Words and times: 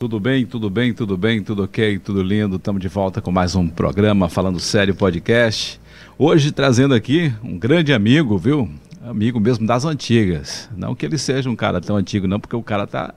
Tudo 0.00 0.18
bem, 0.18 0.46
tudo 0.46 0.70
bem, 0.70 0.94
tudo 0.94 1.14
bem, 1.14 1.42
tudo 1.42 1.64
ok, 1.64 1.98
tudo 1.98 2.22
lindo. 2.22 2.56
Estamos 2.56 2.80
de 2.80 2.88
volta 2.88 3.20
com 3.20 3.30
mais 3.30 3.54
um 3.54 3.68
programa 3.68 4.30
Falando 4.30 4.58
Sério 4.58 4.94
Podcast. 4.94 5.78
Hoje 6.16 6.52
trazendo 6.52 6.94
aqui 6.94 7.30
um 7.44 7.58
grande 7.58 7.92
amigo, 7.92 8.38
viu? 8.38 8.66
Amigo 9.02 9.38
mesmo 9.38 9.66
das 9.66 9.84
antigas. 9.84 10.70
Não 10.74 10.94
que 10.94 11.04
ele 11.04 11.18
seja 11.18 11.50
um 11.50 11.54
cara 11.54 11.82
tão 11.82 11.96
antigo, 11.96 12.26
não, 12.26 12.40
porque 12.40 12.56
o 12.56 12.62
cara 12.62 12.86
tá, 12.86 13.12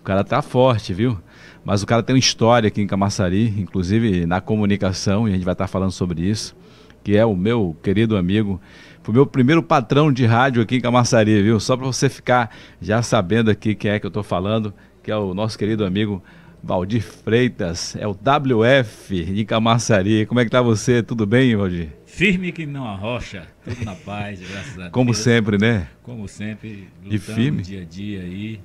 o 0.00 0.02
cara 0.02 0.24
tá 0.24 0.40
forte, 0.40 0.94
viu? 0.94 1.18
Mas 1.62 1.82
o 1.82 1.86
cara 1.86 2.02
tem 2.02 2.14
uma 2.14 2.18
história 2.18 2.68
aqui 2.68 2.80
em 2.80 2.86
Camaçari, 2.86 3.48
inclusive 3.60 4.24
na 4.24 4.40
comunicação, 4.40 5.28
e 5.28 5.32
a 5.32 5.34
gente 5.34 5.44
vai 5.44 5.52
estar 5.52 5.66
falando 5.66 5.92
sobre 5.92 6.22
isso, 6.22 6.56
que 7.04 7.14
é 7.14 7.26
o 7.26 7.36
meu 7.36 7.76
querido 7.82 8.16
amigo 8.16 8.58
foi 9.02 9.12
meu 9.12 9.26
primeiro 9.26 9.64
patrão 9.64 10.12
de 10.12 10.24
rádio 10.24 10.62
aqui 10.62 10.76
em 10.76 10.80
Camaçari, 10.80 11.42
viu? 11.42 11.58
Só 11.58 11.76
para 11.76 11.86
você 11.86 12.08
ficar 12.08 12.54
já 12.80 13.02
sabendo 13.02 13.50
aqui 13.50 13.74
quem 13.74 13.90
é 13.90 13.98
que 13.98 14.06
eu 14.06 14.08
estou 14.08 14.22
falando 14.22 14.72
que 15.02 15.10
é 15.10 15.16
o 15.16 15.34
nosso 15.34 15.58
querido 15.58 15.84
amigo 15.84 16.22
Valdir 16.62 17.02
Freitas, 17.02 17.96
é 17.96 18.06
o 18.06 18.12
WF 18.12 19.24
de 19.24 19.44
Camaçari. 19.44 20.24
Como 20.26 20.38
é 20.38 20.44
que 20.44 20.50
tá 20.50 20.62
você? 20.62 21.02
Tudo 21.02 21.26
bem, 21.26 21.56
Valdir? 21.56 21.88
Firme 22.06 22.52
que 22.52 22.64
não 22.64 22.86
arrocha, 22.86 23.48
tudo 23.64 23.84
na 23.84 23.96
paz, 23.96 24.38
graças 24.40 24.74
a 24.74 24.82
Deus. 24.82 24.92
Como 24.92 25.12
sempre, 25.12 25.58
né? 25.58 25.88
Como 26.02 26.28
sempre, 26.28 26.88
lutando 27.02 27.14
e 27.14 27.18
firme. 27.18 27.62
dia 27.62 27.82
a 27.82 27.84
dia 27.84 28.20
aí, 28.20 28.60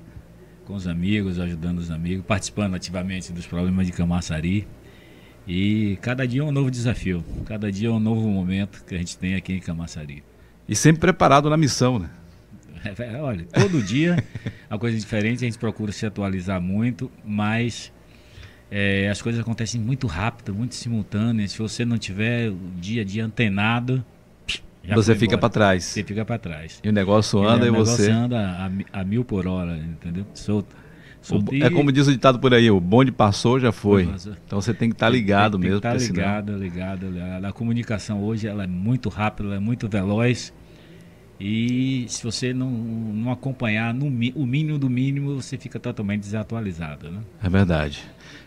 com 0.64 0.74
os 0.74 0.86
amigos, 0.86 1.40
ajudando 1.40 1.78
os 1.78 1.90
amigos, 1.90 2.24
participando 2.24 2.74
ativamente 2.74 3.32
dos 3.32 3.46
problemas 3.46 3.86
de 3.86 3.92
Camaçari. 3.92 4.68
E 5.46 5.98
cada 6.02 6.28
dia 6.28 6.42
é 6.42 6.44
um 6.44 6.52
novo 6.52 6.70
desafio, 6.70 7.24
cada 7.46 7.72
dia 7.72 7.88
é 7.88 7.90
um 7.90 7.98
novo 7.98 8.28
momento 8.28 8.84
que 8.84 8.94
a 8.94 8.98
gente 8.98 9.18
tem 9.18 9.34
aqui 9.34 9.54
em 9.54 9.60
Camaçari. 9.60 10.22
E 10.68 10.76
sempre 10.76 11.00
preparado 11.00 11.50
na 11.50 11.56
missão, 11.56 11.98
né? 11.98 12.10
É, 12.84 13.14
é, 13.14 13.20
olha, 13.20 13.44
todo 13.46 13.82
dia 13.82 14.24
é 14.44 14.74
uma 14.74 14.78
coisa 14.78 14.98
diferente, 14.98 15.44
a 15.44 15.46
gente 15.46 15.58
procura 15.58 15.92
se 15.92 16.06
atualizar 16.06 16.60
muito, 16.60 17.10
mas 17.24 17.92
é, 18.70 19.08
as 19.08 19.22
coisas 19.22 19.40
acontecem 19.40 19.80
muito 19.80 20.06
rápido, 20.06 20.54
muito 20.54 20.74
simultâneas. 20.74 21.52
Se 21.52 21.58
você 21.58 21.84
não 21.84 21.98
tiver 21.98 22.50
o 22.50 22.58
dia 22.78 23.02
a 23.02 23.04
dia 23.04 23.24
antenado, 23.24 24.04
você 24.94 25.14
fica 25.14 25.36
para 25.36 25.48
trás. 25.48 25.84
Você 25.84 26.02
fica 26.02 26.24
para 26.24 26.38
trás. 26.38 26.80
E 26.82 26.88
o 26.88 26.92
negócio 26.92 27.46
anda 27.46 27.66
e, 27.66 27.68
e 27.68 27.70
você. 27.70 28.02
O 28.02 28.06
negócio 28.06 28.14
anda 28.14 28.70
a, 28.92 29.00
a, 29.00 29.04
mil 29.04 29.24
por 29.24 29.46
hora, 29.46 29.76
entendeu? 29.76 30.26
Solta. 30.34 30.76
É 31.60 31.68
como 31.68 31.90
diz 31.92 32.06
o 32.06 32.12
ditado 32.12 32.38
por 32.38 32.54
aí, 32.54 32.70
o 32.70 32.80
bonde 32.80 33.10
passou, 33.10 33.58
já 33.58 33.72
foi. 33.72 34.08
Então 34.46 34.60
você 34.60 34.72
tem 34.72 34.88
que 34.88 34.94
estar 34.94 35.06
tá 35.06 35.10
ligado 35.10 35.58
tem, 35.58 35.68
mesmo. 35.68 35.80
Tem 35.80 35.90
que 35.90 35.96
estar 35.96 36.12
tá 36.12 36.12
ligado, 36.12 36.46
senão... 36.46 36.58
ligado, 36.58 37.10
ligado. 37.10 37.44
A 37.44 37.52
comunicação 37.52 38.22
hoje 38.22 38.46
ela 38.46 38.64
é 38.64 38.66
muito 38.66 39.08
rápida, 39.08 39.48
ela 39.48 39.56
é 39.56 39.60
muito 39.60 39.88
veloz. 39.88 40.54
E 41.40 42.04
se 42.08 42.22
você 42.22 42.52
não, 42.52 42.70
não 42.70 43.30
acompanhar 43.30 43.94
no, 43.94 44.06
o 44.06 44.46
mínimo 44.46 44.78
do 44.78 44.90
mínimo, 44.90 45.40
você 45.40 45.56
fica 45.56 45.78
totalmente 45.78 46.22
desatualizado. 46.22 47.10
Né? 47.10 47.20
É 47.42 47.48
verdade. 47.48 48.02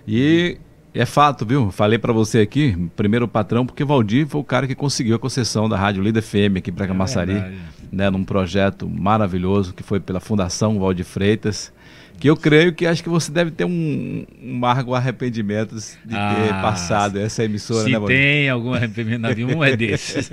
E 0.06 0.58
é 0.94 1.06
fato, 1.06 1.46
viu? 1.46 1.72
Falei 1.72 1.98
para 1.98 2.12
você 2.12 2.40
aqui, 2.40 2.76
primeiro 2.96 3.28
patrão, 3.28 3.66
porque 3.66 3.86
Valdir 3.86 4.28
foi 4.28 4.42
o 4.42 4.44
cara 4.44 4.68
que 4.68 4.76
conseguiu 4.76 5.16
a 5.16 5.20
concessão 5.20 5.70
da 5.70 5.78
Rádio 5.78 6.04
Líder 6.04 6.22
FM 6.22 6.58
aqui 6.58 6.72
para 6.72 6.86
Camaçari, 6.86 7.34
é 7.34 7.54
né, 7.92 8.10
num 8.10 8.24
projeto 8.24 8.90
maravilhoso 8.90 9.74
que 9.74 9.84
foi 9.84 10.00
pela 10.00 10.20
Fundação 10.20 10.80
Valdir 10.80 11.06
Freitas 11.06 11.72
que 12.22 12.30
eu 12.30 12.38
creio 12.38 12.72
que 12.72 12.86
acho 12.86 13.02
que 13.02 13.10
você 13.10 13.32
deve 13.32 13.50
ter 13.50 13.66
um, 13.66 14.24
um 14.40 14.56
amargo 14.58 14.94
arrependimento 14.94 15.76
de 16.06 16.16
ah, 16.16 16.36
ter 16.36 16.50
passado 16.62 17.18
essa 17.18 17.44
emissora, 17.44 17.84
se 17.84 17.90
né, 17.90 18.00
Se 18.00 18.06
tem 18.06 18.48
algum 18.48 18.76
arrependimento 18.76 19.22
na 19.22 19.34
vida, 19.34 19.58
um 19.58 19.64
é 19.64 19.76
desses. 19.76 20.30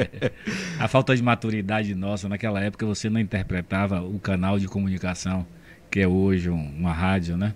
a 0.80 0.88
falta 0.88 1.14
de 1.14 1.22
maturidade 1.22 1.94
nossa, 1.94 2.30
naquela 2.30 2.62
época 2.62 2.86
você 2.86 3.10
não 3.10 3.20
interpretava 3.20 4.00
o 4.00 4.18
canal 4.18 4.58
de 4.58 4.66
comunicação, 4.66 5.46
que 5.90 6.00
é 6.00 6.08
hoje 6.08 6.48
uma 6.48 6.94
rádio, 6.94 7.36
né? 7.36 7.52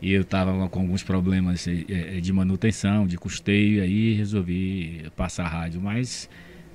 E 0.00 0.14
eu 0.14 0.22
estava 0.22 0.66
com 0.70 0.80
alguns 0.80 1.02
problemas 1.02 1.68
eh, 1.68 1.84
eh, 1.88 2.20
de 2.22 2.32
manutenção, 2.32 3.06
de 3.06 3.18
custeio, 3.18 3.80
e 3.80 3.80
aí 3.82 4.12
resolvi 4.14 5.04
passar 5.14 5.44
a 5.44 5.48
rádio, 5.48 5.78
mas 5.78 6.26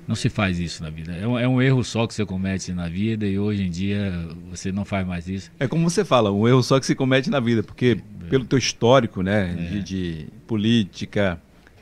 não 0.06 0.14
se 0.14 0.28
faz 0.28 0.58
isso 0.58 0.82
na 0.82 0.90
vida. 0.90 1.12
É 1.12 1.26
um, 1.26 1.38
é 1.38 1.48
um, 1.48 1.62
erro 1.62 1.82
só 1.84 2.06
que 2.06 2.14
você 2.14 2.24
comete 2.24 2.72
na 2.72 2.88
vida 2.88 3.26
e 3.26 3.38
hoje 3.38 3.62
em 3.62 3.70
dia 3.70 4.12
você 4.50 4.72
não 4.72 4.84
faz 4.84 5.06
mais 5.06 5.28
isso. 5.28 5.50
É 5.58 5.66
como 5.66 5.88
você 5.88 6.04
fala, 6.04 6.32
um 6.32 6.46
erro 6.46 6.62
só 6.62 6.78
que 6.80 6.86
se 6.86 6.94
comete 6.94 7.30
na 7.30 7.40
vida, 7.40 7.62
porque 7.62 7.98
é. 8.26 8.28
pelo 8.28 8.44
teu 8.44 8.58
histórico, 8.58 9.22
né, 9.22 9.52
é. 9.52 9.70
de, 9.70 9.82
de, 9.82 10.26
política, 10.46 11.40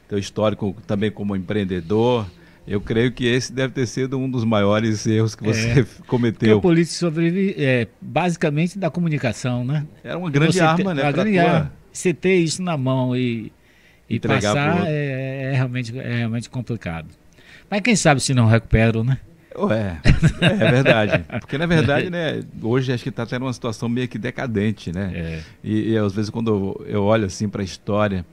teu 0.09 0.19
histórico 0.19 0.77
também 0.87 1.11
como 1.11 1.35
empreendedor, 1.35 2.27
eu 2.67 2.81
creio 2.81 3.11
que 3.11 3.27
esse 3.27 3.53
deve 3.53 3.73
ter 3.73 3.87
sido 3.87 4.19
um 4.19 4.31
dos 4.31 4.45
maiores 4.45 5.07
erros 5.07 5.35
que 5.35 5.43
você 5.43 5.81
é. 5.81 5.87
cometeu. 6.07 6.39
Porque 6.39 6.53
o 6.53 6.61
político 6.61 6.95
sobrevive 6.95 7.55
é, 7.59 7.89
basicamente 8.01 8.79
da 8.79 8.91
comunicação, 8.91 9.65
né? 9.65 9.87
Era 10.05 10.19
uma 10.19 10.31
grande 10.31 10.55
você 10.55 10.61
arma, 10.61 10.95
né? 10.95 11.03
Uma 11.03 11.13
grande 11.13 11.33
tua... 11.33 11.43
arma. 11.43 11.73
Você 11.93 12.15
ter 12.15 12.37
isso 12.37 12.63
na 12.63 12.77
mão 12.77 13.17
e, 13.17 13.51
e 14.09 14.21
passar 14.21 14.87
é, 14.87 15.51
é, 15.51 15.53
realmente, 15.57 15.99
é 15.99 16.19
realmente 16.19 16.49
complicado. 16.49 17.09
Mas 17.71 17.81
quem 17.81 17.97
sabe 17.97 18.21
se 18.21 18.35
não 18.35 18.47
recupero, 18.47 19.05
né? 19.05 19.19
Ué, 19.57 19.99
é 20.41 20.71
verdade. 20.71 21.25
Porque 21.41 21.59
na 21.59 21.67
verdade, 21.67 22.09
né, 22.09 22.43
hoje 22.63 22.93
acho 22.93 23.03
que 23.03 23.09
está 23.09 23.27
tendo 23.27 23.45
uma 23.45 23.53
situação 23.53 23.89
meio 23.89 24.09
que 24.09 24.19
decadente, 24.19 24.93
né? 24.93 25.13
É. 25.15 25.43
E, 25.63 25.93
e, 25.93 25.99
às 25.99 26.13
vezes 26.13 26.31
quando 26.31 26.81
eu 26.87 27.03
olho 27.05 27.27
assim 27.27 27.49
para 27.49 27.63
a 27.63 27.65
história, 27.65 28.25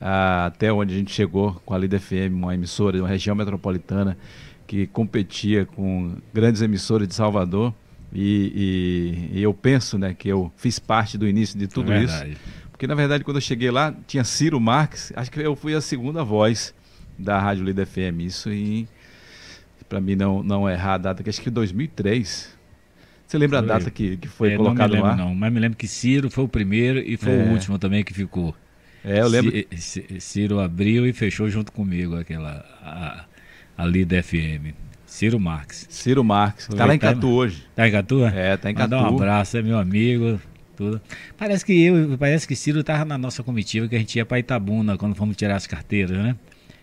até 0.00 0.72
onde 0.72 0.94
a 0.94 0.98
gente 0.98 1.12
chegou 1.12 1.60
com 1.64 1.74
a 1.74 1.78
Lida 1.78 1.98
FM, 1.98 2.32
uma 2.32 2.54
emissora 2.54 2.96
de 2.96 3.02
uma 3.02 3.08
região 3.08 3.34
metropolitana 3.34 4.16
que 4.66 4.86
competia 4.88 5.64
com 5.64 6.16
grandes 6.34 6.60
emissoras 6.60 7.08
de 7.08 7.14
Salvador, 7.14 7.72
e, 8.12 9.30
e, 9.32 9.38
e 9.38 9.42
eu 9.42 9.52
penso, 9.52 9.98
né, 9.98 10.14
que 10.14 10.28
eu 10.28 10.52
fiz 10.56 10.78
parte 10.78 11.18
do 11.18 11.26
início 11.26 11.58
de 11.58 11.66
tudo 11.66 11.92
é 11.92 12.04
isso. 12.04 12.24
Porque 12.70 12.86
na 12.86 12.94
verdade 12.94 13.24
quando 13.24 13.38
eu 13.38 13.42
cheguei 13.42 13.70
lá 13.70 13.94
tinha 14.06 14.24
Ciro 14.24 14.60
Marques, 14.60 15.12
acho 15.16 15.30
que 15.30 15.40
eu 15.40 15.56
fui 15.56 15.74
a 15.74 15.80
segunda 15.80 16.22
voz 16.22 16.74
da 17.18 17.38
Rádio 17.38 17.64
Líder 17.64 17.86
FM. 17.86 18.20
Isso 18.20 18.50
em, 18.50 18.88
para 19.88 20.00
mim 20.00 20.16
não, 20.16 20.42
não 20.42 20.68
errar 20.68 20.94
a 20.94 20.98
data, 20.98 21.22
que 21.22 21.30
acho 21.30 21.40
que 21.40 21.50
2003. 21.50 22.56
Você 23.26 23.38
lembra 23.38 23.58
foi. 23.58 23.70
a 23.70 23.78
data 23.78 23.90
que, 23.90 24.16
que 24.16 24.28
foi 24.28 24.52
é, 24.52 24.56
colocado 24.56 24.94
não 24.94 25.02
me 25.02 25.08
lembro, 25.08 25.24
Não, 25.24 25.34
mas 25.34 25.52
me 25.52 25.60
lembro 25.60 25.76
que 25.76 25.88
Ciro 25.88 26.30
foi 26.30 26.44
o 26.44 26.48
primeiro 26.48 27.00
e 27.00 27.16
foi 27.16 27.32
é. 27.32 27.42
o 27.42 27.50
último 27.50 27.78
também 27.78 28.04
que 28.04 28.14
ficou. 28.14 28.54
É, 29.04 29.20
eu 29.20 29.28
lembro. 29.28 29.52
Ciro 30.20 30.60
abriu 30.60 31.06
e 31.06 31.12
fechou 31.12 31.48
junto 31.48 31.72
comigo 31.72 32.16
aquela 32.16 32.64
a, 32.82 33.24
a 33.76 33.86
Líder 33.86 34.22
FM. 34.22 34.74
Ciro 35.06 35.38
Marques. 35.38 35.86
Ciro 35.88 36.22
Marques. 36.24 36.68
Está 36.68 36.84
lá 36.84 36.94
em 36.94 36.98
Catu 36.98 37.28
hoje. 37.28 37.64
Está 37.70 37.88
em 37.88 37.92
Catu? 37.92 38.24
É, 38.26 38.56
tá 38.56 38.70
em 38.70 38.74
Catu. 38.74 38.90
Dá 38.90 39.02
um 39.02 39.16
abraço, 39.16 39.56
é 39.56 39.62
meu 39.62 39.78
amigo. 39.78 40.40
Tudo. 40.76 41.00
Parece 41.38 41.64
que 41.64 41.72
eu, 41.84 42.18
parece 42.18 42.46
que 42.46 42.54
Ciro 42.54 42.80
estava 42.80 43.04
na 43.04 43.16
nossa 43.16 43.42
comitiva 43.42 43.88
que 43.88 43.96
a 43.96 43.98
gente 43.98 44.16
ia 44.16 44.26
para 44.26 44.38
Itabuna 44.38 44.98
quando 44.98 45.14
fomos 45.14 45.36
tirar 45.36 45.56
as 45.56 45.66
carteiras, 45.66 46.18
né? 46.18 46.36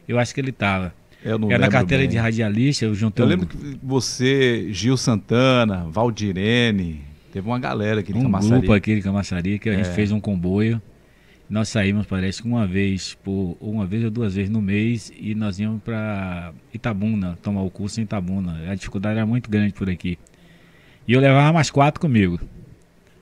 Eu 0.07 0.19
acho 0.19 0.33
que 0.33 0.41
ele 0.41 0.49
estava. 0.49 0.93
Eu 1.23 1.39
não 1.39 1.49
Era 1.49 1.59
na 1.59 1.69
carteira 1.69 2.03
bem. 2.03 2.09
de 2.09 2.17
radialista, 2.17 2.85
eu 2.85 2.93
juntei 2.93 3.23
Eu 3.23 3.29
lembro 3.29 3.47
que 3.47 3.57
você, 3.81 4.67
Gil 4.71 4.97
Santana, 4.97 5.85
Valdirene, 5.89 7.01
teve 7.31 7.47
uma 7.47 7.59
galera 7.59 8.01
aqui 8.01 8.11
de 8.11 8.19
um 8.19 8.23
Camaçari. 8.23 8.53
Um 8.53 8.57
grupo 8.57 8.73
aqui 8.73 8.95
de 8.95 9.01
Camaçari 9.01 9.59
que 9.59 9.69
a 9.69 9.73
gente 9.73 9.89
é. 9.89 9.93
fez 9.93 10.11
um 10.11 10.19
comboio. 10.19 10.81
Nós 11.49 11.69
saímos, 11.69 12.05
parece 12.05 12.41
que 12.41 12.47
uma 12.47 12.65
vez 12.65 13.15
por 13.23 13.57
uma 13.61 13.85
vez 13.85 14.03
ou 14.03 14.09
duas 14.09 14.35
vezes 14.35 14.49
no 14.49 14.61
mês 14.61 15.13
e 15.17 15.35
nós 15.35 15.59
íamos 15.59 15.81
para 15.81 16.51
Itabuna, 16.73 17.37
tomar 17.41 17.61
o 17.61 17.69
curso 17.69 17.99
em 17.99 18.03
Itabuna. 18.03 18.69
A 18.69 18.75
dificuldade 18.75 19.17
era 19.17 19.25
muito 19.25 19.49
grande 19.49 19.73
por 19.73 19.89
aqui. 19.89 20.17
E 21.07 21.13
eu 21.13 21.21
levava 21.21 21.53
mais 21.53 21.69
quatro 21.69 22.01
comigo. 22.01 22.39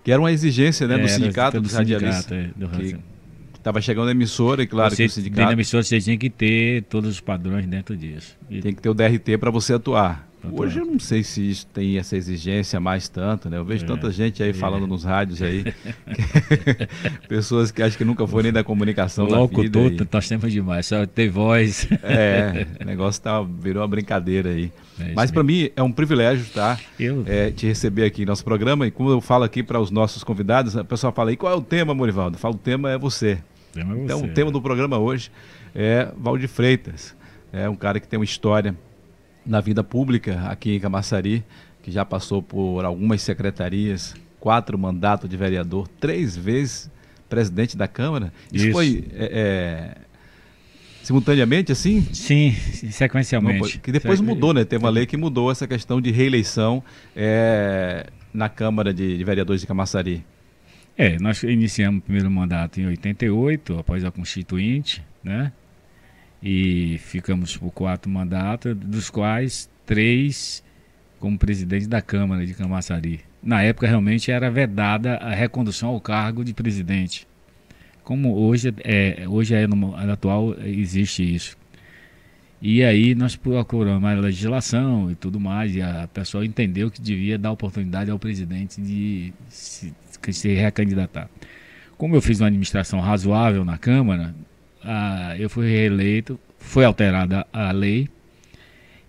Que 0.04 0.12
era 0.12 0.20
uma 0.20 0.32
exigência, 0.32 0.88
né, 0.88 0.96
é, 0.96 0.98
do 1.00 1.08
sindicato 1.08 1.62
dos 1.62 1.74
radialistas. 1.74 2.32
É, 2.32 2.50
do 2.56 2.68
que, 2.70 2.98
Estava 3.62 3.80
chegando 3.80 4.08
a 4.08 4.12
emissora, 4.12 4.64
e 4.64 4.68
claro 4.68 4.90
você, 4.90 5.04
que 5.04 5.10
o 5.10 5.14
sindicato. 5.14 5.46
Na 5.46 5.54
emissora 5.54 5.84
você 5.84 6.02
tinha 6.02 6.18
que 6.18 6.32
ter 6.32 6.82
todos 6.86 7.08
os 7.12 7.20
padrões 7.20 7.68
dentro 7.68 7.96
disso. 7.96 8.36
E... 8.50 8.60
Tem 8.60 8.74
que 8.74 8.82
ter 8.82 8.90
o 8.90 8.94
DRT 8.94 9.38
para 9.38 9.52
você 9.52 9.76
atuar. 9.76 10.28
Hoje 10.52 10.80
eu 10.80 10.86
não 10.86 11.00
sei 11.00 11.24
se 11.24 11.48
isso 11.48 11.68
tem 11.68 12.00
essa 12.00 12.18
exigência 12.18 12.80
mais 12.80 13.08
tanto, 13.08 13.48
né? 13.48 13.58
Eu 13.58 13.64
vejo 13.64 13.84
é, 13.84 13.88
tanta 13.88 14.10
gente 14.10 14.42
aí 14.42 14.50
é. 14.50 14.54
falando 14.54 14.88
nos 14.88 15.04
rádios 15.04 15.44
aí. 15.44 15.64
pessoas 17.30 17.72
que 17.72 17.84
acham 17.84 18.00
que 18.00 18.04
nunca 18.04 18.26
foi 18.26 18.42
nem 18.42 18.52
da 18.52 18.64
comunicação 18.64 19.26
Louco, 19.28 19.58
na 19.58 19.70
vida. 19.70 20.08
Nós 20.12 20.28
temos 20.28 20.52
demais, 20.52 20.88
só 20.88 21.06
ter 21.06 21.30
voz. 21.30 21.88
É, 22.02 22.66
o 22.82 22.86
negócio 22.86 23.22
tá, 23.22 23.44
virou 23.44 23.84
uma 23.84 23.88
brincadeira 23.88 24.50
aí. 24.50 24.72
É 25.00 25.14
Mas 25.14 25.30
para 25.30 25.44
mim 25.44 25.70
é 25.76 25.84
um 25.84 25.92
privilégio, 25.92 26.46
tá? 26.52 26.80
Eu... 27.00 27.24
É, 27.28 27.52
te 27.52 27.68
receber 27.68 28.06
aqui 28.06 28.22
no 28.22 28.32
nosso 28.32 28.44
programa. 28.44 28.88
E 28.88 28.92
como 28.92 29.12
eu 29.12 29.22
falo 29.22 29.44
aqui 29.44 29.62
para 29.62 29.80
os 29.80 29.92
nossos 29.92 30.24
convidados, 30.24 30.76
a 30.76 30.84
pessoa 30.84 31.14
fala 31.14 31.30
aí, 31.30 31.38
qual 31.38 31.54
é 31.54 31.56
o 31.56 31.62
tema, 31.62 31.94
Morivaldo? 31.94 32.40
Fala, 32.40 32.56
o 32.56 32.58
tema 32.58 32.90
é 32.90 32.98
você. 32.98 33.38
É 33.76 33.82
então, 33.82 34.22
o 34.24 34.28
tema 34.30 34.52
do 34.52 34.62
programa 34.62 34.98
hoje 34.98 35.32
é 35.74 36.12
Valdir 36.18 36.50
Freitas. 36.50 37.16
É 37.54 37.70
um 37.70 37.76
cara 37.76 38.00
que 38.00 38.08
tem 38.08 38.18
uma 38.20 38.26
história 38.26 38.76
na 39.46 39.60
vida 39.60 39.84
pública 39.84 40.42
aqui 40.48 40.76
em 40.76 40.80
Camaçari, 40.80 41.44
que 41.82 41.92
já 41.92 42.06
passou 42.06 42.42
por 42.42 42.86
algumas 42.86 43.22
secretarias, 43.22 44.14
quatro 44.40 44.78
mandatos 44.78 45.30
de 45.30 45.36
vereador, 45.36 45.88
três 46.00 46.36
vezes 46.36 46.90
presidente 47.30 47.78
da 47.78 47.88
Câmara. 47.88 48.34
Isso, 48.52 48.66
Isso. 48.66 48.74
foi 48.74 49.06
é, 49.14 49.26
é, 49.34 49.98
simultaneamente 51.02 51.72
assim? 51.72 52.06
Sim, 52.14 52.54
sequencialmente. 52.92 53.80
Que 53.80 53.92
depois 53.92 54.20
mudou, 54.20 54.54
né? 54.54 54.66
Teve 54.66 54.84
uma 54.84 54.90
lei 54.90 55.06
que 55.06 55.16
mudou 55.16 55.50
essa 55.50 55.66
questão 55.66 56.02
de 56.02 56.12
reeleição 56.12 56.84
é, 57.16 58.08
na 58.34 58.50
Câmara 58.50 58.94
de, 58.94 59.18
de 59.18 59.24
Vereadores 59.24 59.62
de 59.62 59.68
Camaçari. 59.68 60.26
É, 61.02 61.18
nós 61.18 61.42
iniciamos 61.42 61.98
o 61.98 62.04
primeiro 62.04 62.30
mandato 62.30 62.80
em 62.80 62.86
88, 62.86 63.80
após 63.80 64.06
a 64.06 64.12
Constituinte, 64.12 65.04
né? 65.24 65.52
E 66.44 67.00
ficamos 67.00 67.58
por 67.58 67.72
quatro 67.72 68.08
mandatos, 68.08 68.76
dos 68.76 69.10
quais 69.10 69.68
três 69.84 70.64
como 71.20 71.40
presidente 71.40 71.88
da 71.88 72.04
Câmara 72.04 72.46
de 72.46 72.54
Camaçari. 72.54 73.22
Na 73.42 73.64
época, 73.64 73.88
realmente, 73.88 74.30
era 74.30 74.52
vedada 74.52 75.16
a 75.16 75.34
recondução 75.34 75.90
ao 75.90 76.00
cargo 76.00 76.46
de 76.46 76.54
presidente. 76.54 77.28
Como 78.04 78.36
hoje 78.36 78.72
é, 78.84 79.24
hoje 79.28 79.56
é 79.56 79.66
no, 79.66 79.76
no 79.76 80.12
atual, 80.12 80.56
existe 80.64 81.24
isso. 81.24 81.58
E 82.62 82.84
aí 82.84 83.16
nós 83.16 83.36
procuramos 83.36 84.08
a 84.08 84.14
legislação 84.14 85.10
e 85.10 85.16
tudo 85.16 85.40
mais, 85.40 85.76
e 85.76 85.82
a 85.82 86.08
pessoa 86.14 86.46
entendeu 86.46 86.92
que 86.92 87.02
devia 87.02 87.36
dar 87.38 87.52
oportunidade 87.52 88.12
ao 88.12 88.20
presidente 88.20 88.80
de 88.80 89.34
se, 89.50 89.92
se 90.32 90.54
recandidatar. 90.54 91.28
Como 91.98 92.16
eu 92.16 92.22
fiz 92.22 92.40
uma 92.40 92.48
administração 92.48 93.00
razoável 93.00 93.66
na 93.66 93.80
Câmara, 93.80 94.36
eu 95.40 95.50
fui 95.50 95.68
reeleito, 95.68 96.40
foi 96.60 96.86
alterada 96.86 97.48
a 97.52 97.72
lei, 97.72 98.08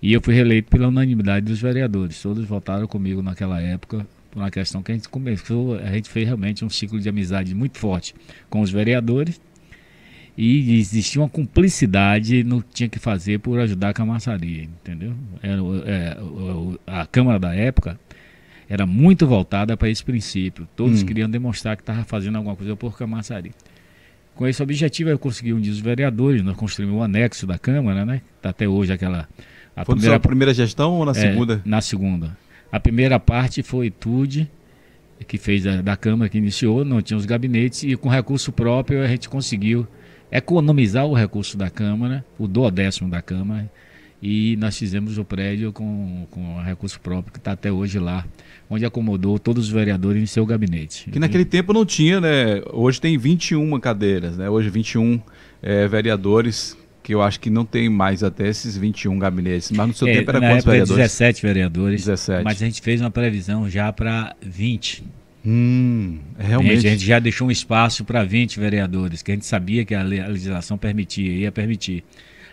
e 0.00 0.14
eu 0.14 0.20
fui 0.22 0.34
reeleito 0.34 0.70
pela 0.70 0.88
unanimidade 0.88 1.44
dos 1.44 1.60
vereadores. 1.60 2.20
Todos 2.22 2.46
votaram 2.46 2.86
comigo 2.86 3.22
naquela 3.22 3.60
época, 3.60 4.06
por 4.30 4.40
uma 4.40 4.50
questão 4.50 4.82
que 4.82 4.92
a 4.92 4.94
gente 4.94 5.10
começou, 5.10 5.76
a 5.76 5.92
gente 5.92 6.08
fez 6.08 6.26
realmente 6.26 6.64
um 6.64 6.70
ciclo 6.70 6.98
de 6.98 7.06
amizade 7.06 7.54
muito 7.54 7.76
forte 7.78 8.14
com 8.48 8.62
os 8.62 8.70
vereadores 8.70 9.38
e 10.36 10.78
existia 10.78 11.20
uma 11.20 11.28
cumplicidade 11.28 12.42
no 12.42 12.62
que 12.62 12.72
tinha 12.72 12.88
que 12.88 12.98
fazer 12.98 13.38
por 13.38 13.58
ajudar 13.60 13.90
a 13.90 13.92
camaçaria, 13.92 14.62
entendeu? 14.64 15.14
Era, 15.42 15.60
é, 15.86 16.16
a 16.86 17.06
Câmara 17.06 17.38
da 17.38 17.54
época 17.54 17.98
era 18.68 18.86
muito 18.86 19.26
voltada 19.26 19.76
para 19.76 19.90
esse 19.90 20.02
princípio. 20.02 20.66
Todos 20.74 21.02
hum. 21.02 21.06
queriam 21.06 21.28
demonstrar 21.28 21.76
que 21.76 21.82
estava 21.82 22.04
fazendo 22.04 22.36
alguma 22.36 22.56
coisa 22.56 22.74
por 22.74 22.96
camaçaria. 22.96 23.52
Com 24.34 24.46
esse 24.46 24.62
objetivo, 24.62 25.10
eu 25.10 25.18
consegui 25.18 25.52
unir 25.52 25.68
os 25.68 25.78
vereadores, 25.78 26.42
nós 26.42 26.56
construímos 26.56 26.96
o 26.96 27.02
anexo 27.02 27.46
da 27.46 27.58
Câmara, 27.58 28.06
né? 28.06 28.22
Está 28.36 28.48
até 28.48 28.66
hoje 28.66 28.90
aquela... 28.90 29.28
A 29.76 29.84
foi 29.84 29.94
primeira, 29.94 30.20
primeira 30.20 30.54
gestão 30.54 30.94
ou 30.94 31.04
na 31.04 31.12
é, 31.12 31.14
segunda? 31.14 31.62
Na 31.64 31.80
segunda. 31.82 32.36
A 32.70 32.80
primeira 32.80 33.20
parte 33.20 33.62
foi 33.62 33.90
Tude, 33.90 34.50
que 35.28 35.36
fez 35.36 35.66
a, 35.66 35.82
da 35.82 35.94
Câmara, 35.94 36.30
que 36.30 36.38
iniciou, 36.38 36.82
não 36.82 37.02
tinha 37.02 37.16
os 37.18 37.26
gabinetes, 37.26 37.82
e 37.82 37.94
com 37.94 38.08
recurso 38.08 38.50
próprio 38.52 39.02
a 39.02 39.06
gente 39.06 39.28
conseguiu 39.28 39.86
economizar 40.32 41.04
o 41.06 41.12
recurso 41.12 41.56
da 41.58 41.68
Câmara, 41.68 42.24
o 42.38 42.48
duodécimo 42.48 43.10
da 43.10 43.20
Câmara, 43.20 43.70
e 44.22 44.56
nós 44.56 44.78
fizemos 44.78 45.18
o 45.18 45.24
prédio 45.24 45.72
com, 45.72 46.26
com 46.30 46.60
recurso 46.62 46.98
próprio, 47.00 47.32
que 47.32 47.38
está 47.38 47.52
até 47.52 47.70
hoje 47.70 47.98
lá, 47.98 48.24
onde 48.70 48.86
acomodou 48.86 49.38
todos 49.38 49.66
os 49.66 49.70
vereadores 49.70 50.22
em 50.22 50.26
seu 50.26 50.46
gabinete. 50.46 51.10
Que 51.10 51.18
naquele 51.18 51.44
tempo 51.44 51.72
não 51.72 51.84
tinha, 51.84 52.20
né? 52.20 52.62
Hoje 52.72 53.00
tem 53.00 53.18
21 53.18 53.78
cadeiras, 53.80 54.38
né? 54.38 54.48
Hoje 54.48 54.70
21 54.70 55.20
é, 55.60 55.88
vereadores, 55.88 56.78
que 57.02 57.12
eu 57.12 57.20
acho 57.20 57.40
que 57.40 57.50
não 57.50 57.64
tem 57.64 57.88
mais 57.88 58.22
até 58.22 58.48
esses 58.48 58.76
21 58.76 59.18
gabinetes. 59.18 59.72
Mas 59.72 59.88
no 59.88 59.94
seu 59.94 60.06
é, 60.06 60.14
tempo 60.14 60.30
era 60.30 60.40
quantos 60.40 60.64
vereadores? 60.64 60.96
17 60.96 61.42
vereadores. 61.42 62.00
17. 62.04 62.44
Mas 62.44 62.62
a 62.62 62.64
gente 62.64 62.80
fez 62.80 63.00
uma 63.00 63.10
previsão 63.10 63.68
já 63.68 63.92
para 63.92 64.36
20. 64.40 65.02
Hum, 65.44 66.18
realmente. 66.38 66.86
A 66.86 66.90
gente 66.90 67.04
já 67.04 67.18
deixou 67.18 67.48
um 67.48 67.50
espaço 67.50 68.04
para 68.04 68.22
20 68.24 68.60
vereadores, 68.60 69.22
que 69.22 69.32
a 69.32 69.34
gente 69.34 69.46
sabia 69.46 69.84
que 69.84 69.94
a 69.94 70.02
legislação 70.02 70.78
permitia, 70.78 71.32
ia 71.32 71.50
permitir. 71.50 72.04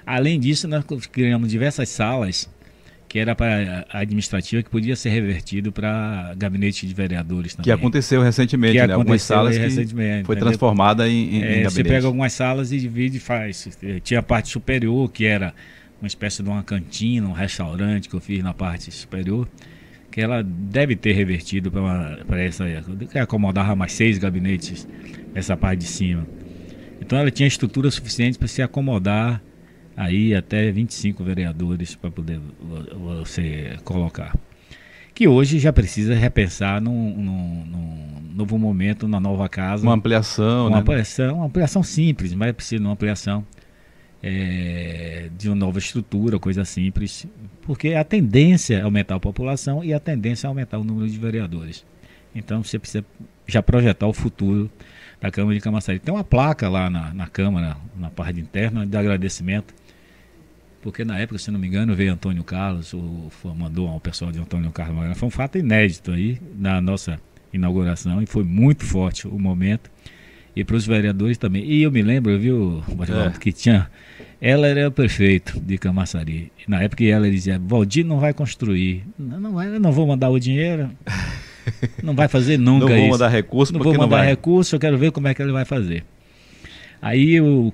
Além 0.05 0.39
disso, 0.39 0.67
nós 0.67 0.83
criamos 1.11 1.49
diversas 1.49 1.89
salas 1.89 2.49
que 3.07 3.17
era 3.17 3.35
para 3.35 3.87
administrativa 3.89 4.61
que 4.61 4.69
podia 4.69 4.95
ser 4.95 5.09
revertido 5.09 5.71
para 5.71 6.31
gabinete 6.37 6.85
de 6.85 6.93
vereadores 6.93 7.55
também. 7.55 7.63
Que 7.63 7.71
aconteceu 7.71 8.21
recentemente, 8.21 8.79
que 8.79 8.87
né? 8.87 8.93
Algumas 8.93 9.23
salas 9.23 9.55
que 9.55 9.61
recentemente, 9.63 10.25
foi 10.25 10.35
entendeu? 10.35 10.51
transformada 10.51 11.09
em, 11.09 11.37
em, 11.37 11.37
é, 11.37 11.41
gabinete. 11.41 11.73
Você 11.73 11.83
pega 11.83 12.05
algumas 12.05 12.33
salas 12.33 12.71
e 12.71 12.79
divide 12.79 13.17
e 13.17 13.19
faz. 13.19 13.67
Tinha 14.03 14.19
a 14.19 14.23
parte 14.23 14.49
superior, 14.49 15.11
que 15.11 15.25
era 15.25 15.55
uma 15.99 16.07
espécie 16.07 16.43
de 16.43 16.49
uma 16.49 16.61
cantina, 16.61 17.27
um 17.27 17.33
restaurante 17.33 18.07
que 18.07 18.15
eu 18.15 18.19
fiz 18.19 18.43
na 18.43 18.53
parte 18.53 18.91
superior 18.91 19.47
que 20.11 20.21
ela 20.21 20.43
deve 20.43 20.95
ter 20.95 21.13
revertido 21.13 21.71
para 21.71 22.41
essa 22.41 22.65
que 23.09 23.19
acomodava 23.19 23.75
mais 23.75 23.93
seis 23.93 24.17
gabinetes 24.17 24.87
essa 25.33 25.55
parte 25.55 25.79
de 25.79 25.87
cima. 25.87 26.27
Então 27.01 27.17
ela 27.17 27.31
tinha 27.31 27.47
estrutura 27.47 27.89
suficiente 27.91 28.37
para 28.37 28.47
se 28.47 28.61
acomodar 28.61 29.41
aí 29.95 30.33
até 30.33 30.71
25 30.71 31.23
vereadores 31.23 31.95
para 31.95 32.09
poder 32.09 32.39
você 32.97 33.77
colocar. 33.83 34.35
Que 35.13 35.27
hoje 35.27 35.59
já 35.59 35.73
precisa 35.73 36.15
repensar 36.15 36.81
num, 36.81 37.15
num, 37.17 37.65
num 37.65 38.33
novo 38.33 38.57
momento, 38.57 39.07
na 39.07 39.19
nova 39.19 39.49
casa. 39.49 39.83
Uma 39.83 39.95
ampliação, 39.95 40.67
uma 40.67 40.77
né? 40.77 40.81
Ampliação, 40.81 41.35
uma 41.37 41.45
ampliação 41.45 41.83
simples, 41.83 42.33
mas 42.33 42.53
precisa 42.53 42.79
de 42.79 42.85
uma 42.85 42.93
ampliação 42.93 43.45
é, 44.21 45.29
de 45.37 45.49
uma 45.49 45.55
nova 45.55 45.79
estrutura, 45.79 46.37
coisa 46.39 46.65
simples, 46.65 47.25
porque 47.61 47.93
a 47.93 48.03
tendência 48.03 48.75
é 48.77 48.81
aumentar 48.81 49.15
a 49.15 49.19
população 49.19 49.83
e 49.83 49.93
a 49.93 49.99
tendência 49.99 50.47
é 50.47 50.49
aumentar 50.49 50.77
o 50.77 50.83
número 50.83 51.09
de 51.09 51.17
vereadores. 51.17 51.85
Então 52.35 52.63
você 52.63 52.77
precisa 52.77 53.03
já 53.47 53.63
projetar 53.63 54.07
o 54.07 54.13
futuro 54.13 54.69
da 55.19 55.31
Câmara 55.31 55.55
de 55.55 55.61
Camaçari. 55.61 55.99
Tem 55.99 56.13
uma 56.13 56.23
placa 56.23 56.69
lá 56.69 56.89
na, 56.89 57.13
na 57.13 57.27
Câmara, 57.27 57.77
na 57.97 58.09
parte 58.09 58.39
interna, 58.39 58.85
de 58.85 58.95
agradecimento, 58.95 59.73
porque 60.81 61.03
na 61.03 61.17
época, 61.17 61.39
se 61.39 61.51
não 61.51 61.59
me 61.59 61.67
engano, 61.67 61.95
veio 61.95 62.13
Antônio 62.13 62.43
Carlos, 62.43 62.93
o, 62.93 63.29
mandou 63.55 63.87
ao 63.87 63.99
pessoal 63.99 64.31
de 64.31 64.39
Antônio 64.39 64.71
Carlos, 64.71 65.17
foi 65.17 65.27
um 65.27 65.31
fato 65.31 65.57
inédito 65.57 66.11
aí 66.11 66.39
na 66.57 66.79
nossa 66.79 67.19
inauguração 67.51 68.21
e 68.21 68.25
foi 68.25 68.43
muito 68.43 68.85
forte 68.85 69.27
o 69.27 69.37
momento 69.37 69.89
e 70.55 70.63
para 70.63 70.75
os 70.75 70.85
vereadores 70.85 71.37
também. 71.37 71.63
E 71.63 71.83
eu 71.83 71.91
me 71.91 72.01
lembro, 72.01 72.37
viu, 72.37 72.83
é. 73.01 73.39
que 73.39 73.51
tinha. 73.51 73.89
Ela 74.41 74.67
era 74.67 74.87
o 74.87 74.91
prefeito 74.91 75.59
de 75.59 75.77
Camaçari. 75.77 76.51
Na 76.67 76.81
época 76.81 77.03
ela 77.03 77.29
dizia: 77.29 77.59
Valdir 77.59 78.05
não 78.05 78.19
vai 78.19 78.33
construir. 78.33 79.03
Não, 79.17 79.39
não, 79.39 79.53
vai, 79.53 79.67
não 79.79 79.91
vou 79.91 80.07
mandar 80.07 80.29
o 80.29 80.39
dinheiro. 80.39 80.89
Não 82.01 82.15
vai 82.15 82.27
fazer 82.27 82.57
nunca 82.57 82.85
não 82.85 82.91
isso. 82.93 82.95
Não 82.95 83.01
vou 83.01 83.11
mandar 83.11 83.27
recurso, 83.27 83.73
não 83.73 83.79
vou 83.81 83.93
mandar 83.93 84.17
não 84.17 84.25
recurso, 84.25 84.75
eu 84.75 84.79
quero 84.79 84.97
ver 84.97 85.11
como 85.11 85.27
é 85.27 85.35
que 85.35 85.41
ele 85.41 85.51
vai 85.51 85.65
fazer. 85.65 86.03
Aí 86.99 87.35
eu, 87.35 87.71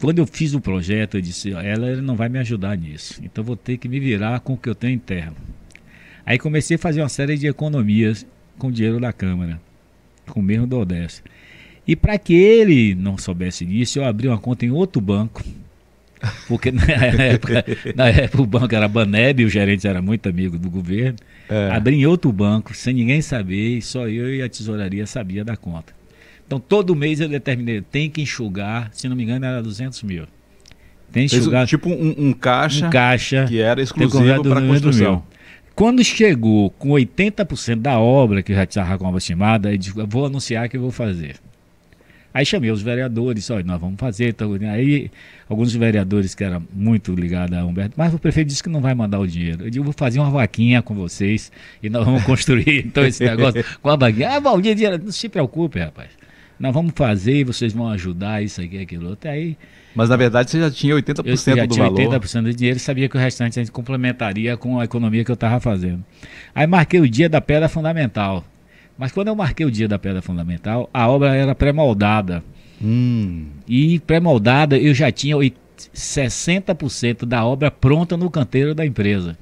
quando 0.00 0.18
eu 0.18 0.26
fiz 0.26 0.54
o 0.54 0.60
projeto, 0.60 1.16
eu 1.16 1.20
disse: 1.20 1.52
ela 1.52 1.96
não 1.96 2.16
vai 2.16 2.30
me 2.30 2.38
ajudar 2.38 2.76
nisso. 2.76 3.20
Então 3.22 3.44
vou 3.44 3.56
ter 3.56 3.76
que 3.76 3.86
me 3.86 4.00
virar 4.00 4.40
com 4.40 4.54
o 4.54 4.56
que 4.56 4.68
eu 4.68 4.74
tenho 4.74 4.94
interno. 4.94 5.36
Aí 6.24 6.38
comecei 6.38 6.76
a 6.76 6.78
fazer 6.78 7.02
uma 7.02 7.08
série 7.08 7.36
de 7.36 7.46
economias 7.46 8.26
com 8.58 8.68
o 8.68 8.72
dinheiro 8.72 8.98
da 8.98 9.12
Câmara, 9.12 9.60
com 10.26 10.40
o 10.40 10.42
mesmo 10.42 10.66
do 10.66 10.78
Odessa. 10.78 11.22
E 11.86 11.94
para 11.94 12.18
que 12.18 12.34
ele 12.34 12.94
não 12.94 13.18
soubesse 13.18 13.64
disso, 13.64 13.98
eu 13.98 14.04
abri 14.04 14.26
uma 14.26 14.38
conta 14.38 14.64
em 14.64 14.70
outro 14.70 15.00
banco. 15.00 15.42
Porque 16.48 16.72
na 16.72 16.84
época, 16.88 17.64
na 17.94 18.08
época 18.08 18.42
o 18.42 18.46
banco 18.46 18.74
era 18.74 18.88
Baneb, 18.88 19.44
o 19.44 19.48
gerente 19.48 19.86
era 19.86 20.00
muito 20.00 20.28
amigo 20.28 20.58
do 20.58 20.70
governo. 20.70 21.18
É. 21.48 21.70
Abri 21.70 21.96
em 21.96 22.06
outro 22.06 22.32
banco, 22.32 22.74
sem 22.74 22.94
ninguém 22.94 23.20
saber, 23.20 23.78
e 23.78 23.82
só 23.82 24.08
eu 24.08 24.34
e 24.34 24.42
a 24.42 24.48
tesouraria 24.48 25.06
sabia 25.06 25.44
da 25.44 25.56
conta. 25.56 25.92
Então 26.46 26.58
todo 26.58 26.94
mês 26.94 27.20
eu 27.20 27.28
determinei, 27.28 27.82
tem 27.82 28.08
que 28.08 28.22
enxugar, 28.22 28.90
se 28.92 29.08
não 29.08 29.16
me 29.16 29.22
engano 29.22 29.44
era 29.44 29.62
200 29.62 30.02
mil. 30.02 30.26
Tem 31.12 31.26
que 31.26 31.36
enxugar. 31.36 31.66
Tipo 31.66 31.90
um, 31.90 32.14
um, 32.28 32.32
caixa, 32.32 32.86
um 32.86 32.90
caixa 32.90 33.44
que 33.46 33.60
era 33.60 33.82
exclusivo 33.82 34.42
para 34.42 34.62
construção. 34.62 35.22
Quando 35.74 36.04
chegou 36.04 36.70
com 36.70 36.90
80% 36.90 37.80
da 37.80 37.98
obra, 37.98 38.42
que 38.42 38.52
eu 38.52 38.56
já 38.56 38.62
estava 38.62 38.96
com 38.96 39.12
a 39.12 39.18
estimada, 39.18 39.72
eu 39.72 39.76
disse, 39.76 39.92
vou 40.06 40.26
anunciar 40.26 40.68
que 40.68 40.76
eu 40.76 40.80
vou 40.80 40.92
fazer. 40.92 41.36
Aí 42.34 42.44
chamei 42.44 42.68
os 42.72 42.82
vereadores, 42.82 43.48
olha, 43.48 43.62
nós 43.62 43.80
vamos 43.80 43.94
fazer. 43.96 44.30
Então, 44.30 44.52
aí 44.68 45.08
alguns 45.48 45.72
vereadores 45.72 46.34
que 46.34 46.42
eram 46.42 46.66
muito 46.74 47.14
ligados 47.14 47.56
a 47.56 47.64
Humberto, 47.64 47.94
mas 47.96 48.12
o 48.12 48.18
prefeito 48.18 48.48
disse 48.48 48.60
que 48.60 48.68
não 48.68 48.80
vai 48.80 48.92
mandar 48.92 49.20
o 49.20 49.26
dinheiro. 49.26 49.64
Eu 49.64 49.70
digo, 49.70 49.84
vou 49.84 49.94
fazer 49.96 50.18
uma 50.18 50.30
vaquinha 50.30 50.82
com 50.82 50.96
vocês 50.96 51.52
e 51.80 51.88
nós 51.88 52.04
vamos 52.04 52.24
construir 52.24 52.82
então 52.86 53.06
esse 53.06 53.24
negócio 53.24 53.64
com 53.80 53.88
a 53.88 53.94
vaquinha. 53.94 54.30
Ah, 54.30 54.40
Valdir, 54.40 54.74
dinheiro, 54.74 55.00
não 55.04 55.12
se 55.12 55.28
preocupe, 55.28 55.78
rapaz. 55.78 56.08
Nós 56.58 56.74
vamos 56.74 56.92
fazer 56.96 57.36
e 57.36 57.44
vocês 57.44 57.72
vão 57.72 57.88
ajudar 57.90 58.42
isso 58.42 58.60
aqui, 58.60 58.78
aquilo 58.78 59.10
outro. 59.10 59.30
Aí, 59.30 59.56
mas 59.94 60.08
na 60.08 60.16
verdade 60.16 60.50
você 60.50 60.58
já 60.58 60.70
tinha 60.70 60.94
80% 60.96 61.24
eu 61.24 61.36
já 61.36 61.66
do 61.66 61.72
tinha 61.72 61.84
valor. 61.84 62.20
80% 62.20 62.42
do 62.42 62.52
dinheiro 62.52 62.78
e 62.78 62.80
sabia 62.80 63.08
que 63.08 63.16
o 63.16 63.20
restante 63.20 63.60
a 63.60 63.62
gente 63.62 63.70
complementaria 63.70 64.56
com 64.56 64.80
a 64.80 64.84
economia 64.84 65.24
que 65.24 65.30
eu 65.30 65.34
estava 65.34 65.60
fazendo. 65.60 66.04
Aí 66.52 66.66
marquei 66.66 66.98
o 66.98 67.08
dia 67.08 67.28
da 67.28 67.40
pedra 67.40 67.68
fundamental. 67.68 68.44
Mas 68.96 69.12
quando 69.12 69.28
eu 69.28 69.36
marquei 69.36 69.66
o 69.66 69.70
dia 69.70 69.88
da 69.88 69.98
pedra 69.98 70.22
fundamental, 70.22 70.88
a 70.92 71.08
obra 71.08 71.34
era 71.34 71.54
pré-moldada. 71.54 72.44
Hum. 72.82 73.46
E 73.66 73.98
pré-moldada 74.00 74.78
eu 74.78 74.94
já 74.94 75.10
tinha 75.10 75.36
60% 75.36 77.24
da 77.24 77.44
obra 77.44 77.70
pronta 77.70 78.16
no 78.16 78.30
canteiro 78.30 78.74
da 78.74 78.86
empresa. 78.86 79.36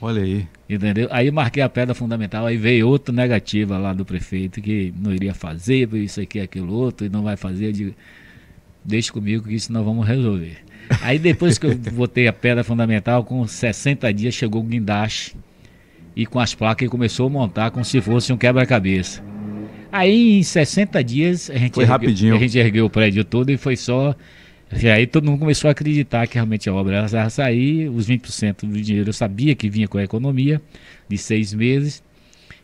Olha 0.00 0.22
aí. 0.22 0.46
Entendeu? 0.68 1.08
Aí 1.10 1.30
marquei 1.30 1.62
a 1.62 1.68
pedra 1.68 1.94
fundamental, 1.94 2.46
aí 2.46 2.56
veio 2.56 2.88
outra 2.88 3.12
negativa 3.12 3.76
lá 3.78 3.92
do 3.92 4.04
prefeito 4.04 4.60
que 4.60 4.92
não 4.96 5.12
iria 5.12 5.34
fazer, 5.34 5.92
isso 5.94 6.20
aqui, 6.20 6.40
aquilo 6.40 6.72
outro, 6.72 7.06
e 7.06 7.08
não 7.08 7.22
vai 7.22 7.36
fazer. 7.36 7.66
Eu 7.66 7.72
digo, 7.72 7.94
deixe 8.84 9.10
comigo 9.10 9.44
que 9.44 9.54
isso 9.54 9.72
nós 9.72 9.84
vamos 9.84 10.06
resolver. 10.06 10.58
Aí 11.02 11.18
depois 11.18 11.58
que 11.58 11.66
eu 11.66 11.74
botei 11.92 12.28
a 12.28 12.32
pedra 12.32 12.62
fundamental, 12.62 13.24
com 13.24 13.46
60 13.46 14.12
dias 14.14 14.34
chegou 14.34 14.62
o 14.62 14.64
guindaste 14.64 15.36
e 16.18 16.26
com 16.26 16.40
as 16.40 16.52
placas 16.52 16.82
ele 16.82 16.90
começou 16.90 17.28
a 17.28 17.30
montar 17.30 17.70
como 17.70 17.84
se 17.84 18.00
fosse 18.00 18.32
um 18.32 18.36
quebra-cabeça. 18.36 19.22
Aí 19.92 20.40
em 20.40 20.42
60 20.42 21.02
dias 21.04 21.48
a 21.48 21.56
gente, 21.56 21.74
foi 21.74 21.84
ergueu, 21.84 21.92
rapidinho. 21.92 22.34
a 22.34 22.38
gente 22.40 22.58
ergueu 22.58 22.86
o 22.86 22.90
prédio 22.90 23.24
todo 23.24 23.50
e 23.50 23.56
foi 23.56 23.76
só. 23.76 24.16
E 24.82 24.88
aí 24.88 25.06
todo 25.06 25.24
mundo 25.24 25.38
começou 25.38 25.68
a 25.68 25.70
acreditar 25.70 26.26
que 26.26 26.34
realmente 26.34 26.68
a 26.68 26.74
obra 26.74 27.06
ia 27.10 27.30
sair, 27.30 27.88
os 27.88 28.08
20% 28.08 28.66
do 28.66 28.82
dinheiro 28.82 29.10
eu 29.10 29.12
sabia 29.12 29.54
que 29.54 29.70
vinha 29.70 29.86
com 29.86 29.96
a 29.96 30.02
economia 30.02 30.60
de 31.08 31.16
seis 31.16 31.54
meses. 31.54 32.02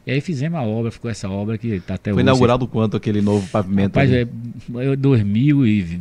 E 0.04 0.10
aí 0.10 0.20
fizemos 0.20 0.58
a 0.58 0.62
obra, 0.62 0.90
ficou 0.90 1.08
essa 1.08 1.30
obra 1.30 1.56
que 1.56 1.68
está 1.68 1.94
até 1.94 2.10
foi 2.10 2.14
hoje. 2.14 2.16
Foi 2.16 2.22
inaugurado 2.22 2.66
quanto 2.66 2.96
aquele 2.96 3.22
novo 3.22 3.48
pavimento? 3.48 3.94
Rapaz, 3.94 4.10
é, 4.12 4.26
é 4.92 4.96
2000 4.96 5.64
e 5.64 6.00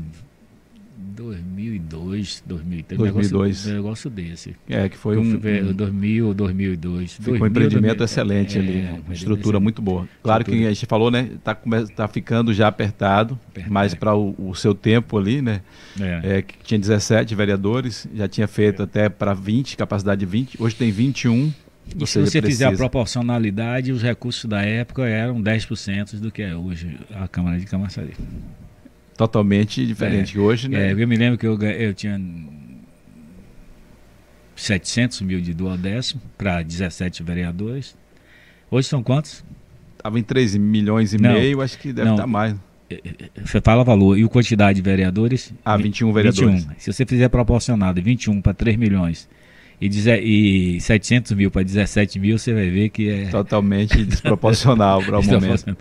2002, 1.13 2.43
2003, 2.45 2.99
2002. 2.99 3.67
Um 3.67 3.73
negócio, 3.73 4.09
desse. 4.09 4.55
É, 4.67 4.89
que 4.89 4.97
foi 4.97 5.17
um... 5.17 5.37
2000 5.73 6.27
ou 6.27 6.33
2002. 6.33 7.13
Ficou 7.13 7.33
um 7.33 7.47
empreendimento 7.47 7.97
2000, 7.99 8.05
excelente 8.05 8.57
é, 8.57 8.61
ali, 8.61 8.77
é, 8.79 8.99
uma 9.05 9.13
estrutura 9.13 9.59
muito 9.59 9.81
boa. 9.81 10.07
Claro 10.21 10.41
estrutura. 10.41 10.63
que 10.63 10.67
a 10.67 10.73
gente 10.73 10.85
falou, 10.85 11.11
né, 11.11 11.29
tá, 11.43 11.57
tá 11.95 12.07
ficando 12.07 12.53
já 12.53 12.67
apertado, 12.67 13.39
apertado. 13.49 13.73
mas 13.73 13.93
para 13.93 14.15
o, 14.15 14.35
o, 14.37 14.55
seu 14.55 14.73
tempo 14.73 15.17
ali, 15.17 15.41
né, 15.41 15.61
é. 15.99 16.41
que 16.41 16.55
tinha 16.63 16.79
17 16.79 17.35
vereadores, 17.35 18.07
já 18.13 18.27
tinha 18.27 18.47
feito 18.47 18.81
É. 18.81 18.85
até 18.85 19.09
para 19.09 19.33
20, 19.33 19.77
capacidade 19.77 20.19
de 20.19 20.25
20, 20.25 20.61
hoje 20.61 20.75
tem 20.75 20.91
21. 20.91 21.53
E 21.85 22.07
se 22.07 22.19
você 22.19 22.41
precisa. 22.41 22.41
fizer 22.41 22.65
a 22.65 22.71
proporcionalidade, 22.71 23.91
os 23.91 24.01
recursos 24.01 24.45
da 24.45 24.61
época 24.61 25.03
eram 25.05 25.41
10% 25.41 26.15
do 26.15 26.31
que 26.31 26.41
é 26.41 26.55
hoje 26.55 26.97
a 27.13 27.27
Câmara 27.27 27.59
de 27.59 27.65
Camaçari 27.65 28.13
totalmente 29.17 29.85
diferente. 29.85 30.37
É, 30.37 30.41
hoje, 30.41 30.67
né? 30.67 30.89
É, 30.89 30.91
eu 30.91 31.07
me 31.07 31.15
lembro 31.15 31.37
que 31.37 31.45
eu, 31.45 31.61
eu 31.61 31.93
tinha 31.93 32.19
700 34.55 35.21
mil 35.21 35.41
de 35.41 35.53
dual 35.53 35.77
décimo 35.77 36.21
para 36.37 36.61
17 36.61 37.23
vereadores. 37.23 37.95
Hoje 38.69 38.87
são 38.87 39.03
quantos? 39.03 39.43
Estava 39.97 40.19
em 40.19 40.23
3 40.23 40.55
milhões 40.57 41.13
e 41.13 41.17
não, 41.17 41.33
meio, 41.33 41.61
acho 41.61 41.77
que 41.77 41.93
deve 41.93 42.09
estar 42.09 42.23
tá 42.23 42.27
mais. 42.27 42.55
Você 43.43 43.61
fala 43.61 43.83
valor. 43.83 44.17
E 44.17 44.23
o 44.23 44.29
quantidade 44.29 44.75
de 44.75 44.81
vereadores? 44.81 45.53
Ah, 45.63 45.77
21 45.77 46.11
vereadores. 46.11 46.65
21. 46.65 46.79
Se 46.79 46.93
você 46.93 47.05
fizer 47.05 47.29
proporcionado 47.29 48.01
21 48.01 48.41
para 48.41 48.53
3 48.53 48.77
milhões 48.77 49.27
e, 49.81 50.75
e 50.75 50.81
700 50.81 51.31
mil 51.33 51.51
para 51.51 51.63
17 51.63 52.19
mil, 52.19 52.37
você 52.37 52.53
vai 52.53 52.69
ver 52.69 52.89
que 52.89 53.09
é. 53.09 53.25
Totalmente 53.25 54.03
desproporcional 54.05 55.01
para 55.03 55.19
o 55.19 55.23
momento. 55.23 55.77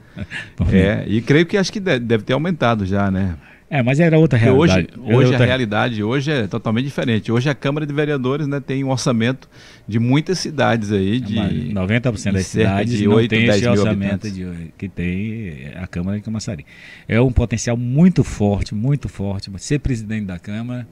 é, 0.72 1.04
e 1.06 1.20
creio 1.20 1.46
que 1.46 1.56
acho 1.56 1.72
que 1.72 1.80
deve 1.80 2.24
ter 2.24 2.32
aumentado 2.32 2.84
já, 2.86 3.10
né? 3.10 3.36
É, 3.72 3.82
mas 3.82 3.98
era 3.98 4.18
outra 4.18 4.38
realidade. 4.38 4.88
Porque 4.88 5.00
hoje, 5.00 5.16
hoje 5.16 5.30
outra... 5.30 5.44
a 5.44 5.46
realidade 5.46 6.04
hoje 6.04 6.30
é 6.30 6.46
totalmente 6.46 6.84
diferente. 6.84 7.32
Hoje 7.32 7.48
a 7.48 7.54
Câmara 7.54 7.86
de 7.86 7.94
Vereadores 7.94 8.46
né, 8.46 8.60
tem 8.60 8.84
um 8.84 8.90
orçamento 8.90 9.48
de 9.88 9.98
muitas 9.98 10.38
cidades 10.38 10.92
aí, 10.92 11.18
de 11.18 11.36
90% 11.72 12.32
das 12.32 12.46
cidades 12.48 12.92
de 12.92 13.08
8, 13.08 13.22
não 13.22 13.28
tem 13.28 13.48
esse 13.48 13.66
orçamento 13.66 14.30
de, 14.30 14.46
que 14.76 14.90
tem 14.90 15.70
a 15.74 15.86
Câmara 15.86 16.18
de 16.18 16.22
Camaçari. 16.22 16.66
É 17.08 17.18
um 17.18 17.32
potencial 17.32 17.74
muito 17.74 18.22
forte, 18.22 18.74
muito 18.74 19.08
forte. 19.08 19.50
Ser 19.56 19.78
presidente 19.78 20.26
da 20.26 20.38
Câmara 20.38 20.86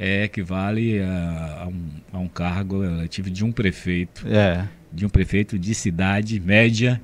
é, 0.00 0.24
equivale 0.24 0.98
a, 1.02 1.64
a, 1.64 1.68
um, 1.68 1.90
a 2.10 2.18
um 2.18 2.26
cargo 2.26 2.82
eletivo 2.82 3.28
de 3.30 3.44
um 3.44 3.52
prefeito. 3.52 4.26
É. 4.26 4.66
De 4.90 5.04
um 5.04 5.10
prefeito 5.10 5.58
de 5.58 5.74
cidade 5.74 6.40
média 6.40 6.98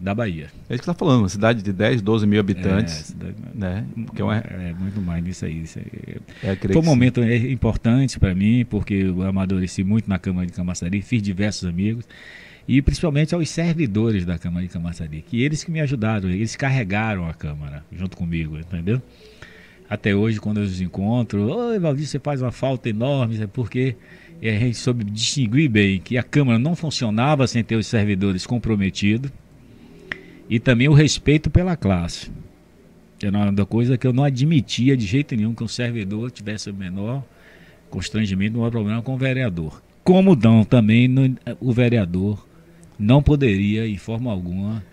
da 0.00 0.12
Bahia. 0.12 0.46
É 0.46 0.46
isso 0.46 0.52
que 0.66 0.74
você 0.74 0.74
está 0.74 0.94
falando, 0.94 1.20
uma 1.20 1.28
cidade 1.28 1.62
de 1.62 1.72
10, 1.72 2.02
12 2.02 2.26
mil 2.26 2.40
habitantes. 2.40 2.92
É, 2.92 3.02
cidade, 3.04 3.34
né? 3.54 3.86
Porque 4.04 4.20
é, 4.20 4.24
uma... 4.24 4.36
é, 4.36 4.74
muito 4.76 5.00
mais 5.00 5.22
nisso 5.22 5.44
aí. 5.44 5.62
Isso 5.62 5.78
aí. 5.78 5.86
É, 6.42 6.56
Foi 6.56 6.82
um 6.82 6.84
momento 6.84 7.22
sim. 7.22 7.52
importante 7.52 8.18
para 8.18 8.34
mim, 8.34 8.66
porque 8.68 8.94
eu 8.94 9.22
amadureci 9.22 9.84
muito 9.84 10.10
na 10.10 10.18
Câmara 10.18 10.44
de 10.44 10.52
Camaçari, 10.52 11.00
fiz 11.02 11.22
diversos 11.22 11.68
amigos. 11.68 12.04
E 12.66 12.82
principalmente 12.82 13.32
aos 13.34 13.48
servidores 13.48 14.24
da 14.24 14.38
Câmara 14.38 14.66
de 14.66 14.72
Camaçari, 14.72 15.22
que 15.22 15.40
eles 15.40 15.62
que 15.62 15.70
me 15.70 15.80
ajudaram, 15.80 16.28
eles 16.30 16.56
carregaram 16.56 17.28
a 17.28 17.34
Câmara 17.34 17.84
junto 17.92 18.16
comigo, 18.16 18.58
entendeu? 18.58 19.00
Até 19.88 20.14
hoje, 20.14 20.40
quando 20.40 20.58
eu 20.58 20.64
os 20.64 20.80
encontro, 20.80 21.48
oi 21.48 21.78
Valdir, 21.78 22.06
você 22.06 22.18
faz 22.18 22.40
uma 22.40 22.52
falta 22.52 22.88
enorme, 22.88 23.46
porque 23.48 23.96
a 24.42 24.46
gente 24.46 24.76
soube 24.76 25.04
distinguir 25.04 25.68
bem 25.68 26.00
que 26.00 26.18
a 26.18 26.22
Câmara 26.22 26.58
não 26.58 26.74
funcionava 26.74 27.46
sem 27.46 27.62
ter 27.62 27.76
os 27.76 27.86
servidores 27.86 28.46
comprometidos 28.46 29.30
e 30.48 30.58
também 30.58 30.88
o 30.88 30.92
respeito 30.92 31.50
pela 31.50 31.76
classe. 31.76 32.30
Era 33.22 33.50
uma 33.50 33.66
coisa 33.66 33.96
que 33.96 34.06
eu 34.06 34.12
não 34.12 34.24
admitia 34.24 34.96
de 34.96 35.06
jeito 35.06 35.34
nenhum 35.34 35.54
que 35.54 35.64
um 35.64 35.68
servidor 35.68 36.30
tivesse 36.30 36.68
o 36.68 36.74
menor 36.74 37.24
constrangimento, 37.88 38.58
não 38.58 38.64
há 38.64 38.70
problema 38.70 39.00
com 39.02 39.14
o 39.14 39.18
vereador. 39.18 39.82
Como 40.02 40.34
não, 40.34 40.64
também 40.64 41.08
no, 41.08 41.34
o 41.60 41.72
vereador 41.72 42.46
não 42.98 43.22
poderia, 43.22 43.86
em 43.86 43.96
forma 43.96 44.30
alguma, 44.30 44.84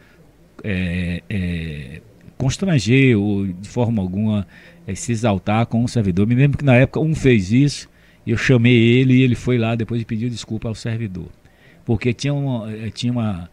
é, 0.64 1.24
é, 1.30 2.02
constranger 2.38 3.18
ou 3.18 3.48
de 3.48 3.68
forma 3.68 4.02
alguma 4.02 4.48
é, 4.88 4.96
se 4.96 5.12
exaltar 5.12 5.66
com 5.66 5.84
o 5.84 5.88
servidor. 5.88 6.28
Me 6.28 6.36
lembro 6.36 6.58
que 6.58 6.66
na 6.66 6.76
época 6.76 7.00
um 7.00 7.16
fez 7.16 7.52
isso, 7.52 7.90
eu 8.26 8.38
chamei 8.38 8.76
ele 8.76 9.16
e 9.16 9.22
ele 9.22 9.36
foi 9.36 9.58
lá 9.58 9.76
depois 9.76 10.02
e 10.02 10.06
pediu 10.06 10.30
desculpa 10.30 10.68
ao 10.68 10.76
servidor. 10.76 11.30
Porque 11.86 12.14
tinha, 12.14 12.34
uma, 12.34 12.68
tinha 12.94 13.12
uma, 13.12 13.50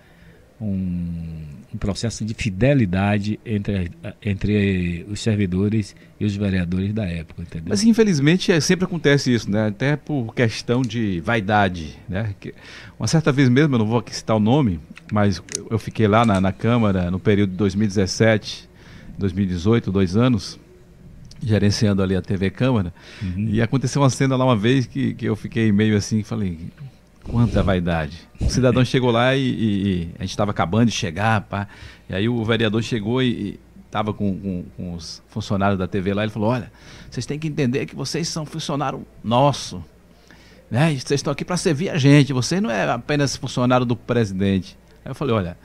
um, 0.61 1.45
um 1.73 1.79
processo 1.79 2.25
de 2.25 2.35
fidelidade 2.35 3.39
entre, 3.45 3.91
entre 4.23 5.07
os 5.09 5.21
servidores 5.21 5.95
e 6.19 6.25
os 6.25 6.37
vereadores 6.37 6.93
da 6.93 7.05
época, 7.07 7.43
entendeu? 7.43 7.69
Mas 7.69 7.83
infelizmente 7.85 8.51
é, 8.51 8.61
sempre 8.61 8.85
acontece 8.85 9.33
isso, 9.33 9.51
né? 9.51 9.69
Até 9.69 9.97
por 9.97 10.35
questão 10.35 10.83
de 10.83 11.21
vaidade, 11.21 11.97
né? 12.09 12.35
Que, 12.41 12.55
uma 12.99 13.07
certa 13.07 13.31
vez 13.33 13.49
mesmo, 13.49 13.75
eu 13.75 13.79
não 13.79 13.87
vou 13.87 13.99
aqui 13.99 14.15
citar 14.15 14.37
o 14.37 14.41
nome, 14.41 14.81
mas 15.13 15.43
eu 15.71 15.79
fiquei 15.79 16.09
lá 16.09 16.25
na, 16.25 16.41
na 16.41 16.53
Câmara 16.53 17.11
no 17.11 17.21
período 17.21 17.51
de 17.51 17.57
2017, 17.57 18.69
2018, 19.17 19.93
dois 19.93 20.17
anos, 20.17 20.59
gerenciando 21.43 22.03
ali 22.03 22.17
a 22.17 22.23
TV 22.23 22.51
Câmara, 22.51 22.93
uhum. 23.23 23.49
e 23.51 23.63
aconteceu 23.63 24.03
uma 24.03 24.11
cena 24.11 24.37
lá 24.37 24.45
uma 24.45 24.57
vez 24.57 24.87
que, 24.87 25.15
que 25.15 25.25
eu 25.25 25.37
fiquei 25.37 25.71
meio 25.71 25.97
assim, 25.97 26.23
falei, 26.23 26.59
quanta 27.25 27.63
vaidade. 27.63 28.19
O 28.41 28.51
cidadão 28.51 28.83
chegou 28.87 29.11
lá 29.11 29.37
e, 29.37 29.41
e, 29.41 29.87
e 29.87 30.11
a 30.19 30.23
gente 30.23 30.31
estava 30.31 30.51
acabando 30.51 30.87
de 30.87 30.93
chegar, 30.93 31.43
pá, 31.43 31.69
e 32.09 32.15
aí 32.15 32.29
o 32.29 32.45
vereador 32.45 32.83
chegou 32.83 33.23
e 33.23 33.59
estava 33.87 34.13
com, 34.13 34.39
com, 34.39 34.65
com, 34.77 34.95
os 34.95 35.23
funcionários 35.29 35.79
da 35.79 35.87
TV 35.87 36.13
lá, 36.13 36.23
ele 36.23 36.33
falou, 36.33 36.51
olha, 36.51 36.71
vocês 37.11 37.25
têm 37.25 37.39
que 37.39 37.49
entender 37.49 37.87
que 37.87 37.97
vocês 37.97 38.29
são 38.29 38.45
funcionário 38.45 39.07
nosso, 39.25 39.83
né? 40.71 40.91
Vocês 40.91 41.19
estão 41.19 41.33
aqui 41.33 41.45
para 41.45 41.57
servir 41.57 41.89
a 41.89 41.97
gente, 41.97 42.33
você 42.33 42.61
não 42.61 42.71
é 42.71 42.89
apenas 42.91 43.37
funcionário 43.37 43.87
do 43.87 43.97
presidente. 43.97 44.77
Aí 45.05 45.11
eu 45.11 45.15
falei, 45.15 45.35
olha, 45.35 45.57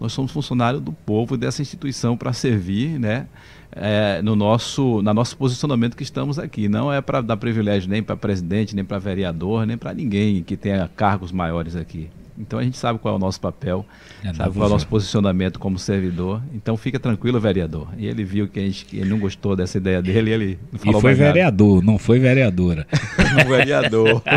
nós 0.00 0.12
somos 0.12 0.30
funcionários 0.30 0.80
do 0.80 0.92
povo 0.92 1.36
dessa 1.36 1.60
instituição 1.60 2.16
para 2.16 2.32
servir, 2.32 2.98
né? 2.98 3.26
É, 3.74 4.20
no 4.22 4.36
nosso, 4.36 5.00
na 5.02 5.14
nosso 5.14 5.36
posicionamento 5.36 5.96
que 5.96 6.02
estamos 6.02 6.38
aqui. 6.38 6.68
Não 6.68 6.92
é 6.92 7.00
para 7.00 7.20
dar 7.20 7.36
privilégio 7.36 7.88
nem 7.88 8.02
para 8.02 8.16
presidente, 8.16 8.76
nem 8.76 8.84
para 8.84 8.98
vereador, 8.98 9.66
nem 9.66 9.78
para 9.78 9.94
ninguém 9.94 10.42
que 10.42 10.56
tenha 10.56 10.90
cargos 10.94 11.32
maiores 11.32 11.74
aqui. 11.74 12.10
Então 12.38 12.58
a 12.58 12.62
gente 12.62 12.78
sabe 12.78 12.98
qual 12.98 13.14
é 13.14 13.16
o 13.16 13.20
nosso 13.20 13.40
papel, 13.40 13.84
é, 14.24 14.32
sabe 14.32 14.54
qual 14.54 14.64
é 14.64 14.68
o 14.68 14.72
nosso 14.72 14.86
posicionamento 14.86 15.58
como 15.58 15.78
servidor. 15.78 16.42
Então 16.54 16.76
fica 16.76 16.98
tranquilo, 16.98 17.38
vereador. 17.38 17.88
E 17.96 18.06
ele 18.06 18.24
viu 18.24 18.48
que, 18.48 18.58
a 18.58 18.62
gente, 18.62 18.86
ele 18.92 19.10
não 19.10 19.18
gostou 19.18 19.54
dessa 19.54 19.78
ideia 19.78 20.00
dele 20.00 20.30
e 20.30 20.32
ele 20.32 20.58
não 20.72 20.78
falou 20.78 20.98
E 20.98 21.02
foi 21.02 21.14
vereador, 21.14 21.74
nada. 21.76 21.86
não 21.86 21.98
foi 21.98 22.18
vereadora. 22.18 22.86
um 23.44 23.48
vereador. 23.48 24.22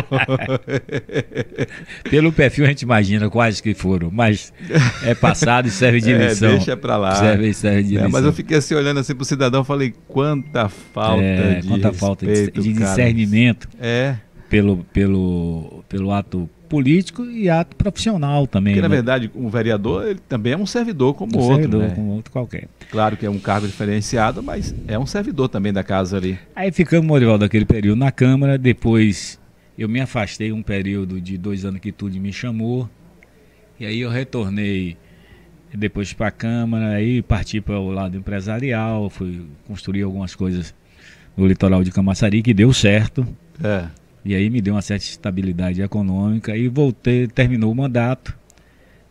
Pelo 2.10 2.32
perfil 2.32 2.64
a 2.64 2.68
gente 2.68 2.82
imagina 2.82 3.30
quais 3.30 3.60
que 3.60 3.74
foram, 3.74 4.10
mas 4.10 4.52
é 5.02 5.14
passado 5.14 5.68
e 5.68 5.70
serve 5.70 6.00
de 6.00 6.12
lição. 6.16 6.50
É, 6.50 6.56
deixa 6.56 6.76
pra 6.76 6.96
lá. 6.96 7.14
Serve, 7.16 7.54
serve 7.54 7.82
de 7.82 7.96
é, 7.96 7.98
lição. 7.98 8.10
Mas 8.10 8.24
eu 8.24 8.32
fiquei 8.32 8.58
assim 8.58 8.74
olhando 8.74 9.00
assim 9.00 9.14
pro 9.14 9.24
cidadão, 9.24 9.64
falei 9.64 9.94
quanta 10.06 10.68
falta 10.68 11.22
é, 11.22 11.60
de 11.60 11.68
quanta 11.68 11.88
respeito, 11.88 11.98
falta 11.98 12.26
de, 12.26 12.50
de 12.50 12.72
discernimento. 12.72 13.68
É. 13.80 14.16
Pelo, 14.48 14.84
pelo, 14.92 15.82
pelo 15.88 16.12
ato 16.12 16.48
político 16.66 17.24
e 17.24 17.48
ato 17.48 17.74
profissional 17.76 18.46
também. 18.46 18.74
Porque, 18.74 18.82
né? 18.82 18.88
na 18.88 18.94
verdade, 18.94 19.30
o 19.34 19.48
vereador 19.48 20.06
ele 20.06 20.20
também 20.28 20.52
é 20.52 20.56
um 20.56 20.66
servidor 20.66 21.14
como 21.14 21.36
um 21.36 21.40
outro. 21.40 21.56
servidor 21.56 21.82
né? 21.82 21.94
como 21.94 22.08
outro 22.12 22.32
qualquer. 22.32 22.68
Claro 22.90 23.16
que 23.16 23.24
é 23.24 23.30
um 23.30 23.38
cargo 23.38 23.66
diferenciado, 23.66 24.42
mas 24.42 24.74
é 24.86 24.98
um 24.98 25.06
servidor 25.06 25.48
também 25.48 25.72
da 25.72 25.82
casa 25.82 26.16
ali. 26.16 26.38
Aí 26.54 26.70
ficamos, 26.72 27.06
Morival, 27.06 27.38
daquele 27.38 27.64
período 27.64 27.98
na 27.98 28.12
Câmara, 28.12 28.58
depois 28.58 29.38
eu 29.78 29.88
me 29.88 30.00
afastei 30.00 30.52
um 30.52 30.62
período 30.62 31.20
de 31.20 31.36
dois 31.36 31.64
anos 31.64 31.80
que 31.80 31.92
tudo 31.92 32.18
me 32.18 32.32
chamou, 32.32 32.88
e 33.78 33.84
aí 33.84 34.00
eu 34.00 34.10
retornei 34.10 34.96
depois 35.74 36.12
para 36.12 36.28
a 36.28 36.30
Câmara, 36.30 36.94
aí 36.94 37.20
parti 37.20 37.60
para 37.60 37.78
o 37.78 37.90
lado 37.90 38.16
empresarial, 38.16 39.10
fui 39.10 39.46
construir 39.66 40.02
algumas 40.02 40.34
coisas 40.34 40.74
no 41.36 41.46
litoral 41.46 41.84
de 41.84 41.90
Camaçari, 41.90 42.42
que 42.42 42.54
deu 42.54 42.72
certo. 42.72 43.26
É. 43.62 43.86
E 44.26 44.34
aí 44.34 44.50
me 44.50 44.60
deu 44.60 44.74
uma 44.74 44.82
certa 44.82 45.04
estabilidade 45.04 45.80
econômica 45.80 46.56
e 46.56 46.66
voltei, 46.66 47.28
terminou 47.28 47.70
o 47.70 47.74
mandato. 47.76 48.36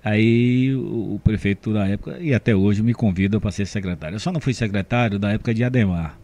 Aí 0.03 0.75
o, 0.75 1.17
prefeito 1.23 1.73
da 1.73 1.87
época, 1.87 2.17
e 2.19 2.33
até 2.33 2.53
hoje, 2.53 2.83
me 2.83 2.93
convida 2.93 3.39
para 3.39 3.49
ser 3.49 3.65
secretário. 3.65 4.17
Eu 4.17 4.19
só 4.19 4.29
não 4.29 4.41
fui 4.41 4.53
secretário 4.53 5.17
da 5.17 5.31
época 5.31 5.53
de 5.53 5.63
Ademar. 5.63 6.19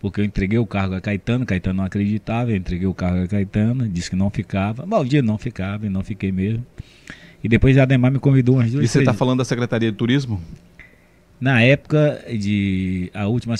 Porque 0.00 0.20
eu 0.20 0.24
entreguei 0.24 0.58
o 0.58 0.66
cargo 0.66 0.96
a 0.96 1.00
Caetano, 1.00 1.46
Caetano 1.46 1.76
não 1.76 1.84
acreditava, 1.84 2.50
eu 2.50 2.56
entreguei 2.56 2.88
o 2.88 2.92
cargo 2.92 3.22
a 3.22 3.28
Caetano, 3.28 3.88
disse 3.88 4.10
que 4.10 4.16
não 4.16 4.28
ficava. 4.28 4.84
Bom, 4.84 4.98
o 4.98 5.04
dia 5.04 5.22
não 5.22 5.38
ficava 5.38 5.86
e 5.86 5.88
não 5.88 6.02
fiquei 6.02 6.32
mesmo. 6.32 6.66
E 7.44 7.48
depois 7.48 7.78
Ademar 7.78 8.10
me 8.10 8.18
convidou 8.18 8.56
umas 8.56 8.72
duas 8.72 8.84
E 8.84 8.88
você 8.88 8.98
está 8.98 9.14
falando 9.14 9.38
da 9.38 9.44
Secretaria 9.44 9.92
de 9.92 9.96
Turismo? 9.96 10.40
Na 11.42 11.60
época 11.60 12.22
de 12.38 13.10
a 13.12 13.26
última 13.26 13.56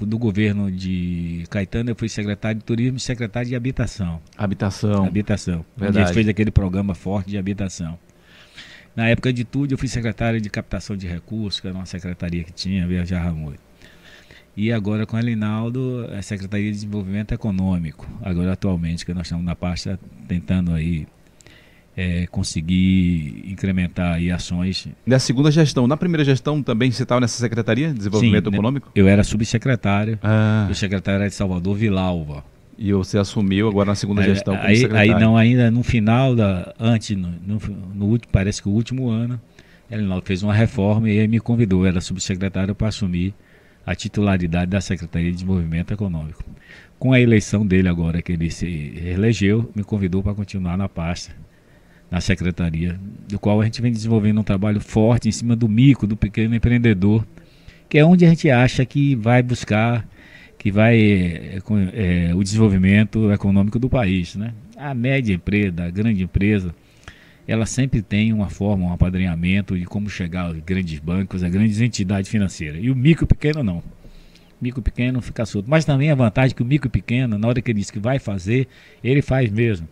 do 0.00 0.16
governo 0.16 0.70
de 0.70 1.42
Caetano, 1.50 1.90
eu 1.90 1.96
fui 1.96 2.08
secretário 2.08 2.60
de 2.60 2.64
Turismo 2.64 2.98
e 2.98 3.00
secretário 3.00 3.48
de 3.48 3.56
Habitação. 3.56 4.20
Habitação. 4.38 5.06
Habitação. 5.06 5.64
Verdade. 5.76 6.04
A 6.04 6.06
gente 6.06 6.14
fez 6.14 6.28
aquele 6.28 6.52
programa 6.52 6.94
forte 6.94 7.30
de 7.30 7.36
habitação. 7.36 7.98
Na 8.94 9.08
época 9.08 9.32
de 9.32 9.42
tudo, 9.42 9.74
eu 9.74 9.78
fui 9.78 9.88
secretário 9.88 10.40
de 10.40 10.48
captação 10.48 10.96
de 10.96 11.08
recursos, 11.08 11.58
que 11.58 11.66
era 11.66 11.76
uma 11.76 11.84
secretaria 11.84 12.44
que 12.44 12.52
tinha, 12.52 12.86
viajava 12.86 13.32
muito. 13.32 13.58
E 14.56 14.70
agora 14.72 15.04
com 15.04 15.16
a 15.16 15.20
Linaldo, 15.20 16.08
a 16.16 16.22
Secretaria 16.22 16.66
de 16.66 16.76
Desenvolvimento 16.76 17.32
Econômico, 17.32 18.08
agora 18.22 18.52
atualmente, 18.52 19.04
que 19.04 19.12
nós 19.12 19.26
estamos 19.26 19.44
na 19.44 19.56
pasta 19.56 19.98
tentando 20.28 20.72
aí 20.72 21.08
é, 21.96 22.26
conseguir 22.26 23.44
incrementar 23.46 24.14
aí 24.14 24.30
ações. 24.30 24.88
Na 25.04 25.18
segunda 25.18 25.50
gestão, 25.50 25.86
na 25.86 25.96
primeira 25.96 26.24
gestão 26.24 26.62
também 26.62 26.90
você 26.90 27.02
estava 27.02 27.20
nessa 27.20 27.38
Secretaria 27.38 27.88
de 27.88 27.94
Desenvolvimento 27.94 28.48
Sim, 28.48 28.54
Econômico? 28.54 28.90
Eu 28.94 29.08
era 29.08 29.22
subsecretário, 29.24 30.18
ah. 30.22 30.68
o 30.70 30.74
secretário 30.74 31.20
era 31.20 31.28
de 31.28 31.34
Salvador, 31.34 31.76
Vilalva. 31.76 32.44
E 32.78 32.92
você 32.92 33.18
assumiu 33.18 33.68
agora 33.68 33.90
na 33.90 33.94
segunda 33.94 34.22
aí, 34.22 34.28
gestão 34.28 34.56
como 34.56 34.66
aí, 34.66 34.76
secretário? 34.76 35.14
Aí 35.14 35.20
não, 35.20 35.36
ainda 35.36 35.70
no 35.70 35.82
final, 35.82 36.34
da, 36.34 36.74
antes, 36.78 37.16
no, 37.16 37.28
no, 37.46 37.60
no 37.94 38.06
último, 38.06 38.32
parece 38.32 38.62
que 38.62 38.68
o 38.68 38.72
último 38.72 39.10
ano, 39.10 39.38
ele 39.90 40.06
fez 40.24 40.42
uma 40.42 40.54
reforma 40.54 41.10
e 41.10 41.20
aí 41.20 41.28
me 41.28 41.40
convidou, 41.40 41.84
era 41.84 42.00
subsecretário 42.00 42.74
para 42.74 42.88
assumir 42.88 43.34
a 43.84 43.94
titularidade 43.94 44.70
da 44.70 44.80
Secretaria 44.80 45.28
de 45.28 45.34
Desenvolvimento 45.34 45.92
Econômico. 45.92 46.42
Com 46.98 47.12
a 47.12 47.20
eleição 47.20 47.66
dele 47.66 47.88
agora, 47.88 48.22
que 48.22 48.32
ele 48.32 48.50
se 48.50 48.66
reelegeu, 48.98 49.70
me 49.74 49.82
convidou 49.82 50.22
para 50.22 50.34
continuar 50.34 50.76
na 50.78 50.88
pasta 50.88 51.34
na 52.10 52.20
secretaria, 52.20 52.98
do 53.28 53.38
qual 53.38 53.60
a 53.60 53.64
gente 53.64 53.80
vem 53.80 53.92
desenvolvendo 53.92 54.40
um 54.40 54.44
trabalho 54.44 54.80
forte 54.80 55.28
em 55.28 55.32
cima 55.32 55.54
do 55.54 55.68
mico, 55.68 56.06
do 56.06 56.16
pequeno 56.16 56.54
empreendedor, 56.54 57.24
que 57.88 57.98
é 57.98 58.04
onde 58.04 58.24
a 58.24 58.28
gente 58.28 58.50
acha 58.50 58.84
que 58.84 59.14
vai 59.14 59.42
buscar, 59.42 60.06
que 60.58 60.70
vai 60.70 60.98
é, 61.92 62.32
o 62.34 62.42
desenvolvimento 62.42 63.30
econômico 63.32 63.78
do 63.78 63.88
país. 63.88 64.34
Né? 64.34 64.52
A 64.76 64.92
média 64.92 65.32
empresa, 65.32 65.84
a 65.84 65.90
grande 65.90 66.24
empresa, 66.24 66.74
ela 67.46 67.66
sempre 67.66 68.02
tem 68.02 68.32
uma 68.32 68.48
forma, 68.48 68.86
um 68.86 68.92
apadrinhamento 68.92 69.78
de 69.78 69.84
como 69.84 70.08
chegar 70.10 70.42
aos 70.42 70.58
grandes 70.58 70.98
bancos, 70.98 71.42
a 71.42 71.48
grandes 71.48 71.80
entidades 71.80 72.30
financeiras. 72.30 72.80
E 72.82 72.90
o 72.90 72.96
micro 72.96 73.26
pequeno 73.26 73.62
não. 73.62 73.82
Micro 74.60 74.82
pequeno 74.82 75.22
fica 75.22 75.46
solto. 75.46 75.70
Mas 75.70 75.84
também 75.84 76.10
a 76.10 76.14
vantagem 76.14 76.52
é 76.52 76.54
que 76.54 76.62
o 76.62 76.66
micro 76.66 76.90
pequeno, 76.90 77.38
na 77.38 77.48
hora 77.48 77.62
que 77.62 77.70
ele 77.70 77.80
diz 77.80 77.90
que 77.90 77.98
vai 77.98 78.18
fazer, 78.18 78.68
ele 79.02 79.22
faz 79.22 79.50
mesmo. 79.50 79.88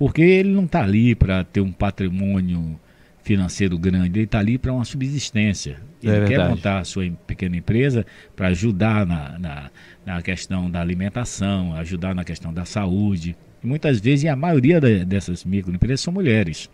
Porque 0.00 0.22
ele 0.22 0.48
não 0.48 0.64
está 0.64 0.82
ali 0.82 1.14
para 1.14 1.44
ter 1.44 1.60
um 1.60 1.70
patrimônio 1.70 2.80
financeiro 3.22 3.76
grande, 3.76 4.20
ele 4.20 4.24
está 4.24 4.38
ali 4.38 4.56
para 4.56 4.72
uma 4.72 4.82
subsistência. 4.82 5.76
É 6.02 6.06
ele 6.06 6.24
é 6.24 6.26
quer 6.26 6.48
montar 6.48 6.78
a 6.78 6.84
sua 6.84 7.04
pequena 7.26 7.58
empresa 7.58 8.06
para 8.34 8.48
ajudar 8.48 9.04
na, 9.04 9.38
na, 9.38 9.70
na, 10.06 10.22
questão 10.22 10.70
da 10.70 10.80
alimentação, 10.80 11.74
ajudar 11.76 12.14
na 12.14 12.24
questão 12.24 12.50
da 12.50 12.64
saúde. 12.64 13.36
E 13.62 13.66
muitas 13.66 14.00
vezes, 14.00 14.24
a 14.24 14.34
maioria 14.34 14.80
de, 14.80 15.04
dessas 15.04 15.44
microempresas 15.44 16.00
são 16.00 16.14
mulheres. 16.14 16.70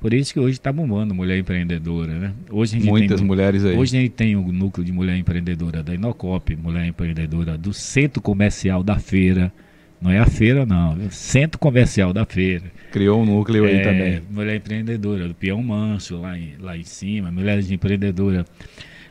Por 0.00 0.14
isso 0.14 0.32
que 0.32 0.38
hoje 0.38 0.58
está 0.58 0.72
bombando 0.72 1.12
mulher 1.12 1.38
empreendedora, 1.38 2.14
né? 2.20 2.32
Hoje 2.52 2.78
Muitas 2.78 3.18
tem, 3.18 3.26
mulheres 3.26 3.64
aí. 3.64 3.76
Hoje 3.76 3.96
a 3.96 4.00
gente 4.00 4.12
tem 4.12 4.36
o 4.36 4.52
núcleo 4.52 4.86
de 4.86 4.92
mulher 4.92 5.16
empreendedora 5.16 5.82
da 5.82 5.92
Inocop, 5.92 6.54
mulher 6.54 6.86
empreendedora 6.86 7.58
do 7.58 7.74
Centro 7.74 8.22
Comercial 8.22 8.84
da 8.84 8.96
Feira, 8.96 9.52
não 10.00 10.10
é 10.10 10.18
a 10.18 10.26
feira, 10.26 10.64
não. 10.64 10.92
É 10.92 11.06
o 11.06 11.10
centro 11.10 11.58
comercial 11.58 12.12
da 12.12 12.24
feira. 12.24 12.70
Criou 12.92 13.20
um 13.20 13.24
núcleo 13.26 13.66
é, 13.66 13.72
aí 13.72 13.82
também. 13.82 14.22
Mulher 14.30 14.56
empreendedora 14.56 15.26
do 15.26 15.34
Peão 15.34 15.62
Manso, 15.62 16.20
lá 16.20 16.38
em, 16.38 16.54
lá 16.58 16.76
em 16.76 16.84
cima. 16.84 17.30
Mulheres 17.30 17.70
empreendedoras 17.70 18.44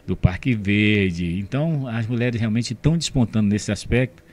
do 0.05 0.15
Parque 0.15 0.55
Verde. 0.55 1.37
Então, 1.39 1.85
as 1.87 2.07
mulheres 2.07 2.39
realmente 2.39 2.73
estão 2.73 2.97
despontando 2.97 3.49
nesse 3.49 3.71
aspecto, 3.71 4.23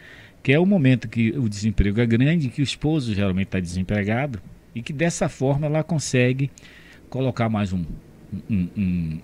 que 0.42 0.52
é 0.52 0.58
o 0.58 0.64
momento 0.64 1.08
que 1.08 1.30
o 1.36 1.48
desemprego 1.48 2.00
é 2.00 2.06
grande, 2.06 2.48
que 2.48 2.60
o 2.60 2.64
esposo 2.64 3.12
geralmente 3.12 3.46
está 3.46 3.58
desempregado, 3.58 4.40
e 4.74 4.80
que 4.80 4.92
dessa 4.92 5.28
forma 5.28 5.66
ela 5.66 5.82
consegue 5.82 6.50
colocar 7.10 7.48
mais 7.48 7.72
um, 7.72 7.84
um, 8.48 8.68
um, 8.76 9.20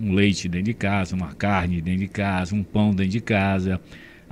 um 0.00 0.12
leite 0.12 0.48
dentro 0.48 0.66
de 0.66 0.74
casa, 0.74 1.14
uma 1.14 1.34
carne 1.34 1.80
dentro 1.80 2.00
de 2.00 2.08
casa, 2.08 2.54
um 2.54 2.64
pão 2.64 2.90
dentro 2.90 3.12
de 3.12 3.20
casa 3.20 3.80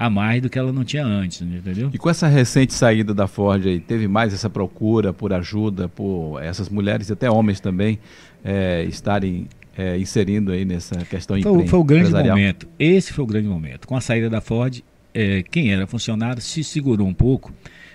a 0.03 0.11
mais 0.11 0.43
do 0.43 0.51
que 0.51 0.59
ela 0.59 0.73
não 0.73 0.85
tinha 0.85 1.05
antes, 1.07 1.41
entendeu? 1.43 1.89
E 1.93 1.97
com 1.97 2.11
essa 2.11 2.27
recente 2.27 2.75
saída 2.75 3.15
da 3.15 3.29
Ford 3.29 3.65
aí, 3.65 3.79
teve 3.79 4.09
mais 4.09 4.35
essa 4.35 4.51
procura 4.51 5.13
por 5.13 5.33
ajuda, 5.33 5.89
por 5.89 6.43
essas 6.43 6.69
mulheres 6.69 7.09
e 7.09 7.13
até 7.13 7.31
homens 7.31 7.61
também 7.61 8.01
é, 8.45 8.83
estarem 8.83 9.47
é, 9.79 9.97
inserindo 9.97 10.51
aí 10.51 10.65
nessa 10.65 10.97
questão 11.05 11.41
foi, 11.41 11.69
foi 11.69 11.79
o 11.79 11.85
grande 11.85 12.11
momento. 12.11 12.67
Esse 12.81 13.13
foi 13.13 13.23
o 13.23 13.27
grande 13.29 13.47
momento. 13.47 13.87
Com 13.87 13.95
a 13.97 14.01
saída 14.01 14.29
da 14.29 14.41
Ford, 14.41 14.81
é, 15.15 15.45
quem 15.45 15.73
era 15.73 15.87
funcionário 15.87 16.43
se 16.43 16.65
segurou 16.65 17.07
um 17.07 17.15
pouco, 17.15 17.53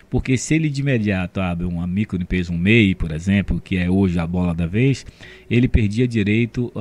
porque 0.09 0.37
se 0.37 0.55
ele 0.55 0.69
de 0.69 0.79
imediato 0.79 1.41
abre 1.41 1.65
uma 1.65 1.85
microempresa, 1.85 2.53
um 2.53 2.57
MEI, 2.57 2.95
por 2.95 3.11
exemplo, 3.11 3.59
que 3.59 3.75
é 3.75 3.89
hoje 3.89 4.17
a 4.17 4.25
bola 4.25 4.53
da 4.53 4.65
vez, 4.65 5.05
ele 5.49 5.67
perdia 5.67 6.07
direito 6.07 6.71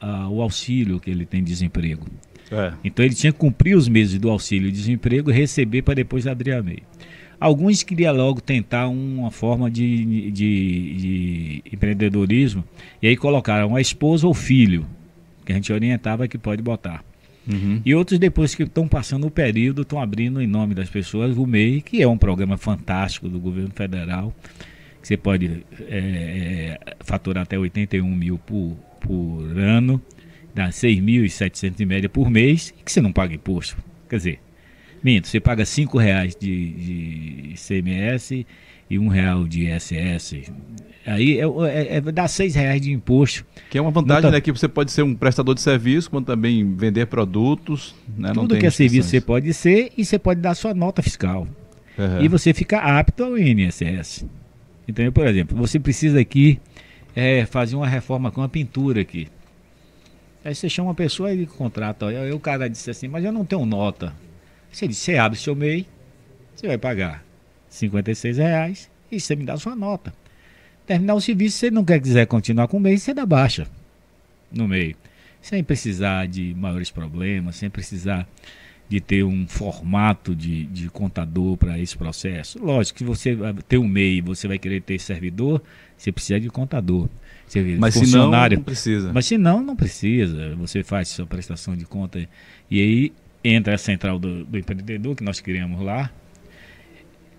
ao 0.00 0.40
auxílio 0.40 1.00
que 1.00 1.10
ele 1.10 1.26
tem 1.26 1.42
de 1.42 1.50
desemprego. 1.50 2.06
É. 2.50 2.72
Então 2.82 3.04
ele 3.04 3.14
tinha 3.14 3.32
que 3.32 3.38
cumprir 3.38 3.76
os 3.76 3.88
meses 3.88 4.18
do 4.18 4.28
auxílio 4.28 4.70
desemprego 4.72 5.30
e 5.30 5.34
receber 5.34 5.82
para 5.82 5.94
depois 5.94 6.26
abrir 6.26 6.52
a 6.52 6.62
MEI. 6.62 6.82
Alguns 7.38 7.82
queriam 7.82 8.14
logo 8.14 8.40
tentar 8.40 8.88
uma 8.88 9.30
forma 9.30 9.70
de, 9.70 10.30
de, 10.30 10.94
de, 10.96 11.62
empreendedorismo 11.72 12.62
e 13.00 13.08
aí 13.08 13.16
colocaram 13.16 13.74
a 13.74 13.80
esposa 13.80 14.26
ou 14.26 14.34
filho, 14.34 14.84
que 15.46 15.52
a 15.52 15.54
gente 15.54 15.72
orientava 15.72 16.28
que 16.28 16.36
pode 16.36 16.60
botar. 16.60 17.02
Uhum. 17.50 17.80
E 17.84 17.94
outros, 17.94 18.18
depois 18.18 18.54
que 18.54 18.64
estão 18.64 18.86
passando 18.86 19.26
o 19.26 19.30
período, 19.30 19.82
estão 19.82 19.98
abrindo 19.98 20.42
em 20.42 20.46
nome 20.46 20.74
das 20.74 20.90
pessoas 20.90 21.34
o 21.36 21.46
MEI, 21.46 21.80
que 21.80 22.02
é 22.02 22.06
um 22.06 22.18
programa 22.18 22.58
fantástico 22.58 23.26
do 23.26 23.40
governo 23.40 23.70
federal, 23.74 24.34
que 25.00 25.08
você 25.08 25.16
pode 25.16 25.64
é, 25.88 25.96
é 25.96 26.96
faturar 27.00 27.44
até 27.44 27.58
81 27.58 28.06
mil 28.06 28.36
por, 28.36 28.76
por 29.00 29.58
ano 29.58 30.00
dá 30.54 30.68
6.700 30.68 31.80
em 31.80 31.86
média 31.86 32.08
por 32.08 32.30
mês 32.30 32.74
e 32.78 32.82
que 32.82 32.90
você 32.92 33.00
não 33.00 33.12
paga 33.12 33.34
imposto. 33.34 33.76
Quer 34.08 34.16
dizer, 34.16 34.40
minto, 35.02 35.28
você 35.28 35.40
paga 35.40 35.64
5 35.64 35.98
reais 35.98 36.34
de, 36.34 36.70
de 36.72 37.54
ICMS 37.54 38.46
e 38.88 38.98
um 38.98 39.08
real 39.08 39.46
de 39.46 39.68
ISS. 39.68 40.50
Aí 41.06 41.38
é, 41.38 41.44
é, 41.44 41.96
é, 41.96 42.00
dá 42.00 42.26
6 42.26 42.54
reais 42.54 42.80
de 42.80 42.92
imposto. 42.92 43.44
Que 43.70 43.78
é 43.78 43.80
uma 43.80 43.90
vantagem, 43.90 44.30
né? 44.30 44.40
Que 44.40 44.52
você 44.52 44.68
pode 44.68 44.92
ser 44.92 45.02
um 45.02 45.14
prestador 45.14 45.54
de 45.54 45.60
serviço, 45.60 46.10
como 46.10 46.24
também 46.24 46.74
vender 46.74 47.06
produtos. 47.06 47.94
Né? 48.16 48.32
Tudo 48.32 48.58
que 48.58 48.66
é 48.66 48.70
serviço 48.70 49.08
você 49.08 49.20
pode 49.20 49.52
ser 49.54 49.92
e 49.96 50.04
você 50.04 50.18
pode 50.18 50.40
dar 50.40 50.54
sua 50.54 50.74
nota 50.74 51.02
fiscal. 51.02 51.46
Uhum. 51.96 52.22
E 52.22 52.28
você 52.28 52.52
fica 52.52 52.78
apto 52.78 53.24
ao 53.24 53.38
INSS. 53.38 54.26
Então, 54.86 55.10
por 55.12 55.26
exemplo, 55.26 55.56
você 55.56 55.78
precisa 55.78 56.20
aqui 56.20 56.58
é, 57.14 57.46
fazer 57.46 57.76
uma 57.76 57.86
reforma 57.86 58.30
com 58.30 58.42
a 58.42 58.48
pintura 58.48 59.00
aqui. 59.00 59.28
Aí 60.44 60.54
você 60.54 60.68
chama 60.68 60.88
uma 60.88 60.94
pessoa 60.94 61.32
e 61.32 61.46
contrata. 61.46 62.06
Aí 62.06 62.32
o 62.32 62.40
cara 62.40 62.68
disse 62.68 62.90
assim, 62.90 63.08
mas 63.08 63.24
eu 63.24 63.32
não 63.32 63.44
tenho 63.44 63.66
nota. 63.66 64.14
Você 64.72 64.88
disse, 64.88 65.00
você 65.02 65.16
abre 65.16 65.38
seu 65.38 65.54
MEI, 65.54 65.86
você 66.54 66.66
vai 66.66 66.78
pagar 66.78 67.24
56 67.68 68.38
reais 68.38 68.90
e 69.10 69.20
você 69.20 69.36
me 69.36 69.44
dá 69.44 69.56
sua 69.56 69.76
nota. 69.76 70.12
Terminar 70.86 71.14
o 71.14 71.20
serviço, 71.20 71.56
se 71.56 71.60
você 71.60 71.70
não 71.70 71.84
quer 71.84 72.00
quiser 72.00 72.26
continuar 72.26 72.68
com 72.68 72.78
o 72.78 72.80
MEI, 72.80 72.98
você 72.98 73.12
dá 73.12 73.26
baixa 73.26 73.66
no 74.50 74.66
meio. 74.66 74.96
Sem 75.42 75.62
precisar 75.62 76.26
de 76.26 76.54
maiores 76.54 76.90
problemas, 76.90 77.56
sem 77.56 77.70
precisar 77.70 78.28
de 78.88 79.00
ter 79.00 79.22
um 79.22 79.46
formato 79.46 80.34
de, 80.34 80.66
de 80.66 80.90
contador 80.90 81.56
para 81.56 81.78
esse 81.78 81.96
processo. 81.96 82.58
Lógico 82.62 82.98
que 82.98 83.04
você 83.04 83.36
ter 83.68 83.78
um 83.78 83.86
MEI, 83.86 84.20
você 84.20 84.48
vai 84.48 84.58
querer 84.58 84.82
ter 84.82 84.98
servidor, 84.98 85.62
você 85.96 86.10
precisa 86.10 86.40
de 86.40 86.48
contador. 86.48 87.08
Mas 87.78 87.94
funcionário. 87.94 88.54
se 88.54 88.56
não, 88.56 88.60
não 88.60 88.64
precisa. 88.64 89.12
Mas 89.12 89.26
se 89.26 89.38
não, 89.38 89.62
não 89.62 89.76
precisa. 89.76 90.54
Você 90.56 90.84
faz 90.84 91.08
sua 91.08 91.26
prestação 91.26 91.76
de 91.76 91.84
conta 91.84 92.28
e 92.70 92.80
aí 92.80 93.12
entra 93.42 93.74
a 93.74 93.78
central 93.78 94.18
do, 94.18 94.44
do 94.44 94.58
empreendedor 94.58 95.16
que 95.16 95.24
nós 95.24 95.40
criamos 95.40 95.82
lá, 95.82 96.10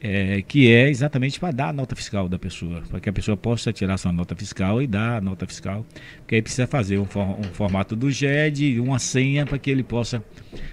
é, 0.04 0.42
que 0.42 0.72
é 0.72 0.90
exatamente 0.90 1.40
para 1.40 1.52
dar 1.52 1.70
a 1.70 1.74
nota 1.74 1.96
fiscal 1.96 2.28
da 2.28 2.40
pessoa, 2.40 2.82
para 2.90 3.00
que 3.00 3.08
a 3.08 3.14
pessoa 3.14 3.38
possa 3.38 3.72
tirar 3.72 3.98
sua 3.98 4.12
nota 4.12 4.36
fiscal 4.36 4.82
e 4.82 4.88
dar 4.88 5.18
a 5.18 5.22
nota 5.22 5.46
fiscal, 5.46 5.86
porque 6.18 6.36
aí 6.36 6.42
precisa 6.42 6.66
fazer 6.66 6.98
um, 6.98 7.06
for, 7.06 7.24
um 7.40 7.44
formato 7.54 7.96
do 7.96 8.10
GED, 8.10 8.80
uma 8.80 8.98
senha 8.98 9.46
para 9.46 9.60
que 9.60 9.70
ele 9.70 9.84
possa 9.84 10.24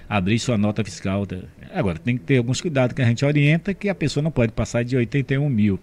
abrir 0.09 0.38
sua 0.38 0.57
nota 0.57 0.83
fiscal. 0.83 1.27
Agora, 1.74 1.98
tem 1.98 2.16
que 2.16 2.24
ter 2.24 2.38
alguns 2.38 2.61
cuidados 2.61 2.94
que 2.94 3.03
a 3.03 3.05
gente 3.05 3.22
orienta, 3.24 3.74
que 3.74 3.90
a 3.90 3.94
pessoa 3.94 4.22
não 4.22 4.31
pode 4.31 4.53
passar 4.53 4.83
de 4.83 4.96
81 4.96 5.46
mil. 5.48 5.79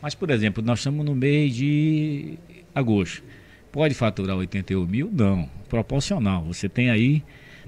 Mas, 0.00 0.14
por 0.14 0.30
exemplo, 0.30 0.62
nós 0.64 0.80
estamos 0.80 1.04
no 1.04 1.14
mês 1.14 1.54
de 1.54 2.38
agosto. 2.74 3.22
Pode 3.70 3.94
faturar 3.94 4.36
81 4.36 4.86
mil? 4.86 5.10
Não. 5.12 5.48
Proporcional. 5.68 6.44
Você 6.44 6.68
tem 6.68 6.90
aí 6.90 7.22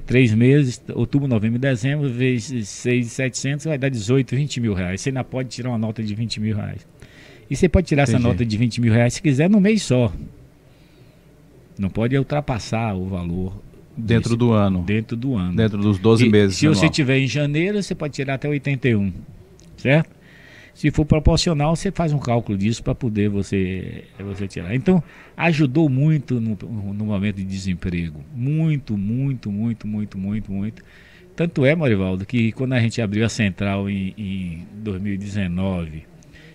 três 0.07 0.35
meses, 0.35 0.83
outubro, 0.93 1.27
novembro 1.27 1.57
e 1.57 1.61
dezembro, 1.61 2.09
vezes 2.09 2.69
6,700 2.69 3.64
vai 3.64 3.79
dar 3.79 3.88
18, 3.88 4.37
20 4.37 4.61
mil 4.61 4.75
reais. 4.75 5.01
Você 5.01 5.09
ainda 5.09 5.25
pode 5.25 5.49
tirar 5.49 5.71
uma 5.71 5.79
nota 5.79 6.03
de 6.03 6.14
20 6.14 6.40
mil 6.40 6.57
reais. 6.57 6.87
E 7.49 7.57
você 7.57 7.69
pode 7.69 7.87
tirar 7.87 8.03
Entendi. 8.03 8.17
essa 8.17 8.29
nota 8.29 8.45
de 8.45 8.57
20 8.57 8.81
mil 8.81 8.93
reais 8.93 9.14
se 9.14 9.23
quiser 9.23 9.49
no 9.49 9.61
mês 9.61 9.83
só. 9.83 10.12
Não 11.79 11.88
pode 11.88 12.17
ultrapassar 12.17 12.95
o 12.95 13.07
valor. 13.07 13.62
Dentro 13.97 14.31
desse, 14.31 14.37
do 14.37 14.53
ano. 14.53 14.83
Dentro 14.83 15.17
do 15.17 15.37
ano. 15.37 15.57
Dentro 15.57 15.79
dos 15.79 15.99
12 15.99 16.27
e, 16.27 16.29
meses. 16.29 16.57
Se 16.57 16.67
anual. 16.67 16.81
você 16.81 16.88
tiver 16.88 17.19
em 17.19 17.27
janeiro, 17.27 17.83
você 17.83 17.95
pode 17.95 18.14
tirar 18.14 18.35
até 18.35 18.49
81. 18.49 19.12
Certo? 19.77 20.11
Se 20.74 20.90
for 20.90 21.04
proporcional, 21.04 21.76
você 21.76 21.92
faz 21.92 22.12
um 22.12 22.18
cálculo 22.18 22.58
disso 22.58 22.82
para 22.82 22.94
poder 22.94 23.28
você, 23.28 24.04
você 24.18 24.48
tirar. 24.48 24.74
Então, 24.74 25.02
ajudou 25.37 25.88
muito 25.88 26.40
no, 26.40 26.58
no 26.92 27.04
momento 27.04 27.37
de 27.37 27.44
desemprego. 27.44 28.20
Muito, 28.34 28.98
muito, 28.98 29.52
muito, 29.52 29.87
muito, 29.87 30.18
muito, 30.18 30.52
muito. 30.52 30.82
Tanto 31.37 31.64
é, 31.64 31.76
Marivaldo, 31.76 32.26
que 32.26 32.50
quando 32.52 32.72
a 32.72 32.80
gente 32.80 33.00
abriu 33.00 33.24
a 33.24 33.28
central 33.28 33.88
em, 33.88 34.14
em 34.18 34.66
2019, 34.74 36.04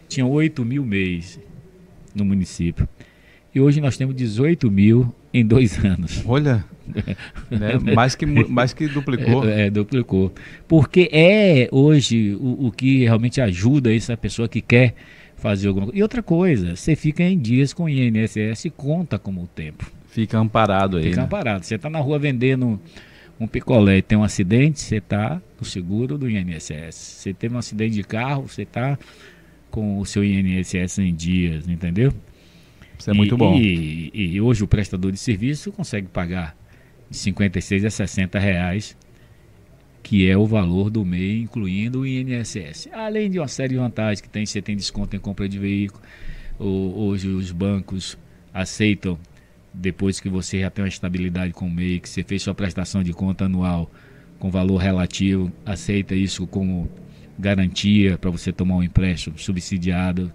tinha 0.07 0.25
8 0.25 0.65
mil 0.65 0.85
mês 0.85 1.39
no 2.13 2.25
município. 2.25 2.87
E 3.55 3.61
hoje 3.61 3.79
nós 3.79 3.97
temos 3.97 4.15
18 4.15 4.69
mil 4.69 5.13
em 5.33 5.45
dois 5.45 5.77
anos. 5.83 6.23
Olha, 6.25 6.63
né? 7.49 7.93
mais, 7.95 8.15
que, 8.15 8.25
mais 8.25 8.73
que 8.73 8.87
duplicou. 8.87 9.47
É, 9.47 9.67
é, 9.67 9.69
duplicou. 9.69 10.33
Porque 10.67 11.09
é 11.11 11.67
hoje 11.71 12.35
o, 12.39 12.67
o 12.67 12.71
que 12.71 13.03
realmente 13.03 13.39
ajuda 13.41 13.93
essa 13.93 14.15
pessoa 14.17 14.47
que 14.47 14.61
quer 14.61 14.95
fazer 15.35 15.67
alguma 15.67 15.87
coisa. 15.87 15.99
E 15.99 16.03
outra 16.03 16.21
coisa, 16.21 16.75
você 16.75 16.95
fica 16.95 17.23
em 17.23 17.37
dias 17.37 17.73
com 17.73 17.83
o 17.83 17.89
INSS 17.89 18.65
e 18.65 18.69
conta 18.69 19.17
como 19.17 19.43
o 19.43 19.47
tempo. 19.47 19.89
Fica 20.07 20.37
amparado 20.37 20.97
aí. 20.97 21.03
Fica 21.05 21.17
né? 21.17 21.23
amparado. 21.23 21.63
Você 21.63 21.75
está 21.75 21.89
na 21.89 21.99
rua 21.99 22.19
vendendo 22.19 22.79
um 23.39 23.47
picolé 23.47 23.97
e 23.97 24.01
tem 24.01 24.17
um 24.17 24.23
acidente, 24.23 24.81
você 24.81 24.97
está 24.97 25.41
no 25.59 25.65
seguro 25.65 26.17
do 26.17 26.29
INSS. 26.29 26.95
Você 26.95 27.33
teve 27.33 27.55
um 27.55 27.57
acidente 27.57 27.95
de 27.95 28.03
carro, 28.03 28.47
você 28.47 28.63
está 28.63 28.97
com 29.71 29.99
o 29.99 30.05
seu 30.05 30.23
INSS 30.23 30.99
em 30.99 31.13
dias, 31.13 31.67
entendeu? 31.67 32.13
Isso 32.97 33.09
é 33.09 33.13
muito 33.13 33.37
bom. 33.37 33.55
E, 33.55 34.11
e, 34.13 34.41
hoje 34.41 34.63
o 34.63 34.67
prestador 34.67 35.11
de 35.11 35.17
serviço 35.17 35.71
consegue 35.71 36.07
pagar 36.07 36.55
de 37.09 37.17
56 37.17 37.85
a 37.85 37.89
60 37.89 38.39
reais, 38.39 38.95
que 40.01 40.29
é 40.29 40.37
o 40.37 40.45
valor 40.45 40.89
do 40.89 41.03
MEI, 41.03 41.41
incluindo 41.41 42.01
o 42.01 42.07
INSS. 42.07 42.89
Além 42.93 43.29
de 43.29 43.39
uma 43.39 43.47
série 43.47 43.73
de 43.73 43.79
vantagens 43.79 44.21
que 44.21 44.29
tem, 44.29 44.45
você 44.45 44.61
tem 44.61 44.75
desconto 44.75 45.15
em 45.15 45.19
compra 45.19 45.47
de 45.47 45.59
veículo. 45.59 46.01
Hoje 46.57 47.27
os 47.27 47.51
bancos 47.51 48.17
aceitam, 48.53 49.19
depois 49.73 50.19
que 50.19 50.29
você 50.29 50.61
já 50.61 50.69
tem 50.69 50.83
uma 50.83 50.89
estabilidade 50.89 51.53
com 51.53 51.67
o 51.67 51.71
MEI, 51.71 51.99
que 51.99 52.09
você 52.09 52.23
fez 52.23 52.41
sua 52.43 52.55
prestação 52.55 53.03
de 53.03 53.13
conta 53.13 53.45
anual 53.45 53.91
com 54.39 54.49
valor 54.49 54.77
relativo, 54.77 55.51
aceita 55.65 56.15
isso 56.15 56.47
como 56.47 56.89
garantia 57.37 58.17
para 58.17 58.29
você 58.29 58.51
tomar 58.51 58.75
um 58.75 58.83
empréstimo 58.83 59.37
subsidiado 59.37 60.31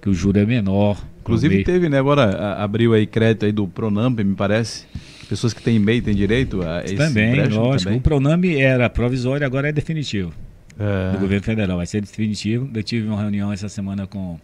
que 0.00 0.08
o 0.08 0.14
juro 0.14 0.38
é 0.38 0.46
menor. 0.46 1.04
Inclusive 1.28 1.64
teve, 1.64 1.88
né, 1.88 1.98
agora 1.98 2.54
abriu 2.54 2.94
aí 2.94 3.06
crédito 3.06 3.44
aí 3.44 3.52
do 3.52 3.68
Pronamp, 3.68 4.18
me 4.20 4.34
parece. 4.34 4.86
Pessoas 5.28 5.52
que 5.52 5.62
têm 5.62 5.76
e-mail 5.76 6.02
têm 6.02 6.14
direito 6.14 6.62
a 6.62 6.82
esse 6.82 6.96
Também, 6.96 7.34
lógico. 7.48 7.84
Também. 7.84 7.98
O 7.98 8.00
Pronamp 8.00 8.44
era 8.44 8.88
provisório, 8.88 9.46
agora 9.46 9.68
é 9.68 9.72
definitivo. 9.72 10.32
É. 10.78 11.12
Do 11.12 11.18
governo 11.18 11.44
federal, 11.44 11.76
vai 11.76 11.86
ser 11.86 12.00
definitivo. 12.00 12.70
Eu 12.74 12.82
tive 12.82 13.06
uma 13.06 13.20
reunião 13.20 13.52
essa 13.52 13.68
semana 13.68 14.06
com 14.06 14.38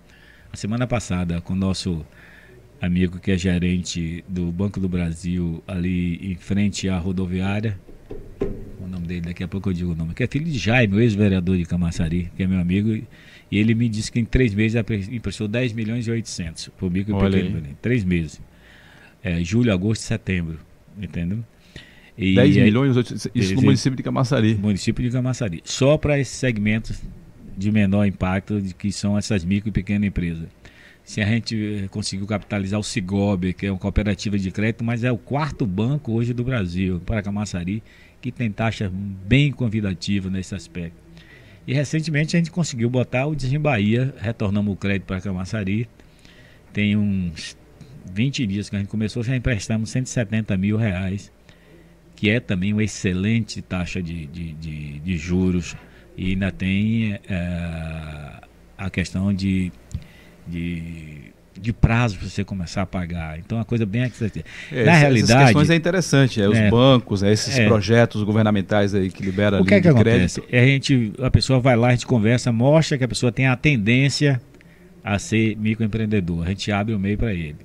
a 0.53 0.57
semana 0.57 0.87
passada 0.87 1.40
com 1.40 1.55
o 1.55 1.57
nosso 1.57 2.05
amigo 2.81 3.18
que 3.18 3.31
é 3.31 3.38
gerente 3.38 4.23
do 4.29 4.53
Banco 4.53 4.79
do 4.79 4.88
Brasil 4.88 5.62
ali 5.66 6.33
em 6.33 6.35
frente 6.35 6.88
à 6.88 6.99
rodoviária. 6.99 7.79
O 8.79 8.87
nome 8.87 9.07
dele, 9.07 9.23
daqui 9.23 9.42
a 9.42 9.49
pouco 9.49 9.70
eu 9.70 9.73
digo 9.73 9.92
o 9.92 9.97
nome, 9.97 10.12
que 10.12 10.23
é 10.23 10.27
filho 10.27 10.44
de 10.44 10.59
Jaime, 10.59 10.97
o 10.97 11.01
ex-vereador 11.01 11.57
de 11.57 11.64
Camaçari, 11.64 12.31
que 12.37 12.42
é 12.42 12.47
meu 12.47 12.61
amigo 12.61 12.90
e 12.90 13.05
ele 13.58 13.74
me 13.74 13.88
disse 13.88 14.10
que 14.10 14.18
em 14.18 14.24
três 14.24 14.54
meses 14.54 14.82
emprestou 15.10 15.46
10 15.46 15.72
milhões 15.72 16.06
e 16.06 16.10
800 16.10 16.68
por 16.76 16.90
micro 16.90 17.16
e 17.16 17.30
pequeno. 17.30 17.62
Três 17.80 18.04
meses. 18.04 18.40
É, 19.22 19.42
julho, 19.42 19.72
agosto 19.72 20.02
e 20.02 20.04
setembro. 20.04 20.58
Entendeu? 21.00 21.44
E 22.16 22.34
10 22.34 22.56
milhões, 22.58 22.96
isso 22.96 23.30
ele, 23.34 23.54
no 23.56 23.62
município 23.62 23.96
de 23.96 24.02
Camaçari. 24.02 24.54
Município 24.54 25.04
de 25.04 25.10
Camaçari. 25.10 25.60
Só 25.64 25.98
para 25.98 26.18
esses 26.18 26.36
segmentos 26.36 27.02
de 27.56 27.72
menor 27.72 28.06
impacto, 28.06 28.60
de, 28.60 28.74
que 28.74 28.92
são 28.92 29.18
essas 29.18 29.44
micro 29.44 29.68
e 29.68 29.72
pequenas 29.72 30.06
empresas. 30.06 30.48
Se 31.02 31.20
a 31.20 31.26
gente 31.26 31.84
eh, 31.84 31.88
conseguiu 31.88 32.26
capitalizar 32.26 32.80
o 32.80 32.82
Cigob, 32.82 33.52
que 33.52 33.66
é 33.66 33.70
uma 33.70 33.78
cooperativa 33.78 34.38
de 34.38 34.50
crédito, 34.50 34.82
mas 34.82 35.04
é 35.04 35.12
o 35.12 35.18
quarto 35.18 35.66
banco 35.66 36.12
hoje 36.12 36.32
do 36.32 36.42
Brasil, 36.42 37.00
para 37.04 37.22
Camaçari, 37.22 37.82
que 38.22 38.32
tem 38.32 38.50
taxa 38.50 38.90
bem 38.90 39.52
convidativa 39.52 40.30
nesse 40.30 40.54
aspecto. 40.54 41.03
E 41.66 41.72
recentemente 41.72 42.37
a 42.37 42.38
gente 42.38 42.50
conseguiu 42.50 42.90
botar 42.90 43.27
o 43.27 43.37
Bahia, 43.59 44.14
retornamos 44.18 44.74
o 44.74 44.77
crédito 44.77 45.07
para 45.07 45.20
Camaçari. 45.20 45.88
Tem 46.72 46.96
uns 46.96 47.57
20 48.12 48.46
dias 48.46 48.68
que 48.68 48.77
a 48.77 48.79
gente 48.79 48.88
começou, 48.88 49.22
já 49.22 49.35
emprestamos 49.35 49.90
170 49.90 50.57
mil 50.57 50.77
reais, 50.77 51.33
que 52.14 52.29
é 52.29 52.38
também 52.38 52.72
uma 52.72 52.85
excelente 52.85 53.62
taxa 53.62 54.03
de, 54.03 54.27
de, 54.27 54.53
de, 54.53 54.98
de 55.00 55.16
juros. 55.16 55.74
E 56.16 56.31
ainda 56.31 56.53
tem 56.53 57.14
é, 57.29 58.40
a 58.77 58.90
questão 58.90 59.33
de, 59.33 59.72
de 60.46 61.34
de 61.60 61.72
prazo 61.72 62.18
para 62.18 62.28
você 62.28 62.44
começar 62.44 62.82
a 62.82 62.86
pagar. 62.86 63.38
Então, 63.38 63.58
é 63.58 63.60
uma 63.60 63.64
coisa 63.64 63.86
bem 63.86 64.02
é, 64.02 64.84
Na 64.84 64.92
realidade, 64.92 65.32
essas 65.32 65.44
questões 65.44 65.70
é 65.70 65.74
interessante, 65.74 66.42
é, 66.42 66.48
os 66.48 66.58
é, 66.58 66.70
bancos, 66.70 67.22
é, 67.22 67.32
esses 67.32 67.58
é, 67.58 67.66
projetos 67.66 68.22
governamentais 68.22 68.94
aí 68.94 69.10
que 69.10 69.22
libera 69.22 69.60
o 69.60 69.64
que 69.64 69.74
é 69.74 69.80
que 69.80 69.88
acontece? 69.88 70.42
É 70.50 70.60
a 70.60 70.66
gente, 70.66 71.12
a 71.20 71.30
pessoa 71.30 71.60
vai 71.60 71.76
lá, 71.76 71.88
a 71.88 71.90
gente 71.92 72.06
conversa, 72.06 72.50
mostra 72.50 72.98
que 72.98 73.04
a 73.04 73.08
pessoa 73.08 73.30
tem 73.30 73.46
a 73.46 73.56
tendência 73.56 74.40
a 75.02 75.18
ser 75.18 75.56
microempreendedor. 75.56 76.44
A 76.44 76.48
gente 76.48 76.72
abre 76.72 76.94
o 76.94 76.98
meio 76.98 77.18
para 77.18 77.32
ele. 77.32 77.56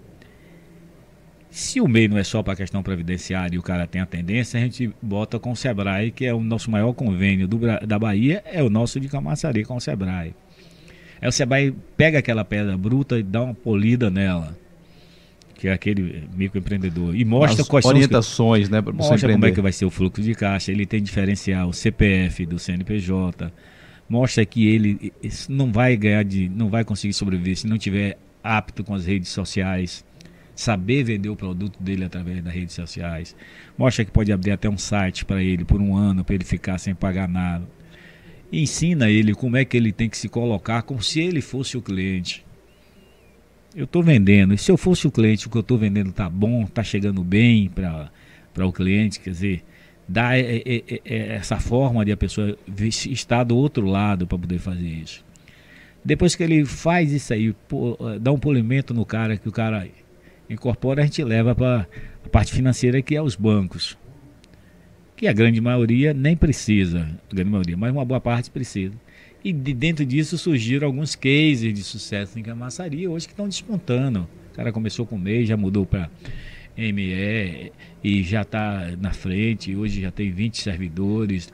Se 1.50 1.82
o 1.82 1.88
meio 1.88 2.10
não 2.10 2.18
é 2.18 2.24
só 2.24 2.44
para 2.44 2.54
a 2.54 2.56
questão 2.56 2.84
previdenciária 2.84 3.56
e 3.56 3.60
o 3.60 3.64
cara 3.64 3.88
tem 3.88 4.02
a 4.02 4.06
tendência, 4.06 4.60
a 4.60 4.64
gente 4.64 4.92
bota 5.02 5.40
com 5.40 5.52
o 5.52 5.56
Sebrae, 5.56 6.12
que 6.12 6.26
é 6.26 6.34
o 6.34 6.42
nosso 6.42 6.70
maior 6.70 6.94
convênio 6.94 7.48
do, 7.48 7.60
da 7.88 7.98
Bahia, 7.98 8.44
é 8.46 8.62
o 8.62 8.70
nosso 8.70 9.00
de 9.00 9.08
Camaçari 9.08 9.66
com 9.66 9.76
o 9.76 9.82
Sebrae. 9.82 10.36
Aí 11.22 11.32
você 11.32 11.46
vai, 11.46 11.74
pega 11.98 12.20
aquela 12.20 12.46
pedra 12.46 12.78
bruta 12.78 13.20
e 13.20 13.24
dá 13.24 13.44
uma 13.44 13.54
polida 13.54 14.10
nela. 14.10 14.58
Que 15.56 15.68
é 15.68 15.74
aquele 15.74 16.24
microempreendedor. 16.34 17.14
E 17.16 17.26
mostra 17.26 17.62
As 17.62 17.68
quais 17.68 17.86
orientações, 17.86 18.34
são 18.36 18.52
os, 18.52 18.70
né? 18.70 18.82
Para 18.82 18.94
mostra 18.94 19.32
como 19.32 19.46
é 19.46 19.52
que 19.52 19.60
vai 19.60 19.74
ser 19.74 19.86
o 19.86 19.90
fluxo 19.90 20.22
de 20.22 20.34
caixa. 20.34 20.72
Ele 20.72 20.86
tem 20.86 21.04
diferencial, 21.04 21.68
o 21.68 21.74
CPF 21.74 22.46
do 22.46 22.58
CNPJ. 22.58 23.52
Mostra 24.08 24.46
que 24.46 24.68
ele 24.68 25.12
não 25.50 25.72
vai 25.72 25.98
ganhar 25.98 26.24
de. 26.24 26.48
não 26.48 26.70
vai 26.70 26.86
conseguir 26.86 27.14
sobreviver 27.14 27.58
se 27.58 27.68
não 27.68 27.78
tiver 27.78 28.18
apto 28.42 28.86
com 28.86 28.96
as 28.96 29.06
redes 29.06 29.30
sociais 29.30 30.06
saber 30.56 31.04
vender 31.04 31.30
o 31.30 31.36
produto 31.36 31.82
dele 31.82 32.06
através 32.06 32.42
das 32.42 32.54
redes 32.54 32.74
sociais. 32.74 33.36
Mostra 33.78 34.04
que 34.04 34.12
pode 34.12 34.32
abrir 34.32 34.52
até 34.52 34.70
um 34.70 34.78
site 34.78 35.24
para 35.24 35.42
ele 35.44 35.64
por 35.64 35.82
um 35.82 35.96
ano, 35.96 36.24
para 36.24 36.36
ele 36.36 36.44
ficar 36.44 36.78
sem 36.78 36.96
pagar 36.96 37.28
nada 37.28 37.66
ensina 38.52 39.10
ele 39.10 39.34
como 39.34 39.58
é 39.58 39.66
que 39.66 39.78
ele 39.78 39.92
tem 39.92 40.10
que 40.10 40.18
se 40.18 40.28
colocar 40.28 40.82
como 40.82 41.02
se 41.02 41.20
ele 41.20 41.42
fosse 41.42 41.78
o 41.78 41.82
cliente. 41.82 42.46
Eu 43.76 43.86
estou 43.86 44.02
vendendo, 44.02 44.54
e 44.54 44.58
se 44.58 44.72
eu 44.72 44.78
fosse 44.78 45.08
o 45.08 45.12
cliente, 45.12 45.48
o 45.48 45.50
que 45.50 45.58
eu 45.58 45.62
estou 45.62 45.78
vendendo 45.78 46.10
está 46.10 46.28
bom, 46.28 46.64
está 46.64 46.84
chegando 46.84 47.24
bem 47.24 47.70
para 47.70 48.66
o 48.66 48.74
cliente, 48.74 49.20
quer 49.20 49.30
dizer, 49.30 49.64
dá 50.08 50.36
é, 50.36 50.58
é, 50.58 50.84
é, 50.88 51.02
é, 51.06 51.36
essa 51.36 51.60
forma 51.60 52.04
de 52.04 52.12
a 52.12 52.18
pessoa 52.18 52.58
estar 52.88 53.44
do 53.44 53.56
outro 53.56 53.86
lado 53.86 54.26
para 54.26 54.38
poder 54.40 54.58
fazer 54.58 54.88
isso. 54.88 55.24
Depois 56.04 56.36
que 56.36 56.42
ele 56.42 56.66
faz 56.66 57.12
isso 57.12 57.32
aí, 57.32 57.54
pô, 57.68 57.98
dá 58.20 58.32
um 58.32 58.40
polimento 58.40 58.94
no 58.94 59.06
cara, 59.06 59.38
que 59.38 59.48
o 59.48 59.52
cara 59.52 59.88
incorpora, 60.50 61.04
a 61.04 61.06
gente 61.06 61.24
leva 61.24 61.54
para 61.54 61.88
a 62.26 62.30
parte 62.30 62.52
financeira 62.52 63.02
que 63.02 63.16
é 63.16 63.22
os 63.22 63.36
bancos 63.36 63.98
que 65.20 65.28
a 65.28 65.34
grande 65.34 65.60
maioria 65.60 66.14
nem 66.14 66.34
precisa, 66.34 67.00
a 67.30 67.36
grande 67.36 67.52
maioria, 67.52 67.76
mas 67.76 67.92
uma 67.92 68.06
boa 68.06 68.22
parte 68.22 68.50
precisa. 68.50 68.94
E 69.44 69.52
de 69.52 69.74
dentro 69.74 70.06
disso 70.06 70.38
surgiram 70.38 70.88
alguns 70.88 71.14
cases 71.14 71.74
de 71.74 71.84
sucesso 71.84 72.40
em 72.40 72.42
camaçaria 72.42 73.12
hoje 73.12 73.28
que 73.28 73.34
estão 73.34 73.46
despontando. 73.46 74.26
O 74.54 74.56
cara 74.56 74.72
começou 74.72 75.06
com 75.06 75.18
MEI, 75.18 75.46
já 75.46 75.58
mudou 75.58 75.86
para 75.86 76.10
ME 76.78 77.70
e 78.02 78.24
já 78.24 78.44
está 78.44 78.92
na 78.98 79.12
frente, 79.12 79.76
hoje 79.76 80.00
já 80.04 80.10
tem 80.10 80.32
20 80.32 80.62
servidores 80.62 81.52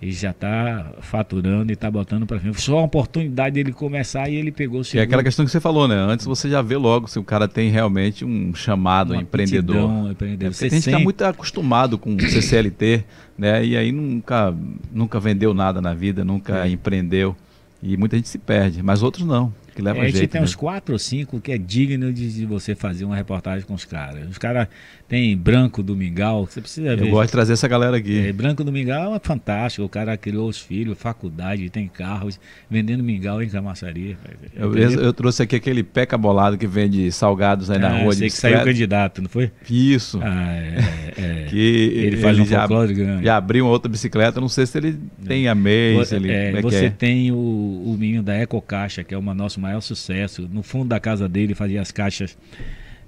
e 0.00 0.12
já 0.12 0.30
está 0.30 0.92
faturando 1.00 1.72
e 1.72 1.74
está 1.74 1.90
botando 1.90 2.26
para 2.26 2.38
frente. 2.38 2.60
Só 2.60 2.78
a 2.78 2.82
oportunidade 2.82 3.54
dele 3.54 3.72
começar 3.72 4.28
e 4.28 4.34
ele 4.34 4.52
pegou 4.52 4.80
o 4.80 4.84
segundo. 4.84 5.00
É 5.00 5.04
aquela 5.04 5.22
questão 5.22 5.44
que 5.44 5.50
você 5.50 5.60
falou, 5.60 5.88
né? 5.88 5.96
Antes 5.96 6.26
você 6.26 6.50
já 6.50 6.60
vê 6.60 6.76
logo 6.76 7.08
se 7.08 7.18
o 7.18 7.24
cara 7.24 7.48
tem 7.48 7.70
realmente 7.70 8.24
um 8.24 8.54
chamado 8.54 9.14
um 9.14 9.20
empreendedor. 9.20 10.10
empreendedor. 10.10 10.48
É, 10.48 10.52
você 10.52 10.66
a 10.66 10.68
gente 10.68 10.86
está 10.86 10.98
muito 10.98 11.22
acostumado 11.22 11.96
com 11.96 12.18
CCLT, 12.18 13.04
né? 13.38 13.64
E 13.64 13.76
aí 13.76 13.90
nunca, 13.90 14.54
nunca 14.92 15.18
vendeu 15.18 15.54
nada 15.54 15.80
na 15.80 15.94
vida, 15.94 16.24
nunca 16.24 16.66
é. 16.66 16.68
empreendeu. 16.68 17.34
E 17.82 17.96
muita 17.96 18.16
gente 18.16 18.28
se 18.28 18.38
perde, 18.38 18.82
mas 18.82 19.02
outros 19.02 19.26
não. 19.26 19.52
que 19.74 19.82
leva 19.82 19.98
É, 19.98 20.02
a 20.02 20.08
gente 20.08 20.26
tem 20.26 20.40
né? 20.40 20.44
uns 20.44 20.54
quatro 20.54 20.94
ou 20.94 20.98
cinco 20.98 21.40
que 21.40 21.52
é 21.52 21.58
digno 21.58 22.12
de, 22.12 22.32
de 22.32 22.46
você 22.46 22.74
fazer 22.74 23.04
uma 23.04 23.16
reportagem 23.16 23.66
com 23.66 23.74
os 23.74 23.84
caras. 23.84 24.28
Os 24.28 24.38
caras 24.38 24.66
tem 25.08 25.36
Branco 25.36 25.82
do 25.84 25.94
Mingau, 25.94 26.46
você 26.46 26.60
precisa 26.60 26.96
ver. 26.96 27.06
Eu 27.06 27.10
gosto 27.10 27.26
de 27.26 27.32
trazer 27.32 27.52
essa 27.52 27.68
galera 27.68 27.96
aqui. 27.96 28.26
É, 28.26 28.32
Branco 28.32 28.64
do 28.64 28.72
Mingau 28.72 29.14
é 29.14 29.20
fantástico. 29.20 29.84
O 29.84 29.88
cara 29.88 30.16
criou 30.16 30.48
os 30.48 30.58
filhos, 30.58 30.98
faculdade, 30.98 31.70
tem 31.70 31.86
carros, 31.86 32.40
vendendo 32.68 33.04
mingau 33.04 33.40
em 33.40 33.48
camaçaria. 33.48 34.16
Eu, 34.54 34.76
eu 34.76 35.12
trouxe 35.12 35.44
aqui 35.44 35.54
aquele 35.54 35.84
peca 35.84 36.18
bolado 36.18 36.58
que 36.58 36.66
vende 36.66 37.10
salgados 37.12 37.70
aí 37.70 37.78
na 37.78 37.88
Ah, 37.88 37.98
rua 38.02 38.12
de 38.12 38.18
sei 38.18 38.28
que 38.28 38.34
saiu 38.34 38.64
candidato, 38.64 39.22
não 39.22 39.28
foi? 39.28 39.52
Isso. 39.70 40.18
Ah, 40.22 40.52
é, 40.54 40.78
é. 41.18 41.46
Que 41.46 41.92
Ele 41.94 42.16
faz 42.16 42.38
um 42.38 42.44
já, 42.44 42.66
grande. 42.66 43.24
já 43.24 43.36
abriu 43.36 43.64
uma 43.66 43.70
outra 43.70 43.88
bicicleta, 43.88 44.40
não 44.40 44.48
sei 44.48 44.66
se 44.66 44.76
ele 44.76 44.98
tem 45.24 45.46
a 45.46 45.54
MEI, 45.54 46.04
se 46.04 46.16
ele, 46.16 46.30
É, 46.30 46.50
é 46.50 46.60
você 46.60 46.86
é. 46.86 46.90
tem 46.90 47.30
o, 47.30 47.36
o 47.36 47.96
menino 47.96 48.22
da 48.24 48.34
Eco 48.34 48.60
Caixa, 48.60 49.04
que 49.04 49.14
é 49.14 49.18
o 49.18 49.22
nosso 49.22 49.60
maior 49.60 49.80
sucesso. 49.80 50.48
No 50.52 50.62
fundo 50.64 50.86
da 50.88 50.98
casa 50.98 51.28
dele 51.28 51.54
fazia 51.54 51.80
as 51.80 51.92
caixas 51.92 52.36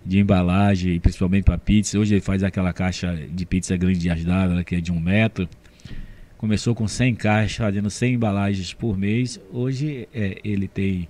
de 0.08 0.18
embalagem, 0.18 0.98
principalmente 0.98 1.44
para 1.44 1.58
pizza. 1.58 1.98
Hoje 1.98 2.14
ele 2.14 2.22
faz 2.22 2.42
aquela 2.42 2.72
caixa 2.72 3.14
de 3.30 3.44
pizza 3.44 3.76
grande 3.76 3.98
de 3.98 4.24
d'água, 4.24 4.64
que 4.64 4.76
é 4.76 4.80
de 4.80 4.90
um 4.90 4.98
metro. 4.98 5.46
Começou 6.38 6.74
com 6.74 6.88
100 6.88 7.14
caixas, 7.14 7.56
fazendo 7.58 7.90
100 7.90 8.14
embalagens 8.14 8.72
por 8.72 8.96
mês. 8.96 9.38
Hoje 9.52 10.08
é, 10.14 10.38
ele 10.42 10.66
tem 10.66 11.06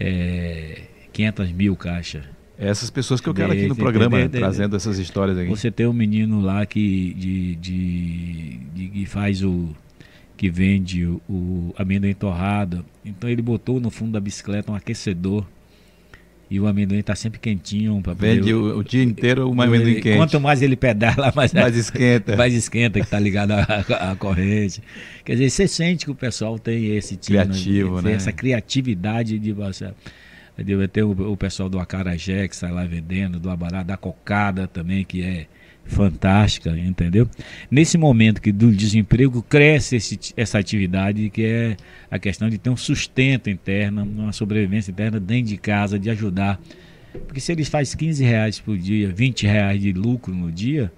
é, 0.00 0.80
500 1.12 1.52
mil 1.52 1.76
caixas. 1.76 2.24
Essas 2.58 2.90
pessoas 2.90 3.20
que 3.20 3.28
eu 3.28 3.34
quero 3.34 3.52
aqui 3.52 3.68
no 3.68 3.76
programa, 3.76 4.18
né, 4.18 4.26
trazendo 4.26 4.74
essas 4.74 4.98
histórias 4.98 5.38
aqui. 5.38 5.48
Você 5.48 5.70
tem 5.70 5.86
um 5.86 5.92
menino 5.92 6.40
lá 6.40 6.66
que, 6.66 7.14
de, 7.14 7.54
de, 7.54 8.56
de- 8.74 8.88
que 8.88 9.06
faz 9.06 9.44
o. 9.44 9.68
que 10.36 10.50
vende 10.50 11.06
o, 11.06 11.22
o 11.28 11.74
amendoim 11.78 12.14
torrado. 12.14 12.84
Então 13.04 13.30
ele 13.30 13.42
botou 13.42 13.78
no 13.78 13.90
fundo 13.90 14.10
da 14.10 14.20
bicicleta 14.20 14.72
um 14.72 14.74
aquecedor. 14.74 15.46
E 16.50 16.58
o 16.58 16.66
amendoim 16.66 16.98
está 16.98 17.14
sempre 17.14 17.38
quentinho. 17.38 18.00
Pra 18.02 18.14
Vende 18.14 18.54
o, 18.54 18.78
o 18.78 18.82
dia 18.84 19.02
inteiro 19.02 19.50
uma 19.50 19.64
amendoim 19.64 19.92
ele- 19.92 20.00
quente. 20.00 20.16
Quanto 20.16 20.40
mais 20.40 20.62
ele 20.62 20.76
pedala, 20.76 21.30
mais, 21.36 21.52
mais 21.52 21.76
esquenta. 21.76 22.36
mais 22.36 22.54
esquenta 22.54 22.98
que 22.98 23.04
está 23.04 23.18
ligado 23.20 23.52
à, 23.52 24.12
à 24.12 24.16
corrente. 24.16 24.82
Quer 25.24 25.32
dizer, 25.32 25.50
você 25.50 25.68
sente 25.68 26.06
que 26.06 26.10
o 26.10 26.14
pessoal 26.14 26.58
tem 26.58 26.96
esse 26.96 27.16
tipo 27.16 27.38
Criativo, 27.38 27.96
tem 28.02 28.12
né? 28.12 28.16
essa 28.16 28.32
criatividade 28.32 29.38
de 29.38 29.52
você. 29.52 29.90
Ter 30.92 31.04
o, 31.04 31.10
o 31.32 31.36
pessoal 31.36 31.68
do 31.68 31.78
Acarajé 31.78 32.48
que 32.48 32.56
sai 32.56 32.72
lá 32.72 32.84
vendendo, 32.84 33.38
do 33.38 33.48
Abará, 33.50 33.82
da 33.84 33.96
Cocada 33.96 34.66
também, 34.66 35.04
que 35.04 35.22
é 35.22 35.46
fantástica, 35.88 36.70
entendeu? 36.78 37.28
Nesse 37.70 37.98
momento 37.98 38.40
que 38.40 38.52
do 38.52 38.70
desemprego 38.70 39.42
cresce 39.42 39.96
esse- 39.96 40.18
essa 40.36 40.58
atividade 40.58 41.28
que 41.30 41.42
é 41.44 41.76
a 42.10 42.18
questão 42.18 42.48
de 42.48 42.58
ter 42.58 42.70
um 42.70 42.76
sustento 42.76 43.50
interno, 43.50 44.02
uma 44.04 44.32
sobrevivência 44.32 44.90
interna 44.90 45.18
dentro 45.18 45.46
de 45.50 45.56
casa, 45.56 45.98
de 45.98 46.08
ajudar. 46.10 46.60
Porque 47.26 47.40
se 47.40 47.50
eles 47.50 47.68
fazem 47.68 47.96
15 47.98 48.22
reais 48.22 48.60
por 48.60 48.76
dia, 48.78 49.10
20 49.12 49.46
reais 49.46 49.80
de 49.80 49.92
lucro 49.92 50.32
no 50.34 50.52
dia, 50.52 50.92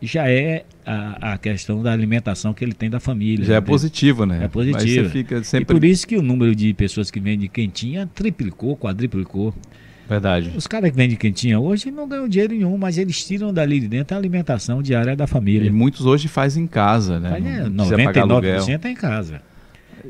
já 0.00 0.30
é 0.30 0.64
a, 0.86 1.32
a 1.32 1.38
questão 1.38 1.82
da 1.82 1.92
alimentação 1.92 2.54
que 2.54 2.64
ele 2.64 2.72
tem 2.72 2.88
da 2.88 3.00
família. 3.00 3.44
Já 3.44 3.54
é 3.54 3.56
entendeu? 3.58 3.72
positivo, 3.72 4.24
né? 4.24 4.44
É 4.44 4.48
positivo. 4.48 5.10
fica 5.10 5.38
E 5.38 5.44
sempre. 5.44 5.74
por 5.74 5.84
isso 5.84 6.06
que 6.06 6.16
o 6.16 6.22
número 6.22 6.54
de 6.54 6.72
pessoas 6.72 7.10
que 7.10 7.18
vendem 7.18 7.48
quentinha 7.48 8.08
triplicou, 8.14 8.76
quadriplicou. 8.76 9.52
Verdade. 10.08 10.52
Os 10.56 10.66
caras 10.66 10.90
que 10.90 10.96
vendem 10.96 11.16
quentinha 11.16 11.60
hoje 11.60 11.90
não 11.90 12.08
ganham 12.08 12.26
dinheiro 12.28 12.54
nenhum, 12.54 12.78
mas 12.78 12.96
eles 12.96 13.24
tiram 13.26 13.52
dali 13.52 13.78
de 13.80 13.88
dentro 13.88 14.16
a 14.16 14.18
alimentação 14.18 14.82
diária 14.82 15.14
da 15.14 15.24
E 15.24 15.26
família. 15.26 15.70
muitos 15.72 16.06
hoje 16.06 16.28
fazem 16.28 16.64
em 16.64 16.66
casa, 16.66 17.20
né? 17.20 17.30
Mas 17.38 17.46
é, 17.46 17.68
não 17.68 17.86
precisa 17.86 18.04
pagar 18.04 18.22
aluguel. 18.22 18.60
99% 18.62 18.84
é 18.84 18.90
em 18.90 18.94
casa. 18.94 19.42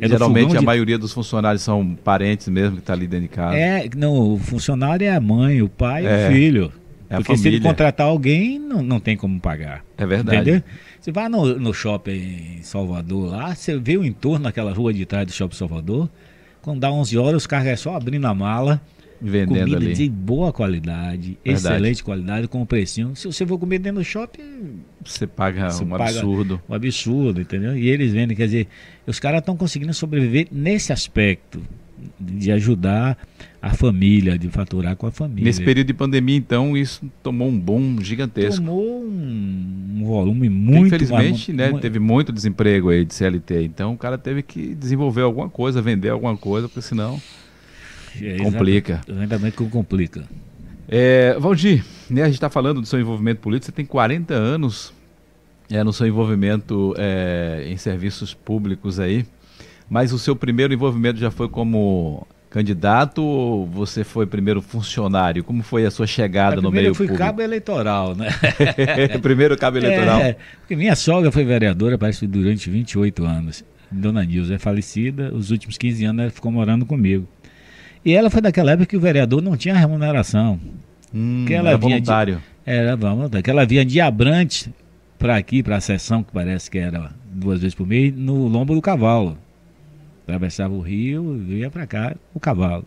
É 0.00 0.06
Geralmente 0.08 0.56
a 0.56 0.60
de- 0.60 0.64
maioria 0.66 0.96
dos 0.98 1.12
funcionários 1.12 1.62
são 1.62 1.96
parentes 2.04 2.46
mesmo 2.48 2.76
que 2.76 2.82
está 2.82 2.92
ali 2.92 3.06
dentro 3.08 3.26
de 3.28 3.34
casa. 3.34 3.56
É, 3.56 3.88
não, 3.96 4.34
o 4.34 4.38
funcionário 4.38 5.04
é 5.04 5.10
a 5.14 5.20
mãe, 5.20 5.60
o 5.62 5.68
pai 5.68 6.04
e 6.04 6.06
É, 6.06 6.28
o 6.28 6.32
filho. 6.32 6.72
é 7.10 7.14
a 7.14 7.18
Porque 7.18 7.36
se 7.36 7.48
ele 7.48 7.58
contratar 7.60 8.06
alguém, 8.06 8.58
não, 8.58 8.80
não 8.82 9.00
tem 9.00 9.16
como 9.16 9.40
pagar. 9.40 9.82
É 9.96 10.06
verdade. 10.06 10.36
Entendeu? 10.42 10.62
Você 11.00 11.10
vai 11.10 11.28
no, 11.28 11.58
no 11.58 11.72
shopping 11.74 12.12
em 12.58 12.62
Salvador 12.62 13.30
lá, 13.30 13.52
você 13.54 13.76
vê 13.78 13.96
o 13.96 14.04
entorno 14.04 14.44
daquela 14.44 14.72
rua 14.72 14.92
de 14.92 15.04
trás 15.04 15.26
do 15.26 15.32
shopping 15.32 15.56
Salvador. 15.56 16.08
Quando 16.62 16.78
dá 16.80 16.92
11 16.92 17.16
horas, 17.18 17.36
os 17.42 17.46
caras 17.46 17.66
é 17.66 17.74
só 17.76 17.96
abrindo 17.96 18.26
a 18.26 18.34
mala, 18.34 18.80
Vendendo 19.20 19.58
comida 19.70 19.76
ali. 19.76 19.92
de 19.94 20.08
boa 20.08 20.52
qualidade, 20.52 21.38
Verdade. 21.44 21.66
excelente 21.66 22.04
qualidade, 22.04 22.46
com 22.48 22.64
precinho. 22.64 23.16
Se 23.16 23.26
você 23.26 23.44
for 23.46 23.58
comer 23.58 23.78
dentro 23.78 23.98
do 24.00 24.04
shopping, 24.04 24.80
Você 25.04 25.26
paga 25.26 25.70
Você 25.70 25.84
um 25.84 25.88
paga- 25.88 26.04
absurdo. 26.04 26.60
um 26.68 26.74
absurdo, 26.74 27.40
entendeu? 27.40 27.76
E 27.76 27.88
eles 27.88 28.12
vendem, 28.12 28.36
quer 28.36 28.46
dizer, 28.46 28.68
os 29.06 29.18
caras 29.18 29.40
estão 29.40 29.56
conseguindo 29.56 29.92
sobreviver 29.94 30.46
nesse 30.52 30.92
aspecto 30.92 31.60
de 32.20 32.52
ajudar 32.52 33.18
a 33.60 33.70
família, 33.74 34.38
de 34.38 34.48
faturar 34.48 34.94
com 34.94 35.06
a 35.08 35.10
família. 35.10 35.44
Nesse 35.44 35.62
período 35.64 35.88
de 35.88 35.94
pandemia, 35.94 36.36
então, 36.36 36.76
isso 36.76 37.04
tomou 37.24 37.48
um 37.48 37.58
boom 37.58 37.96
gigantesco. 38.00 38.64
tomou 38.64 39.02
um, 39.02 39.96
um 39.98 40.04
volume 40.04 40.48
muito 40.48 40.86
Infelizmente, 40.86 41.52
mais- 41.52 41.70
né, 41.70 41.70
mu- 41.72 41.80
teve 41.80 41.98
muito 41.98 42.32
desemprego 42.32 42.90
aí 42.90 43.04
de 43.04 43.12
CLT. 43.14 43.64
Então, 43.64 43.94
o 43.94 43.98
cara 43.98 44.16
teve 44.16 44.42
que 44.44 44.74
desenvolver 44.76 45.22
alguma 45.22 45.48
coisa, 45.48 45.82
vender 45.82 46.10
alguma 46.10 46.36
coisa, 46.36 46.68
porque 46.68 46.82
senão 46.82 47.20
É, 48.22 48.38
complica. 48.38 49.00
Exatamente 49.06 49.56
que 49.56 49.68
complica. 49.68 50.24
É, 50.88 51.36
Valdir, 51.38 51.84
né, 52.08 52.22
a 52.22 52.26
gente 52.26 52.34
está 52.34 52.48
falando 52.48 52.80
do 52.80 52.86
seu 52.86 52.98
envolvimento 52.98 53.40
político. 53.40 53.66
Você 53.66 53.72
tem 53.72 53.84
40 53.84 54.34
anos 54.34 54.92
é, 55.70 55.84
no 55.84 55.92
seu 55.92 56.06
envolvimento 56.06 56.94
é, 56.96 57.64
em 57.66 57.76
serviços 57.76 58.32
públicos 58.32 58.98
aí, 58.98 59.26
mas 59.88 60.12
o 60.12 60.18
seu 60.18 60.34
primeiro 60.34 60.72
envolvimento 60.72 61.18
já 61.18 61.30
foi 61.30 61.48
como 61.48 62.26
candidato 62.50 63.22
ou 63.22 63.66
você 63.66 64.02
foi 64.02 64.26
primeiro 64.26 64.62
funcionário? 64.62 65.44
Como 65.44 65.62
foi 65.62 65.84
a 65.84 65.90
sua 65.90 66.06
chegada 66.06 66.60
no 66.60 66.70
meio 66.70 66.88
eu 66.88 66.94
fui 66.94 67.06
público? 67.06 67.24
cabo 67.24 67.42
eleitoral, 67.42 68.14
né? 68.16 68.28
primeiro 69.20 69.56
cabo 69.56 69.76
eleitoral. 69.76 70.20
É, 70.20 70.36
porque 70.60 70.74
minha 70.74 70.96
sogra 70.96 71.30
foi 71.30 71.44
vereadora, 71.44 71.98
parece 71.98 72.20
que 72.20 72.26
durante 72.26 72.70
28 72.70 73.24
anos. 73.24 73.64
Dona 73.90 74.22
Nilza 74.22 74.54
é 74.54 74.58
falecida, 74.58 75.34
os 75.34 75.50
últimos 75.50 75.78
15 75.78 76.04
anos 76.04 76.22
ela 76.22 76.30
ficou 76.30 76.52
morando 76.52 76.84
comigo. 76.84 77.26
E 78.08 78.14
ela 78.14 78.30
foi 78.30 78.40
daquela 78.40 78.70
época 78.72 78.86
que 78.86 78.96
o 78.96 79.00
vereador 79.00 79.42
não 79.42 79.54
tinha 79.54 79.74
remuneração. 79.74 80.58
Hum, 81.14 81.44
que 81.46 81.52
ela 81.52 81.68
era 81.70 81.78
vinha 81.78 82.00
de- 82.00 82.06
voluntário. 82.06 82.42
Era, 82.64 82.96
vamos, 82.96 83.30
que 83.42 83.50
ela 83.50 83.66
vinha 83.66 83.84
de 83.84 84.00
Abrantes 84.00 84.70
para 85.18 85.36
aqui, 85.36 85.62
para 85.62 85.76
a 85.76 85.80
sessão, 85.80 86.22
que 86.22 86.32
parece 86.32 86.70
que 86.70 86.78
era 86.78 87.10
duas 87.30 87.60
vezes 87.60 87.74
por 87.74 87.86
mês, 87.86 88.14
no 88.14 88.46
lombo 88.46 88.74
do 88.74 88.80
cavalo. 88.80 89.36
Atravessava 90.22 90.72
o 90.72 90.80
rio 90.80 91.36
e 91.48 91.56
ia 91.58 91.70
para 91.70 91.86
cá, 91.86 92.16
o 92.32 92.40
cavalo. 92.40 92.84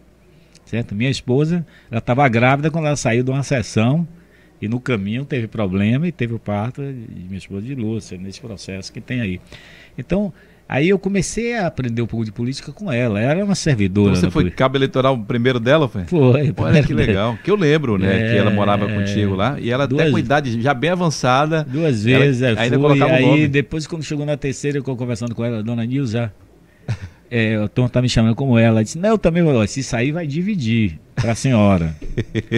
Certo? 0.66 0.96
Minha 0.96 1.10
esposa, 1.12 1.66
ela 1.92 2.00
estava 2.00 2.28
grávida 2.28 2.72
quando 2.72 2.86
ela 2.88 2.96
saiu 2.96 3.24
de 3.24 3.30
uma 3.30 3.44
sessão 3.44 4.08
e 4.62 4.68
no 4.68 4.80
caminho 4.80 5.24
teve 5.26 5.48
problema 5.48 6.08
e 6.08 6.12
teve 6.12 6.34
o 6.34 6.40
parto 6.40 6.82
de 6.82 7.24
minha 7.26 7.38
esposa 7.38 7.62
de 7.66 7.76
Lúcia, 7.76 8.18
nesse 8.18 8.42
processo 8.42 8.92
que 8.92 9.02
tem 9.02 9.22
aí. 9.22 9.40
Então, 9.98 10.34
aí 10.72 10.88
eu 10.88 10.98
comecei 10.98 11.54
a 11.58 11.68
aprender 11.68 12.02
um 12.02 12.08
pouco 12.08 12.24
de 12.24 12.32
política 12.32 12.72
com 12.72 12.90
ela. 12.90 13.20
Ela 13.20 13.32
era 13.34 13.44
uma 13.46 13.56
servidora. 13.56 14.16
Você 14.16 14.22
da 14.28 14.32
foi 14.32 14.44
política. 14.44 14.64
cabo 14.64 14.78
eleitoral 14.78 15.18
primeiro 15.20 15.60
dela, 15.60 15.90
foi? 15.90 16.06
Foi. 16.06 16.54
Olha 16.56 16.82
que 16.82 16.94
legal. 16.94 17.38
Que 17.44 17.52
eu 17.52 17.58
lembro, 17.58 17.98
né? 17.98 18.30
É, 18.30 18.32
que 18.32 18.38
ela 18.38 18.50
morava 18.52 18.88
contigo 18.88 19.36
lá. 19.36 19.60
E 19.60 19.70
ela 19.70 19.84
até 19.84 19.94
duas- 19.96 20.12
com 20.12 20.18
idade 20.18 20.62
já 20.62 20.74
bem 20.74 20.90
avançada. 20.90 21.66
Duas 21.70 22.08
Ela 22.08 22.20
vezes, 22.20 22.42
é, 22.42 22.48
ainda 22.58 22.80
fui, 22.80 22.88
colocava 22.88 23.12
o 23.12 23.16
aí 23.16 23.26
nome. 23.26 23.48
depois 23.50 23.86
quando 23.86 24.04
chegou 24.04 24.26
na 24.26 24.38
terceira, 24.38 24.78
eu 24.78 24.84
conversando 24.84 25.36
com 25.36 25.44
ela, 25.44 25.62
dona 25.62 25.84
Nilza, 25.86 26.32
é, 27.30 27.60
o 27.60 27.68
Tom 27.68 27.90
tá 27.90 28.02
me 28.02 28.08
chamando 28.08 28.36
como 28.36 28.58
ela, 28.58 28.68
ela 28.70 28.84
disse, 28.84 28.98
não, 28.98 29.10
eu 29.10 29.18
também 29.18 29.44
vou, 29.44 29.68
se 29.68 29.84
sair 29.84 30.14
vai 30.14 30.26
dividir 30.26 30.98
pra 31.16 31.36
senhora. 31.36 31.94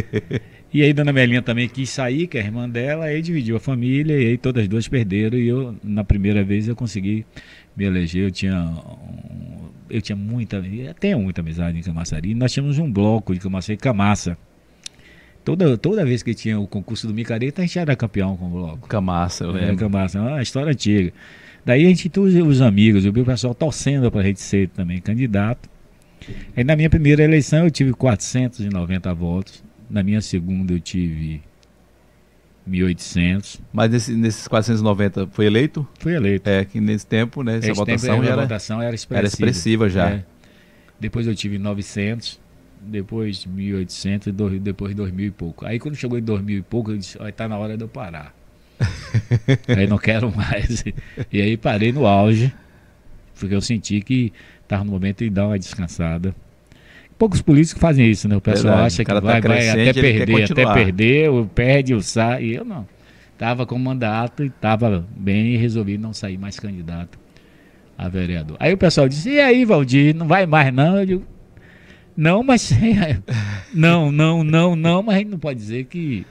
e 0.71 0.83
aí 0.83 0.93
dona 0.93 1.11
Melinha 1.11 1.41
também 1.41 1.67
quis 1.67 1.89
sair, 1.89 2.27
que 2.27 2.37
é 2.37 2.41
a 2.41 2.43
irmã 2.43 2.69
dela, 2.69 3.05
aí 3.05 3.21
dividiu 3.23 3.55
a 3.55 3.59
família, 3.59 4.13
e 4.19 4.27
aí 4.27 4.37
todas 4.37 4.63
as 4.63 4.67
duas 4.69 4.87
perderam, 4.87 5.37
e 5.37 5.47
eu, 5.47 5.75
na 5.83 6.03
primeira 6.03 6.43
vez, 6.43 6.67
eu 6.67 6.75
consegui 6.75 7.25
me 7.75 7.85
eleger, 7.85 8.23
eu 8.25 8.31
tinha... 8.31 8.55
um- 8.59 9.63
eu 9.89 10.01
tinha 10.01 10.15
muita, 10.15 10.57
eu 10.57 10.93
tenho 10.95 11.19
muita 11.19 11.41
amizade 11.41 11.77
em 11.77 11.81
Camaçari, 11.83 12.31
e 12.31 12.33
nós 12.35 12.51
tínhamos 12.51 12.79
um 12.79 12.91
bloco 12.91 13.33
de 13.33 13.39
Camaçari, 13.39 13.77
Camaça. 13.77 14.35
Toda, 15.45 15.77
toda 15.77 16.05
vez 16.05 16.23
que 16.23 16.33
tinha 16.33 16.57
o 16.59 16.65
concurso 16.65 17.05
do 17.05 17.13
Micareta, 17.13 17.61
a 17.61 17.65
gente 17.65 17.77
era 17.77 17.95
campeão 17.95 18.35
com 18.37 18.47
o 18.47 18.49
bloco. 18.49 18.87
Camassa, 18.87 19.43
eu 19.43 19.55
É, 19.57 19.65
lembro. 19.65 19.77
Camaça, 19.77 20.17
é 20.17 20.21
uma 20.21 20.41
história 20.41 20.71
antiga. 20.71 21.11
Daí 21.65 21.85
a 21.85 21.89
gente 21.89 22.09
tinha 22.09 22.23
os, 22.23 22.33
os 22.33 22.61
amigos, 22.61 23.05
eu 23.05 23.11
vi 23.13 23.21
o 23.21 23.25
pessoal 23.25 23.53
torcendo 23.53 24.09
para 24.09 24.21
a 24.21 24.23
gente 24.23 24.41
ser 24.41 24.69
também 24.69 24.99
candidato. 25.01 25.69
Aí 26.55 26.63
na 26.63 26.75
minha 26.75 26.89
primeira 26.89 27.21
eleição 27.23 27.65
eu 27.65 27.71
tive 27.71 27.91
490 27.93 29.13
votos, 29.13 29.63
na 29.89 30.01
minha 30.01 30.21
segunda 30.21 30.73
eu 30.73 30.79
tive 30.79 31.41
1.800, 32.69 33.59
Mas 33.73 33.91
nesse- 33.91 34.15
nesses 34.15 34.47
490 34.47 35.27
foi 35.27 35.45
eleito? 35.45 35.87
fui 35.99 36.13
eleito. 36.15 36.49
É, 36.49 36.63
que 36.63 36.79
nesse 36.79 37.05
tempo, 37.05 37.43
né? 37.43 37.57
Essa 37.57 37.71
Esse 37.71 37.79
votação 37.79 38.15
tempo, 38.15 38.23
já 38.25 38.29
a 38.29 38.33
era, 38.33 38.41
votação 38.43 38.81
era 38.81 38.95
expressiva. 38.95 39.17
era 39.19 39.27
expressiva 39.27 39.89
já. 39.89 40.09
É. 40.11 40.25
Depois 40.99 41.27
eu 41.27 41.35
tive 41.35 41.57
900, 41.57 42.39
depois 42.81 43.45
1.800 43.45 44.27
e 44.27 44.31
do- 44.31 44.59
depois 44.59 44.95
2.000 44.95 45.27
e 45.27 45.31
pouco. 45.31 45.65
Aí 45.65 45.77
quando 45.79 45.95
chegou 45.95 46.17
em 46.17 46.21
2.000 46.23 46.59
e 46.59 46.61
pouco, 46.61 46.91
eu 46.91 46.97
disse, 46.97 47.17
olha, 47.19 47.31
tá 47.33 47.47
na 47.47 47.57
hora 47.57 47.75
de 47.77 47.83
eu 47.83 47.87
parar. 47.89 48.33
aí 49.67 49.87
não 49.87 49.97
quero 49.97 50.33
mais. 50.35 50.83
E 51.31 51.41
aí 51.41 51.57
parei 51.57 51.91
no 51.91 52.05
auge, 52.05 52.53
porque 53.39 53.53
eu 53.53 53.61
senti 53.61 53.99
que 54.01 54.31
estava 54.61 54.83
no 54.83 54.91
momento 54.91 55.19
de 55.23 55.29
dar 55.29 55.47
uma 55.47 55.59
descansada. 55.59 56.33
Poucos 57.17 57.41
políticos 57.41 57.81
fazem 57.81 58.09
isso, 58.09 58.27
né? 58.27 58.35
O 58.35 58.41
pessoal 58.41 58.73
Verdade. 58.73 58.87
acha 58.87 58.95
O 58.95 58.97
que 58.97 59.05
cara 59.05 59.21
tá 59.21 59.27
vai, 59.27 59.41
vai 59.41 59.69
até 59.69 59.93
perder, 59.93 60.51
até 60.51 60.73
perder, 60.73 61.29
perde, 61.53 61.93
ou 61.93 62.01
sai. 62.01 62.43
E 62.45 62.55
eu 62.55 62.65
não. 62.65 62.87
Tava 63.37 63.65
com 63.65 63.77
mandato 63.77 64.43
e 64.43 64.49
tava 64.49 65.05
bem 65.15 65.53
e 65.53 65.57
resolvi 65.57 65.97
não 65.97 66.13
sair 66.13 66.37
mais 66.37 66.59
candidato 66.59 67.19
a 67.97 68.07
vereador. 68.07 68.57
Aí 68.59 68.73
o 68.73 68.77
pessoal 68.77 69.07
disse, 69.07 69.29
e 69.29 69.39
aí, 69.39 69.65
Valdir, 69.65 70.15
não 70.15 70.27
vai 70.27 70.45
mais 70.45 70.73
não? 70.73 70.97
Eu 70.97 71.05
digo, 71.05 71.23
não, 72.15 72.43
mas 72.43 72.71
não, 73.73 74.11
não, 74.11 74.43
não, 74.43 74.75
não, 74.75 75.03
mas 75.03 75.15
a 75.15 75.17
gente 75.19 75.29
não 75.29 75.39
pode 75.39 75.59
dizer 75.59 75.85
que 75.85 76.25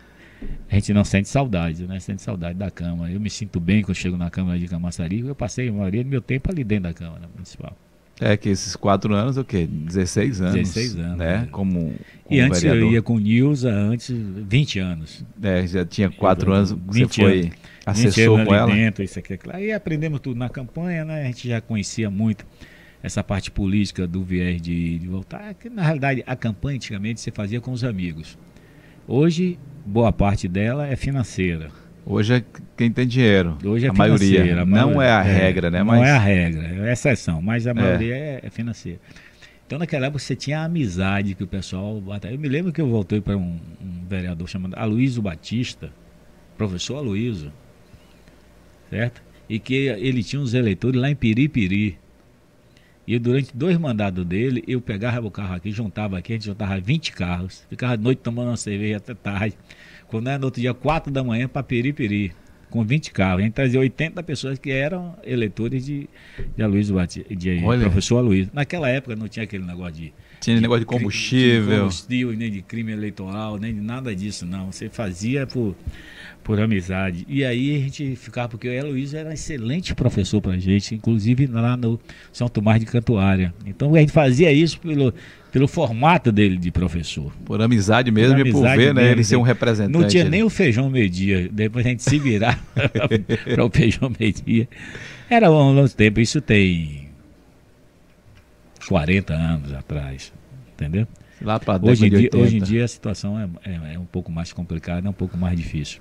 a 0.71 0.75
gente 0.75 0.93
não 0.93 1.05
sente 1.05 1.29
saudade, 1.29 1.87
né? 1.87 1.99
Sente 2.01 2.23
saudade 2.23 2.59
da 2.59 2.71
Câmara. 2.71 3.13
Eu 3.13 3.21
me 3.21 3.31
sinto 3.31 3.61
bem 3.61 3.83
quando 3.83 3.97
chego 3.97 4.17
na 4.17 4.31
Câmara 4.31 4.59
de 4.59 4.67
Camaçari, 4.67 5.21
eu 5.21 5.35
passei 5.35 5.69
a 5.69 5.73
maioria 5.73 6.03
do 6.03 6.11
meu 6.11 6.21
tempo 6.21 6.51
ali 6.51 6.65
dentro 6.65 6.85
da 6.85 6.95
Câmara 6.95 7.29
Municipal. 7.35 7.77
É 8.25 8.37
que 8.37 8.49
esses 8.49 8.77
quatro 8.77 9.15
anos, 9.15 9.37
o 9.37 9.45
quê? 9.45 9.67
16 9.67 10.41
anos. 10.41 10.55
16 10.55 10.97
anos, 10.97 11.19
Né? 11.19 11.39
né? 11.39 11.49
Como, 11.51 11.95
E 12.31 12.37
como 12.37 12.43
antes 12.43 12.63
vereador. 12.63 12.89
eu 12.89 12.93
ia 12.93 13.03
com 13.03 13.19
Nilza, 13.19 13.71
antes 13.71 14.11
20 14.11 14.79
anos. 14.79 15.25
É, 15.43 15.67
já 15.67 15.85
tinha 15.85 16.09
quatro 16.11 16.53
anos, 16.53 16.71
você 16.73 17.01
20 17.01 17.17
foi 17.21 17.33
anos. 17.33 17.45
20 17.47 17.57
assessor 17.87 18.35
anos 18.37 18.49
com 18.49 18.55
ela. 18.55 18.73
dentro, 18.73 19.03
isso 19.03 19.19
aqui, 19.19 19.35
aquilo. 19.35 19.55
Aí 19.57 19.73
aprendemos 19.73 20.21
tudo 20.21 20.39
na 20.39 20.49
campanha, 20.49 21.05
né? 21.05 21.23
A 21.23 21.25
gente 21.27 21.49
já 21.49 21.61
conhecia 21.61 22.09
muito 22.09 22.47
essa 23.03 23.25
parte 23.25 23.51
política 23.51 24.07
do 24.07 24.23
viés 24.23 24.63
de, 24.63 24.99
de 25.01 25.09
voltar. 25.09 25.53
Que, 25.55 25.69
na 25.69 25.83
realidade, 25.83 26.23
a 26.25 26.37
campanha 26.37 26.77
antigamente 26.77 27.21
você 27.21 27.33
fazia 27.33 27.61
com 27.61 27.73
os 27.73 27.83
amigos. 27.83 28.39
Hoje, 29.09 29.59
boa 29.85 30.13
parte 30.13 30.47
dela 30.47 30.87
é 30.87 30.95
financeira. 30.95 31.71
Hoje 32.05 32.35
é 32.35 32.45
quem 32.77 32.91
tem 32.91 33.07
dinheiro. 33.07 33.57
Hoje 33.65 33.87
é 33.87 33.89
a 33.91 33.93
maioria. 33.93 34.53
a 34.53 34.57
não 34.65 34.67
maioria- 34.67 35.03
é 35.03 35.13
a 35.13 35.23
regra, 35.23 35.71
né? 35.71 35.79
Não 35.79 35.87
Mas 35.87 36.09
é 36.09 36.11
a 36.11 36.19
regra, 36.19 36.67
é 36.67 36.89
a 36.89 36.93
exceção, 36.93 37.41
mas 37.41 37.67
a 37.67 37.73
maioria 37.75 38.15
é, 38.17 38.41
é 38.43 38.51
financeira. 38.51 38.99
Então 39.67 39.79
naquela 39.79 40.07
época 40.07 40.19
você 40.19 40.35
tinha 40.37 40.61
a 40.61 40.65
amizade 40.65 41.35
que 41.35 41.45
o 41.45 41.47
pessoal. 41.47 42.03
Eu 42.31 42.39
me 42.39 42.49
lembro 42.49 42.73
que 42.73 42.81
eu 42.81 42.89
voltei 42.89 43.21
para 43.21 43.37
um, 43.37 43.59
um 43.81 44.05
vereador 44.09 44.49
chamado 44.49 44.75
Aloysio 44.77 45.23
Batista, 45.23 45.91
professor 46.59 46.97
Aloysio, 46.97 47.53
certo? 48.91 49.23
E 49.49 49.59
que 49.59 49.75
ele 49.75 50.23
tinha 50.23 50.41
uns 50.43 50.55
eleitores 50.55 51.01
lá 51.01 51.11
em 51.11 51.15
Piripiri. 51.15 51.99
E 53.07 53.19
durante 53.19 53.57
dois 53.57 53.77
mandados 53.79 54.25
dele, 54.25 54.63
eu 54.67 54.81
pegava 54.81 55.27
o 55.27 55.31
carro 55.31 55.55
aqui, 55.57 55.71
juntava 55.73 56.19
aqui, 56.19 56.33
a 56.33 56.37
gente 56.37 56.47
juntava 56.47 56.79
20 56.81 57.13
carros, 57.13 57.65
ficava 57.69 57.95
à 57.95 57.97
noite 57.97 58.19
tomando 58.19 58.49
uma 58.49 58.57
cerveja 58.57 58.99
até 58.99 59.13
tarde. 59.15 59.57
Era 60.21 60.39
no 60.39 60.47
outro 60.47 60.61
dia, 60.61 60.75
4 60.75 61.13
da 61.13 61.23
manhã, 61.25 61.49
para 61.49 61.63
Piripiri, 61.63 62.33
com 62.71 62.85
20 62.85 63.11
carros. 63.13 63.41
A 63.41 63.45
gente 63.45 63.53
trazia 63.55 63.79
80 63.81 64.23
pessoas 64.23 64.59
que 64.59 64.71
eram 64.71 65.17
eleitores 65.25 65.85
de, 65.87 66.09
de 66.57 66.63
Aloysio 66.63 66.95
Batista, 66.97 67.35
de 67.35 67.63
Olha. 67.65 67.83
professor 67.83 68.19
Aloysio. 68.19 68.51
Naquela 68.53 68.89
época 68.89 69.15
não 69.17 69.29
tinha 69.29 69.45
aquele 69.45 69.65
negócio 69.65 69.93
de 69.95 70.13
tinha 70.41 70.61
negócio 70.61 70.81
de 70.81 70.87
cri- 70.87 70.97
de 70.97 71.01
combustível. 71.05 71.79
combustível, 71.79 72.33
nem 72.37 72.51
de 72.51 72.63
crime 72.63 72.91
eleitoral, 72.93 73.59
nem 73.59 73.73
de 73.75 73.81
nada 73.81 74.15
disso, 74.15 74.45
não. 74.45 74.73
Você 74.73 74.89
fazia 74.89 75.47
por, 75.47 75.77
por 76.43 76.61
amizade. 76.61 77.25
E 77.29 77.45
aí 77.45 77.77
a 77.77 77.79
gente 77.79 78.17
ficava, 78.17 78.49
porque 78.49 78.69
o 78.69 78.73
Heloísio 78.73 79.19
era 79.19 79.29
um 79.29 79.33
excelente 79.33 79.95
professor 79.95 80.41
pra 80.41 80.57
gente, 80.59 80.95
inclusive 80.95 81.47
lá 81.47 81.77
no 81.77 81.99
São 82.33 82.49
Tomás 82.49 82.81
de 82.81 82.87
Cantuária. 82.87 83.55
Então 83.65 83.95
a 83.95 83.99
gente 84.01 84.13
fazia 84.13 84.53
isso 84.53 84.81
pelo, 84.81 85.15
pelo 85.53 85.69
formato 85.69 86.33
dele 86.33 86.57
de 86.57 86.71
professor. 86.71 87.33
Por 87.45 87.63
amizade 87.63 88.11
mesmo 88.11 88.39
e 88.39 88.51
por 88.51 88.59
amizade 88.59 88.77
ver, 88.77 88.95
né? 88.95 89.11
Ele 89.13 89.23
ser 89.25 89.37
um 89.37 89.43
representante. 89.43 89.97
Não 89.99 90.07
tinha 90.09 90.23
ali. 90.25 90.31
nem 90.31 90.43
o 90.43 90.51
feijão 90.51 90.91
meio-dia, 90.91 91.49
depois 91.53 91.87
a 91.87 91.91
gente 91.91 92.03
se 92.03 92.19
virava 92.19 92.59
para 93.55 93.65
o 93.65 93.71
feijão 93.71 94.13
meio-dia. 94.19 94.69
Era 95.31 95.51
um 95.51 95.73
longo 95.73 95.89
tempo, 95.89 96.21
isso 96.21 96.41
tem 96.41 97.09
40 98.89 99.33
anos 99.33 99.73
atrás, 99.73 100.33
entendeu? 100.75 101.07
Lá 101.41 101.59
década 101.59 101.91
Hoje 101.91 102.07
em, 102.07 102.11
dia, 102.11 102.19
80. 102.19 102.39
hoje 102.39 102.57
em 102.57 102.63
dia 102.63 102.85
a 102.85 102.89
situação 102.89 103.39
é, 103.39 103.49
é- 103.65 103.95
é 103.95 103.99
um 103.99 104.05
pouco 104.05 104.31
mais 104.31 104.53
complicada, 104.53 105.07
é 105.07 105.11
um 105.11 105.15
pouco 105.15 105.37
mais 105.37 105.57
difícil. 105.57 106.01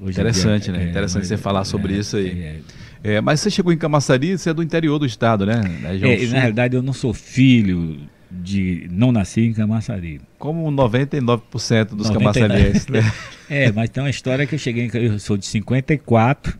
Hoje 0.00 0.12
Interessante, 0.12 0.64
dia, 0.64 0.72
né? 0.72 0.88
Interessante 0.90 1.26
você 1.26 1.36
falar 1.36 1.64
sobre 1.64 1.96
isso 1.98 2.16
aí. 2.16 2.30
é, 2.30 2.60
É, 3.02 3.20
mas 3.20 3.40
você 3.40 3.50
chegou 3.50 3.72
em 3.72 3.76
Camaçari, 3.76 4.36
você 4.38 4.50
é 4.50 4.54
do 4.54 4.62
interior 4.62 4.98
do 4.98 5.04
estado, 5.04 5.44
né? 5.44 5.60
É, 5.84 6.26
na 6.28 6.38
realidade, 6.40 6.74
eu 6.74 6.82
não 6.82 6.92
sou 6.94 7.12
filho 7.12 7.98
de. 8.30 8.88
Não 8.90 9.12
nasci 9.12 9.42
em 9.42 9.52
Camaçari. 9.52 10.20
Como 10.38 10.70
99% 10.70 11.94
dos 11.94 12.08
99. 12.08 12.12
camaçarienses, 12.18 12.86
né? 12.86 13.00
É, 13.52 13.72
mas 13.72 13.90
tem 13.90 14.00
uma 14.00 14.08
história 14.08 14.46
que 14.46 14.54
eu 14.54 14.58
cheguei. 14.60 14.86
Em, 14.86 14.90
eu 14.94 15.18
sou 15.18 15.36
de 15.36 15.44
54 15.44 16.56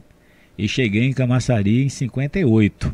e 0.58 0.66
cheguei 0.68 1.04
em 1.04 1.12
Camaçari 1.12 1.84
em 1.84 1.88
58. 1.88 2.92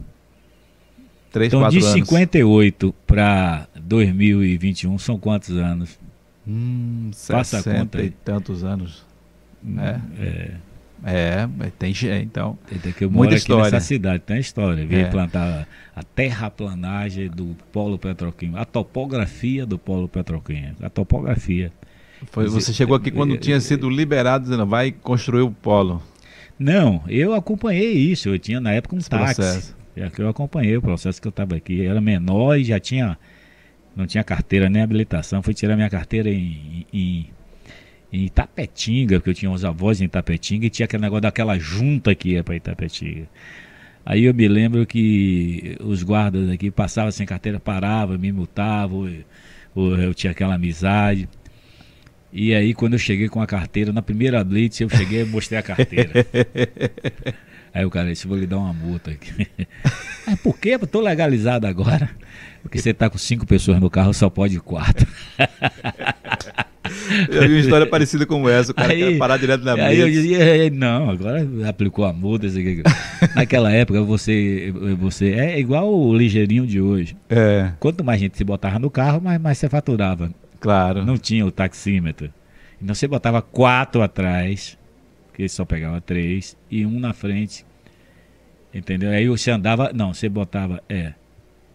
3, 1.33 1.49
Então, 1.49 1.61
4 1.61 1.79
de 1.79 1.85
anos. 1.85 1.95
58 1.95 2.95
para 3.07 3.67
2021 3.75 4.99
são 4.99 5.19
quantos 5.19 5.57
anos? 5.57 5.99
Hum, 6.47 7.11
Faça 7.13 7.59
a 7.59 7.63
60 7.63 7.79
conta 7.81 7.99
aí. 7.99 8.07
e 8.07 8.11
tantos 8.11 8.65
anos. 8.65 9.05
É. 9.79 10.01
É, 10.23 10.51
É, 11.05 11.47
mas 11.47 11.73
tem 11.79 11.93
gente, 11.93 12.25
então. 12.25 12.59
Até 12.75 12.91
que 12.91 13.05
eu 13.05 13.11
Muita 13.11 13.35
história. 13.35 13.65
nessa 13.65 13.81
cidade, 13.81 14.23
tem 14.25 14.39
história. 14.39 14.87
Veio 14.87 15.07
É. 15.07 15.11
plantar 15.11 15.69
a 15.95 16.03
terraplanagem 16.03 17.29
do 17.29 17.55
polo 17.71 17.99
petroquímico, 17.99 18.59
a 18.59 18.65
topografia 18.65 19.67
do 19.67 19.79
polo 19.79 20.09
petroquímico, 20.09 20.85
a 20.85 20.89
topografia. 20.89 21.71
Foi, 22.33 22.49
você 22.49 22.73
chegou 22.73 22.97
aqui 22.97 23.11
quando 23.11 23.35
é, 23.35 23.37
tinha 23.39 23.57
é, 23.57 23.61
sido 23.61 23.91
liberado, 23.91 24.45
dizendo, 24.45 24.65
vai 24.67 24.91
construir 24.91 25.43
o 25.43 25.51
polo. 25.51 26.03
Não, 26.59 27.03
eu 27.07 27.35
acompanhei 27.35 27.93
isso, 27.93 28.31
eu 28.31 28.39
tinha 28.39 28.59
na 28.59 28.73
época 28.73 28.95
um 28.95 28.99
Esse 28.99 29.11
táxi. 29.11 29.35
processo. 29.35 29.77
É 29.95 30.09
que 30.11 30.21
eu 30.21 30.29
acompanhei 30.29 30.77
o 30.77 30.83
processo 30.83 31.21
que 31.21 31.29
eu 31.29 31.31
estava 31.31 31.57
aqui. 31.57 31.81
Eu 31.81 31.91
era 31.91 32.01
menor 32.01 32.59
e 32.59 32.65
já 32.65 32.81
tinha. 32.81 33.19
Não 33.95 34.07
tinha 34.07 34.23
carteira 34.25 34.69
nem 34.69 34.83
habilitação. 34.83 35.43
Fui 35.43 35.55
tirar 35.55 35.75
minha 35.77 35.89
carteira 35.89 36.29
em, 36.31 36.87
em, 36.93 37.27
em 38.13 38.25
Itapetinga, 38.25 39.19
porque 39.19 39.31
eu 39.31 39.35
tinha 39.35 39.51
uns 39.51 39.65
avós 39.65 40.01
em 40.01 40.05
Itapetinga 40.05 40.67
e 40.67 40.71
tinha 40.71 40.85
aquele 40.87 41.03
negócio 41.03 41.23
daquela 41.23 41.59
junta 41.59 42.15
que 42.15 42.31
ia 42.31 42.45
para 42.45 42.57
Itapetinga. 42.57 43.27
Aí 44.05 44.25
eu 44.25 44.33
me 44.35 44.47
lembro 44.47 44.87
que 44.87 45.77
os 45.81 46.03
guardas 46.03 46.49
aqui 46.49 46.71
passavam 46.71 47.11
sem 47.11 47.27
carteira, 47.27 47.59
paravam, 47.59 48.17
me 48.19 48.31
multavam, 48.31 49.09
e- 49.09 49.25
ou 49.75 49.97
eu 49.97 50.15
tinha 50.15 50.31
aquela 50.31 50.55
amizade. 50.55 51.29
E 52.33 52.55
aí, 52.55 52.75
quando 52.75 52.93
eu 52.93 52.99
cheguei 52.99 53.29
com 53.29 53.41
a 53.41 53.47
carteira, 53.47 53.93
na 53.93 54.03
primeira 54.03 54.43
blitz, 54.45 54.81
eu 54.81 54.89
cheguei 54.91 55.23
e 55.23 55.25
mostrei 55.25 55.59
a 55.59 55.63
carteira. 55.63 56.13
Aí 57.73 57.85
o 57.85 57.91
cara 57.91 58.09
disse, 58.09 58.27
vou 58.27 58.39
lhe 58.39 58.47
dar 58.47 58.57
uma 58.59 58.73
multa 58.73 59.11
aqui. 59.11 59.47
Mas 60.27 60.41
por 60.41 60.59
quê? 60.59 60.71
Eu 60.81 60.87
tô 60.87 61.01
legalizado 61.01 61.67
agora. 61.67 62.09
Porque 62.63 62.79
você 62.79 62.95
tá 62.95 63.11
com 63.11 63.19
cinco 63.19 63.47
pessoas 63.47 63.79
no 63.81 63.91
carro, 63.91 64.15
só 64.15 64.31
pode 64.31 64.59
quatro. 64.61 65.07
Eu 67.31 67.43
vi 67.43 67.55
uma 67.55 67.61
história 67.61 67.87
parecida 67.87 68.27
com 68.27 68.49
essa, 68.49 68.73
o 68.73 68.75
cara 68.75 68.93
Aí- 68.93 69.13
quer 69.13 69.19
parar 69.19 69.37
direto 69.37 69.65
na 69.65 69.75
Aí 69.75 69.99
eu 70.01 70.07
mesa. 70.07 70.21
dizia, 70.21 70.39
"É, 70.39 70.71
não, 70.71 71.11
agora 71.11 71.47
aplicou 71.69 72.05
a 72.05 72.13
multa. 72.13 72.47
aqui." 72.47 72.83
Naquela 73.35 73.71
época 73.73 74.03
você, 74.03 74.73
você 74.99 75.33
é 75.33 75.59
igual 75.59 75.93
o 75.93 76.17
ligeirinho 76.17 76.67
de 76.67 76.81
hoje. 76.81 77.17
É, 77.31 77.71
Quanto 77.79 78.03
mais 78.05 78.21
gente 78.21 78.37
se 78.37 78.45
botava 78.45 78.79
no 78.79 78.91
carro, 78.91 79.21
mais, 79.21 79.41
mais 79.41 79.59
você 79.59 79.69
faturava. 79.69 80.31
claro. 80.61 81.05
Não 81.05 81.17
tinha 81.19 81.45
o 81.47 81.51
taxímetro. 81.51 82.31
Então 82.83 82.95
você 82.95 83.07
botava 83.09 83.41
quatro 83.41 84.03
atrás, 84.03 84.77
que 85.35 85.49
só 85.49 85.65
pegava 85.65 86.01
três, 86.01 86.57
e 86.71 86.85
um 86.85 86.99
na 87.01 87.13
frente. 87.13 87.65
Entendeu? 88.75 89.11
Aí 89.11 89.27
você 89.29 89.51
andava. 89.51 89.91
Não, 89.95 90.13
você 90.13 90.29
botava. 90.29 90.83
É. 90.89 91.13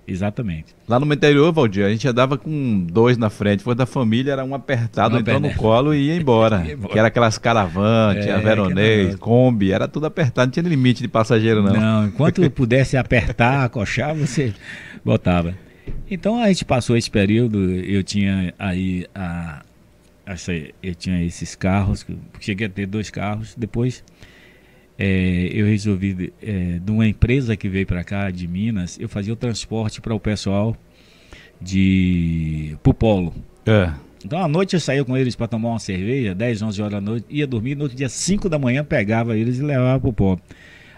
Exatamente. 0.08 0.76
Lá 0.90 1.00
no 1.00 1.06
meu 1.06 1.16
interior, 1.16 1.52
Valdir, 1.54 1.86
a 1.86 1.90
gente 1.90 2.08
andava 2.08 2.38
com 2.38 2.86
dois 2.92 3.18
na 3.18 3.30
frente. 3.30 3.64
Foi 3.64 3.76
da 3.76 3.86
família, 3.86 4.32
era 4.34 4.44
um 4.44 4.54
apertado, 4.54 5.16
Um 5.16 5.20
entrou 5.20 5.40
no 5.40 5.54
colo 5.56 5.94
e 5.94 6.08
ia 6.08 6.16
embora. 6.16 6.64
Ia 6.68 6.74
embora. 6.74 6.92
Que 6.94 7.00
era 7.00 7.08
aquelas 7.08 7.38
caravan, 7.38 8.14
É, 8.16 8.38
Veronês, 8.40 8.98
negócio. 9.00 9.20
Kombi, 9.20 9.72
era 9.72 9.88
tudo 9.88 10.06
apertado, 10.08 10.48
não 10.48 10.52
tinha 10.52 10.68
limite 10.68 11.02
de 11.02 11.08
passageiro, 11.08 11.62
não. 11.64 11.74
Não, 11.74 12.08
enquanto 12.08 12.48
pudesse 12.52 12.98
apertar, 12.98 13.64
acochar, 13.66 14.14
você 14.16 14.54
botava. 15.06 15.54
Então 16.10 16.42
a 16.42 16.48
gente 16.48 16.66
passou 16.66 16.98
esse 16.98 17.10
período, 17.10 17.60
eu 17.72 18.04
tinha 18.04 18.54
aí 18.60 19.06
a, 19.16 19.62
essa- 20.26 20.52
eu 20.54 20.96
tinha 20.96 21.24
esses 21.24 21.56
carros, 21.56 22.06
cheguei 22.40 22.68
a 22.68 22.70
ter 22.70 22.86
dois 22.86 23.10
carros, 23.10 23.54
depois 23.58 24.04
eh, 25.04 25.50
eu 25.52 25.66
resolvi, 25.66 26.32
eh, 26.44 26.80
de 26.80 26.92
uma 26.92 27.08
empresa 27.08 27.58
que 27.58 27.68
veio 27.68 27.88
para 27.88 28.04
cá, 28.04 28.30
de 28.30 28.48
Minas, 28.48 29.00
eu 29.00 29.10
fazia 29.10 29.34
o 29.34 29.36
transporte 29.36 30.00
para 30.00 30.14
o 30.14 30.20
pessoal 30.20 30.78
de 31.60 32.78
pro 32.84 32.94
polo. 32.94 33.34
É. 33.66 33.92
Então 34.24 34.38
à 34.38 34.48
noite 34.48 34.76
eu 34.76 34.80
saía 34.80 35.04
com 35.04 35.18
eles 35.18 35.36
para 35.36 35.48
tomar 35.48 35.70
uma 35.70 35.80
cerveja, 35.80 36.36
10, 36.36 36.62
11 36.62 36.82
horas 36.84 36.94
da 36.94 37.02
noite, 37.02 37.26
ia 37.32 37.48
dormir, 37.48 37.74
no 37.74 37.84
outro 37.84 37.98
dia 37.98 38.10
5 38.10 38.48
da 38.48 38.60
manhã 38.60 38.84
pegava 38.84 39.36
eles 39.36 39.58
e 39.58 39.64
levava 39.64 40.00
pro 40.00 40.14
polo. 40.14 40.40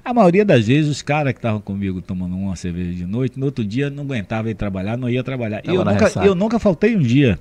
A 0.03 0.13
maioria 0.13 0.43
das 0.43 0.67
vezes 0.67 0.91
os 0.91 1.01
caras 1.01 1.31
que 1.31 1.39
estavam 1.39 1.61
comigo 1.61 2.01
tomando 2.01 2.35
uma 2.35 2.57
cerveja 2.57 2.91
de 2.91 3.05
noite, 3.05 3.39
no 3.39 3.45
outro 3.45 3.63
dia 3.63 3.89
não 3.89 4.03
aguentava 4.03 4.49
ir 4.49 4.55
trabalhar, 4.55 4.97
não 4.97 5.09
ia 5.09 5.23
trabalhar. 5.23 5.61
Tava 5.61 5.77
eu 5.77 5.85
nunca, 5.85 6.03
ressaca. 6.03 6.27
eu 6.27 6.35
nunca 6.35 6.59
faltei 6.59 6.93
um 6.93 7.01
dia. 7.01 7.39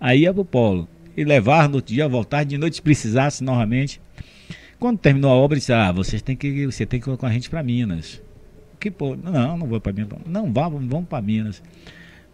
Aí 0.00 0.20
ia 0.20 0.32
pro 0.32 0.42
polo. 0.42 0.88
E 1.14 1.22
levar 1.22 1.68
no 1.68 1.76
outro 1.76 1.92
dia, 1.92 2.08
voltar 2.08 2.44
de 2.44 2.56
noite 2.56 2.76
se 2.76 2.82
precisasse 2.82 3.44
novamente. 3.44 4.00
Quando 4.78 4.98
terminou 4.98 5.30
a 5.30 5.34
obra, 5.34 5.58
disse: 5.58 5.72
Ah, 5.72 5.90
vocês 5.90 6.22
têm 6.22 6.36
que, 6.36 6.66
você 6.66 6.86
tem 6.86 7.00
que 7.00 7.10
ir 7.10 7.16
com 7.16 7.26
a 7.26 7.32
gente 7.32 7.50
para 7.50 7.62
Minas. 7.62 8.22
Que 8.78 8.90
pô, 8.90 9.16
não, 9.16 9.58
não 9.58 9.66
vou 9.66 9.80
para 9.80 9.92
Minas. 9.92 10.18
Não, 10.26 10.52
vá, 10.52 10.68
vamos 10.68 11.08
para 11.08 11.20
Minas. 11.20 11.62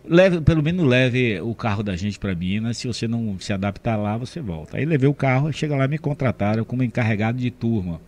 leve, 0.05 0.41
pelo 0.43 0.63
menos 0.63 0.87
leve 0.87 1.41
o 1.41 1.55
carro 1.55 1.83
da 1.83 1.97
gente 1.97 2.19
para 2.19 2.35
Minas. 2.35 2.77
Se 2.77 2.87
você 2.87 3.09
não 3.09 3.39
se 3.39 3.53
adaptar 3.53 3.97
lá, 3.97 4.17
você 4.17 4.41
volta. 4.41 4.77
Aí 4.77 4.85
levei 4.85 5.09
o 5.09 5.15
carro, 5.15 5.53
chega 5.53 5.75
lá 5.77 5.89
me 5.89 5.99
contrataram 5.99 6.65
como 6.65 6.83
encarregado 6.83 7.39
de 7.39 7.51
turma. 7.51 8.01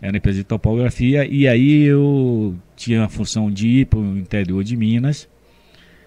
Era 0.00 0.16
empresa 0.16 0.38
de 0.38 0.44
topografia 0.44 1.24
e 1.24 1.46
aí 1.46 1.82
eu 1.84 2.56
tinha 2.74 3.04
a 3.04 3.08
função 3.08 3.50
de 3.50 3.68
ir 3.68 3.86
para 3.86 4.00
o 4.00 4.18
interior 4.18 4.64
de 4.64 4.76
Minas, 4.76 5.28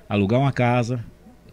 alugar 0.10 0.40
uma 0.40 0.52
casa, 0.52 1.04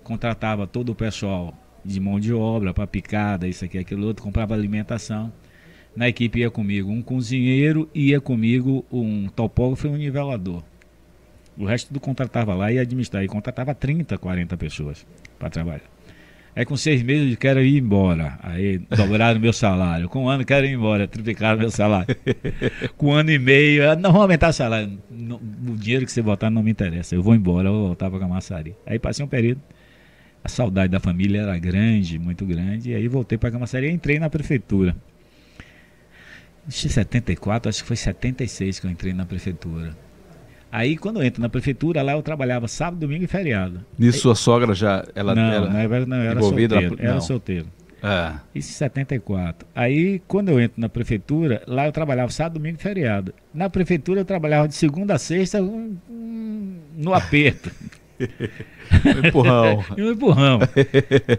contratava 0.03 0.67
todo 0.67 0.91
o 0.91 0.95
pessoal 0.95 1.55
de 1.85 2.01
mão 2.01 2.19
de 2.19 2.33
obra 2.33 2.75
para 2.75 2.85
picada, 2.85 3.47
isso 3.47 3.65
aqui, 3.65 3.79
aquilo 3.79 4.07
outro, 4.09 4.25
comprava 4.25 4.55
alimentação. 4.55 5.33
Na 5.95 6.09
equipe 6.09 6.41
ia 6.41 6.51
comigo 6.51 6.91
um 6.91 7.03
cozinheiro, 7.03 7.89
ia 7.95 8.21
comigo 8.21 8.85
um 8.91 9.29
topógrafo 9.29 9.87
e 9.87 9.91
um 9.91 9.97
nivelador. 9.97 10.63
O 11.57 11.67
resto 11.67 11.93
do 11.93 12.01
contratava 12.01 12.55
lá 12.55 12.73
e 12.73 12.79
administrava. 12.79 13.25
E 13.25 13.29
contratava 13.29 13.75
30, 13.75 14.17
40 14.17 14.57
pessoas 14.57 15.07
para 15.39 15.51
trabalhar. 15.51 15.93
Aí 16.55 16.67
com 16.67 16.77
seis 16.77 17.03
meses 17.03 17.33
eu 17.33 17.39
quero 17.39 17.63
ir 17.63 17.79
embora. 17.79 18.39
Aí 18.43 18.79
dobraram 18.79 19.41
meu 19.41 19.53
salário. 19.53 20.09
Com 20.09 20.25
um 20.25 20.29
ano 20.29 20.45
quero 20.45 20.67
ir 20.67 20.73
embora, 20.73 21.09
triplicaram 21.09 21.59
meu 21.59 21.71
salário. 21.71 22.15
com 22.97 23.09
um 23.09 23.13
ano 23.13 23.31
e 23.31 23.39
meio, 23.39 23.83
não 23.97 24.13
vou 24.13 24.23
aumentar 24.23 24.49
o 24.49 24.53
salário. 24.53 24.99
o 25.11 25.77
dinheiro 25.77 26.05
que 26.05 26.13
você 26.13 26.21
botar 26.21 26.51
não 26.51 26.63
me 26.63 26.71
interessa. 26.71 27.15
Eu 27.15 27.23
vou 27.23 27.35
embora, 27.35 27.69
eu 27.69 27.73
vou 27.73 27.87
voltar 27.89 28.11
para 28.11 28.19
Camaçari. 28.19 28.75
Aí 28.87 28.99
passei 28.99 29.25
um 29.25 29.29
período. 29.29 29.61
A 30.45 30.49
saudade 30.49 30.91
da 30.91 31.01
família 31.01 31.43
era 31.43 31.59
grande, 31.59 32.19
muito 32.19 32.45
grande. 32.45 32.91
E 32.91 32.95
aí 32.95 33.09
voltei 33.09 33.39
para 33.39 33.51
Camaçari 33.51 33.87
e 33.87 33.91
entrei 33.91 34.19
na 34.19 34.29
prefeitura. 34.29 34.95
Em 36.67 36.71
74, 36.71 37.69
acho 37.69 37.83
que 37.83 37.89
foi 37.89 37.97
76 37.97 38.81
que 38.81 38.87
eu 38.87 38.91
entrei 38.91 39.13
na 39.13 39.27
prefeitura. 39.27 39.97
Aí 40.71 40.97
quando 40.97 41.21
eu 41.21 41.27
entro 41.27 41.43
na 41.43 41.49
prefeitura, 41.49 42.03
lá 42.03 42.13
eu 42.13 42.23
trabalhava 42.23 42.67
sábado, 42.67 43.01
domingo 43.01 43.25
e 43.25 43.27
feriado. 43.27 43.85
Nisso 43.99 44.21
sua 44.21 44.35
sogra 44.35 44.75
já 44.75 45.05
ela 45.15 45.35
não, 45.35 45.43
era, 45.43 45.69
não, 45.69 45.79
era, 45.79 46.07
não, 46.07 46.17
era 46.17 46.41
solteiro, 46.41 46.97
era 46.99 47.21
solteiro. 47.21 47.67
É. 48.03 48.33
Isso 48.55 48.71
em 48.71 48.75
74. 48.75 49.69
Aí, 49.75 50.21
quando 50.27 50.49
eu 50.49 50.61
entro 50.61 50.81
na 50.81 50.89
prefeitura, 50.89 51.63
lá 51.69 51.87
eu 51.87 51.93
trabalhava 51.93 52.33
sábado, 52.33 52.55
domingo 52.55 52.77
e 52.77 52.83
feriado. 52.83 53.33
Na 53.55 53.71
prefeitura 53.71 54.21
eu 54.21 54.25
trabalhava 54.25 54.67
de 54.67 54.75
segunda 54.75 55.15
a 55.15 55.19
sexta 55.19 55.63
um, 55.63 55.97
um, 56.11 56.79
no 56.97 57.15
aperto. 57.15 57.71
um 58.21 59.27
empurrão. 59.27 59.85
um 59.99 60.13
empurrão. 60.13 60.61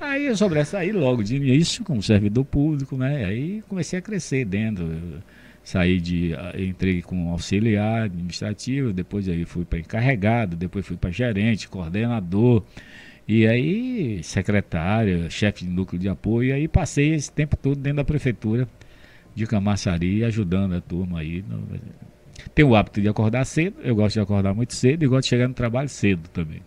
Aí 0.02 0.26
eu 0.26 0.36
sobressaí 0.36 0.92
logo 0.92 1.24
de 1.24 1.36
início 1.36 1.84
como 1.84 2.02
servidor 2.02 2.46
público, 2.46 2.98
né? 2.98 3.26
Aí 3.26 3.64
comecei 3.68 4.00
a 4.00 4.02
crescer 4.02 4.46
dentro 4.46 4.88
saí 5.64 6.00
de 6.00 6.34
entrei 6.58 7.02
com 7.02 7.30
auxiliar 7.30 8.04
administrativo, 8.04 8.92
depois 8.92 9.30
aí 9.30 9.46
fui 9.46 9.64
para 9.64 9.80
encarregado, 9.80 10.58
depois 10.58 10.86
fui 10.86 10.98
para 10.98 11.10
gerente, 11.10 11.70
coordenador 11.70 12.64
e 13.28 13.48
aí 13.48 14.22
secretário, 14.24 15.32
chefe 15.32 15.64
de 15.64 15.72
núcleo 15.72 16.00
de 16.00 16.10
apoio, 16.10 16.50
e 16.50 16.54
aí 16.54 16.68
passei 16.68 17.14
esse 17.14 17.32
tempo 17.32 17.56
todo 17.56 17.78
dentro 17.80 17.98
da 17.98 18.04
prefeitura 18.04 18.68
de 19.34 19.48
Camaçari, 19.48 20.24
ajudando 20.24 20.76
a 20.76 20.82
turma 20.82 21.20
aí. 21.20 21.44
No... 21.48 21.64
Tenho 22.54 22.70
o 22.70 22.76
hábito 22.76 23.02
de 23.02 23.08
acordar 23.08 23.46
cedo, 23.46 23.78
eu 23.84 23.96
gosto 23.96 24.14
de 24.14 24.20
acordar 24.20 24.54
muito 24.54 24.74
cedo 24.74 25.04
e 25.04 25.08
gosto 25.08 25.24
de 25.24 25.30
chegar 25.30 25.48
no 25.48 25.54
trabalho 25.54 25.90
cedo 25.90 26.28
também. 26.30 26.62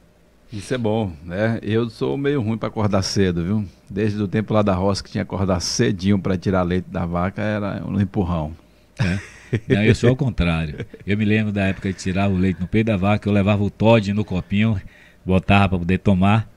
Isso 0.52 0.72
é 0.72 0.78
bom, 0.78 1.12
né? 1.24 1.58
Eu 1.62 1.90
sou 1.90 2.16
meio 2.16 2.40
ruim 2.40 2.56
para 2.56 2.68
acordar 2.68 3.02
cedo, 3.02 3.44
viu? 3.44 3.64
Desde 3.90 4.20
o 4.22 4.28
tempo 4.28 4.54
lá 4.54 4.62
da 4.62 4.74
roça 4.74 5.02
que 5.02 5.10
tinha 5.10 5.24
que 5.24 5.34
acordar 5.34 5.60
cedinho 5.60 6.18
para 6.18 6.36
tirar 6.36 6.62
leite 6.62 6.88
da 6.88 7.04
vaca, 7.04 7.42
era 7.42 7.84
um 7.84 8.00
empurrão. 8.00 8.56
Né? 8.98 9.20
Não, 9.68 9.82
eu 9.82 9.94
sou 9.94 10.10
ao 10.10 10.16
contrário. 10.16 10.86
Eu 11.06 11.16
me 11.16 11.24
lembro 11.24 11.52
da 11.52 11.66
época 11.66 11.88
de 11.92 11.98
tirar 11.98 12.30
o 12.30 12.36
leite 12.36 12.60
no 12.60 12.66
peito 12.66 12.86
da 12.86 12.96
vaca, 12.96 13.28
eu 13.28 13.32
levava 13.32 13.62
o 13.62 13.70
Todd 13.70 14.12
no 14.12 14.24
copinho, 14.24 14.80
botava 15.24 15.70
para 15.70 15.78
poder 15.78 15.98
tomar. 15.98 16.48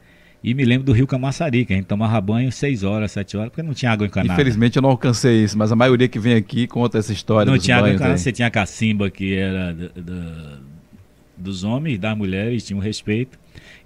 E 0.42 0.54
me 0.54 0.64
lembro 0.64 0.86
do 0.86 0.94
rio 0.94 1.06
Camaçari, 1.06 1.66
que 1.66 1.74
a 1.74 1.76
gente 1.76 1.86
tomava 1.86 2.20
banho 2.22 2.50
6 2.50 2.84
horas, 2.84 3.12
7 3.12 3.36
horas, 3.36 3.50
porque 3.50 3.62
não 3.62 3.74
tinha 3.74 3.92
água 3.92 4.08
encanada. 4.08 4.34
Infelizmente 4.34 4.78
eu 4.78 4.82
não 4.82 4.90
alcancei 4.90 5.44
isso, 5.44 5.58
mas 5.58 5.72
a 5.72 5.76
maioria 5.76 6.08
que 6.08 6.18
vem 6.18 6.36
aqui 6.36 6.66
conta 6.66 6.98
essa 6.98 7.12
história. 7.12 7.52
Não 7.52 7.60
tinha 7.60 7.78
água 7.78 7.92
encanada, 7.92 8.18
você 8.18 8.32
tinha 8.32 8.48
a 8.48 8.52
cacimba 8.52 9.10
que 9.10 9.36
era 9.36 9.74
do, 9.74 9.90
do, 9.90 10.60
dos 11.38 11.64
homens 11.66 12.00
das 12.00 12.18
mulheres, 12.18 12.66
tinha 12.66 12.78
um 12.78 12.82
respeito. 12.82 13.38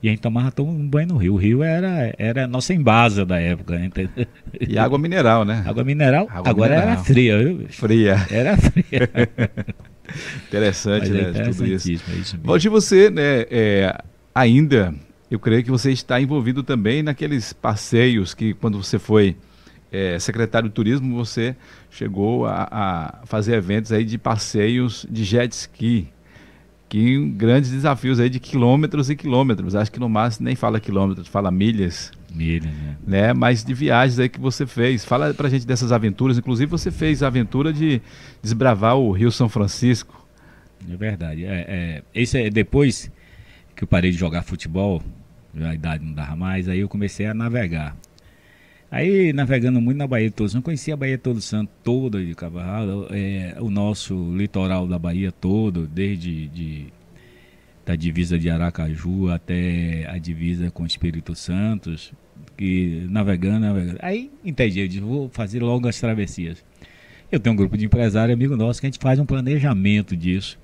E 0.01 0.07
a 0.09 0.11
gente 0.11 0.19
tomava 0.19 0.51
um 0.61 0.87
banho 0.87 1.07
no 1.07 1.17
rio. 1.17 1.33
O 1.33 1.37
rio 1.37 1.63
era, 1.63 2.13
era 2.17 2.43
a 2.43 2.47
nossa 2.47 2.73
embasa 2.73 3.25
da 3.25 3.39
época. 3.39 3.79
Entendeu? 3.79 4.27
E 4.59 4.77
água 4.77 4.99
mineral, 4.99 5.45
né? 5.45 5.63
Água 5.65 5.83
mineral. 5.83 6.27
Água 6.29 6.49
agora 6.49 6.73
mineral. 6.73 6.93
era 6.93 7.03
fria, 7.03 7.37
viu? 7.41 7.65
Fria. 7.69 8.27
Era 8.29 8.57
fria. 8.57 9.09
interessante, 10.47 11.09
Mas 11.09 11.09
né? 11.09 11.41
É 11.41 11.43
tudo 11.49 11.65
isso. 11.65 11.89
É 11.89 12.15
isso 12.15 12.37
Valdir, 12.43 12.69
você, 12.69 13.09
né, 13.09 13.45
é, 13.49 13.97
ainda, 14.35 14.93
eu 15.33 15.39
creio 15.39 15.63
que 15.63 15.71
você 15.71 15.91
está 15.91 16.21
envolvido 16.21 16.61
também 16.61 17.01
naqueles 17.01 17.53
passeios 17.53 18.35
que 18.35 18.53
quando 18.53 18.81
você 18.81 18.99
foi 18.99 19.35
é, 19.91 20.19
secretário 20.19 20.69
de 20.69 20.75
turismo, 20.75 21.15
você 21.15 21.55
chegou 21.89 22.45
a, 22.45 22.67
a 22.71 23.25
fazer 23.25 23.55
eventos 23.55 23.91
aí 23.91 24.05
de 24.05 24.19
passeios 24.19 25.07
de 25.09 25.23
jet 25.23 25.51
ski 25.51 26.07
que 26.87 27.25
grandes 27.29 27.71
desafios 27.71 28.19
aí 28.19 28.29
de 28.29 28.39
quilômetros 28.39 29.09
e 29.09 29.15
quilômetros. 29.15 29.75
Acho 29.75 29.91
que 29.91 29.99
no 29.99 30.07
máximo 30.07 30.45
nem 30.45 30.55
fala 30.55 30.79
quilômetros, 30.79 31.27
fala 31.27 31.49
milhas. 31.49 32.11
Milhas, 32.31 32.71
né? 32.71 32.97
né? 33.03 33.33
Mas 33.33 33.63
de 33.63 33.73
viagens 33.73 34.19
aí 34.19 34.29
que 34.29 34.39
você 34.39 34.67
fez. 34.67 35.03
Fala 35.03 35.33
pra 35.33 35.49
gente 35.49 35.65
dessas 35.65 35.91
aventuras. 35.91 36.37
Inclusive 36.37 36.69
você 36.69 36.91
fez 36.91 37.23
a 37.23 37.27
aventura 37.27 37.73
de 37.73 37.99
desbravar 38.39 38.97
o 38.97 39.11
Rio 39.11 39.31
São 39.31 39.49
Francisco. 39.49 40.27
É 40.87 40.95
verdade. 40.95 41.43
É, 41.43 41.65
é, 41.67 42.03
esse 42.13 42.37
é 42.37 42.51
depois 42.51 43.11
que 43.75 43.83
eu 43.83 43.87
parei 43.87 44.11
de 44.11 44.17
jogar 44.17 44.43
futebol, 44.43 45.01
a 45.61 45.73
idade 45.73 46.03
não 46.03 46.13
dava 46.13 46.35
mais, 46.35 46.67
aí 46.67 46.79
eu 46.79 46.89
comecei 46.89 47.25
a 47.25 47.33
navegar. 47.33 47.95
Aí, 48.89 49.33
navegando 49.33 49.81
muito 49.81 49.97
na 49.97 50.05
Bahia 50.05 50.29
de 50.29 50.35
Todos 50.35 50.51
Santos, 50.51 50.65
conhecia 50.65 50.93
a 50.93 50.97
Bahia 50.97 51.17
Todo 51.17 51.41
Santo 51.41 51.71
toda 51.83 52.23
de 52.23 52.35
Cavarral, 52.35 53.07
é, 53.09 53.55
o 53.59 53.69
nosso 53.69 54.35
litoral 54.35 54.87
da 54.87 54.99
Bahia 54.99 55.31
todo, 55.31 55.87
desde 55.87 56.47
de, 56.47 56.87
da 57.85 57.95
divisa 57.95 58.37
de 58.37 58.49
Aracaju 58.49 59.29
até 59.31 60.07
a 60.07 60.17
divisa 60.19 60.69
com 60.69 60.85
Espírito 60.85 61.33
Santo, 61.33 61.95
que 62.55 63.07
navegando, 63.09 63.61
navegando. 63.61 63.97
Aí 64.01 64.31
entendi, 64.45 64.79
eu 64.79 64.87
disse, 64.87 65.01
vou 65.01 65.27
fazer 65.29 65.61
longas 65.61 65.99
travessias. 65.99 66.63
Eu 67.31 67.39
tenho 67.39 67.53
um 67.53 67.57
grupo 67.57 67.75
de 67.75 67.85
empresários, 67.85 68.35
amigo 68.35 68.55
nosso, 68.55 68.79
que 68.79 68.85
a 68.85 68.89
gente 68.91 69.01
faz 69.01 69.17
um 69.17 69.25
planejamento 69.25 70.15
disso 70.15 70.59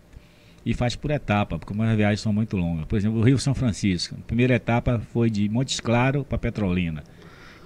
e 0.70 0.74
faz 0.76 0.96
por 0.96 1.10
etapa, 1.10 1.58
porque 1.58 1.74
as 1.82 1.98
viagens 1.98 2.22
são 2.22 2.32
muito 2.32 2.56
longas. 2.56 2.86
Por 2.86 2.96
exemplo, 2.96 3.20
o 3.20 3.24
Rio 3.24 3.40
São 3.40 3.56
Francisco, 3.56 4.16
a 4.16 4.28
primeira 4.28 4.54
etapa 4.54 5.02
foi 5.12 5.28
de 5.28 5.50
Montes 5.50 5.80
Claro 5.80 6.24
para 6.24 6.38
Petrolina. 6.38 7.04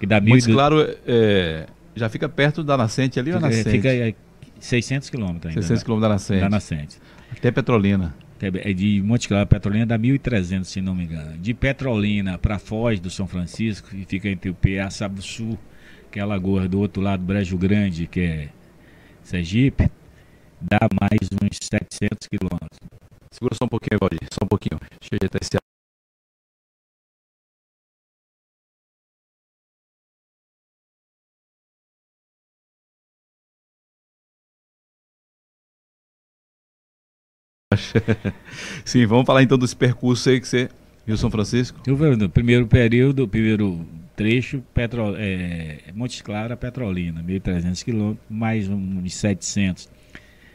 Que 0.00 0.06
dá 0.06 0.22
Muito 0.22 0.50
claro, 0.50 0.80
é, 1.06 1.66
já 1.94 2.08
fica 2.08 2.30
perto 2.30 2.64
da 2.64 2.78
nascente 2.78 3.20
ali 3.20 3.30
fica, 3.30 3.44
ou 3.44 3.50
nascente? 3.50 3.70
Fica 3.70 4.16
600 4.58 5.10
quilômetros 5.10 5.50
ainda. 5.50 5.60
600 5.60 5.82
quilômetros 5.82 6.08
da 6.08 6.14
nascente. 6.14 6.40
Da 6.40 6.48
nascente. 6.48 6.98
Até 7.30 7.50
Petrolina. 7.50 8.14
É 8.40 8.72
de 8.72 9.02
Monte 9.02 9.28
Claro, 9.28 9.46
Petrolina 9.46 9.84
dá 9.84 9.98
1.300, 9.98 10.64
se 10.64 10.80
não 10.80 10.94
me 10.94 11.04
engano. 11.04 11.36
De 11.36 11.52
Petrolina 11.52 12.38
para 12.38 12.58
Foz 12.58 13.00
do 13.00 13.10
São 13.10 13.26
Francisco, 13.26 13.90
que 13.90 14.06
fica 14.06 14.30
entre 14.30 14.48
o 14.48 14.54
Piaçaba 14.54 15.20
Sul, 15.20 15.58
que 16.10 16.18
é 16.18 16.22
a 16.22 16.26
lagoa 16.26 16.66
do 16.66 16.80
outro 16.80 17.02
lado, 17.02 17.22
Brejo 17.22 17.58
Grande, 17.58 18.06
que 18.06 18.20
é 18.20 18.48
Sergipe, 19.22 19.90
dá 20.60 20.88
mais 20.98 21.28
uns 21.32 21.58
700 21.62 22.28
quilômetros. 22.28 22.93
Segura 23.34 23.56
só 23.56 23.64
um 23.64 23.68
pouquinho, 23.68 23.98
Valdir, 23.98 24.20
só 24.32 24.44
um 24.44 24.46
pouquinho. 24.46 24.78
Deixa 24.78 25.12
eu 25.12 25.18
ajeitar 25.20 25.40
esse 25.42 25.50
Sim, 38.84 39.04
vamos 39.06 39.26
falar 39.26 39.42
então 39.42 39.58
desse 39.58 39.74
percurso 39.74 40.30
aí 40.30 40.40
que 40.40 40.46
você 40.46 40.70
viu 41.04 41.16
São 41.16 41.28
Francisco. 41.28 41.80
Eu 41.84 41.96
no 42.16 42.28
primeiro 42.28 42.68
período, 42.68 43.26
primeiro 43.26 43.84
trecho, 44.14 44.62
Petro, 44.72 45.16
é, 45.16 45.80
Montes 45.92 46.22
Claros 46.22 46.52
a 46.52 46.56
Petrolina, 46.56 47.20
1.300 47.20 47.82
quilômetros, 47.82 48.24
mais 48.30 48.68
uns 48.68 49.12
700 49.12 49.88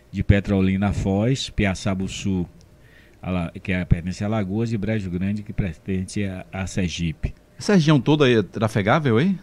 de 0.09 0.23
Petrolina 0.23 0.87
a 0.87 0.93
Foz, 0.93 1.49
Piaçaba 1.49 2.07
Sul, 2.07 2.47
que 3.61 3.71
é, 3.71 3.83
pertence 3.85 4.23
a 4.23 4.27
Lagoas, 4.27 4.71
e 4.71 4.77
Brejo 4.77 5.09
Grande, 5.09 5.43
que 5.43 5.53
pertence 5.53 6.23
a, 6.25 6.45
a 6.51 6.67
Sergipe. 6.67 7.33
Essa 7.57 7.73
região 7.73 7.99
toda 7.99 8.25
aí 8.25 8.35
é 8.35 8.43
trafegável, 8.43 9.19
hein? 9.19 9.37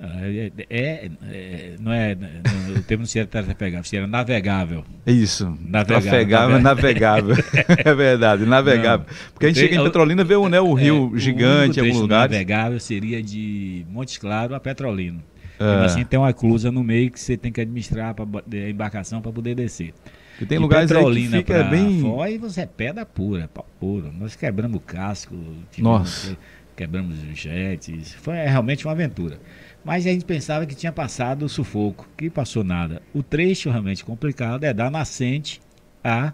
É, 0.00 0.52
é, 0.68 1.10
é, 1.30 1.76
não 1.80 1.92
é, 1.92 2.14
não, 2.14 2.76
o 2.76 2.82
termo 2.82 3.02
não 3.02 3.06
seria 3.06 3.26
trafegável, 3.26 3.84
seria 3.84 4.06
navegável. 4.06 4.84
Isso, 5.06 5.56
navegável, 5.60 6.10
trafegável, 6.10 6.60
navegável. 6.60 7.36
é 7.84 7.94
verdade, 7.94 8.44
navegável. 8.44 9.06
Não, 9.08 9.32
Porque 9.32 9.46
a 9.46 9.48
gente 9.48 9.60
tem, 9.60 9.68
chega 9.68 9.80
em 9.80 9.84
Petrolina 9.84 10.22
e 10.22 10.24
vê 10.24 10.48
né, 10.48 10.60
o 10.60 10.74
rio 10.74 11.12
é, 11.14 11.18
gigante 11.18 11.78
em 11.78 11.82
alguns 11.82 12.00
lugares. 12.00 12.32
navegável 12.32 12.80
seria 12.80 13.22
de 13.22 13.86
Montes 13.88 14.18
Claros 14.18 14.54
a 14.54 14.60
Petrolina. 14.60 15.20
É. 15.58 15.84
assim 15.84 16.04
tem 16.04 16.18
uma 16.18 16.32
clusa 16.32 16.72
no 16.72 16.82
meio 16.82 17.12
que 17.12 17.20
você 17.20 17.36
tem 17.36 17.52
que 17.52 17.60
administrar 17.60 18.14
a 18.18 18.68
embarcação 18.68 19.22
para 19.22 19.32
poder 19.32 19.54
descer. 19.54 19.94
Porque 20.34 20.46
tem 20.46 20.58
lugares 20.58 20.90
aí 20.90 21.14
que 21.14 21.28
fica 21.28 21.62
bem... 21.64 22.00
E 22.28 22.38
você 22.38 22.62
é 22.62 22.66
pedra 22.66 23.06
pura, 23.06 23.48
pau 23.48 23.66
puro. 23.78 24.12
Nós 24.12 24.34
quebramos 24.34 24.76
o 24.76 24.80
casco, 24.80 25.34
Nossa. 25.78 26.36
quebramos 26.74 27.22
os 27.22 27.38
jets. 27.38 28.14
Foi 28.14 28.34
realmente 28.34 28.84
uma 28.84 28.92
aventura. 28.92 29.38
Mas 29.84 30.06
a 30.06 30.10
gente 30.10 30.24
pensava 30.24 30.66
que 30.66 30.74
tinha 30.74 30.90
passado 30.90 31.44
o 31.44 31.48
sufoco, 31.48 32.08
que 32.16 32.28
passou 32.28 32.64
nada. 32.64 33.00
O 33.14 33.22
trecho 33.22 33.70
realmente 33.70 34.04
complicado 34.04 34.64
é 34.64 34.72
da 34.72 34.90
nascente 34.90 35.60
a 36.02 36.32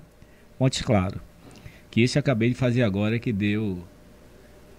Montes 0.58 0.82
Claro. 0.82 1.20
Que 1.90 2.02
esse 2.02 2.16
eu 2.16 2.20
acabei 2.20 2.50
de 2.50 2.54
fazer 2.54 2.82
agora, 2.82 3.18
que 3.18 3.32
deu 3.32 3.84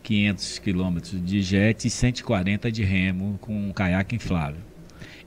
500 0.02 0.60
quilômetros 0.60 1.24
de 1.24 1.42
jet 1.42 1.86
e 1.86 1.90
140 1.90 2.72
de 2.72 2.84
remo 2.84 3.38
com 3.42 3.54
um 3.54 3.72
caiaque 3.72 4.16
inflável. 4.16 4.62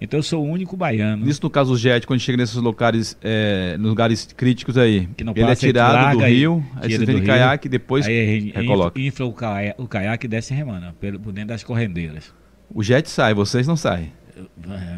Então 0.04 0.18
eu 0.18 0.22
sou 0.22 0.44
o 0.44 0.48
único 0.48 0.76
baiano. 0.76 1.28
Isso 1.28 1.40
no 1.42 1.50
caso 1.50 1.72
do 1.72 1.78
jet, 1.78 2.06
quando 2.06 2.20
chega 2.20 2.38
nesses 2.38 2.56
locais, 2.56 3.16
é, 3.22 3.76
nos 3.78 3.88
lugares 3.88 4.28
críticos 4.36 4.78
aí, 4.78 5.08
que 5.16 5.24
não 5.24 5.32
ele 5.34 5.50
é 5.50 5.54
tirado 5.54 6.18
do 6.18 6.24
rio, 6.24 6.64
aí 6.76 6.96
você 6.96 7.04
vem 7.04 7.20
de 7.20 7.26
caiaque 7.26 7.66
e 7.66 7.70
depois 7.70 8.06
aí 8.06 8.52
recoloca. 8.54 9.00
Infla 9.00 9.26
o, 9.26 9.32
caiaque, 9.32 9.82
o 9.82 9.88
caiaque 9.88 10.26
e 10.26 10.28
desce 10.28 10.54
remando, 10.54 10.92
por 10.94 11.32
dentro 11.32 11.48
das 11.48 11.64
correndeiras. 11.64 12.32
O 12.72 12.82
jet 12.82 13.08
sai, 13.08 13.34
vocês 13.34 13.66
não 13.66 13.76
saem. 13.76 14.12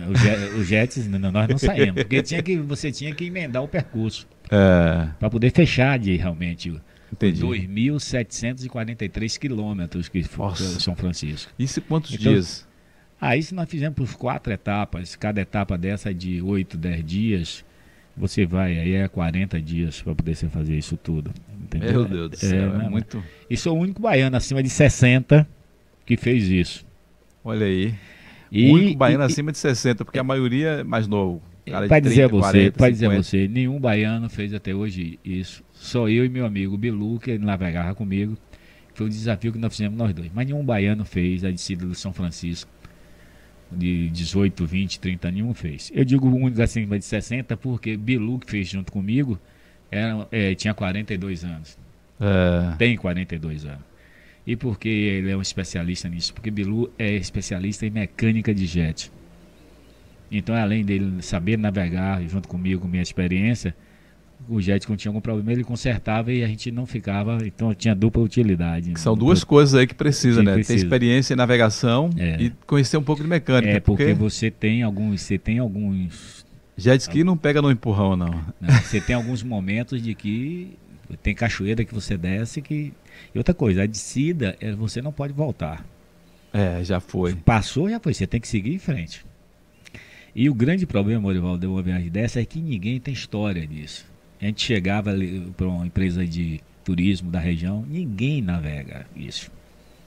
O 0.08 0.14
jet, 0.16 0.38
o 0.54 0.64
jet 0.64 1.08
nós 1.08 1.48
não 1.48 1.58
saímos, 1.58 2.02
porque 2.02 2.22
tinha 2.22 2.42
que, 2.42 2.56
você 2.56 2.90
tinha 2.90 3.14
que 3.14 3.24
emendar 3.26 3.62
o 3.62 3.68
percurso. 3.68 4.26
É. 4.50 5.08
Para 5.18 5.28
poder 5.30 5.50
fechar 5.50 5.98
de 5.98 6.16
realmente 6.16 6.72
Entendi. 7.12 7.42
2.743 7.42 9.38
quilômetros 9.38 10.08
que 10.08 10.24
Nossa. 10.36 10.80
São 10.80 10.96
Francisco. 10.96 11.52
Isso 11.58 11.80
quantos 11.82 12.12
Então, 12.14 12.32
dias? 12.32 12.65
Aí 13.20 13.42
se 13.42 13.54
nós 13.54 13.68
fizemos 13.68 13.96
por 13.96 14.18
quatro 14.18 14.52
etapas, 14.52 15.16
cada 15.16 15.40
etapa 15.40 15.78
dessa 15.78 16.10
é 16.10 16.12
de 16.12 16.42
8, 16.42 16.76
10 16.76 17.04
dias, 17.04 17.64
você 18.16 18.46
vai, 18.46 18.78
aí 18.78 18.94
é 18.94 19.08
40 19.08 19.60
dias 19.60 20.00
para 20.02 20.14
poder 20.14 20.34
você 20.34 20.48
fazer 20.48 20.76
isso 20.76 20.96
tudo. 20.96 21.32
Entendeu? 21.62 21.92
Meu 21.92 22.04
Deus 22.04 22.30
do 22.30 22.36
céu, 22.36 22.74
é, 22.74 22.78
né? 22.78 22.88
muito. 22.88 23.22
E 23.48 23.56
sou 23.56 23.76
o 23.76 23.80
único 23.80 24.00
baiano 24.00 24.36
acima 24.36 24.62
de 24.62 24.70
60 24.70 25.46
que 26.04 26.16
fez 26.16 26.48
isso. 26.48 26.86
Olha 27.44 27.66
aí. 27.66 27.94
E, 28.50 28.70
o 28.70 28.74
único 28.74 28.98
baiano 28.98 29.24
e- 29.24 29.26
acima 29.26 29.50
de 29.50 29.58
60, 29.58 30.04
porque 30.04 30.18
a 30.18 30.24
maioria 30.24 30.68
é 30.68 30.84
mais 30.84 31.06
novo. 31.06 31.42
Para 31.88 31.98
dizer 31.98 32.24
a 32.24 32.28
30, 32.28 32.28
você, 32.28 32.52
40, 32.52 32.78
para 32.78 32.90
dizer 32.90 33.06
a 33.06 33.10
50. 33.10 33.22
você, 33.24 33.48
nenhum 33.48 33.80
baiano 33.80 34.28
fez 34.30 34.54
até 34.54 34.72
hoje 34.72 35.18
isso. 35.24 35.64
Só 35.72 36.08
eu 36.08 36.24
e 36.24 36.28
meu 36.28 36.46
amigo 36.46 36.76
Bilu, 36.76 37.18
que 37.18 37.32
ele 37.32 37.44
navegava 37.44 37.92
comigo. 37.94 38.36
Foi 38.94 39.06
um 39.06 39.08
desafio 39.08 39.52
que 39.52 39.58
nós 39.58 39.72
fizemos 39.72 39.98
nós 39.98 40.14
dois. 40.14 40.30
Mas 40.32 40.46
nenhum 40.46 40.64
baiano 40.64 41.04
fez 41.04 41.44
a 41.44 41.50
descida 41.50 41.84
do 41.84 41.94
São 41.94 42.12
Francisco. 42.12 42.70
De 43.70 44.08
18, 44.10 44.64
20, 44.64 45.00
30, 45.00 45.30
nenhum 45.30 45.52
fez. 45.52 45.90
Eu 45.92 46.04
digo 46.04 46.28
único 46.28 46.62
acima 46.62 46.98
de 46.98 47.04
60 47.04 47.56
porque 47.56 47.96
Bilu, 47.96 48.38
que 48.38 48.50
fez 48.50 48.68
junto 48.68 48.92
comigo, 48.92 49.38
era, 49.90 50.26
é, 50.30 50.54
tinha 50.54 50.72
42 50.72 51.44
anos. 51.44 51.76
É, 52.20 52.76
Tem 52.76 52.96
42 52.96 53.64
anos. 53.64 53.84
E 54.46 54.54
porque 54.54 54.88
ele 54.88 55.30
é 55.30 55.36
um 55.36 55.42
especialista 55.42 56.08
nisso? 56.08 56.32
Porque 56.32 56.50
Bilu 56.50 56.92
é 56.96 57.12
especialista 57.14 57.84
em 57.84 57.90
mecânica 57.90 58.54
de 58.54 58.66
jet. 58.66 59.10
Então, 60.30 60.54
além 60.54 60.84
dele 60.84 61.22
saber 61.22 61.58
navegar 61.58 62.22
junto 62.28 62.48
comigo, 62.48 62.82
com 62.82 62.88
minha 62.88 63.02
experiência, 63.02 63.74
o 64.48 64.60
jet 64.60 64.86
quando 64.86 64.98
tinha 64.98 65.10
algum 65.10 65.20
problema 65.20 65.52
ele 65.52 65.64
consertava 65.64 66.32
e 66.32 66.44
a 66.44 66.46
gente 66.46 66.70
não 66.70 66.86
ficava, 66.86 67.38
então 67.44 67.74
tinha 67.74 67.94
dupla 67.94 68.22
utilidade. 68.22 68.92
que 68.92 69.00
são 69.00 69.16
duas 69.16 69.42
coisas 69.42 69.74
aí 69.74 69.86
que 69.86 69.94
precisa, 69.94 70.40
Que 70.40 70.46
né? 70.46 70.54
precisa. 70.54 70.78
Ter 70.78 70.84
experiência 70.84 71.34
em 71.34 71.36
navegação 71.36 72.10
É. 72.16 72.36
e 72.40 72.50
conhecer 72.66 72.96
um 72.96 73.02
pouco 73.02 73.22
de 73.22 73.28
mecânica. 73.28 73.72
É 73.72 73.80
porque 73.80 74.04
porque 74.04 74.14
você 74.14 74.50
tem 74.50 74.82
alguns, 74.82 75.20
você 75.22 75.36
tem 75.38 75.58
alguns, 75.58 76.44
jet 76.76 77.00
ski 77.00 77.24
não 77.24 77.36
pega 77.36 77.60
no 77.60 77.70
empurrão, 77.70 78.16
não. 78.16 78.32
né, 78.60 78.68
você 78.84 79.00
tem 79.00 79.16
alguns 79.16 79.42
momentos 79.42 80.00
de 80.02 80.14
que 80.14 80.76
tem 81.22 81.34
cachoeira 81.34 81.84
que 81.84 81.94
você 81.94 82.16
desce 82.16 82.60
que 82.60 82.92
e 83.34 83.38
outra 83.38 83.54
coisa, 83.54 83.82
a 83.82 83.86
descida 83.86 84.56
é, 84.60 84.72
você 84.72 85.00
não 85.02 85.10
pode 85.12 85.32
voltar. 85.32 85.84
É, 86.52 86.82
já 86.84 87.00
foi. 87.00 87.34
Passou, 87.34 87.88
já 87.90 87.98
foi. 88.00 88.14
Você 88.14 88.26
tem 88.26 88.40
que 88.40 88.48
seguir 88.48 88.74
em 88.74 88.78
frente. 88.78 89.24
E 90.34 90.48
o 90.50 90.54
grande 90.54 90.86
problema, 90.86 91.20
Morival, 91.20 91.56
de 91.58 91.66
uma 91.66 91.82
viagem 91.82 92.10
dessa 92.10 92.40
é 92.40 92.44
que 92.44 92.60
ninguém 92.60 93.00
tem 93.00 93.12
história 93.14 93.66
disso. 93.66 94.04
A 94.40 94.44
gente 94.46 94.62
chegava 94.62 95.12
para 95.56 95.66
uma 95.66 95.86
empresa 95.86 96.26
de 96.26 96.60
turismo 96.84 97.30
da 97.30 97.40
região, 97.40 97.84
ninguém 97.88 98.42
navega 98.42 99.06
isso. 99.16 99.50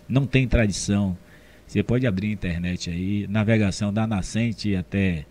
Não 0.07 0.25
tem 0.25 0.47
tradição. 0.47 1.17
Você 1.67 1.83
pode 1.83 2.07
abrir 2.07 2.27
a 2.29 2.31
internet 2.31 2.89
aí, 2.89 3.27
navegação 3.27 3.93
da 3.93 4.07
nascente 4.07 4.75
até 4.75 5.25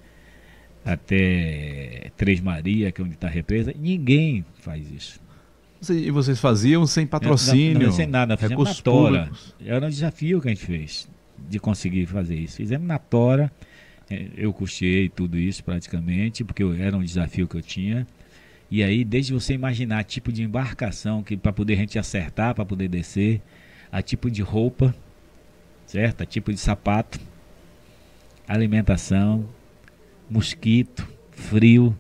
até 0.85 2.11
Três 2.17 2.41
Maria, 2.41 2.91
que 2.91 3.01
é 3.01 3.05
onde 3.05 3.15
está 3.15 3.27
a 3.27 3.31
represa, 3.31 3.75
ninguém 3.79 4.45
faz 4.61 4.91
isso. 4.91 5.21
E 5.91 6.11
vocês 6.11 6.41
faziam 6.41 6.87
sem 6.87 7.07
patrocínio, 7.07 7.79
Não, 7.79 7.87
não, 7.87 7.93
sem 7.93 8.07
nada, 8.07 8.37
fizemos 8.37 8.69
na 8.69 8.75
tora. 8.75 9.25
públicos. 9.25 9.55
Era 9.65 9.87
um 9.87 9.91
desafio 9.91 10.41
que 10.41 10.49
a 10.49 10.51
gente 10.51 10.65
fez 10.65 11.09
de 11.49 11.59
conseguir 11.61 12.07
fazer 12.07 12.37
isso. 12.37 12.57
Fizemos 12.57 12.87
na 12.87 12.99
tora, 12.99 13.53
eh, 14.11 14.27
eu 14.37 14.53
custeei 14.53 15.09
tudo 15.09 15.39
isso 15.39 15.63
praticamente, 15.63 16.43
porque 16.43 16.65
era 16.81 16.97
um 16.97 17.03
desafio 17.03 17.47
que 17.47 17.57
eu 17.57 17.63
tinha. 17.63 18.07
E 18.71 18.83
aí, 18.83 19.05
desde 19.05 19.33
você 19.33 19.55
imaginar 19.55 20.05
tipo 20.05 20.31
de 20.31 20.43
embarcação 20.43 21.23
que 21.23 21.37
para 21.37 21.53
poder 21.53 21.75
a 21.75 21.77
gente 21.77 21.99
acertar, 21.99 22.55
para 22.55 22.65
poder 22.65 22.89
descer, 22.89 23.41
a 23.91 24.03
tipo 24.03 24.31
de 24.31 24.43
roupa, 24.43 24.95
certo? 25.87 26.23
A 26.23 26.27
tipo 26.27 26.53
de 26.53 26.59
sapato, 26.59 27.19
alimentação, 28.47 29.49
mosquito, 30.29 31.09
frio, 31.31 31.97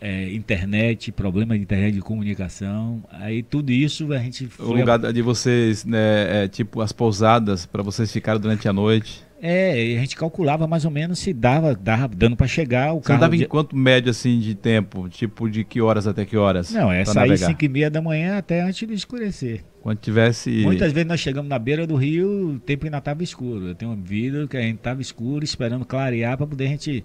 é, 0.00 0.32
internet, 0.32 1.12
problema 1.12 1.56
de 1.56 1.62
internet 1.62 1.94
de 1.94 2.00
comunicação, 2.00 3.02
aí 3.10 3.42
tudo 3.42 3.70
isso 3.70 4.12
a 4.12 4.18
gente 4.18 4.46
O 4.46 4.48
foi 4.48 4.80
lugar 4.80 4.98
de 4.98 5.22
vocês, 5.22 5.84
né, 5.84 6.44
é, 6.44 6.48
tipo 6.48 6.80
as 6.80 6.92
pousadas 6.92 7.66
para 7.66 7.82
vocês 7.82 8.12
ficarem 8.12 8.40
durante 8.40 8.68
a 8.68 8.72
noite. 8.72 9.24
É, 9.44 9.96
a 9.96 10.00
gente 10.00 10.14
calculava 10.14 10.68
mais 10.68 10.84
ou 10.84 10.90
menos 10.92 11.18
se 11.18 11.32
dava, 11.32 11.74
dava 11.74 12.06
dando 12.06 12.36
para 12.36 12.46
chegar 12.46 12.92
o 12.92 13.00
Você 13.00 13.08
carro. 13.08 13.16
andava 13.16 13.34
em 13.34 13.44
quanto 13.44 13.74
médio 13.74 14.08
assim 14.08 14.38
de 14.38 14.54
tempo? 14.54 15.08
Tipo 15.08 15.50
de 15.50 15.64
que 15.64 15.80
horas 15.80 16.06
até 16.06 16.24
que 16.24 16.36
horas? 16.36 16.70
Não, 16.70 16.92
é 16.92 17.04
sair 17.04 17.30
navegar? 17.30 17.48
5 17.48 17.64
e 17.64 17.68
meia 17.68 17.90
da 17.90 18.00
manhã 18.00 18.38
até 18.38 18.62
antes 18.62 18.86
de 18.86 18.94
escurecer. 18.94 19.64
Quando 19.80 19.98
tivesse. 19.98 20.48
Muitas 20.62 20.92
vezes 20.92 21.08
nós 21.08 21.18
chegamos 21.18 21.48
na 21.48 21.58
beira 21.58 21.88
do 21.88 21.96
rio, 21.96 22.50
o 22.50 22.60
tempo 22.60 22.84
ainda 22.84 22.98
estava 22.98 23.20
escuro. 23.24 23.66
Eu 23.66 23.74
tenho 23.74 23.90
um 23.90 24.00
vídeo 24.00 24.46
que 24.46 24.56
a 24.56 24.60
gente 24.60 24.76
estava 24.76 25.02
escuro, 25.02 25.44
esperando 25.44 25.84
clarear 25.84 26.36
para 26.36 26.46
poder 26.46 26.66
a 26.66 26.68
gente. 26.68 27.04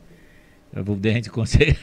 Pra 0.71 0.83
poder 0.83 1.09
a 1.09 1.13
gente 1.13 1.31
conseguir. 1.31 1.75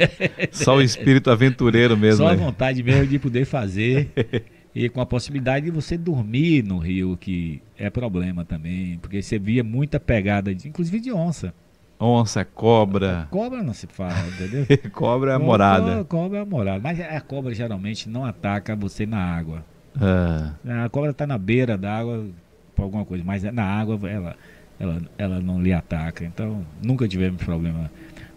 Só 0.52 0.76
o 0.76 0.82
espírito 0.82 1.32
aventureiro 1.32 1.96
mesmo. 1.96 2.18
Só 2.18 2.28
a 2.28 2.36
né? 2.36 2.36
vontade 2.36 2.80
mesmo 2.80 3.09
de 3.09 3.18
poder 3.18 3.44
fazer. 3.44 4.09
e 4.75 4.89
com 4.89 5.01
a 5.01 5.07
possibilidade 5.07 5.66
de 5.66 5.70
você 5.70 5.97
dormir 5.97 6.64
no 6.64 6.79
rio, 6.79 7.16
que 7.16 7.62
é 7.79 7.89
problema 7.89 8.45
também. 8.45 8.99
Porque 8.99 9.22
você 9.22 9.39
via 9.39 9.62
muita 9.62 10.01
pegada, 10.01 10.55
de, 10.55 10.68
inclusive 10.68 10.99
de 10.99 11.12
onça. 11.12 11.55
Onça, 11.99 12.45
cobra. 12.45 13.29
Cobra 13.31 13.62
não 13.62 13.72
se 13.72 13.87
fala, 13.87 14.27
entendeu? 14.29 14.66
cobra 14.91 15.33
é 15.33 15.35
a 15.35 15.39
morada. 15.39 16.05
Cobra 16.05 16.39
é 16.39 16.43
a 16.43 16.45
morada. 16.45 16.81
Mas 16.83 17.01
a 17.01 17.20
cobra 17.20 17.55
geralmente 17.55 18.09
não 18.09 18.25
ataca 18.25 18.75
você 18.75 19.07
na 19.07 19.18
água. 19.18 19.64
Ah, 20.01 20.55
A 20.85 20.89
cobra 20.89 21.11
está 21.11 21.25
na 21.25 21.39
beira 21.39 21.79
da 21.79 21.97
água 21.97 22.27
por 22.75 22.83
alguma 22.83 23.05
coisa, 23.05 23.22
mas 23.25 23.45
na 23.45 23.64
água 23.64 24.11
ela, 24.11 24.37
ela, 24.79 25.03
ela 25.16 25.41
não 25.41 25.62
lhe 25.62 25.72
ataca. 25.72 26.25
Então 26.25 26.66
nunca 26.83 27.07
tivemos 27.07 27.41
problema 27.43 27.89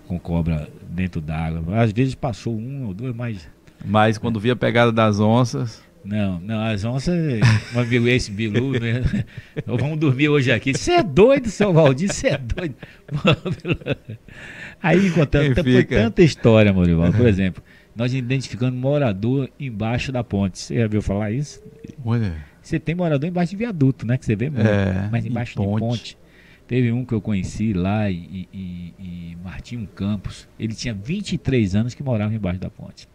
com 0.07 0.19
cobra 0.19 0.69
dentro 0.87 1.19
d'água. 1.19 1.81
Às 1.81 1.91
vezes 1.91 2.13
passou 2.13 2.55
um 2.55 2.85
ou 2.85 2.93
dois, 2.93 3.15
mas 3.15 3.49
mas 3.83 4.17
quando 4.17 4.39
via 4.39 4.53
a 4.53 4.55
pegada 4.55 4.91
das 4.91 5.19
onças. 5.19 5.81
Não, 6.07 6.39
não, 6.39 6.63
as 6.63 6.85
onças, 6.85 7.13
uma 7.73 8.09
esse 8.09 8.31
bilu, 8.31 8.71
né? 8.79 9.03
vamos 9.67 9.99
dormir 9.99 10.29
hoje 10.29 10.53
aqui. 10.53 10.71
Você 10.71 10.93
é 10.93 11.03
doido, 11.03 11.49
seu 11.49 11.73
Valdir, 11.73 12.11
você 12.11 12.29
é 12.29 12.37
doido. 12.37 12.75
Aí 14.81 15.11
contando, 15.11 15.53
Quem 15.53 15.63
foi 15.73 15.83
tanta 15.83 16.23
história, 16.23 16.71
Morival. 16.71 17.11
Por 17.11 17.27
exemplo, 17.27 17.61
nós 17.93 18.13
identificando 18.13 18.77
morador 18.77 19.49
embaixo 19.59 20.09
da 20.09 20.23
ponte. 20.23 20.59
Você 20.59 20.77
já 20.77 20.87
viu 20.87 21.01
falar 21.01 21.31
isso? 21.31 21.61
Olha. 22.05 22.37
Você 22.61 22.79
tem 22.79 22.95
morador 22.95 23.27
embaixo 23.27 23.51
de 23.51 23.57
viaduto, 23.57 24.05
né? 24.07 24.17
Que 24.17 24.25
você 24.25 24.35
vê 24.35 24.49
muito. 24.49 24.65
É, 24.65 25.09
mas 25.11 25.25
em 25.25 25.29
embaixo 25.29 25.55
ponte. 25.55 25.73
de 25.73 25.79
ponte. 25.79 26.17
Teve 26.67 26.89
um 26.89 27.03
que 27.03 27.13
eu 27.13 27.21
conheci 27.21 27.73
lá 27.73 28.09
em, 28.09 28.47
em, 28.53 28.93
em 28.97 29.37
Martinho 29.43 29.85
Campos. 29.87 30.47
Ele 30.57 30.73
tinha 30.73 30.93
23 30.93 31.75
anos 31.75 31.93
que 31.93 32.01
morava 32.01 32.33
embaixo 32.33 32.59
da 32.59 32.69
ponte. 32.69 33.09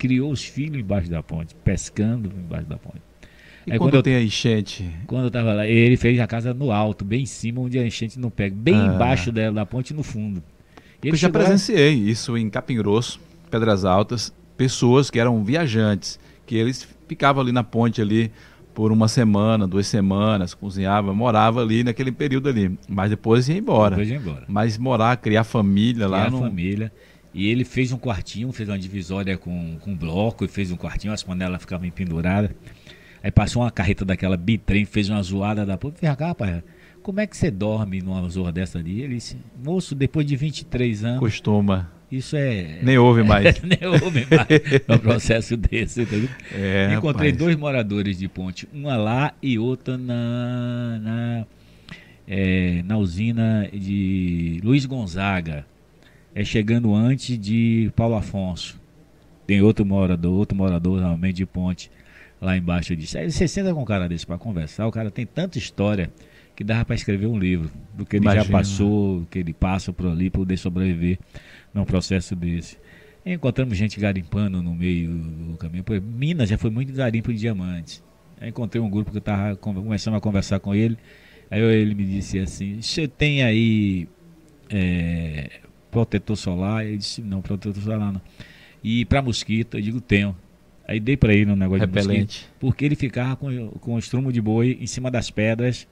Criou 0.00 0.32
os 0.32 0.42
filhos 0.42 0.78
embaixo 0.80 1.10
da 1.10 1.22
ponte, 1.22 1.54
pescando 1.62 2.30
embaixo 2.34 2.66
da 2.66 2.78
ponte. 2.78 3.02
E 3.66 3.72
Aí 3.72 3.78
quando, 3.78 3.90
quando 3.90 3.94
eu- 3.96 4.02
tem 4.02 4.14
a 4.14 4.22
enchente? 4.22 4.90
Quando 5.06 5.24
eu 5.24 5.30
tava 5.30 5.52
lá, 5.52 5.66
ele 5.66 5.94
fez 5.98 6.18
a 6.18 6.26
casa 6.26 6.54
no 6.54 6.72
alto, 6.72 7.04
bem 7.04 7.22
em 7.24 7.26
cima, 7.26 7.60
onde 7.60 7.78
a 7.78 7.86
enchente 7.86 8.18
não 8.18 8.30
pega. 8.30 8.56
Bem 8.58 8.74
Ah. 8.74 8.86
embaixo 8.94 9.30
dela, 9.30 9.54
da 9.56 9.66
ponte, 9.66 9.92
no 9.92 10.02
fundo. 10.02 10.42
Eu 11.04 11.12
já 11.12 11.28
chegou 11.28 11.38
lá- 11.42 11.46
presenciei 11.48 11.92
isso 11.92 12.34
em 12.38 12.48
Capim 12.48 12.76
Grosso, 12.78 13.20
Pedras 13.50 13.84
Altas, 13.84 14.32
pessoas 14.56 15.10
que 15.10 15.18
eram 15.20 15.44
viajantes, 15.44 16.18
que 16.46 16.54
eles 16.56 16.88
ficavam 17.06 17.42
ali 17.42 17.52
na 17.52 17.62
ponte 17.62 18.00
ali 18.00 18.32
por 18.74 18.90
uma 18.92 19.08
semana, 19.08 19.66
duas 19.68 19.86
semanas, 19.86 20.54
cozinhava, 20.54 21.12
morava 21.12 21.60
ali 21.60 21.84
naquele 21.84 22.10
período 22.12 22.48
ali, 22.48 22.78
mas 22.88 23.10
depois 23.10 23.46
ia 23.50 23.58
embora. 23.58 23.90
Depois 23.90 24.08
ia 24.10 24.16
embora. 24.16 24.44
Mas 24.48 24.78
morar, 24.78 25.14
criar 25.18 25.44
família 25.44 26.08
lá 26.08 26.24
Lá 26.24 26.30
não... 26.30 26.40
família. 26.40 26.90
E 27.32 27.48
ele 27.48 27.64
fez 27.64 27.92
um 27.92 27.98
quartinho, 27.98 28.50
fez 28.52 28.68
uma 28.68 28.78
divisória 28.78 29.38
com, 29.38 29.76
com 29.80 29.94
bloco 29.94 30.44
e 30.44 30.48
fez 30.48 30.70
um 30.70 30.76
quartinho, 30.76 31.12
as 31.12 31.22
panelas 31.22 31.60
ficavam 31.60 31.88
penduradas. 31.90 32.50
Aí 33.22 33.30
passou 33.30 33.62
uma 33.62 33.70
carreta 33.70 34.04
daquela 34.04 34.36
bitrem, 34.36 34.84
fez 34.84 35.08
uma 35.08 35.22
zoada 35.22 35.64
da 35.64 35.76
porra. 35.76 35.94
Cá, 36.16 36.28
rapaz, 36.28 36.62
como 37.02 37.20
é 37.20 37.26
que 37.26 37.36
você 37.36 37.50
dorme 37.50 38.00
numa 38.00 38.28
zorra 38.28 38.50
dessa 38.50 38.78
ali? 38.78 39.02
Ele 39.02 39.14
disse, 39.14 39.36
moço, 39.62 39.94
depois 39.94 40.26
de 40.26 40.36
23 40.36 41.04
anos. 41.04 41.20
Costuma. 41.20 41.90
Isso 42.10 42.36
é. 42.36 42.80
Nem 42.82 42.98
ouve 42.98 43.22
mais. 43.22 43.60
Nem 43.62 43.78
ouve 43.88 44.26
mais 44.28 44.48
um 44.88 44.98
processo 44.98 45.56
desse. 45.56 46.02
Entendeu? 46.02 46.28
É, 46.52 46.92
Encontrei 46.94 47.30
rapaz. 47.30 47.36
dois 47.36 47.56
moradores 47.56 48.18
de 48.18 48.26
ponte, 48.26 48.68
uma 48.72 48.96
lá 48.96 49.32
e 49.40 49.58
outra 49.58 49.96
na, 49.96 50.98
na, 50.98 51.46
é, 52.26 52.82
na 52.84 52.98
usina 52.98 53.68
de 53.72 54.60
Luiz 54.64 54.84
Gonzaga. 54.86 55.64
É 56.34 56.44
chegando 56.44 56.94
antes 56.94 57.38
de 57.38 57.90
Paulo 57.96 58.14
Afonso. 58.14 58.80
Tem 59.46 59.60
outro 59.62 59.84
morador, 59.84 60.32
outro 60.32 60.56
morador 60.56 61.00
realmente 61.00 61.36
de 61.36 61.46
ponte 61.46 61.90
lá 62.40 62.56
embaixo 62.56 62.94
disso. 62.94 63.18
Aí 63.18 63.30
você 63.30 63.48
senta 63.48 63.74
com 63.74 63.82
um 63.82 63.84
cara 63.84 64.08
desse 64.08 64.26
para 64.26 64.38
conversar, 64.38 64.86
o 64.86 64.92
cara 64.92 65.10
tem 65.10 65.26
tanta 65.26 65.58
história 65.58 66.10
que 66.54 66.62
dava 66.62 66.84
para 66.84 66.94
escrever 66.94 67.26
um 67.26 67.38
livro 67.38 67.70
do 67.94 68.04
que 68.04 68.16
ele 68.16 68.24
já 68.26 68.32
Imagina. 68.32 68.58
passou, 68.58 69.26
que 69.30 69.38
ele 69.38 69.52
passa 69.52 69.92
por 69.92 70.06
ali 70.06 70.30
para 70.30 70.40
poder 70.40 70.56
sobreviver 70.56 71.18
num 71.72 71.84
processo 71.84 72.36
desse. 72.36 72.76
Encontramos 73.24 73.76
gente 73.76 73.98
garimpando 73.98 74.62
no 74.62 74.74
meio 74.74 75.10
do 75.10 75.56
caminho. 75.56 75.84
Pô, 75.84 75.92
Minas 76.00 76.48
já 76.48 76.56
foi 76.56 76.70
muito 76.70 76.92
garimpo 76.92 77.32
de 77.32 77.40
diamantes. 77.40 78.02
Aí 78.40 78.48
encontrei 78.48 78.80
um 78.80 78.88
grupo 78.88 79.10
que 79.10 79.18
eu 79.18 79.20
estava 79.20 79.56
começando 79.56 80.14
a 80.14 80.20
conversar 80.20 80.60
com 80.60 80.74
ele. 80.74 80.96
Aí 81.50 81.60
ele 81.60 81.94
me 81.94 82.04
disse 82.04 82.38
assim: 82.38 82.80
Você 82.80 83.06
tem 83.06 83.42
aí 83.42 84.08
é, 84.70 85.60
protetor 85.90 86.36
solar? 86.36 86.86
Ele 86.86 86.98
disse: 86.98 87.20
Não, 87.22 87.40
protetor 87.42 87.82
solar 87.82 88.12
não. 88.12 88.20
E 88.82 89.04
para 89.04 89.20
mosquito? 89.22 89.76
Eu 89.76 89.82
digo: 89.82 90.00
Tenho. 90.00 90.36
Aí 90.86 90.98
dei 90.98 91.16
para 91.16 91.32
ele 91.32 91.50
um 91.52 91.56
negócio 91.56 91.86
de 91.86 91.92
mosquito. 91.92 92.08
Repelente. 92.10 92.48
Porque 92.58 92.84
ele 92.84 92.96
ficava 92.96 93.36
com, 93.36 93.68
com 93.80 93.94
o 93.94 93.98
estrumo 93.98 94.32
de 94.32 94.40
boi 94.40 94.76
em 94.80 94.86
cima 94.88 95.08
das 95.10 95.30
pedras, 95.30 95.86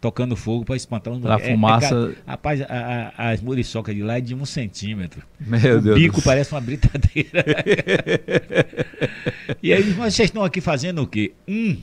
tocando 0.00 0.36
fogo 0.36 0.62
para 0.64 0.76
espantar 0.76 1.14
os 1.14 1.20
mosquitos. 1.20 1.50
fumaça- 1.52 2.14
ca- 2.26 2.32
rapaz, 2.32 2.60
a- 2.60 3.12
a- 3.16 3.30
as 3.30 3.40
muriçocas 3.40 3.94
de 3.94 4.02
lá 4.02 4.18
é 4.18 4.20
de 4.20 4.34
um 4.34 4.44
centímetro. 4.44 5.22
Meu 5.40 5.78
o 5.78 5.80
Deus. 5.80 5.98
bico 5.98 6.20
parece 6.20 6.52
uma 6.52 6.60
britadeira. 6.60 7.44
e 9.62 9.72
aí, 9.72 9.84
mas 9.96 10.14
vocês 10.14 10.28
estão 10.28 10.44
aqui 10.44 10.60
fazendo 10.60 11.02
o 11.02 11.06
quê? 11.06 11.32
Um 11.48 11.76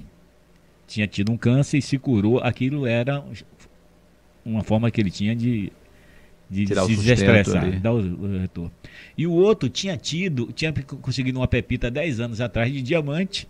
tinha 0.86 1.08
tido 1.08 1.32
um 1.32 1.38
câncer 1.38 1.78
e 1.78 1.82
se 1.82 1.98
curou. 1.98 2.40
Aquilo 2.40 2.86
era 2.86 3.24
uma 4.46 4.62
forma 4.64 4.92
que 4.92 5.02
ele 5.02 5.10
tinha 5.10 5.36
de, 5.36 5.72
de 6.54 6.66
Tirar 6.66 6.84
o 6.84 6.88
se 6.88 6.96
desestressar, 6.96 7.64
ali. 7.64 7.80
dar 7.80 7.92
o, 7.94 7.98
o 7.98 8.40
retorno. 8.40 8.72
E 9.18 9.26
o 9.26 9.32
outro 9.32 9.68
tinha 9.68 9.98
tido, 9.98 10.52
tinha 10.54 10.72
conseguido 11.02 11.40
uma 11.40 11.48
pepita 11.48 11.90
10 11.90 12.20
anos 12.20 12.42
atrás 12.42 12.72
de 12.72 12.82
diamante, 12.82 13.48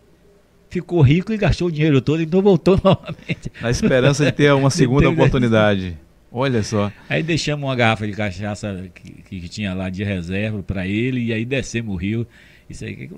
ficou 0.69 1.01
rico 1.01 1.31
e 1.33 1.37
gastou 1.37 1.67
o 1.67 1.71
dinheiro 1.71 2.01
todo, 2.01 2.21
então 2.21 2.41
voltou 2.41 2.79
novamente. 2.83 3.51
Na 3.61 3.69
esperança 3.69 4.25
de 4.25 4.31
ter 4.31 4.53
uma 4.53 4.69
segunda 4.71 5.09
oportunidade. 5.09 5.97
Olha 6.31 6.63
só. 6.63 6.91
Aí 7.07 7.21
deixamos 7.21 7.63
uma 7.63 7.75
garrafa 7.75 8.07
de 8.07 8.13
cachaça 8.13 8.89
que, 8.95 9.39
que 9.39 9.47
tinha 9.47 9.73
lá 9.73 9.89
de 9.89 10.03
reserva 10.03 10.63
para 10.63 10.87
ele, 10.87 11.25
e 11.25 11.33
aí 11.33 11.45
descemos 11.45 11.93
o 11.93 11.97
rio. 11.97 12.25
Isso 12.67 12.83
aí. 12.85 13.09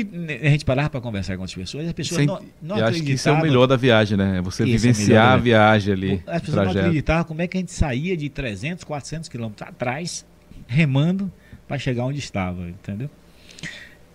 E 0.00 0.08
a 0.44 0.50
gente 0.50 0.64
parava 0.64 0.90
para 0.90 1.00
conversar 1.00 1.36
com 1.36 1.44
as 1.44 1.54
pessoas, 1.54 1.86
as 1.86 1.92
pessoas 1.92 2.18
Sem- 2.18 2.26
não, 2.26 2.40
não 2.60 2.78
eu 2.78 2.86
acho 2.86 3.02
que 3.02 3.12
isso 3.12 3.28
é 3.28 3.32
o 3.32 3.34
acreditavam. 3.34 3.42
melhor 3.42 3.66
da 3.66 3.76
viagem, 3.76 4.16
né? 4.16 4.40
Você 4.42 4.62
é 4.62 4.66
vivenciar 4.66 5.26
da 5.28 5.34
a 5.34 5.36
viagem 5.36 5.92
ali. 5.94 6.22
As 6.26 6.40
pessoas 6.40 6.56
não 6.56 6.62
trajeto. 6.64 6.78
acreditavam 6.86 7.24
como 7.24 7.42
é 7.42 7.46
que 7.46 7.56
a 7.56 7.60
gente 7.60 7.72
saía 7.72 8.16
de 8.16 8.28
300, 8.28 8.82
400 8.84 9.28
quilômetros 9.28 9.68
atrás, 9.68 10.26
remando, 10.66 11.30
para 11.68 11.78
chegar 11.78 12.04
onde 12.04 12.18
estava, 12.18 12.68
entendeu? 12.68 13.08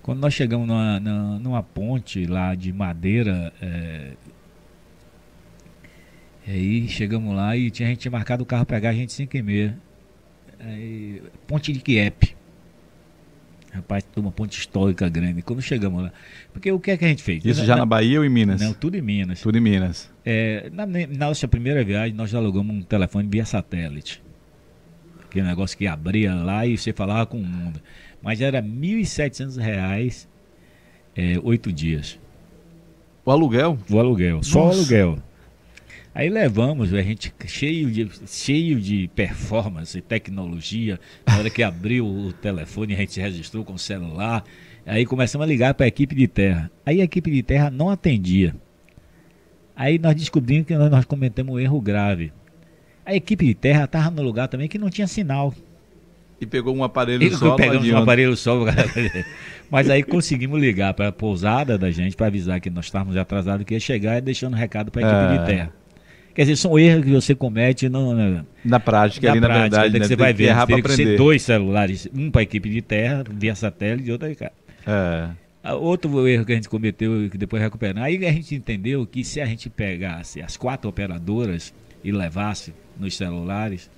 Quando 0.01 0.19
nós 0.19 0.33
chegamos 0.33 0.67
numa, 0.67 0.99
numa, 0.99 1.39
numa 1.39 1.63
ponte 1.63 2.25
lá 2.25 2.55
de 2.55 2.73
madeira, 2.73 3.53
é, 3.61 4.11
aí 6.47 6.87
chegamos 6.87 7.35
lá 7.35 7.55
e 7.55 7.69
tinha, 7.69 7.87
a 7.87 7.91
gente 7.91 7.99
tinha 8.01 8.11
marcado 8.11 8.43
o 8.43 8.45
carro 8.45 8.65
pegar 8.65 8.89
a 8.89 8.93
gente 8.93 9.13
5 9.13 9.37
e 9.37 9.41
meia. 9.41 9.77
Aí, 10.59 11.21
ponte 11.47 11.71
de 11.71 11.79
Kiepe. 11.79 12.35
Rapaz, 13.71 14.03
uma 14.15 14.31
ponte 14.31 14.57
histórica 14.57 15.07
grande. 15.07 15.41
Quando 15.41 15.61
chegamos 15.61 16.03
lá. 16.03 16.11
Porque 16.51 16.71
o 16.71 16.79
que 16.79 16.91
é 16.91 16.97
que 16.97 17.05
a 17.05 17.07
gente 17.07 17.21
fez? 17.21 17.45
Isso 17.45 17.63
já 17.65 17.75
na 17.75 17.85
Bahia 17.85 18.19
ou 18.19 18.25
em 18.25 18.29
Minas? 18.29 18.59
Não, 18.59 18.73
tudo 18.73 18.95
em 18.95 19.01
Minas. 19.01 19.41
Tudo 19.41 19.57
em 19.57 19.61
Minas. 19.61 20.09
É, 20.25 20.69
na, 20.73 20.85
na 20.85 21.27
nossa 21.27 21.47
primeira 21.47 21.83
viagem, 21.83 22.15
nós 22.15 22.33
alugamos 22.33 22.75
um 22.75 22.81
telefone 22.81 23.27
via 23.29 23.45
satélite. 23.45 24.21
Aquele 25.23 25.45
negócio 25.45 25.77
que 25.77 25.85
abria 25.85 26.33
lá 26.33 26.65
e 26.65 26.77
você 26.77 26.91
falava 26.91 27.27
com 27.27 27.37
o 27.37 27.43
mundo. 27.43 27.79
Mas 28.21 28.41
era 28.41 28.61
1.700 28.61 29.57
reais, 29.57 30.27
é, 31.15 31.39
oito 31.43 31.71
dias. 31.71 32.19
O 33.23 33.31
aluguel? 33.31 33.77
O 33.89 33.99
aluguel, 33.99 34.41
só 34.41 34.63
o 34.63 34.65
Nossa. 34.65 34.79
aluguel. 34.79 35.19
Aí 36.19 36.27
levamos, 36.27 36.93
a 36.93 37.01
gente 37.01 37.33
cheio 37.45 37.89
de, 37.89 38.09
cheio 38.27 38.77
de 38.81 39.07
performance 39.15 39.97
e 39.97 40.01
tecnologia. 40.01 40.99
Na 41.25 41.37
hora 41.37 41.49
que 41.49 41.63
abriu 41.63 42.05
o 42.05 42.33
telefone, 42.33 42.93
a 42.93 42.97
gente 42.97 43.17
registrou 43.21 43.63
com 43.63 43.71
o 43.75 43.79
celular. 43.79 44.43
Aí 44.85 45.05
começamos 45.05 45.45
a 45.45 45.47
ligar 45.47 45.73
para 45.75 45.85
a 45.85 45.87
equipe 45.87 46.13
de 46.13 46.27
terra. 46.27 46.69
Aí 46.85 46.99
a 46.99 47.05
equipe 47.05 47.31
de 47.31 47.41
terra 47.41 47.69
não 47.71 47.89
atendia. 47.89 48.53
Aí 49.73 49.97
nós 49.97 50.13
descobrimos 50.13 50.67
que 50.67 50.75
nós, 50.75 50.91
nós 50.91 51.05
cometemos 51.05 51.55
um 51.55 51.57
erro 51.57 51.79
grave. 51.79 52.33
A 53.05 53.15
equipe 53.15 53.45
de 53.45 53.53
terra 53.55 53.85
estava 53.85 54.11
no 54.11 54.21
lugar 54.21 54.49
também 54.49 54.67
que 54.67 54.77
não 54.77 54.89
tinha 54.89 55.07
sinal. 55.07 55.53
E 56.41 56.45
pegou 56.45 56.75
um 56.75 56.83
aparelho 56.83 57.23
E 57.23 57.31
só. 57.31 57.55
pegamos 57.55 57.87
um 57.89 57.95
aparelho 57.95 58.35
só. 58.35 58.59
Mas 59.71 59.89
aí 59.89 60.03
conseguimos 60.03 60.59
ligar 60.59 60.93
para 60.93 61.07
a 61.07 61.11
pousada 61.13 61.77
da 61.77 61.89
gente 61.89 62.17
para 62.17 62.27
avisar 62.27 62.59
que 62.59 62.69
nós 62.69 62.87
estávamos 62.87 63.15
atrasados, 63.15 63.65
que 63.65 63.73
ia 63.73 63.79
chegar 63.79 64.17
e 64.17 64.21
deixando 64.21 64.57
recado 64.57 64.91
para 64.91 65.07
a 65.07 65.09
equipe 65.09 65.33
É. 65.33 65.37
de 65.37 65.45
terra. 65.45 65.78
Quer 66.39 66.43
dizer, 66.43 66.55
são 66.55 66.79
erros 66.79 67.03
que 67.03 67.11
você 67.11 67.35
comete 67.35 67.89
na, 67.89 68.45
Na 68.63 68.79
prática, 68.79 69.27
na 69.27 69.33
ali 69.33 69.41
na 69.41 69.47
prática, 69.47 69.61
verdade, 69.81 69.91
que 69.93 69.99
né? 69.99 70.05
você 70.05 70.15
Tem 70.15 70.17
vai 70.23 70.33
que 70.33 70.37
ver. 70.37 70.43
errar 70.45 70.65
Teria 70.67 70.81
que 70.81 70.87
ser 70.87 70.93
aprender. 71.01 71.17
dois 71.17 71.41
celulares, 71.41 72.07
um 72.15 72.31
para 72.31 72.39
a 72.39 72.43
equipe 72.43 72.69
de 72.69 72.81
terra, 72.81 73.25
via 73.29 73.53
satélite, 73.55 74.07
e 74.07 74.11
outro 74.13 74.25
aí, 74.29 74.35
cara. 74.35 74.53
É. 74.87 75.29
Ah, 75.61 75.75
Outro 75.75 76.25
erro 76.29 76.45
que 76.45 76.53
a 76.53 76.55
gente 76.55 76.69
cometeu 76.69 77.25
e 77.25 77.29
que 77.29 77.37
depois 77.37 77.61
recuperamos. 77.61 78.01
Aí 78.03 78.25
a 78.25 78.31
gente 78.31 78.55
entendeu 78.55 79.05
que 79.05 79.21
se 79.25 79.41
a 79.41 79.45
gente 79.45 79.69
pegasse 79.69 80.41
as 80.41 80.55
quatro 80.55 80.89
operadoras 80.89 81.73
e 82.01 82.09
levasse 82.09 82.73
nos 82.97 83.17
celulares, 83.17 83.91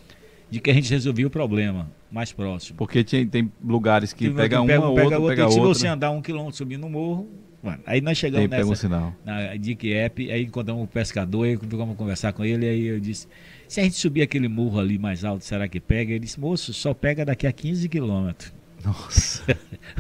de 0.50 0.60
que 0.60 0.72
a 0.72 0.74
gente 0.74 0.90
resolvia 0.90 1.28
o 1.28 1.30
problema 1.30 1.92
mais 2.12 2.32
próximo. 2.34 2.76
Porque 2.76 3.04
tinha- 3.04 3.24
tem 3.24 3.52
lugares 3.64 4.14
que 4.14 4.26
Tem- 4.26 4.34
pega 4.36 4.56
tem- 4.58 4.60
uma, 4.60 4.68
pega, 4.68 4.80
outra, 4.88 5.04
pega 5.04 5.20
outra, 5.20 5.36
pega 5.36 5.48
e 5.48 5.52
se 5.52 5.60
outra. 5.60 5.74
você 5.76 5.88
andar 5.88 6.10
um 6.10 6.24
quilômetro 6.24 6.58
subindo 6.58 6.82
no 6.82 6.90
morro, 6.90 7.30
mano, 7.64 7.80
aí 7.86 8.02
nós 8.02 8.18
chegamos 8.18 8.50
pega 8.50 8.66
um 8.66 8.70
nessa, 8.70 8.82
sinal. 8.82 9.16
na 9.26 9.56
Dick 9.56 9.94
App, 9.94 10.32
aí 10.32 10.44
encontramos 10.44 10.84
um 10.84 10.88
pescador, 10.88 11.46
aí 11.46 11.58
ficamos 11.58 11.92
a 11.92 11.96
conversar 11.96 12.34
com 12.34 12.44
ele, 12.44 12.68
aí 12.68 12.86
eu 12.86 13.00
disse, 13.00 13.28
se 13.68 13.80
a 13.80 13.84
gente 13.84 13.96
subir 13.96 14.22
aquele 14.22 14.48
morro 14.48 14.80
ali 14.80 14.98
mais 14.98 15.24
alto, 15.24 15.44
será 15.44 15.68
que 15.68 15.80
pega? 15.80 16.12
Ele 16.12 16.20
disse, 16.20 16.40
moço, 16.40 16.74
só 16.74 16.94
pega 16.94 17.24
daqui 17.24 17.48
a 17.48 17.52
15 17.52 17.88
quilômetros. 17.90 18.54
Nossa. 18.84 19.44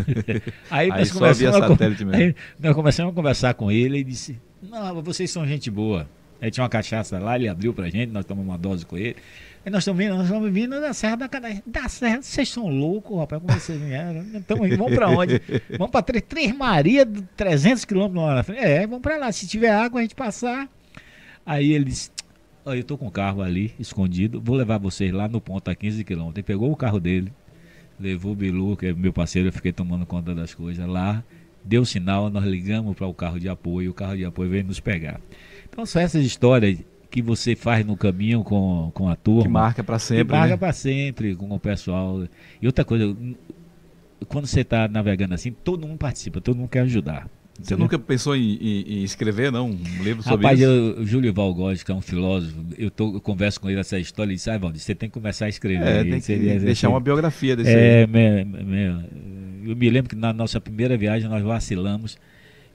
Aí, 0.69 0.89
nós 0.89 1.11
começamos, 1.11 1.55
a, 1.55 1.85
mesmo. 1.87 2.15
aí 2.15 2.35
nós 2.59 2.73
começamos 2.73 3.11
a 3.11 3.15
conversar 3.15 3.53
com 3.53 3.71
ele 3.71 3.99
e 3.99 4.03
disse, 4.03 4.39
não, 4.61 5.01
vocês 5.03 5.29
são 5.29 5.45
gente 5.45 5.69
boa. 5.69 6.09
Aí 6.41 6.49
tinha 6.49 6.63
uma 6.63 6.69
cachaça 6.69 7.19
lá, 7.19 7.35
ele 7.35 7.47
abriu 7.47 7.71
pra 7.73 7.87
gente, 7.89 8.11
nós 8.11 8.25
tomamos 8.25 8.49
uma 8.49 8.57
dose 8.57 8.83
com 8.83 8.97
ele. 8.97 9.15
Aí 9.63 9.71
nós 9.71 9.83
estamos 9.83 9.99
vindo, 10.03 10.15
nós 10.15 10.23
estamos 10.25 10.51
vindo 10.51 10.81
da 10.81 10.91
Serra 10.91 11.17
da 11.17 11.29
Cadeia. 11.29 11.61
Da 11.67 11.87
Serra, 11.87 12.21
vocês 12.21 12.49
são 12.49 12.67
loucos, 12.67 13.15
rapaz, 13.19 13.41
como 13.41 13.59
vocês 13.59 13.79
vieram? 13.79 14.25
Então, 14.33 14.57
vamos 14.57 14.95
pra 14.95 15.07
onde? 15.09 15.39
Vamos 15.77 15.91
pra 15.91 16.01
Três, 16.01 16.23
Três 16.27 16.55
Maria, 16.55 17.05
300 17.05 17.85
quilômetros 17.85 18.35
na 18.35 18.43
frente. 18.43 18.59
É, 18.59 18.87
vamos 18.87 19.01
pra 19.01 19.17
lá, 19.17 19.31
se 19.31 19.47
tiver 19.47 19.69
água 19.69 19.99
a 19.99 20.01
gente 20.01 20.15
passar. 20.15 20.67
Aí 21.45 21.73
ele 21.73 21.85
disse, 21.85 22.09
"Ó, 22.65 22.73
eu 22.73 22.83
tô 22.83 22.97
com 22.97 23.05
o 23.05 23.11
carro 23.11 23.43
ali, 23.43 23.71
escondido, 23.79 24.41
vou 24.41 24.55
levar 24.55 24.79
vocês 24.79 25.11
lá 25.11 25.27
no 25.27 25.39
ponto 25.39 25.69
a 25.69 25.75
15 25.75 26.03
quilômetros. 26.03 26.37
Ele 26.37 26.43
pegou 26.43 26.71
o 26.71 26.75
carro 26.75 26.99
dele, 26.99 27.31
levou 27.99 28.31
o 28.31 28.35
Bilu, 28.35 28.75
que 28.75 28.87
é 28.87 28.93
meu 28.93 29.13
parceiro, 29.13 29.49
eu 29.49 29.53
fiquei 29.53 29.71
tomando 29.71 30.07
conta 30.07 30.33
das 30.33 30.55
coisas 30.55 30.87
lá, 30.87 31.23
deu 31.63 31.85
sinal, 31.85 32.31
nós 32.31 32.45
ligamos 32.45 32.95
para 32.95 33.05
o 33.05 33.13
carro 33.13 33.39
de 33.39 33.47
apoio, 33.47 33.91
o 33.91 33.93
carro 33.93 34.17
de 34.17 34.25
apoio 34.25 34.49
veio 34.49 34.63
nos 34.63 34.79
pegar. 34.79 35.21
Então 35.69 35.85
são 35.85 36.01
essas 36.01 36.25
histórias 36.25 36.79
que 37.11 37.21
você 37.21 37.55
faz 37.55 37.85
no 37.85 37.95
caminho 37.97 38.43
com, 38.43 38.89
com 38.93 39.09
a 39.09 39.15
turma. 39.15 39.43
Que 39.43 39.49
marca 39.49 39.83
pra 39.83 39.99
sempre, 39.99 40.25
que 40.25 40.31
marca 40.31 40.53
né? 40.53 40.57
para 40.57 40.73
sempre 40.73 41.35
com 41.35 41.49
o 41.53 41.59
pessoal. 41.59 42.23
E 42.61 42.65
outra 42.65 42.83
coisa, 42.85 43.15
quando 44.27 44.47
você 44.47 44.61
está 44.61 44.87
navegando 44.87 45.33
assim, 45.33 45.51
todo 45.51 45.85
mundo 45.87 45.97
participa, 45.97 46.39
todo 46.39 46.55
mundo 46.57 46.69
quer 46.69 46.79
ajudar. 46.81 47.27
Você 47.59 47.75
nunca 47.75 47.99
pensou 47.99 48.35
em, 48.35 48.53
em- 48.55 48.81
em 48.99 49.03
escrever, 49.03 49.51
não? 49.51 49.69
Um 49.69 50.03
livro 50.03 50.23
sobre 50.23 50.45
Rapaz, 50.47 50.59
isso? 50.59 50.95
o 50.97 51.05
Júlio 51.05 51.31
Valgóis, 51.33 51.83
que 51.83 51.91
é 51.91 51.93
um 51.95 52.01
filósofo, 52.01 52.55
eu, 52.77 52.89
tô, 52.89 53.13
eu 53.15 53.21
converso 53.21 53.59
com 53.61 53.69
ele 53.69 53.79
essa 53.79 53.99
história 53.99 54.31
e 54.31 54.35
disse, 54.35 54.49
ah, 54.49 54.57
Valdir, 54.57 54.81
você 54.81 54.95
tem 54.95 55.07
que 55.09 55.13
começar 55.13 55.45
a 55.45 55.49
escrever. 55.49 55.85
É, 55.85 56.03
tem 56.03 56.21
que 56.21 56.35
deixar 56.59 56.89
uma 56.89 56.99
biografia 56.99 57.55
desse 57.55 57.69
é, 57.69 57.99
aí. 58.01 58.07
me- 58.07 58.45
me- 58.45 59.05
eu 59.69 59.75
me 59.75 59.89
lembro 59.91 60.09
que 60.09 60.15
na 60.15 60.33
nossa 60.33 60.59
primeira 60.59 60.97
viagem 60.97 61.29
nós 61.29 61.43
vacilamos 61.43 62.17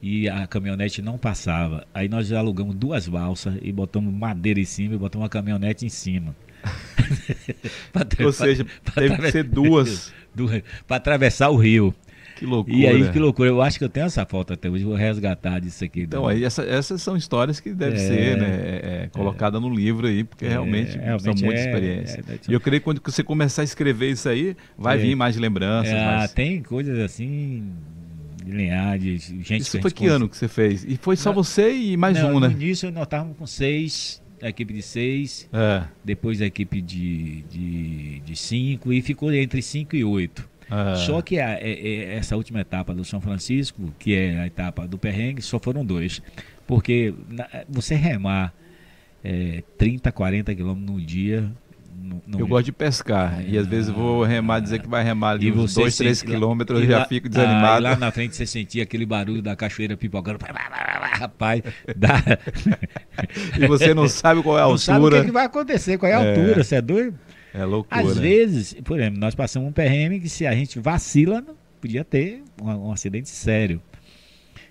e 0.03 0.29
a 0.29 0.47
caminhonete 0.47 1.03
não 1.03 1.19
passava. 1.19 1.87
Aí 1.93 2.09
nós 2.09 2.31
alugamos 2.33 2.75
duas 2.75 3.09
balsas 3.09 3.55
e 3.63 3.73
botamos 3.73 4.13
madeira 4.13 4.61
em 4.61 4.65
cima 4.65 4.95
e 4.95 4.99
botamos 4.99 5.25
uma 5.25 5.29
caminhonete 5.29 5.85
em 5.87 5.89
cima. 5.89 6.35
Ou 8.25 8.33
seja, 8.33 8.67
teve 8.95 9.17
que 9.17 9.31
ser 9.31 9.45
duas. 9.45 10.13
Para 10.87 10.97
atravessar 10.97 11.51
o 11.51 11.57
rio. 11.57 11.95
Que 12.37 12.45
loucura. 12.45 12.77
E 12.77 12.87
aí, 12.87 13.11
que 13.11 13.19
loucura. 13.19 13.49
Eu 13.49 13.63
acho 13.63 13.79
que 13.79 13.85
eu 13.85 13.89
tenho 13.89 14.05
essa 14.05 14.27
foto 14.27 14.53
até 14.53 14.69
hoje, 14.69 14.85
vou 14.85 14.95
resgatar 14.95 15.59
disso 15.59 15.83
aqui. 15.83 16.03
Então, 16.03 16.23
do... 16.23 16.29
aí 16.29 16.45
essa, 16.45 16.63
essas 16.63 17.01
são 17.01 17.17
histórias 17.17 17.59
que 17.59 17.73
devem 17.73 17.99
é, 17.99 18.07
ser 18.07 18.37
né, 18.37 18.47
é, 18.47 19.05
é, 19.05 19.09
colocada 19.09 19.57
é, 19.57 19.61
no 19.61 19.75
livro 19.75 20.07
aí, 20.07 20.23
porque 20.23 20.47
realmente, 20.47 20.99
realmente 20.99 21.23
são 21.23 21.35
muitas 21.35 21.61
é, 21.61 21.65
experiências. 21.65 22.29
É, 22.29 22.39
e 22.51 22.53
eu 22.53 22.61
creio 22.61 22.81
que 22.81 22.85
quando 22.85 23.01
você 23.03 23.25
começar 23.25 23.63
a 23.63 23.65
escrever 23.65 24.11
isso 24.11 24.29
aí, 24.29 24.55
vai 24.77 24.99
vir 24.99 25.17
mais 25.17 25.39
lembranças. 25.39 25.95
Ah, 25.95 26.17
mais... 26.19 26.33
tem 26.33 26.63
coisas 26.63 26.99
assim 26.99 27.73
lineares, 28.47 29.33
gente 29.43 29.63
Isso 29.63 29.81
foi 29.81 29.91
que 29.91 30.07
ano 30.07 30.29
que 30.29 30.37
você 30.37 30.49
fez? 30.49 30.85
E 30.85 30.97
foi 30.97 31.17
só 31.17 31.33
você 31.33 31.73
e 31.73 31.97
mais 31.97 32.19
não, 32.19 32.37
um, 32.37 32.41
né? 32.41 32.49
No 32.49 32.55
início 32.55 32.91
nós 32.93 33.05
estávamos 33.05 33.37
com 33.37 33.47
seis, 33.47 34.23
a 34.41 34.49
equipe 34.49 34.73
de 34.73 34.83
seis, 34.83 35.49
é. 35.53 35.85
depois 36.05 36.41
a 36.41 36.47
equipe 36.47 36.81
de, 36.81 37.43
de, 37.43 38.21
de 38.21 38.37
cinco, 38.37 38.93
e 38.93 39.03
ficou 39.03 39.33
entre 39.33 39.61
cinco 39.61 39.97
e 39.97 40.05
oito. 40.05 40.49
É. 40.71 40.97
Só 40.97 41.23
que 41.23 41.39
a, 41.39 41.49
a, 41.49 41.53
é, 41.55 41.71
é, 41.71 42.15
essa 42.17 42.37
última 42.37 42.61
etapa 42.61 42.95
do 42.95 43.05
São 43.05 43.21
Francisco, 43.21 43.93
que 43.99 44.15
é 44.15 44.41
a 44.41 44.47
etapa 44.47 44.87
do 44.87 44.99
perrengue, 44.99 45.43
só 45.43 45.59
foram 45.59 45.85
dois. 45.85 46.21
Porque 46.67 47.15
na, 47.29 47.49
você 47.69 47.95
remar 47.95 48.53
é, 49.23 49.63
30, 49.79 50.11
40 50.11 50.55
quilômetros 50.55 50.97
no 50.97 51.01
dia 51.01 51.53
eu 52.39 52.47
gosto 52.47 52.67
de 52.67 52.73
pescar 52.73 53.45
e 53.47 53.57
às 53.57 53.67
vezes 53.67 53.89
vou 53.89 54.23
remar, 54.25 54.61
dizer 54.61 54.81
que 54.81 54.89
vai 54.89 55.03
remar 55.03 55.31
ali 55.31 55.51
uns 55.53 55.75
2, 55.75 55.97
3 55.97 56.23
quilômetros 56.23 56.83
e 56.83 56.87
já 56.87 57.05
fico 57.05 57.29
desanimado. 57.29 57.83
lá 57.83 57.97
na 57.97 58.11
frente 58.11 58.37
você 58.37 58.47
sentia 58.47 58.83
aquele 58.83 59.07
barulho 59.07 59.41
da 59.41 59.55
cachoeira 59.55 59.97
pipocando. 59.97 60.39
Rapaz, 61.17 61.63
dá... 61.97 62.23
e 63.59 63.67
você 63.67 63.95
não 63.95 64.09
sabe 64.09 64.43
qual 64.43 64.59
é 64.59 64.61
a 64.61 64.65
não 64.65 64.73
altura. 64.73 64.95
Não 64.95 65.03
sabe 65.05 65.21
o 65.21 65.25
que, 65.25 65.33
vai 65.33 65.47
acontecer, 65.47 65.99
qual 65.99 66.11
é 66.11 66.15
a 66.15 66.23
é. 66.23 66.29
altura, 66.29 66.65
você 66.65 66.77
é 66.77 66.83
doido? 66.83 67.19
É 67.55 67.65
loucura. 67.65 68.01
Às 68.01 68.19
vezes, 68.19 68.75
por 68.85 68.99
exemplo, 68.99 69.19
nós 69.19 69.35
passamos 69.35 69.69
um 69.69 69.73
PRM 69.73 70.21
que 70.21 70.29
se 70.29 70.47
a 70.47 70.55
gente 70.55 70.79
vacila, 70.79 71.43
podia 71.81 72.05
ter 72.05 72.43
um, 72.61 72.69
um 72.69 72.93
acidente 72.93 73.31
sério. 73.31 73.81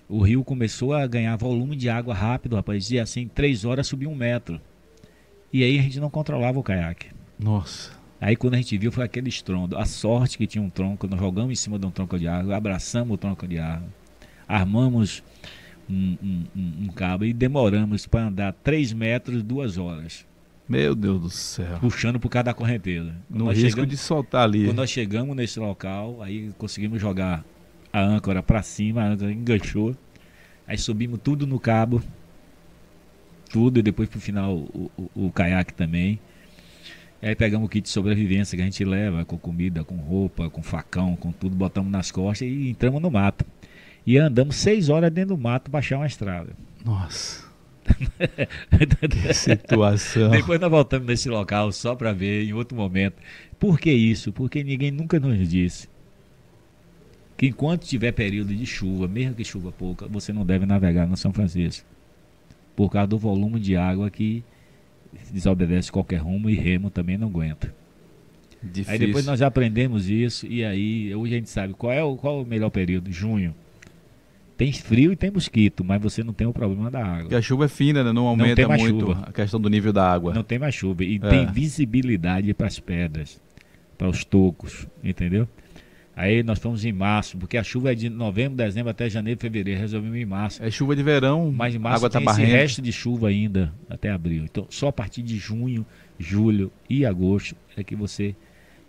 O 0.08 0.22
rio 0.22 0.44
começou 0.44 0.94
a 0.94 1.04
ganhar 1.06 1.34
volume 1.36 1.74
de 1.74 1.88
água 1.88 2.14
rápido, 2.14 2.54
rapaz. 2.54 2.84
Dizia 2.84 3.02
assim, 3.02 3.26
três 3.26 3.64
horas 3.64 3.88
subiu 3.88 4.08
um 4.08 4.14
metro. 4.14 4.60
E 5.52 5.64
aí 5.64 5.78
a 5.78 5.82
gente 5.82 5.98
não 5.98 6.10
controlava 6.10 6.60
o 6.60 6.62
caiaque. 6.62 7.15
Nossa. 7.38 7.90
Aí 8.20 8.34
quando 8.34 8.54
a 8.54 8.56
gente 8.56 8.76
viu 8.78 8.90
foi 8.90 9.04
aquele 9.04 9.28
estrondo. 9.28 9.76
A 9.76 9.84
sorte 9.84 10.38
que 10.38 10.46
tinha 10.46 10.62
um 10.62 10.70
tronco, 10.70 11.06
nós 11.06 11.20
jogamos 11.20 11.52
em 11.52 11.54
cima 11.54 11.78
de 11.78 11.86
um 11.86 11.90
tronco 11.90 12.18
de 12.18 12.26
árvore, 12.26 12.54
abraçamos 12.54 13.14
o 13.14 13.18
tronco 13.18 13.46
de 13.46 13.58
árvore, 13.58 13.90
armamos 14.48 15.22
um, 15.88 16.16
um, 16.22 16.46
um, 16.84 16.88
cabo 16.88 17.24
e 17.24 17.32
demoramos 17.32 18.06
para 18.06 18.26
andar 18.26 18.52
3 18.64 18.92
metros, 18.92 19.42
duas 19.42 19.76
horas. 19.76 20.26
Meu 20.68 20.94
Deus 20.94 21.20
do 21.20 21.30
céu. 21.30 21.78
Puxando 21.78 22.18
por 22.18 22.28
causa 22.28 22.44
da 22.44 22.54
correnteza. 22.54 23.14
no 23.30 23.48
risco 23.50 23.70
chegamos, 23.70 23.90
de 23.90 23.96
soltar 23.96 24.42
ali. 24.42 24.64
Quando 24.64 24.78
nós 24.78 24.90
chegamos 24.90 25.36
nesse 25.36 25.60
local, 25.60 26.20
aí 26.22 26.52
conseguimos 26.58 27.00
jogar 27.00 27.44
a 27.92 28.00
âncora 28.00 28.42
para 28.42 28.62
cima, 28.62 29.02
a 29.02 29.08
âncora 29.10 29.30
enganchou. 29.30 29.94
Aí 30.66 30.76
subimos 30.76 31.20
tudo 31.22 31.46
no 31.46 31.60
cabo. 31.60 32.02
Tudo, 33.48 33.78
e 33.78 33.82
depois 33.82 34.08
pro 34.08 34.20
final 34.20 34.56
o, 34.56 34.90
o, 34.98 35.26
o 35.26 35.30
caiaque 35.30 35.72
também. 35.72 36.18
Aí 37.22 37.34
pegamos 37.34 37.66
o 37.66 37.68
kit 37.68 37.82
de 37.82 37.88
sobrevivência 37.88 38.56
que 38.56 38.62
a 38.62 38.64
gente 38.64 38.84
leva, 38.84 39.24
com 39.24 39.38
comida, 39.38 39.82
com 39.82 39.96
roupa, 39.96 40.50
com 40.50 40.62
facão, 40.62 41.16
com 41.16 41.32
tudo, 41.32 41.56
botamos 41.56 41.90
nas 41.90 42.10
costas 42.10 42.46
e 42.46 42.70
entramos 42.70 43.00
no 43.00 43.10
mato. 43.10 43.44
E 44.06 44.18
andamos 44.18 44.56
seis 44.56 44.88
horas 44.88 45.10
dentro 45.10 45.34
do 45.34 45.42
mato 45.42 45.74
achar 45.76 45.96
uma 45.96 46.06
estrada. 46.06 46.52
Nossa. 46.84 47.44
que 49.10 49.34
situação. 49.34 50.30
Depois 50.30 50.60
nós 50.60 50.70
voltamos 50.70 51.06
nesse 51.06 51.28
local 51.28 51.72
só 51.72 51.94
para 51.94 52.12
ver 52.12 52.44
em 52.44 52.52
outro 52.52 52.76
momento. 52.76 53.16
Por 53.58 53.78
que 53.78 53.90
isso? 53.90 54.32
Porque 54.32 54.62
ninguém 54.62 54.90
nunca 54.90 55.18
nos 55.18 55.48
disse 55.48 55.88
que 57.36 57.46
enquanto 57.46 57.84
tiver 57.84 58.12
período 58.12 58.54
de 58.54 58.64
chuva, 58.64 59.06
mesmo 59.06 59.34
que 59.34 59.44
chuva 59.44 59.70
pouca, 59.70 60.06
você 60.06 60.32
não 60.32 60.44
deve 60.44 60.64
navegar 60.64 61.06
no 61.06 61.16
São 61.16 61.32
Francisco. 61.32 61.86
Por 62.74 62.90
causa 62.90 63.08
do 63.08 63.18
volume 63.18 63.60
de 63.60 63.76
água 63.76 64.10
que 64.10 64.42
desobedece 65.32 65.90
qualquer 65.90 66.18
rumo 66.18 66.48
e 66.50 66.54
remo 66.54 66.90
também 66.90 67.16
não 67.16 67.28
aguenta. 67.28 67.74
Difícil. 68.62 68.92
Aí 68.92 68.98
depois 68.98 69.26
nós 69.26 69.42
aprendemos 69.42 70.08
isso 70.08 70.46
e 70.46 70.64
aí 70.64 71.14
hoje 71.14 71.34
a 71.34 71.36
gente 71.36 71.50
sabe 71.50 71.74
qual 71.74 71.92
é 71.92 72.02
o, 72.02 72.16
qual 72.16 72.38
é 72.38 72.42
o 72.42 72.46
melhor 72.46 72.70
período, 72.70 73.12
junho. 73.12 73.54
Tem 74.56 74.72
frio 74.72 75.12
e 75.12 75.16
tem 75.16 75.30
mosquito, 75.30 75.84
mas 75.84 76.00
você 76.00 76.24
não 76.24 76.32
tem 76.32 76.46
o 76.46 76.52
problema 76.52 76.90
da 76.90 77.04
água. 77.04 77.20
Porque 77.22 77.34
a 77.34 77.42
chuva 77.42 77.66
é 77.66 77.68
fina, 77.68 78.02
né? 78.02 78.10
não 78.10 78.26
aumenta 78.26 78.62
não 78.62 78.76
muito 78.76 79.06
chuva. 79.06 79.24
a 79.26 79.32
questão 79.32 79.60
do 79.60 79.68
nível 79.68 79.92
da 79.92 80.10
água. 80.10 80.32
Não 80.32 80.42
tem 80.42 80.58
mais 80.58 80.74
chuva 80.74 81.04
e 81.04 81.16
é. 81.16 81.28
tem 81.28 81.46
visibilidade 81.46 82.54
para 82.54 82.66
as 82.66 82.80
pedras, 82.80 83.38
para 83.98 84.08
os 84.08 84.24
tocos, 84.24 84.86
entendeu? 85.04 85.46
Aí 86.16 86.42
nós 86.42 86.58
fomos 86.58 86.82
em 86.82 86.92
março, 86.92 87.36
porque 87.36 87.58
a 87.58 87.62
chuva 87.62 87.92
é 87.92 87.94
de 87.94 88.08
novembro, 88.08 88.56
dezembro 88.56 88.90
até 88.90 89.06
janeiro, 89.06 89.38
fevereiro. 89.38 89.78
Resolvemos 89.78 90.16
em 90.16 90.24
março. 90.24 90.64
É 90.64 90.70
chuva 90.70 90.96
de 90.96 91.02
verão, 91.02 91.52
mas 91.52 91.74
em 91.74 91.78
março 91.78 91.98
água 91.98 92.08
tá 92.08 92.18
tem 92.18 92.28
esse 92.30 92.42
resto 92.42 92.80
de 92.80 92.90
chuva 92.90 93.28
ainda 93.28 93.70
até 93.86 94.10
abril. 94.10 94.44
Então, 94.44 94.66
só 94.70 94.88
a 94.88 94.92
partir 94.92 95.20
de 95.20 95.36
junho, 95.36 95.84
julho 96.18 96.72
e 96.88 97.04
agosto 97.04 97.54
é 97.76 97.84
que 97.84 97.94
você 97.94 98.34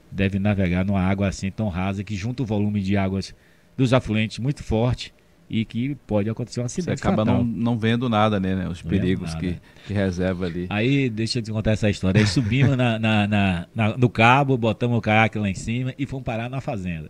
deve 0.10 0.40
navegar 0.40 0.86
numa 0.86 1.02
água 1.02 1.28
assim 1.28 1.52
tão 1.52 1.68
rasa 1.68 2.02
que 2.02 2.16
junta 2.16 2.44
o 2.44 2.46
volume 2.46 2.80
de 2.82 2.96
águas 2.96 3.36
dos 3.76 3.92
afluentes 3.92 4.40
muito 4.40 4.64
forte 4.64 5.14
e 5.50 5.64
que 5.64 5.96
pode 6.08 6.30
acontecer 6.30 6.62
um 6.62 6.66
acidente. 6.66 7.00
Você 7.00 7.08
acaba 7.08 7.24
não, 7.24 7.44
não 7.44 7.78
vendo 7.78 8.10
nada, 8.10 8.40
né? 8.40 8.56
né? 8.56 8.68
Os 8.68 8.84
não 8.84 8.90
perigos 8.90 9.34
que, 9.36 9.58
que 9.86 9.94
reserva 9.94 10.46
ali. 10.46 10.68
Aí, 10.70 11.10
deixa 11.10 11.40
eu 11.40 11.44
te 11.44 11.52
contar 11.52 11.72
essa 11.72 11.90
história. 11.90 12.20
Aí 12.20 12.28
subimos 12.28 12.76
na, 12.76 13.00
na, 13.00 13.28
na, 13.28 13.68
na, 13.74 13.98
no 13.98 14.10
cabo, 14.10 14.58
botamos 14.58 14.98
o 14.98 15.02
caiaque 15.02 15.40
lá 15.40 15.50
em 15.50 15.56
cima 15.56 15.94
e 15.98 16.06
fomos 16.06 16.26
parar 16.26 16.50
na 16.50 16.60
fazenda. 16.60 17.10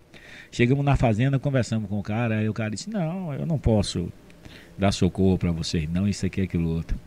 Chegamos 0.51 0.83
na 0.83 0.95
fazenda, 0.95 1.37
conversamos 1.37 1.89
com 1.89 1.99
o 1.99 2.03
cara, 2.03 2.37
aí 2.37 2.49
o 2.49 2.53
cara 2.53 2.71
disse: 2.71 2.89
Não, 2.89 3.33
eu 3.33 3.45
não 3.45 3.57
posso 3.57 4.11
dar 4.77 4.91
socorro 4.91 5.37
para 5.37 5.51
vocês, 5.51 5.89
não, 5.89 6.07
isso 6.07 6.25
aqui 6.25 6.41
é 6.41 6.43
aquilo 6.45 6.69
outro. 6.69 6.97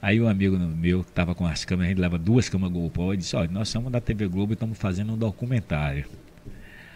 Aí 0.00 0.20
um 0.20 0.28
amigo 0.28 0.56
meu 0.56 1.02
que 1.02 1.10
estava 1.10 1.34
com 1.34 1.44
as 1.44 1.64
câmeras, 1.64 1.88
a 1.88 1.90
gente 1.90 2.00
leva 2.00 2.18
duas 2.18 2.48
câmeras 2.48 2.72
GoPro, 2.72 3.14
e 3.14 3.16
disse: 3.16 3.34
Olha, 3.34 3.50
nós 3.50 3.68
somos 3.68 3.90
da 3.90 4.00
TV 4.00 4.28
Globo 4.28 4.52
e 4.52 4.54
estamos 4.54 4.78
fazendo 4.78 5.12
um 5.12 5.18
documentário. 5.18 6.04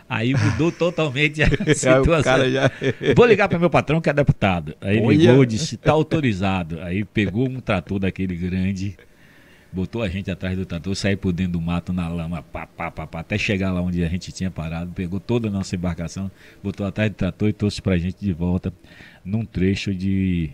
Aí 0.09 0.35
mudou 0.35 0.71
totalmente 0.73 1.43
a 1.43 1.49
situação. 1.75 2.51
Já... 2.51 2.71
Vou 3.17 3.27
ligar 3.27 3.49
para 3.49 3.59
meu 3.59 3.71
patrão 3.71 4.01
que 4.01 4.09
é 4.09 4.13
deputado. 4.13 4.77
Aí 4.81 5.01
Olha. 5.01 5.17
ligou, 5.17 5.45
disse: 5.45 5.75
Está 5.75 5.93
autorizado. 5.93 6.81
Aí 6.81 7.05
pegou 7.05 7.49
um 7.49 7.61
trator 7.61 7.99
daquele 7.99 8.37
grande 8.37 8.97
botou 9.73 10.03
a 10.03 10.09
gente 10.09 10.31
atrás 10.31 10.57
do 10.57 10.67
trator, 10.67 10.95
saiu 10.95 11.17
por 11.17 11.33
dentro 11.33 11.53
do 11.53 11.61
mato 11.61 11.93
na 11.93 12.09
lama, 12.09 12.43
pá, 12.43 12.67
pá, 12.67 12.91
pá, 12.91 13.07
pá, 13.07 13.21
até 13.21 13.39
chegar 13.39 13.73
lá 13.73 13.81
onde 13.81 14.05
a 14.05 14.09
gente 14.09 14.31
tinha 14.31 14.51
parado, 14.51 14.93
pegou 14.93 15.19
toda 15.19 15.49
a 15.49 15.51
nossa 15.51 15.75
embarcação, 15.75 16.31
botou 16.63 16.87
atrás 16.87 17.11
do 17.11 17.15
trator 17.15 17.49
e 17.49 17.53
trouxe 17.53 17.81
pra 17.81 17.97
gente 17.97 18.19
de 18.21 18.33
volta 18.33 18.73
num 19.25 19.45
trecho 19.45 19.95
de 19.95 20.51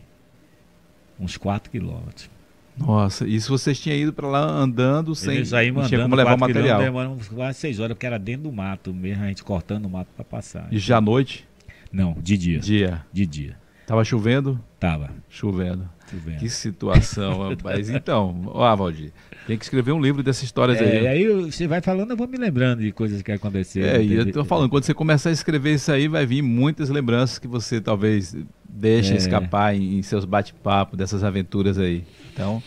uns 1.18 1.36
4 1.36 1.70
quilômetros. 1.70 2.30
Nossa, 2.76 3.26
e 3.26 3.40
se 3.40 3.48
vocês 3.48 3.80
tinham 3.80 3.98
ido 3.98 4.12
para 4.12 4.28
lá 4.28 4.40
andando 4.40 5.12
sem 5.14 5.42
não 5.72 5.88
tinha 5.88 6.02
como 6.02 6.14
levar 6.14 6.36
o 6.36 6.38
material? 6.38 6.80
Demoramos 6.80 7.26
quase 7.26 7.58
6 7.58 7.80
horas, 7.80 7.94
porque 7.94 8.06
era 8.06 8.18
dentro 8.18 8.44
do 8.44 8.52
mato 8.52 8.94
mesmo, 8.94 9.24
a 9.24 9.26
gente 9.26 9.42
cortando 9.42 9.86
o 9.86 9.90
mato 9.90 10.08
para 10.14 10.24
passar. 10.24 10.68
E 10.70 10.78
já 10.78 10.98
à 10.98 11.00
noite? 11.00 11.44
Não, 11.90 12.16
de 12.20 12.36
dia. 12.36 12.60
Dia. 12.60 13.04
De 13.12 13.26
dia. 13.26 13.56
Tava 13.84 14.04
chovendo? 14.04 14.60
Tava. 14.78 15.10
Chovendo. 15.28 15.88
Que 16.38 16.48
situação, 16.48 17.48
rapaz. 17.50 17.90
Então, 17.90 18.42
ó, 18.46 18.74
Valdir, 18.76 19.12
tem 19.46 19.56
que 19.56 19.64
escrever 19.64 19.92
um 19.92 20.00
livro 20.00 20.22
dessas 20.22 20.42
histórias 20.42 20.80
é, 20.80 20.98
aí. 20.98 21.06
aí 21.06 21.28
você 21.42 21.66
vai 21.66 21.80
falando, 21.80 22.10
eu 22.10 22.16
vou 22.16 22.28
me 22.28 22.36
lembrando 22.36 22.80
de 22.80 22.92
coisas 22.92 23.22
que 23.22 23.32
aconteceram. 23.32 24.00
É, 24.00 24.02
e 24.02 24.14
eu 24.14 24.32
tô 24.32 24.44
falando, 24.44 24.68
quando 24.68 24.84
você 24.84 24.94
começar 24.94 25.30
a 25.30 25.32
escrever 25.32 25.74
isso 25.74 25.90
aí, 25.90 26.08
vai 26.08 26.26
vir 26.26 26.42
muitas 26.42 26.88
lembranças 26.88 27.38
que 27.38 27.48
você 27.48 27.80
talvez 27.80 28.36
deixe 28.68 29.12
é. 29.12 29.16
escapar 29.16 29.74
em, 29.74 29.98
em 29.98 30.02
seus 30.02 30.24
bate-papos 30.24 30.98
dessas 30.98 31.24
aventuras 31.24 31.78
aí. 31.78 32.04
Então. 32.32 32.62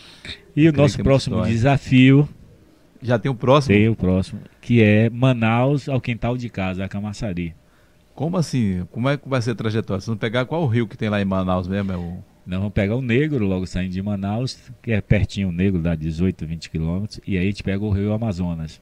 E 0.54 0.68
o 0.68 0.72
nosso 0.72 1.02
próximo 1.02 1.36
história. 1.36 1.52
desafio. 1.52 2.28
Já 3.00 3.18
tem 3.18 3.30
o 3.30 3.34
próximo? 3.34 3.74
Tem 3.74 3.88
o 3.88 3.96
próximo, 3.96 4.40
que 4.60 4.80
é 4.80 5.10
Manaus 5.10 5.88
ao 5.88 6.00
quintal 6.00 6.36
de 6.36 6.48
casa, 6.48 6.84
a 6.84 6.88
Camaçari. 6.88 7.52
Como 8.14 8.36
assim? 8.36 8.86
Como 8.92 9.08
é 9.08 9.16
que 9.16 9.28
vai 9.28 9.42
ser 9.42 9.52
a 9.52 9.54
trajetória? 9.54 10.00
Vocês 10.00 10.06
vão 10.06 10.16
pegar 10.16 10.44
qual 10.44 10.66
rio 10.66 10.86
que 10.86 10.96
tem 10.96 11.08
lá 11.08 11.20
em 11.20 11.24
Manaus 11.24 11.66
mesmo? 11.66 11.92
É 11.92 11.96
o... 11.96 12.18
Nós 12.44 12.58
vamos 12.58 12.72
pegar 12.72 12.96
o 12.96 13.02
Negro, 13.02 13.46
logo 13.46 13.66
saindo 13.66 13.92
de 13.92 14.02
Manaus, 14.02 14.58
que 14.82 14.92
é 14.92 15.00
pertinho 15.00 15.48
o 15.48 15.52
Negro, 15.52 15.80
dá 15.80 15.94
18, 15.94 16.44
20 16.46 16.70
quilômetros, 16.70 17.20
e 17.26 17.38
aí 17.38 17.44
a 17.44 17.46
gente 17.46 17.62
pega 17.62 17.84
o 17.84 17.90
rio 17.90 18.12
Amazonas. 18.12 18.80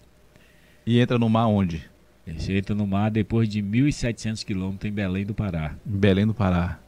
E 0.86 0.98
entra 0.98 1.18
no 1.18 1.28
mar 1.28 1.46
onde? 1.46 1.88
Gente 2.26 2.52
entra 2.52 2.74
no 2.74 2.86
mar 2.86 3.10
depois 3.10 3.48
de 3.48 3.62
1.700 3.62 4.44
quilômetros 4.44 4.90
em 4.90 4.94
Belém 4.94 5.26
do 5.26 5.34
Pará. 5.34 5.74
Em 5.86 5.98
Belém 5.98 6.26
do 6.26 6.34
Pará. 6.34 6.78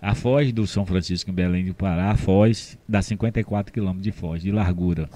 A 0.00 0.14
foz 0.14 0.52
do 0.52 0.66
São 0.66 0.86
Francisco 0.86 1.30
em 1.30 1.34
Belém 1.34 1.64
do 1.64 1.74
Pará, 1.74 2.10
a 2.10 2.16
foz 2.16 2.78
dá 2.88 3.02
54 3.02 3.72
quilômetros 3.72 4.04
de 4.04 4.12
foz, 4.12 4.42
de 4.42 4.52
largura. 4.52 5.08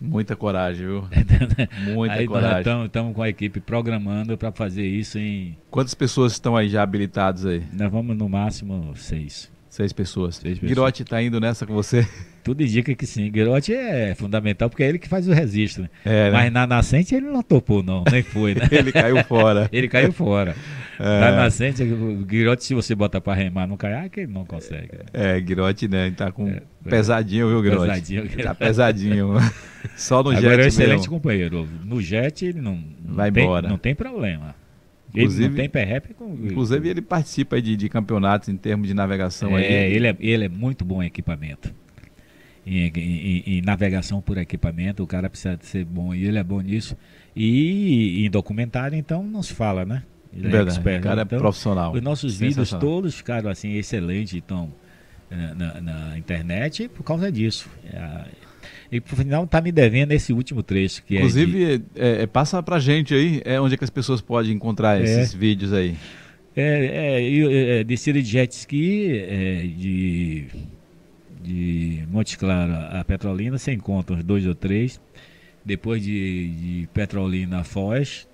Muita 0.00 0.36
coragem, 0.36 0.86
viu? 0.86 1.08
Muita 1.94 2.14
aí 2.14 2.26
coragem. 2.26 2.84
Estamos 2.84 3.14
com 3.14 3.22
a 3.22 3.28
equipe 3.28 3.60
programando 3.60 4.36
para 4.36 4.52
fazer 4.52 4.86
isso 4.86 5.18
em. 5.18 5.56
Quantas 5.70 5.94
pessoas 5.94 6.32
estão 6.32 6.56
aí 6.56 6.68
já 6.68 6.82
habilitadas 6.82 7.46
aí? 7.46 7.62
Nós 7.72 7.90
vamos 7.90 8.16
no 8.16 8.28
máximo 8.28 8.94
seis. 8.96 9.50
Seis 9.74 9.92
pessoas. 9.92 10.36
Seis 10.36 10.54
pessoas. 10.56 10.68
Girotti 10.68 11.04
tá 11.04 11.20
indo 11.20 11.40
nessa 11.40 11.66
com 11.66 11.74
você? 11.74 12.06
Tudo 12.44 12.62
indica 12.62 12.94
que 12.94 13.04
sim. 13.04 13.28
Guirotti 13.28 13.74
é 13.74 14.14
fundamental 14.14 14.70
porque 14.70 14.84
é 14.84 14.88
ele 14.88 15.00
que 15.00 15.08
faz 15.08 15.26
o 15.26 15.32
registro. 15.32 15.82
Né? 15.82 15.88
É, 16.04 16.24
né? 16.26 16.30
Mas 16.30 16.52
na 16.52 16.64
nascente 16.64 17.12
ele 17.12 17.26
não 17.26 17.42
topou, 17.42 17.82
não. 17.82 18.04
Nem 18.08 18.22
foi, 18.22 18.54
né? 18.54 18.68
Ele 18.70 18.92
caiu 18.92 19.24
fora. 19.24 19.68
ele 19.72 19.88
caiu 19.88 20.12
fora. 20.12 20.54
É. 21.00 21.20
Na 21.20 21.32
nascente, 21.32 21.82
o 21.82 22.24
Guirotti, 22.24 22.62
se 22.62 22.72
você 22.72 22.94
bota 22.94 23.20
pra 23.20 23.34
remar 23.34 23.66
no 23.66 23.76
caiaque, 23.76 24.20
ele 24.20 24.32
não 24.32 24.44
consegue. 24.44 24.90
É, 25.12 25.40
Girotti, 25.40 25.88
né? 25.88 26.06
Ele 26.06 26.14
tá 26.14 26.30
com 26.30 26.48
É, 26.48 26.62
pesadinho, 26.88 27.48
viu, 27.48 27.64
Girotti? 27.64 27.80
Pesadinho. 27.88 28.28
Tá 28.44 28.54
pesadinho. 28.54 29.34
Só 29.96 30.22
no 30.22 30.30
Agora 30.30 30.46
é 30.46 30.50
um 30.50 30.56
jet 30.58 30.66
excelente 30.68 30.98
mesmo. 30.98 31.10
companheiro. 31.14 31.68
No 31.84 32.00
jet 32.00 32.46
ele 32.46 32.60
não, 32.60 32.78
não 33.04 33.16
Vai 33.16 33.32
tem, 33.32 33.42
embora. 33.42 33.68
não 33.68 33.76
tem 33.78 33.92
problema. 33.92 34.54
Ele 35.14 35.24
Inclusive- 35.24 35.48
não 35.48 35.54
tem 35.56 35.68
com 36.14 36.34
Inclusive, 36.34 36.88
ele 36.88 37.00
participa 37.02 37.56
aí 37.56 37.62
de, 37.62 37.76
de 37.76 37.88
campeonatos 37.88 38.48
em 38.48 38.56
termos 38.56 38.88
de 38.88 38.94
navegação 38.94 39.54
aí. 39.54 39.64
É, 39.64 39.90
ele 39.90 40.08
é, 40.08 40.16
ele 40.18 40.44
é 40.46 40.48
muito 40.48 40.84
bom 40.84 41.02
em 41.02 41.06
equipamento. 41.06 41.72
Em, 42.66 42.86
em- 42.96 43.42
em 43.58 43.60
navegação 43.62 44.20
por 44.20 44.38
equipamento, 44.38 45.02
o 45.02 45.06
cara 45.06 45.28
precisa 45.30 45.58
ser 45.62 45.84
bom 45.84 46.14
e 46.14 46.24
ele 46.26 46.38
é 46.38 46.42
bom 46.42 46.60
nisso. 46.60 46.96
E 47.36 48.24
em 48.26 48.30
documentário, 48.30 48.96
então, 48.96 49.22
não 49.22 49.42
se 49.42 49.52
fala, 49.52 49.84
né? 49.84 50.02
Ele 50.32 50.48
é 50.48 50.50
Verdade, 50.50 50.76
expert, 50.78 51.00
o 51.00 51.02
cara 51.04 51.20
é 51.20 51.24
então, 51.24 51.38
profissional. 51.38 51.92
Os 51.92 52.02
nossos 52.02 52.36
vídeos 52.36 52.70
todos 52.70 53.14
ficaram 53.14 53.50
assim 53.50 53.74
excelentes 53.74 54.34
então, 54.34 54.72
na, 55.30 55.54
na- 55.54 55.80
na 55.80 56.18
internet 56.18 56.88
por 56.88 57.04
causa 57.04 57.30
disso. 57.30 57.68
É, 57.92 58.24
E 58.92 59.00
por 59.00 59.16
final 59.16 59.46
tá 59.46 59.60
me 59.60 59.72
devendo 59.72 60.12
esse 60.12 60.32
último 60.32 60.62
trecho 60.62 61.02
que 61.04 61.14
é 61.16 61.20
de- 61.20 61.24
Inclusive, 61.26 61.82
é, 61.96 62.22
é, 62.22 62.26
passa 62.26 62.62
pra 62.62 62.78
gente 62.78 63.14
aí 63.14 63.40
é 63.44 63.60
onde 63.60 63.74
é 63.74 63.76
que 63.76 63.84
as 63.84 63.90
pessoas 63.90 64.20
podem 64.20 64.52
encontrar 64.52 65.00
É. 65.00 65.04
esses 65.04 65.32
vídeos 65.34 65.72
aí. 65.72 65.94
É, 66.56 67.18
é, 67.18 67.80
é, 67.80 67.84
descida 67.84 68.22
de 68.22 68.28
jet 68.28 68.52
ski 68.52 69.10
é, 69.28 69.62
de, 69.76 70.44
de 71.42 72.04
Monte 72.10 72.38
Claro 72.38 72.72
a 72.96 73.02
Petrolina, 73.04 73.58
você 73.58 73.72
encontra 73.72 74.14
uns 74.16 74.22
dois 74.24 74.46
ou 74.46 74.54
três. 74.54 75.00
Depois 75.64 76.02
de, 76.02 76.48
de 76.50 76.88
Petrolina 76.92 77.60
a 77.60 77.64
Foz. 77.64 78.28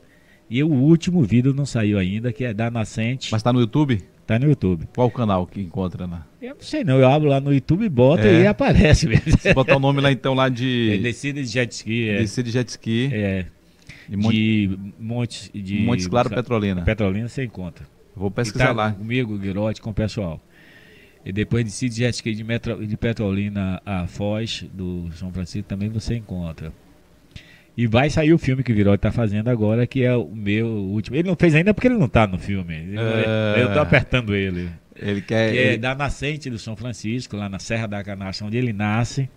E 0.51 0.64
o 0.64 0.68
último 0.68 1.22
vídeo 1.22 1.55
não 1.55 1.64
saiu 1.64 1.96
ainda, 1.96 2.32
que 2.32 2.44
é 2.44 2.53
da 2.53 2.68
Nascente. 2.70 3.28
Mas 3.30 3.40
tá 3.42 3.53
no 3.53 3.61
YouTube? 3.61 4.03
Tá 4.31 4.39
no 4.39 4.47
YouTube. 4.47 4.87
Qual 4.95 5.09
o 5.09 5.11
canal 5.11 5.45
que 5.45 5.61
encontra, 5.61 6.07
né? 6.07 6.20
Eu 6.41 6.55
não 6.55 6.62
sei 6.62 6.85
não, 6.85 7.01
eu 7.01 7.09
abro 7.09 7.28
lá 7.28 7.41
no 7.41 7.53
YouTube, 7.53 7.89
boto 7.89 8.24
É. 8.24 8.43
e 8.43 8.47
aparece 8.47 9.09
mesmo. 9.09 9.37
Se 9.37 9.53
botar 9.53 9.74
o 9.74 9.81
nome 9.81 10.01
lá 10.01 10.12
então 10.12 10.35
lá 10.35 10.47
É, 10.47 10.51
de 10.51 10.99
descida 10.99 11.43
de 11.43 11.49
jet 11.49 11.72
ski, 11.72 12.09
é. 12.09 12.18
Descida 12.20 12.45
de 12.45 12.53
Jet 12.53 12.68
Ski, 12.68 13.11
é 13.12 13.47
de 14.09 14.16
Monte, 14.16 14.37
de 14.37 14.78
Montes 15.01 15.51
de 15.53 15.78
Montes 15.81 16.07
Claro, 16.07 16.31
Petrolina. 16.31 16.83
Petrolina 16.83 17.26
você 17.26 17.43
encontra. 17.43 17.85
Vou 18.14 18.31
pesquisar 18.31 18.66
tá 18.66 18.72
lá. 18.72 18.93
Comigo, 18.93 19.37
Guirote, 19.37 19.83
com 19.83 19.91
o 19.91 19.95
pessoal. 19.95 20.41
E 21.24 21.33
depois 21.33 21.64
de 21.64 21.72
Cid 21.72 21.93
Jet 21.93 22.14
Ski 22.14 22.33
de, 22.33 22.45
Metro, 22.45 22.87
de 22.87 22.97
Petrolina 22.97 23.83
a 23.85 24.07
Foz, 24.07 24.64
do 24.72 25.11
São 25.14 25.33
Francisco, 25.33 25.68
também 25.68 25.89
você 25.89 26.14
encontra. 26.14 26.72
E 27.76 27.86
vai 27.86 28.10
sair 28.10 28.32
o 28.32 28.38
filme 28.38 28.62
que 28.62 28.72
o 28.72 28.74
Virote 28.74 29.00
tá 29.00 29.10
fazendo 29.12 29.48
agora, 29.48 29.86
que 29.86 30.02
é 30.02 30.14
o 30.14 30.28
meu 30.34 30.66
último. 30.66 31.16
Ele 31.16 31.28
não 31.28 31.36
fez 31.36 31.54
ainda 31.54 31.72
porque 31.72 31.88
ele 31.88 31.96
não 31.96 32.08
tá 32.08 32.26
no 32.26 32.38
filme. 32.38 32.74
É. 32.96 33.62
Eu 33.62 33.72
tô 33.72 33.78
apertando 33.80 34.34
ele. 34.34 34.68
Ele 34.94 35.22
quer. 35.22 35.52
Que 35.52 35.58
é 35.58 35.66
ele- 35.68 35.78
da 35.78 35.94
nascente 35.94 36.50
do 36.50 36.58
São 36.58 36.76
Francisco, 36.76 37.36
lá 37.36 37.48
na 37.48 37.58
Serra 37.58 37.86
da 37.86 38.02
Canaça, 38.04 38.44
onde 38.44 38.58
ele 38.58 38.72
nasce, 38.72 39.30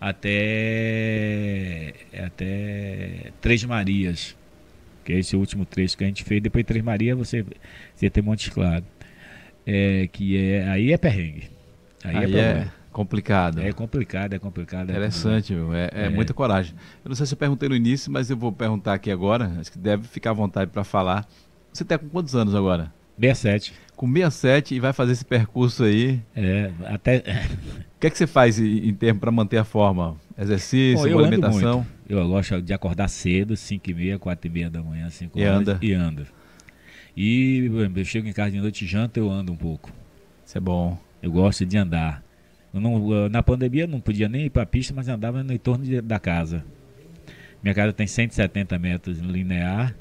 até, 0.00 1.92
até 2.24 3.30
Três 3.40 3.64
Marias, 3.64 4.36
que 5.04 5.12
é 5.12 5.18
esse 5.18 5.36
último 5.36 5.64
trecho 5.64 5.96
que 5.96 6.04
a 6.04 6.06
gente 6.06 6.24
fez. 6.24 6.42
Depois 6.42 6.64
de 6.64 6.68
Três 6.68 6.84
Marias 6.84 7.16
você, 7.16 7.44
você 7.94 8.10
tem 8.10 8.22
Montes 8.22 8.48
Claro. 8.48 8.84
É, 9.66 10.08
que 10.12 10.36
é, 10.36 10.68
aí 10.68 10.92
é 10.92 10.96
perrengue. 10.98 11.50
Aí, 12.04 12.16
Aí 12.16 12.16
é 12.16 12.18
é, 12.18 12.22
problema. 12.52 12.72
Complicado. 12.96 13.60
É 13.60 13.72
complicado, 13.72 14.32
é 14.32 14.38
complicado. 14.38 14.88
é 14.88 14.92
Interessante, 14.92 15.54
viu? 15.54 15.74
É, 15.74 15.90
é 15.92 16.04
É. 16.06 16.08
muita 16.08 16.32
coragem. 16.32 16.74
Eu 17.04 17.10
não 17.10 17.14
sei 17.14 17.26
se 17.26 17.34
eu 17.34 17.36
perguntei 17.38 17.68
no 17.68 17.76
início, 17.76 18.10
mas 18.10 18.30
eu 18.30 18.36
vou 18.36 18.50
perguntar 18.50 18.94
aqui 18.94 19.10
agora. 19.10 19.52
Acho 19.60 19.70
que 19.70 19.78
deve 19.78 20.08
ficar 20.08 20.30
à 20.30 20.32
vontade 20.32 20.70
para 20.70 20.82
falar. 20.82 21.28
Você 21.72 21.82
está 21.82 21.98
com 21.98 22.08
quantos 22.08 22.34
anos 22.34 22.54
agora? 22.54 22.84
complicado. 23.14 23.36
67. 23.36 23.72
Com 23.94 24.06
67 24.08 24.74
e 24.74 24.80
vai 24.80 24.92
fazer 24.92 25.12
esse 25.12 25.24
percurso 25.24 25.84
aí. 25.84 26.20
É, 26.34 26.70
até. 26.86 27.22
O 27.96 27.98
que 27.98 28.08
é 28.08 28.10
que 28.10 28.18
você 28.18 28.26
faz 28.26 28.58
em, 28.58 28.88
em 28.90 28.94
termos 28.94 29.20
para 29.22 29.30
manter 29.32 29.56
a 29.56 29.64
forma? 29.64 30.16
Exercício, 30.38 31.10
Bom, 31.10 31.18
alimentação? 31.18 31.86
Eu 32.06 32.28
gosto 32.28 32.60
de 32.60 32.74
acordar 32.74 33.08
cedo, 33.08 33.56
5 33.56 33.90
e 33.90 33.94
meia, 33.94 34.18
4 34.18 34.46
e 34.46 34.50
meia 34.50 34.68
da 34.68 34.82
manhã, 34.82 35.08
5 35.08 35.38
E 35.38 35.42
horas. 35.46 35.60
anda? 35.60 35.78
E 35.80 35.94
ando. 35.94 36.26
E 37.16 37.66
por 37.70 37.78
exemplo, 37.80 38.00
eu 38.00 38.04
chego 38.04 38.28
em 38.28 38.32
casa 38.34 38.50
de 38.50 38.60
noite, 38.60 38.86
janto, 38.86 39.16
eu 39.16 39.30
ando 39.30 39.50
um 39.50 39.56
pouco. 39.56 39.90
Isso 40.44 40.58
é 40.58 40.60
bom. 40.60 40.98
Eu 41.22 41.32
gosto 41.32 41.64
de 41.64 41.78
andar. 41.78 42.22
Não- 42.80 43.12
eu- 43.12 43.28
na 43.30 43.42
pandemia 43.42 43.84
eu 43.84 43.88
não 43.88 44.00
podia 44.00 44.28
nem 44.28 44.46
ir 44.46 44.50
para 44.50 44.62
a 44.62 44.66
pista, 44.66 44.92
mas 44.94 45.08
andava 45.08 45.42
no 45.42 45.52
entorno 45.52 45.84
de- 45.84 46.00
da 46.00 46.18
casa. 46.18 46.64
Minha 47.62 47.74
casa 47.74 47.92
tem 47.92 48.06
170 48.06 48.78
metros 48.78 49.18
linear. 49.18 49.94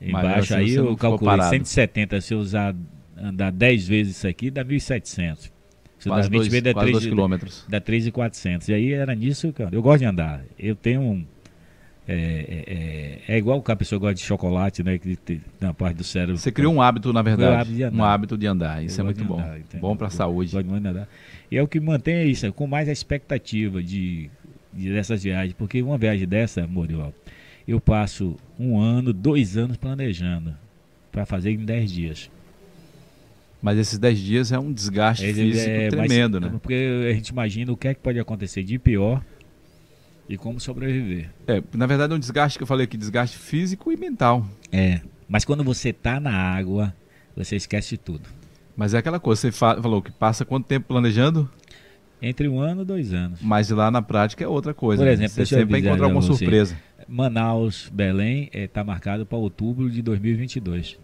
Embaixo 0.00 0.54
assim 0.54 0.62
aí 0.64 0.74
eu 0.74 0.96
calculei 0.96 1.36
parado. 1.36 1.50
170. 1.50 2.20
Se 2.20 2.34
eu 2.34 2.38
usar 2.38 2.74
andar 3.16 3.50
10 3.52 3.86
vezes 3.86 4.16
isso 4.16 4.28
aqui, 4.28 4.50
dá 4.50 4.64
1.700. 4.64 5.52
Se 5.98 6.08
eu 6.08 6.12
Quase 6.12 6.28
dar 6.28 6.32
20 6.32 6.38
dois, 6.40 6.48
vezes, 6.48 6.62
dá 6.64 6.72
quase 6.72 6.84
3 6.86 6.92
dois 6.92 7.06
quilômetros. 7.14 7.64
dá 7.68 7.80
3,400. 7.80 8.68
E 8.68 8.74
aí 8.74 8.92
era 8.92 9.14
nisso 9.14 9.52
que 9.52 9.62
eu, 9.62 9.68
eu 9.72 9.82
gosto 9.82 10.00
de 10.00 10.04
andar. 10.04 10.42
Eu 10.58 10.74
tenho 10.74 11.00
um. 11.00 11.24
É, 12.06 12.12
é, 13.26 13.28
é, 13.30 13.34
é 13.34 13.38
igual 13.38 13.62
que 13.62 13.72
a 13.72 13.76
pessoa 13.76 13.98
gosta 13.98 14.14
de 14.14 14.20
chocolate, 14.22 14.82
né? 14.82 14.98
Que 14.98 15.16
tem 15.16 15.40
na 15.60 15.72
parte 15.72 15.96
do 15.96 16.04
cérebro. 16.04 16.36
Você 16.36 16.52
criou 16.52 16.74
um 16.74 16.82
hábito, 16.82 17.12
na 17.12 17.22
verdade. 17.22 17.82
hábito 17.82 17.96
um 17.96 18.04
hábito 18.04 18.36
de 18.38 18.46
andar. 18.46 18.84
Isso 18.84 19.00
Eu 19.00 19.04
é 19.04 19.06
muito 19.06 19.24
bom. 19.24 19.38
andar, 19.40 19.58
bom 19.80 19.96
para 19.96 20.08
a 20.08 20.10
saúde. 20.10 20.52
gosto 20.52 20.66
muito 20.66 20.82
de 20.82 20.88
andar. 20.88 21.08
E 21.50 21.56
é 21.56 21.62
o 21.62 21.68
que 21.68 21.80
mantém 21.80 22.28
isso, 22.30 22.52
com 22.52 22.66
mais 22.66 22.88
a 22.88 22.92
expectativa 22.92 23.82
de, 23.82 24.28
de 24.72 24.92
dessas 24.92 25.22
viagens. 25.22 25.54
Porque 25.54 25.80
uma 25.80 25.96
viagem 25.96 26.28
dessa, 26.28 26.66
Muriel, 26.66 27.14
eu 27.66 27.80
passo 27.80 28.36
um 28.60 28.78
ano, 28.78 29.10
dois 29.12 29.56
anos 29.56 29.78
planejando 29.78 30.54
para 31.10 31.24
fazer 31.24 31.52
em 31.52 31.64
10 31.64 31.90
dias. 31.90 32.30
Mas 33.62 33.78
esses 33.78 33.98
10 33.98 34.18
dias 34.18 34.52
é 34.52 34.58
um 34.58 34.70
desgaste 34.70 35.24
É, 35.24 35.32
físico 35.32 35.70
é, 35.70 35.84
mas- 35.84 35.90
tremendo, 36.08 36.38
né? 36.38 36.50
Porque 36.60 37.08
a 37.10 37.14
gente 37.14 37.28
imagina 37.28 37.72
o 37.72 37.76
que 37.78 37.88
é 37.88 37.94
que 37.94 38.00
pode 38.00 38.18
acontecer 38.20 38.62
de 38.62 38.78
pior 38.78 39.24
e 40.28 40.36
como 40.36 40.58
sobreviver. 40.60 41.30
É, 41.46 41.62
na 41.74 41.86
verdade 41.86 42.12
é 42.12 42.16
um 42.16 42.18
desgaste 42.18 42.58
que 42.58 42.62
eu 42.62 42.66
falei 42.66 42.84
aqui, 42.84 42.96
desgaste 42.96 43.36
físico 43.38 43.92
e 43.92 43.96
mental. 43.96 44.46
É. 44.72 45.00
Mas 45.28 45.44
quando 45.44 45.62
você 45.64 45.92
tá 45.92 46.18
na 46.20 46.32
água, 46.34 46.94
você 47.36 47.56
esquece 47.56 47.90
de 47.90 47.98
tudo. 47.98 48.28
Mas 48.76 48.92
é 48.94 48.98
aquela 48.98 49.20
coisa, 49.20 49.40
você 49.40 49.52
fa- 49.52 49.80
falou 49.80 50.02
que 50.02 50.10
passa 50.10 50.44
quanto 50.44 50.66
tempo 50.66 50.86
planejando, 50.88 51.48
Entre 52.20 52.48
um 52.48 52.58
ano 52.60 52.82
e 52.82 52.84
dois 52.84 53.12
anos. 53.12 53.38
mas 53.42 53.68
lá 53.70 53.90
na 53.90 54.02
prática 54.02 54.42
é 54.44 54.48
outra 54.48 54.72
coisa. 54.74 55.02
Por 55.02 55.06
né? 55.06 55.12
exemplo, 55.12 55.30
você 55.32 55.36
deixa 55.40 55.54
eu 55.54 55.58
sempre 55.60 55.72
vai 55.72 55.80
encontrar 55.80 56.06
alguma 56.06 56.22
você. 56.22 56.38
surpresa. 56.38 56.76
Manaus, 57.06 57.90
Belém, 57.92 58.48
está 58.52 58.82
marcado 58.82 59.26
para 59.26 59.36
outubro 59.38 59.90
de 59.90 60.00
2022. 60.02 60.98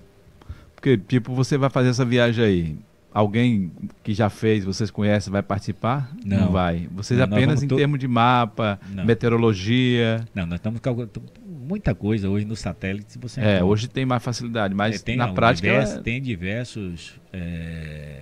Porque, 0.74 0.96
tipo, 0.96 1.34
você 1.34 1.58
vai 1.58 1.68
fazer 1.68 1.90
essa 1.90 2.04
viagem 2.06 2.42
aí. 2.44 2.76
Alguém 3.12 3.72
que 4.04 4.14
já 4.14 4.30
fez, 4.30 4.64
vocês 4.64 4.88
conhecem, 4.90 5.32
vai 5.32 5.42
participar? 5.42 6.10
Não. 6.24 6.52
vai. 6.52 6.86
Vocês 6.92 7.18
Não, 7.18 7.24
apenas 7.26 7.60
em 7.62 7.66
to- 7.66 7.76
termos 7.76 7.98
de 7.98 8.06
mapa, 8.06 8.78
Não. 8.94 9.04
meteorologia. 9.04 10.24
Não, 10.34 10.46
nós 10.46 10.58
estamos 10.60 10.78
calculando 10.80 11.20
muita 11.44 11.92
coisa 11.94 12.28
hoje 12.30 12.44
no 12.46 12.54
satélite. 12.54 13.18
Você 13.18 13.40
É, 13.40 13.64
hoje 13.64 13.88
tem 13.88 14.06
mais 14.06 14.22
facilidade, 14.22 14.74
mas 14.74 14.96
É, 15.00 15.04
tem, 15.04 15.16
na 15.16 15.26
não, 15.26 15.34
prática. 15.34 15.66
diversos- 15.68 15.96
é- 15.98 16.02
tem 16.02 16.22
diversos 16.22 17.14
é, 17.32 18.20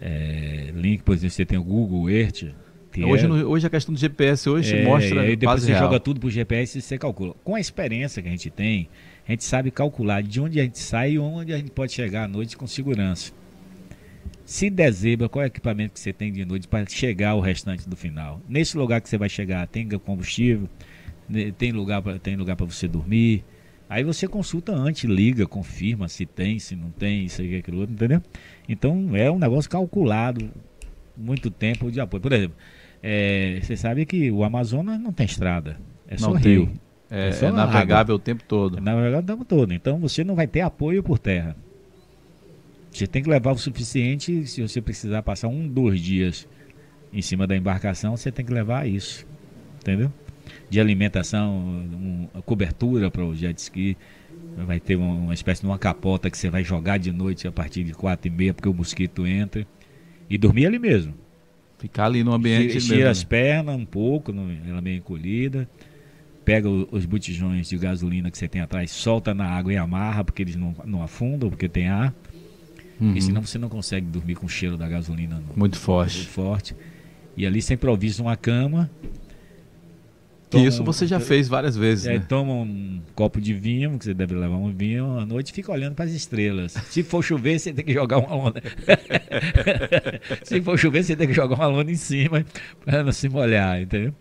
é, 0.00 0.70
links, 0.74 1.02
por 1.04 1.14
exemplo, 1.14 1.34
você 1.34 1.44
tem 1.44 1.58
o 1.58 1.62
Google 1.64 2.08
Earth. 2.10 2.44
hoje, 3.04 3.24
é- 3.24 3.28
no- 3.28 3.48
hoje 3.48 3.66
a 3.66 3.70
questão 3.70 3.92
do 3.92 3.98
GPS 4.00 4.48
hoje 4.48 4.76
É, 4.76 4.84
mostra 4.84 5.16
e 5.24 5.30
aí 5.30 5.36
depois 5.36 5.62
você 5.62 5.72
real. 5.72 5.84
joga 5.84 5.98
tudo 5.98 6.20
pro 6.20 6.30
GPS 6.30 6.78
e 6.78 6.82
você 6.82 6.96
calcula. 6.96 7.34
Com 7.42 7.56
a 7.56 7.60
experiência 7.60 8.22
que 8.22 8.28
a 8.28 8.30
gente 8.30 8.50
tem, 8.50 8.88
a 9.26 9.32
gente 9.32 9.42
sabe 9.42 9.70
calcular 9.72 10.22
de 10.22 10.40
onde 10.40 10.60
a 10.60 10.62
gente 10.62 10.78
sai 10.78 11.12
e 11.12 11.18
onde 11.18 11.52
a 11.52 11.56
gente 11.56 11.72
pode 11.72 11.92
chegar 11.92 12.24
à 12.24 12.28
noite 12.28 12.56
com 12.56 12.66
segurança. 12.68 13.32
Se 14.44 14.68
der 14.68 14.92
zebra, 14.92 15.28
qual 15.28 15.42
é 15.42 15.46
o 15.46 15.48
equipamento 15.48 15.94
que 15.94 16.00
você 16.00 16.12
tem 16.12 16.30
de 16.32 16.44
noite 16.44 16.68
para 16.68 16.86
chegar 16.88 17.30
ao 17.30 17.40
restante 17.40 17.88
do 17.88 17.96
final? 17.96 18.40
Nesse 18.48 18.76
lugar 18.76 19.00
que 19.00 19.08
você 19.08 19.16
vai 19.16 19.28
chegar, 19.28 19.66
tem 19.66 19.88
combustível, 19.88 20.68
tem 21.56 21.72
lugar 21.72 22.02
para 22.02 22.18
tem 22.18 22.36
lugar 22.36 22.54
para 22.56 22.66
você 22.66 22.86
dormir. 22.86 23.42
Aí 23.88 24.02
você 24.04 24.26
consulta 24.28 24.72
antes, 24.72 25.04
liga, 25.04 25.46
confirma 25.46 26.08
se 26.08 26.26
tem, 26.26 26.58
se 26.58 26.74
não 26.76 26.90
tem, 26.90 27.24
isso 27.24 27.40
aí, 27.42 27.56
aquilo 27.56 27.78
outro, 27.80 27.94
entendeu? 27.94 28.20
Então 28.68 29.10
é 29.14 29.30
um 29.30 29.38
negócio 29.38 29.70
calculado, 29.70 30.50
muito 31.16 31.50
tempo 31.50 31.90
de 31.90 32.00
apoio. 32.00 32.20
Por 32.20 32.32
exemplo, 32.32 32.56
é, 33.02 33.60
você 33.62 33.76
sabe 33.76 34.04
que 34.04 34.30
o 34.30 34.42
Amazonas 34.44 34.98
não 35.00 35.12
tem 35.12 35.26
estrada, 35.26 35.78
é 36.08 36.16
só 36.18 36.32
Não 36.32 36.40
tem. 36.40 36.52
rio. 36.52 36.72
É, 37.10 37.28
É 37.28 37.32
só 37.32 37.46
é 37.46 37.48
água. 37.48 37.66
navegável 37.66 38.14
o 38.16 38.18
tempo 38.18 38.42
todo. 38.46 38.80
Na 38.80 38.94
verdade, 38.94 39.24
o 39.24 39.26
tempo 39.26 39.44
todo. 39.44 39.72
Então 39.72 39.98
você 39.98 40.24
não 40.24 40.34
vai 40.34 40.46
ter 40.46 40.60
apoio 40.62 41.02
por 41.02 41.18
terra. 41.18 41.56
Você 42.94 43.06
tem 43.08 43.22
que 43.22 43.28
levar 43.28 43.52
o 43.52 43.58
suficiente. 43.58 44.46
Se 44.46 44.62
você 44.62 44.80
precisar 44.80 45.22
passar 45.22 45.48
um, 45.48 45.66
dois 45.66 46.00
dias 46.00 46.46
em 47.12 47.20
cima 47.20 47.46
da 47.46 47.56
embarcação, 47.56 48.16
você 48.16 48.30
tem 48.30 48.44
que 48.44 48.52
levar 48.52 48.88
isso. 48.88 49.26
Entendeu? 49.80 50.12
De 50.70 50.80
alimentação, 50.80 51.56
um- 51.56 52.28
cobertura 52.42 53.10
para 53.10 53.24
o 53.24 53.34
jet 53.34 53.58
ski. 53.58 53.96
Vai 54.56 54.78
ter 54.78 54.94
uma, 54.94 55.12
uma 55.12 55.34
espécie 55.34 55.62
de 55.62 55.66
uma 55.66 55.78
capota 55.78 56.30
que 56.30 56.38
você 56.38 56.48
vai 56.48 56.62
jogar 56.62 56.98
de 56.98 57.10
noite 57.10 57.48
a 57.48 57.52
partir 57.52 57.82
de 57.82 57.92
quatro 57.92 58.28
e 58.28 58.30
meia, 58.30 58.54
porque 58.54 58.68
o 58.68 58.74
mosquito 58.74 59.26
entra. 59.26 59.66
E 60.30 60.38
dormir 60.38 60.66
ali 60.66 60.78
mesmo. 60.78 61.14
Ficar 61.78 62.06
ali 62.06 62.22
no 62.22 62.32
ambiente 62.32 62.74
mesmo. 62.74 63.08
as 63.08 63.22
né? 63.22 63.26
pernas 63.28 63.76
um 63.76 63.84
pouco, 63.84 64.32
no- 64.32 64.50
ela 64.68 64.80
meio 64.80 64.98
encolhida. 64.98 65.68
Pega 66.44 66.68
o- 66.68 66.88
os 66.92 67.04
botijões 67.06 67.68
de 67.68 67.76
gasolina 67.76 68.30
que 68.30 68.38
você 68.38 68.46
tem 68.46 68.60
atrás, 68.60 68.90
solta 68.92 69.34
na 69.34 69.46
água 69.46 69.72
e 69.72 69.76
amarra, 69.76 70.22
porque 70.22 70.42
eles 70.42 70.54
não, 70.54 70.74
não 70.84 71.02
afundam, 71.02 71.50
porque 71.50 71.68
tem 71.68 71.88
ar. 71.88 72.14
Uhum. 73.00 73.20
Senão 73.20 73.42
você 73.42 73.58
não 73.58 73.68
consegue 73.68 74.06
dormir 74.06 74.36
com 74.36 74.46
o 74.46 74.48
cheiro 74.48 74.76
da 74.76 74.88
gasolina 74.88 75.36
no, 75.36 75.42
Muito 75.42 75.58
muito 75.58 75.78
forte. 75.78 76.26
forte. 76.26 76.76
E 77.36 77.46
ali 77.46 77.60
você 77.60 77.74
improvisa 77.74 78.22
uma 78.22 78.36
cama. 78.36 78.90
Toma 80.48 80.66
isso 80.66 80.84
você 80.84 81.04
já 81.06 81.18
fez 81.18 81.48
várias 81.48 81.76
vezes, 81.76 82.06
é, 82.06 82.14
né? 82.14 82.26
toma 82.28 82.52
um 82.52 83.00
copo 83.14 83.40
de 83.40 83.52
vinho, 83.52 83.98
que 83.98 84.04
você 84.04 84.14
deve 84.14 84.34
levar 84.36 84.56
um 84.56 84.72
vinho 84.72 85.18
à 85.18 85.26
noite 85.26 85.52
fica 85.52 85.72
olhando 85.72 85.96
para 85.96 86.04
as 86.04 86.12
estrelas. 86.12 86.72
Se 86.90 87.02
for 87.02 87.24
chover, 87.24 87.58
você 87.58 87.72
tem 87.72 87.84
que 87.84 87.92
jogar 87.92 88.18
uma 88.18 88.34
lona. 88.36 88.62
se 90.44 90.60
for 90.62 90.78
chover, 90.78 91.02
você 91.02 91.16
tem 91.16 91.26
que 91.26 91.34
jogar 91.34 91.56
uma 91.56 91.66
lona 91.66 91.90
em 91.90 91.96
cima 91.96 92.44
para 92.84 93.02
não 93.02 93.10
se 93.10 93.28
molhar, 93.28 93.82
entendeu? 93.82 94.14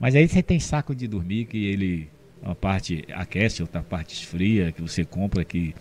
Mas 0.00 0.16
aí 0.16 0.26
você 0.26 0.42
tem 0.42 0.58
saco 0.58 0.94
de 0.94 1.06
dormir 1.06 1.44
que 1.44 1.66
ele 1.66 2.08
uma 2.42 2.54
parte 2.54 3.04
aquece, 3.12 3.62
outra 3.62 3.82
parte 3.82 4.14
esfria, 4.14 4.72
que 4.72 4.80
você 4.80 5.04
compra 5.04 5.44
que 5.44 5.74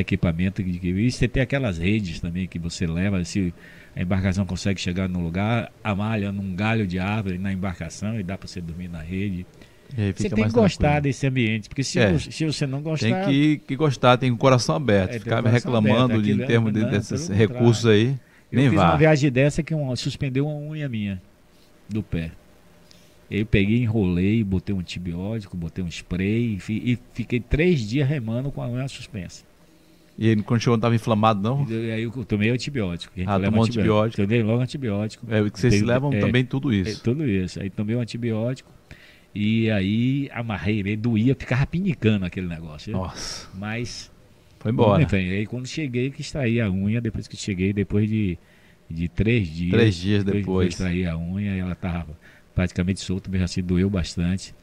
equipamento 0.00 0.62
que 0.62 0.70
e 0.88 1.10
você 1.10 1.28
tem 1.28 1.42
aquelas 1.42 1.78
redes 1.78 2.18
também 2.20 2.46
que 2.46 2.58
você 2.58 2.86
leva, 2.86 3.22
se 3.24 3.52
a 3.94 4.00
embarcação 4.02 4.46
consegue 4.46 4.80
chegar 4.80 5.08
no 5.08 5.20
lugar, 5.20 5.70
amalha 5.84 6.32
num 6.32 6.54
galho 6.56 6.86
de 6.86 6.98
árvore 6.98 7.36
na 7.38 7.52
embarcação 7.52 8.18
e 8.18 8.22
dá 8.22 8.38
para 8.38 8.48
você 8.48 8.60
dormir 8.60 8.88
na 8.88 9.02
rede. 9.02 9.44
Você 10.16 10.30
tem 10.30 10.44
que 10.46 10.50
gostar 10.52 10.78
tranquilo. 10.92 11.02
desse 11.02 11.26
ambiente, 11.26 11.68
porque 11.68 11.84
se, 11.84 11.98
É. 11.98 12.10
você, 12.10 12.30
se 12.30 12.46
você 12.46 12.66
não 12.66 12.80
gostar. 12.80 13.26
Tem 13.26 13.58
que, 13.58 13.58
que 13.66 13.76
gostar, 13.76 14.16
tem 14.16 14.30
o 14.30 14.36
coração 14.38 14.74
aberto. 14.76 15.16
É, 15.16 15.18
Ficar 15.18 15.44
reclamando 15.44 16.14
aberto, 16.14 16.22
de, 16.22 16.32
em 16.32 16.40
é- 16.42 16.46
termos 16.46 16.72
de- 16.72 16.84
desses 16.86 17.28
recursos 17.28 17.84
aí, 17.84 18.16
eu 18.50 18.58
nem 18.58 18.70
fiz 18.70 18.78
vá. 18.78 18.88
uma 18.92 18.96
viagem 18.96 19.30
dessa 19.30 19.62
que 19.62 19.74
um, 19.74 19.94
suspendeu 19.94 20.46
uma 20.48 20.56
unha 20.70 20.88
minha 20.88 21.20
do 21.86 22.02
pé. 22.02 22.30
Eu 23.30 23.44
peguei, 23.44 23.82
enrolei, 23.82 24.42
botei 24.42 24.74
um 24.74 24.80
antibiótico, 24.80 25.56
botei 25.56 25.84
um 25.84 25.88
spray 25.88 26.58
e, 26.68 26.92
e 26.92 26.98
fiquei 27.12 27.40
três 27.40 27.80
dias 27.86 28.08
remando 28.08 28.50
com 28.50 28.62
a 28.62 28.68
unha 28.68 28.88
suspensa. 28.88 29.44
E 30.18 30.28
ele, 30.28 30.42
quando 30.42 30.60
chegou, 30.60 30.74
não 30.74 30.78
estava 30.78 30.94
inflamado, 30.94 31.40
não? 31.40 31.66
E 31.68 31.90
aí 31.90 32.02
eu 32.02 32.10
tomei 32.24 32.50
antibiótico. 32.50 33.12
Ah, 33.26 33.40
tomou 33.40 33.64
antibiótico. 33.64 34.22
Tomei 34.22 34.42
logo 34.42 34.60
antibiótico. 34.62 35.26
É, 35.30 35.48
que 35.48 35.58
vocês 35.58 35.80
levam 35.82 36.12
é, 36.12 36.20
também 36.20 36.44
tudo 36.44 36.72
É, 36.72 36.76
isso. 36.76 37.02
tudo 37.02 37.26
isso. 37.26 37.60
Aí 37.60 37.70
tomei 37.70 37.96
um 37.96 38.00
antibiótico 38.00 38.70
e 39.34 39.70
aí 39.70 40.28
amarrei, 40.32 40.80
ele 40.80 40.96
doía, 40.96 41.34
ficava 41.34 41.66
pinicando 41.66 42.26
aquele 42.26 42.46
negócio. 42.46 42.92
Nossa, 42.92 43.48
Mas 43.54 44.10
foi 44.60 44.70
embora. 44.70 45.02
Enfim, 45.02 45.16
aí 45.16 45.46
quando 45.46 45.66
cheguei 45.66 46.10
que 46.10 46.20
extraí 46.20 46.60
a 46.60 46.70
unha, 46.70 47.00
depois 47.00 47.26
que 47.26 47.36
cheguei, 47.36 47.72
depois 47.72 48.08
de, 48.08 48.38
de 48.90 49.08
três 49.08 49.48
dias. 49.48 49.72
Três 49.72 49.94
dias 49.96 50.26
eu 50.26 50.32
depois. 50.34 50.68
extraí 50.68 51.06
a 51.06 51.16
unha 51.16 51.56
e 51.56 51.58
ela 51.58 51.72
estava 51.72 52.16
praticamente 52.54 53.00
solta, 53.00 53.30
mesmo 53.30 53.44
assim 53.44 53.62
doeu 53.62 53.88
bastante. 53.88 54.54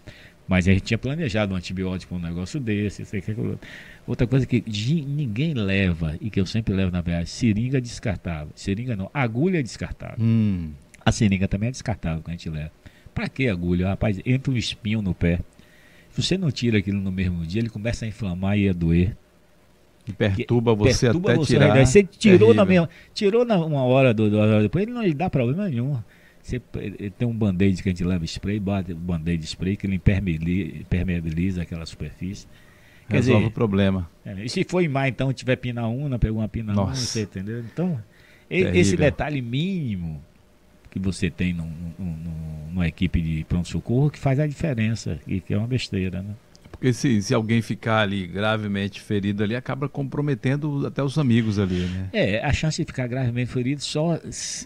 Mas 0.48 0.68
a 0.68 0.72
gente 0.72 0.82
tinha 0.84 0.98
planejado 0.98 1.54
um 1.54 1.58
antibiótico 1.58 2.16
um 2.16 2.20
negócio 2.20 2.60
desse, 2.60 3.06
sei 3.06 3.22
que 3.22 3.32
aquilo. 3.32 3.60
Outra 4.10 4.26
coisa 4.26 4.44
que 4.48 4.64
ninguém 5.08 5.54
leva 5.54 6.18
e 6.20 6.32
que 6.32 6.40
eu 6.42 6.46
sempre 6.48 6.74
levo 6.74 6.92
na 6.92 7.00
viagem, 7.00 7.28
seringa 7.28 7.80
descartável. 7.80 8.52
Seringa 8.56 8.96
não, 8.96 9.08
agulha 9.14 9.62
descartável. 9.62 10.18
Hum, 10.20 10.72
A 11.06 11.12
seringa 11.12 11.48
também 11.48 11.70
é 11.70 11.72
descartável 11.72 12.24
que 12.24 12.30
a 12.32 12.34
gente 12.34 12.50
leva. 12.50 12.72
Pra 13.14 13.30
que 13.30 13.48
agulha? 13.48 13.90
Rapaz, 13.90 14.20
entra 14.26 14.52
um 14.52 14.58
espinho 14.58 15.00
no 15.04 15.14
pé. 15.14 15.40
Se 16.10 16.24
você 16.24 16.40
não 16.40 16.50
tira 16.50 16.80
aquilo 16.80 17.00
no 17.00 17.12
mesmo 17.12 17.46
dia, 17.46 17.62
ele 17.62 17.70
começa 17.70 18.04
a 18.04 18.08
inflamar 18.08 18.58
e 18.58 18.68
a 18.68 18.74
doer. 18.74 19.16
que 20.06 20.12
perturba 20.12 20.74
você 20.74 21.06
Perturba 21.06 21.30
até 21.30 21.38
você, 21.40 21.54
tirar. 21.54 21.76
né? 21.76 21.86
Você 21.86 22.02
tirou 22.04 22.52
na 22.56 22.66
mesma, 22.66 22.90
tirou 23.14 23.46
na 23.46 23.64
uma 23.64 23.84
hora, 23.84 24.12
duas 24.12 24.34
horas 24.34 24.64
depois, 24.64 24.82
ele 24.86 24.92
não 24.92 25.04
lhe 25.04 25.14
dá 25.14 25.30
problema 25.30 25.70
nenhum. 25.70 26.00
Você 26.42 26.60
tem 27.16 27.28
um 27.28 27.34
band-aid 27.38 27.84
que 27.84 27.90
a 27.90 27.92
gente 27.92 28.04
leva 28.04 28.26
spray, 28.26 28.60
bate 28.60 28.92
o 28.92 28.96
band-aid 28.96 29.44
spray 29.46 29.76
que 29.78 29.86
ele 29.86 29.98
impermeabiliza, 29.98 30.78
impermeabiliza 30.78 31.62
aquela 31.62 31.86
superfície. 31.86 32.48
Quer 33.10 33.16
Resolve 33.18 33.40
dizer, 33.40 33.48
o 33.50 33.52
problema. 33.52 34.10
é, 34.26 34.44
e 34.46 34.50
se 34.50 34.64
for 34.64 34.82
em 34.82 34.88
mar, 34.88 35.08
então, 35.10 35.34
tiver 35.34 35.56
pinaúna, 35.56 36.20
pegou 36.20 36.40
uma 36.40 36.48
pinaúna, 36.48 36.82
Nossa. 36.90 37.02
você 37.06 37.24
entendeu? 37.24 37.60
Então, 37.60 38.00
Terrível. 38.48 38.76
esse 38.80 38.96
detalhe 38.96 39.42
mínimo 39.42 40.22
que 40.92 41.00
você 41.00 41.30
tem 41.30 41.54
num- 41.54 41.66
num- 41.66 42.06
num- 42.06 42.68
numa 42.70 42.88
equipe 42.88 43.20
de 43.22 43.44
pronto-socorro 43.46 44.10
que 44.10 44.20
faz 44.20 44.40
a 44.40 44.46
diferença, 44.48 45.20
e 45.28 45.40
que 45.40 45.54
é 45.54 45.58
uma 45.58 45.68
besteira, 45.68 46.22
né? 46.22 46.34
Porque 46.72 46.94
se, 46.94 47.22
se 47.22 47.34
alguém 47.34 47.62
ficar 47.62 48.00
ali 48.02 48.26
gravemente 48.26 49.02
ferido 49.02 49.44
ali, 49.44 49.54
acaba 49.56 49.90
comprometendo 49.90 50.86
até 50.88 51.04
os 51.04 51.18
amigos 51.18 51.60
ali, 51.60 51.80
né? 51.82 52.10
É, 52.14 52.46
a 52.46 52.54
chance 52.54 52.78
de 52.82 52.86
ficar 52.86 53.06
gravemente 53.08 53.52
ferido 53.52 53.82
só 53.82 54.18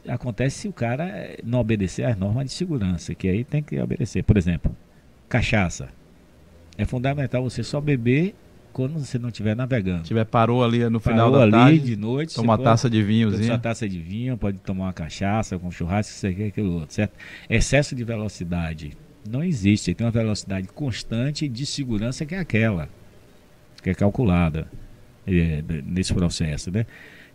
acontece 0.07 0.59
se 0.59 0.67
o 0.67 0.73
cara 0.73 1.35
não 1.43 1.59
obedecer 1.59 2.03
às 2.05 2.15
normas 2.17 2.45
de 2.45 2.51
segurança, 2.51 3.15
que 3.15 3.27
aí 3.27 3.43
tem 3.43 3.63
que 3.63 3.79
obedecer. 3.79 4.21
Por 4.23 4.37
exemplo, 4.37 4.75
cachaça. 5.27 5.89
É 6.77 6.85
fundamental 6.85 7.43
você 7.43 7.63
só 7.63 7.79
beber 7.79 8.35
quando 8.71 8.97
você 8.99 9.19
não 9.19 9.29
estiver 9.29 9.55
navegando. 9.55 9.99
Se 9.99 10.07
tiver 10.07 10.25
parou 10.25 10.63
ali 10.63 10.89
no 10.89 10.99
final 10.99 11.31
Parou 11.31 11.37
da 11.37 11.43
ali 11.43 11.51
tarde, 11.51 11.79
de 11.79 11.95
noite, 11.95 12.33
toma 12.33 12.53
uma 12.53 12.57
você 12.57 12.63
taça 12.63 12.89
de 12.89 12.97
pode, 12.97 13.07
vinhozinho. 13.07 13.59
taça 13.59 13.87
de 13.87 13.99
vinho, 13.99 14.35
pode 14.35 14.57
tomar 14.57 14.85
uma 14.85 14.93
cachaça 14.93 15.59
com 15.59 15.69
churrasco, 15.69 16.13
isso 16.13 16.25
aqui, 16.25 16.45
aquilo 16.45 16.73
outro, 16.73 16.95
certo? 16.95 17.13
Excesso 17.47 17.95
de 17.95 18.03
velocidade 18.03 18.97
não 19.29 19.43
existe. 19.43 19.93
Tem 19.93 20.05
uma 20.05 20.11
velocidade 20.11 20.67
constante 20.69 21.47
de 21.47 21.65
segurança 21.65 22.25
que 22.25 22.33
é 22.33 22.39
aquela, 22.39 22.89
que 23.81 23.91
é 23.91 23.93
calculada 23.93 24.67
é, 25.27 25.63
nesse 25.85 26.13
processo, 26.13 26.71
né? 26.71 26.85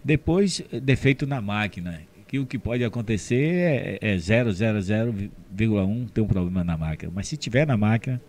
Depois, 0.05 0.62
defeito 0.82 1.26
na 1.26 1.41
máquina, 1.41 2.01
que 2.26 2.39
o 2.39 2.47
que 2.47 2.59
pode 2.59 2.84
acontecer 2.84 3.99
é, 4.03 4.14
é 4.14 4.16
0,00,1 4.16 6.11
ter 6.11 6.20
um 6.20 6.26
problema 6.26 6.62
na 6.62 6.76
máquina. 6.76 7.11
Mas 7.14 7.26
se 7.28 7.36
tiver 7.36 7.66
na 7.66 7.76
máquina, 7.76 8.20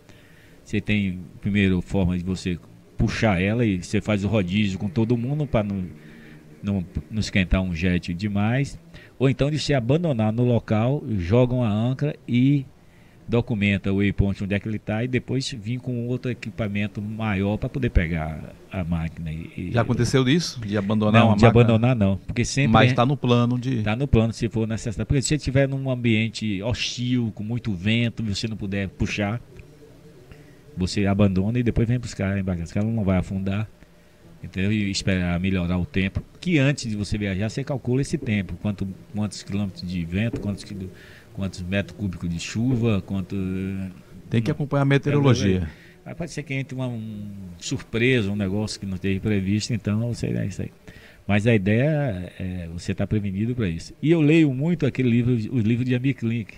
você 0.62 0.80
tem, 0.80 1.20
primeiro, 1.40 1.80
forma 1.80 2.16
de 2.16 2.24
você 2.24 2.58
puxar 2.96 3.40
ela 3.40 3.64
e 3.64 3.82
você 3.82 4.00
faz 4.00 4.24
o 4.24 4.28
rodízio 4.28 4.78
com 4.78 4.88
todo 4.88 5.16
mundo 5.16 5.46
para 5.46 5.64
não, 5.64 5.84
não, 6.62 6.84
não 7.10 7.20
esquentar 7.20 7.62
um 7.62 7.74
jet 7.74 8.12
demais. 8.12 8.78
Ou 9.18 9.28
então 9.28 9.50
de 9.50 9.58
se 9.58 9.74
abandonar 9.74 10.32
no 10.32 10.44
local, 10.44 11.02
jogam 11.18 11.62
a 11.62 11.68
âncora 11.68 12.14
e 12.26 12.64
documenta 13.30 13.92
o 13.92 13.98
waypoint 13.98 14.42
onde 14.42 14.54
é 14.54 14.58
que 14.58 14.68
ele 14.68 14.76
está 14.76 15.04
e 15.04 15.08
depois 15.08 15.48
vir 15.52 15.78
com 15.78 16.08
outro 16.08 16.30
equipamento 16.30 17.00
maior 17.00 17.56
para 17.56 17.68
poder 17.68 17.90
pegar 17.90 18.52
a 18.72 18.82
máquina. 18.82 19.30
E, 19.32 19.70
Já 19.72 19.82
aconteceu 19.82 20.24
disso? 20.24 20.60
De 20.60 20.76
abandonar 20.76 21.20
não, 21.20 21.28
uma 21.28 21.36
de 21.36 21.44
máquina? 21.44 21.62
abandonar 21.62 21.96
não, 21.96 22.16
porque 22.26 22.44
sempre 22.44 22.72
Mas 22.72 22.90
está 22.90 23.06
no 23.06 23.16
plano 23.16 23.58
de. 23.58 23.78
Está 23.78 23.94
no 23.94 24.08
plano 24.08 24.32
se 24.32 24.48
for 24.48 24.66
necessário. 24.66 25.06
Porque 25.06 25.22
se 25.22 25.28
você 25.28 25.36
estiver 25.36 25.68
num 25.68 25.88
ambiente 25.88 26.60
hostil, 26.62 27.30
com 27.34 27.44
muito 27.44 27.72
vento, 27.72 28.22
e 28.22 28.34
você 28.34 28.48
não 28.48 28.56
puder 28.56 28.88
puxar, 28.88 29.40
você 30.80 31.06
abandona 31.06 31.58
e 31.58 31.62
depois 31.62 31.86
vem 31.86 31.98
buscar 31.98 32.32
a 32.32 32.40
embarcação. 32.40 32.82
Ela 32.82 32.90
não 32.90 33.04
vai 33.04 33.18
afundar. 33.18 33.68
Entendeu? 34.42 34.72
E 34.72 34.90
esperar 34.90 35.38
melhorar 35.38 35.78
o 35.78 35.84
tempo. 35.84 36.22
Que 36.40 36.58
antes 36.58 36.88
de 36.88 36.96
você 36.96 37.18
viajar, 37.18 37.50
você 37.50 37.62
calcula 37.62 38.00
esse 38.00 38.16
tempo. 38.16 38.54
Quanto, 38.62 38.88
quantos 39.14 39.42
quilômetros 39.42 39.86
de 39.86 40.02
vento, 40.04 40.40
quantos, 40.40 40.64
quantos 41.34 41.60
metros 41.62 41.96
cúbicos 41.96 42.28
de 42.28 42.40
chuva, 42.40 43.02
quanto. 43.02 43.36
Tem 44.30 44.40
que 44.40 44.50
acompanhar 44.50 44.82
a 44.82 44.86
meteorologia. 44.86 45.68
Aí 46.06 46.14
pode 46.14 46.30
ser 46.30 46.42
que 46.42 46.54
entre 46.54 46.74
uma 46.74 46.88
um 46.88 47.30
surpresa, 47.58 48.30
um 48.30 48.36
negócio 48.36 48.80
que 48.80 48.86
não 48.86 48.94
esteja 48.94 49.20
previsto, 49.20 49.74
então 49.74 50.12
você 50.12 50.28
é 50.28 50.46
isso 50.46 50.62
aí. 50.62 50.70
Mas 51.26 51.46
a 51.46 51.54
ideia 51.54 52.32
é 52.38 52.68
você 52.72 52.92
estar 52.92 53.06
prevenido 53.06 53.54
para 53.54 53.68
isso. 53.68 53.92
E 54.02 54.10
eu 54.10 54.20
leio 54.20 54.52
muito 54.54 54.86
aquele 54.86 55.10
livro, 55.10 55.32
o 55.54 55.58
livro 55.60 55.84
de 55.84 55.94
Amir 55.94 56.16
Klink. 56.16 56.54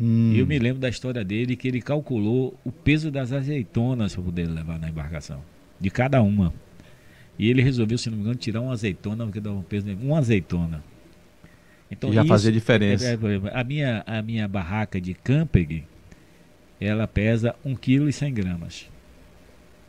Hum. 0.00 0.32
E 0.34 0.38
eu 0.40 0.46
me 0.46 0.58
lembro 0.58 0.80
da 0.80 0.88
história 0.88 1.24
dele 1.24 1.54
que 1.56 1.68
ele 1.68 1.80
calculou 1.80 2.58
o 2.64 2.72
peso 2.72 3.10
das 3.10 3.32
azeitonas 3.32 4.14
para 4.14 4.24
poder 4.24 4.48
levar 4.48 4.78
na 4.78 4.88
embarcação, 4.88 5.40
de 5.80 5.90
cada 5.90 6.20
uma. 6.22 6.52
E 7.38 7.48
ele 7.48 7.62
resolveu, 7.62 7.96
se 7.98 8.08
não 8.10 8.16
me 8.16 8.22
engano, 8.22 8.36
tirar 8.36 8.60
uma 8.60 8.72
azeitona, 8.72 9.24
porque 9.24 9.40
dava 9.40 9.56
um 9.56 9.62
peso, 9.62 9.86
de- 9.86 9.94
uma 10.04 10.18
azeitona. 10.18 10.82
Então, 11.90 12.12
Já 12.12 12.22
isso- 12.22 12.28
fazia 12.28 12.50
diferença. 12.52 13.06
é, 13.06 13.12
é, 13.14 13.50
a, 13.60 13.62
minha, 13.64 14.02
a 14.06 14.22
minha 14.22 14.48
barraca 14.48 15.00
de 15.00 15.14
camping, 15.14 15.84
ela 16.80 17.06
pesa 17.06 17.54
1,1 17.64 17.76
kg. 17.76 18.30
gramas. 18.32 18.88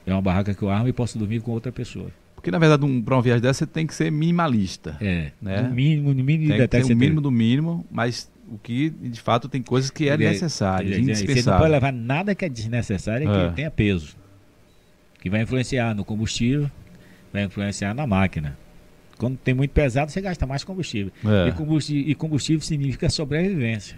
É 0.06 0.14
uma 0.14 0.22
barraca 0.22 0.54
que 0.54 0.62
eu 0.62 0.70
armo 0.70 0.88
e 0.88 0.94
posso 0.94 1.18
dormir 1.18 1.40
com 1.42 1.52
outra 1.52 1.72
pessoa. 1.72 2.12
Porque, 2.36 2.52
na 2.52 2.60
verdade, 2.60 2.86
um, 2.86 3.02
para 3.02 3.16
uma 3.16 3.22
viagem 3.24 3.42
dessa, 3.42 3.60
você 3.60 3.66
tem 3.66 3.88
que 3.88 3.96
ser 3.96 4.12
minimalista. 4.12 4.98
É, 5.02 5.32
Né? 5.42 5.62
no 5.64 5.74
mínimo, 5.74 6.10
no 6.14 6.24
mínimo 6.24 6.44
de 6.44 6.48
Tem 6.50 6.58
que 6.58 6.62
detalhe 6.62 6.84
você 6.84 6.94
o 6.94 6.96
tem. 6.96 6.98
mínimo 6.98 7.22
do 7.22 7.32
mínimo, 7.32 7.86
mas 7.90 8.32
o 8.52 8.58
que, 8.58 8.90
de 8.90 9.20
fato, 9.22 9.48
tem 9.50 9.62
coisas 9.62 9.90
que 9.90 10.08
é 10.10 10.14
é- 10.14 10.18
necessário, 10.18 10.88
Ele- 10.88 10.96
ele- 10.96 11.04
Você 11.06 11.12
não 11.14 11.22
indispensável. 11.24 11.60
pode 11.60 11.72
levar 11.72 11.92
nada 11.94 12.36
que 12.36 12.46
é 12.46 12.50
desnecessário 12.50 13.28
e 13.28 13.32
É. 13.46 13.50
que 13.50 13.56
tenha 13.56 13.72
peso. 13.72 14.16
Que 15.20 15.30
vai 15.30 15.42
influenciar 15.42 15.96
no 15.96 16.06
combustível, 16.06 16.70
vai 17.34 17.44
influenciar 17.44 17.94
na 17.94 18.06
máquina. 18.06 18.58
Quando 19.18 19.38
tem 19.38 19.54
muito 19.54 19.72
pesado, 19.72 20.12
você 20.12 20.22
gasta 20.22 20.46
mais 20.46 20.64
combustível. 20.64 21.12
É. 21.26 21.48
E, 21.50 21.52
combustível 21.54 22.12
e 22.12 22.16
combustível 22.16 22.62
significa 22.62 23.10
sobrevivência. 23.10 23.98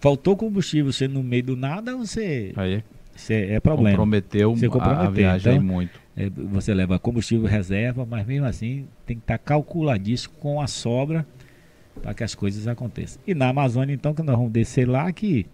Faltou 0.00 0.36
combustível, 0.36 0.92
você 0.92 1.06
no 1.06 1.22
meio 1.22 1.44
do 1.44 1.56
nada, 1.56 1.96
você, 1.96 2.52
Aí 2.56 2.82
você 3.14 3.46
é 3.50 3.60
problema. 3.60 3.90
comprometeu 3.90 4.54
Você 4.56 4.66
a- 4.66 4.68
a 4.68 4.72
comprometeu, 4.72 5.12
viagem 5.12 5.52
então- 5.54 5.64
muito. 5.64 6.00
é, 6.16 6.28
você 6.28 6.74
leva 6.74 6.98
combustível 6.98 7.46
reserva, 7.46 8.04
mas 8.08 8.26
mesmo 8.26 8.46
assim 8.46 8.86
tem 9.06 9.16
que 9.16 9.22
estar 9.22 9.38
tá 9.38 9.44
calculadíssimo 9.44 10.34
com 10.40 10.60
a 10.60 10.66
sobra 10.66 11.24
para 12.00 12.14
que 12.14 12.24
as 12.24 12.34
coisas 12.34 12.66
aconteçam. 12.66 13.20
E 13.26 13.34
na 13.34 13.48
Amazônia, 13.48 13.92
então, 13.94 14.14
que 14.14 14.22
nós 14.22 14.36
vamos 14.36 14.52
descer 14.52 14.88
lá, 14.88 15.10
que 15.12 15.46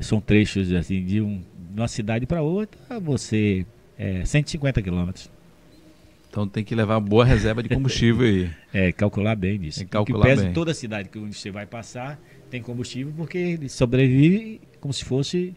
são 0.00 0.20
trechos 0.20 0.72
assim 0.72 1.04
de, 1.04 1.20
um, 1.20 1.42
de 1.72 1.80
uma 1.80 1.88
cidade 1.88 2.26
para 2.26 2.42
outra, 2.42 3.00
você 3.00 3.64
é 3.98 4.24
150 4.24 4.82
quilômetros. 4.82 5.30
Então 6.30 6.46
tem 6.46 6.62
que 6.62 6.74
levar 6.74 7.00
boa 7.00 7.24
reserva 7.24 7.62
de 7.62 7.68
combustível 7.68 8.26
aí. 8.26 8.50
é, 8.72 8.92
calcular 8.92 9.34
bem 9.34 9.58
disso. 9.58 9.78
Tem 9.78 9.86
que 9.86 9.92
calcular 9.92 10.26
que 10.26 10.30
pesa 10.30 10.44
bem. 10.44 10.52
toda 10.52 10.74
cidade 10.74 11.08
que 11.08 11.18
você 11.18 11.50
vai 11.50 11.66
passar 11.66 12.20
tem 12.50 12.62
combustível 12.62 13.12
porque 13.16 13.38
ele 13.38 13.68
sobrevive 13.68 14.60
como 14.80 14.92
se 14.92 15.04
fosse 15.04 15.54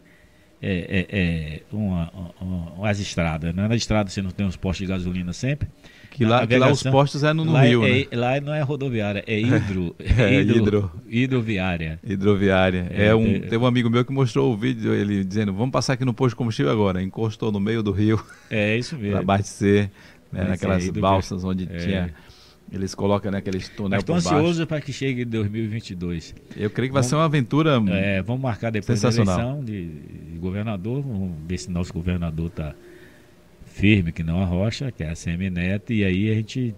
é, 0.62 1.06
é, 1.10 1.16
é 1.18 1.60
uma, 1.72 2.10
uma, 2.40 2.72
umas 2.78 3.00
estradas. 3.00 3.52
Né? 3.54 3.66
Na 3.66 3.74
estrada 3.74 4.08
você 4.08 4.22
não 4.22 4.30
tem 4.30 4.46
os 4.46 4.56
postos 4.56 4.86
de 4.86 4.92
gasolina 4.92 5.32
sempre. 5.32 5.68
Que 6.12 6.26
lá, 6.26 6.46
que 6.46 6.58
lá 6.58 6.70
os 6.70 6.82
postos 6.82 7.24
é 7.24 7.32
no, 7.32 7.42
no 7.42 7.56
Rio, 7.56 7.84
é, 7.86 8.00
né? 8.00 8.06
Lá 8.12 8.38
não 8.38 8.52
é 8.52 8.60
rodoviária, 8.60 9.24
é 9.26 9.40
hidro, 9.40 9.96
é, 9.98 10.40
hidro, 10.40 10.56
hidro, 10.58 10.92
hidroviária. 11.08 11.98
Hidroviária. 12.04 12.86
É, 12.90 13.06
é 13.06 13.14
um, 13.14 13.36
é, 13.36 13.38
tem 13.40 13.58
um 13.58 13.64
amigo 13.64 13.88
meu 13.88 14.04
que 14.04 14.12
mostrou 14.12 14.52
o 14.52 14.56
vídeo, 14.56 14.92
ele 14.92 15.24
dizendo, 15.24 15.54
vamos 15.54 15.72
passar 15.72 15.94
aqui 15.94 16.04
no 16.04 16.12
posto 16.12 16.30
de 16.30 16.36
combustível 16.36 16.70
agora. 16.70 17.02
Encostou 17.02 17.50
no 17.50 17.58
meio 17.58 17.82
do 17.82 17.92
rio. 17.92 18.22
É 18.50 18.76
isso 18.76 18.94
mesmo. 18.96 19.12
para 19.12 19.20
abastecer, 19.20 19.90
né, 20.30 20.44
naquelas 20.44 20.86
balsas 20.90 21.44
onde 21.44 21.64
tinha 21.66 22.12
eles 22.72 22.94
colocam 22.94 23.30
né, 23.30 23.38
aqueles 23.38 23.68
túnel 23.68 24.00
Estou 24.00 24.16
ansioso 24.16 24.66
para 24.66 24.80
que 24.80 24.92
chegue 24.92 25.24
2022. 25.26 26.34
Eu 26.56 26.70
creio 26.70 26.88
que 26.88 26.94
vai 26.94 27.02
vamos, 27.02 27.06
ser 27.06 27.14
uma 27.16 27.24
aventura 27.26 27.82
é, 27.90 28.22
Vamos 28.22 28.42
marcar 28.42 28.70
depois 28.70 29.00
da 29.00 29.08
eleição 29.10 29.62
de, 29.62 29.88
de, 29.88 30.38
governador. 30.38 31.02
Vamos 31.02 31.32
ver 31.46 31.58
se 31.58 31.70
nosso 31.70 31.92
governador 31.92 32.46
está 32.46 32.74
firme, 33.66 34.10
que 34.10 34.22
não 34.22 34.40
arrocha, 34.40 34.90
que 34.90 35.04
é 35.04 35.10
a 35.10 35.14
CM 35.14 35.50
Neto. 35.50 35.92
E 35.92 36.02
aí 36.02 36.30
a 36.30 36.34
gente 36.34 36.74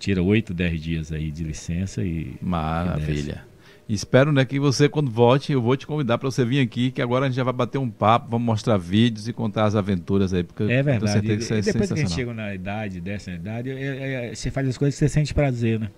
tira 0.00 0.20
8, 0.20 0.52
10 0.52 0.82
dias 0.82 1.12
aí 1.12 1.30
de 1.30 1.44
licença 1.44 2.02
e... 2.02 2.34
Maravilha. 2.42 3.44
Espero 3.86 4.32
né, 4.32 4.44
que 4.44 4.58
você, 4.58 4.88
quando 4.88 5.10
volte, 5.10 5.52
eu 5.52 5.60
vou 5.60 5.76
te 5.76 5.86
convidar 5.86 6.16
para 6.16 6.30
você 6.30 6.42
vir 6.44 6.60
aqui, 6.60 6.90
que 6.90 7.02
agora 7.02 7.26
a 7.26 7.28
gente 7.28 7.36
já 7.36 7.44
vai 7.44 7.52
bater 7.52 7.76
um 7.76 7.90
papo, 7.90 8.30
vamos 8.30 8.46
mostrar 8.46 8.78
vídeos 8.78 9.28
e 9.28 9.32
contar 9.32 9.64
as 9.64 9.74
aventuras 9.74 10.32
aí. 10.32 10.42
Porque 10.42 10.62
é 10.62 10.82
verdade. 10.82 11.20
Que 11.20 11.34
isso 11.34 11.52
é 11.52 11.60
depois 11.60 11.92
que 11.92 11.94
a 11.94 12.02
gente 12.02 12.12
chega 12.12 12.32
na 12.32 12.54
idade, 12.54 13.00
dessa 13.00 13.30
idade, 13.30 13.70
é, 13.70 14.30
é, 14.30 14.34
você 14.34 14.50
faz 14.50 14.66
as 14.68 14.78
coisas 14.78 14.94
que 14.94 15.04
você 15.04 15.08
sente 15.08 15.34
prazer, 15.34 15.80
né? 15.80 15.90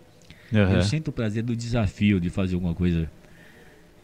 Uhum. 0.52 0.76
Eu 0.76 0.82
sinto 0.82 1.08
o 1.08 1.12
prazer 1.12 1.44
do 1.44 1.54
desafio 1.54 2.20
de 2.20 2.28
fazer 2.28 2.54
alguma 2.54 2.74
coisa 2.74 3.08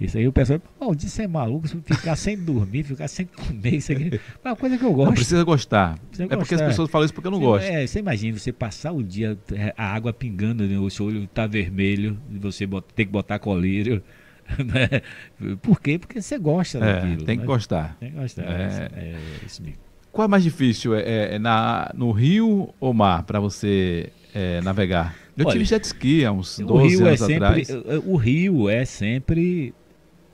isso 0.01 0.19
aí 0.19 0.27
o 0.27 0.33
pessoal, 0.33 0.61
oh, 0.81 0.93
isso 0.93 1.23
é 1.23 1.27
maluco, 1.29 1.69
ficar 1.69 2.17
sem 2.17 2.37
dormir, 2.37 2.83
ficar 2.83 3.07
sem 3.07 3.27
comer, 3.27 3.77
isso 3.77 3.93
aqui. 3.93 4.21
É 4.45 4.49
uma 4.49 4.57
coisa 4.57 4.77
que 4.77 4.85
eu 4.85 4.93
gosto. 4.93 5.07
Não 5.07 5.15
precisa 5.15 5.45
gostar. 5.45 5.99
Precisa 6.09 6.25
é 6.25 6.27
gostar. 6.27 6.39
porque 6.39 6.55
as 6.55 6.63
pessoas 6.63 6.91
falam 6.91 7.05
isso 7.05 7.15
porque 7.15 7.29
eu 7.29 7.31
não 7.31 7.39
você, 7.39 7.47
gosto. 7.47 7.65
É, 7.67 7.87
você 7.87 7.99
imagina, 8.01 8.39
você 8.39 8.53
passar 8.53 8.93
o 8.93 9.03
dia, 9.03 9.39
é, 9.53 9.73
a 9.77 9.87
água 9.95 10.13
pingando, 10.13 10.65
né, 10.65 10.79
o 10.79 10.91
seu 10.91 11.07
olho 11.07 11.27
tá 11.29 11.47
vermelho, 11.47 12.19
e 12.31 12.39
você 12.39 12.67
bota, 12.67 12.93
tem 12.95 13.07
que 13.07 13.13
botar 13.13 13.39
colírio. 13.39 14.03
Né? 14.59 15.01
Por 15.63 15.81
quê? 15.81 15.99
Porque 15.99 16.21
você 16.21 16.37
gosta 16.37 16.77
é, 16.79 16.81
daquilo. 16.81 17.25
Tem 17.25 17.37
que 17.37 17.43
né? 17.43 17.47
gostar. 17.47 17.97
Tem 17.99 18.11
que 18.11 18.19
gostar. 18.19 18.43
É, 18.43 18.91
é 18.93 19.17
isso 19.47 19.63
mesmo. 19.63 19.79
Qual 20.11 20.27
é 20.27 20.29
mais 20.29 20.43
difícil? 20.43 20.95
É, 20.95 21.37
é 21.37 21.39
na, 21.39 21.91
no 21.95 22.11
rio 22.11 22.75
ou 22.79 22.93
mar 22.93 23.23
para 23.23 23.41
você 23.41 24.11
é, 24.35 24.61
navegar? 24.61 25.15
Eu 25.37 25.47
Olha, 25.47 25.53
tive 25.53 25.65
jet 25.65 25.85
ski 25.85 26.25
há 26.25 26.33
uns 26.33 26.59
12 26.59 27.03
anos 27.03 27.21
sempre, 27.21 27.35
atrás. 27.37 27.69
O 28.05 28.17
rio 28.17 28.69
é 28.69 28.85
sempre 28.85 29.73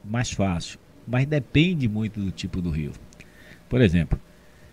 mais 0.09 0.31
fácil, 0.31 0.79
mas 1.07 1.27
depende 1.27 1.89
muito 1.89 2.21
do 2.21 2.31
tipo 2.31 2.61
do 2.61 2.71
rio. 2.71 2.93
Por 3.69 3.81
exemplo, 3.81 4.19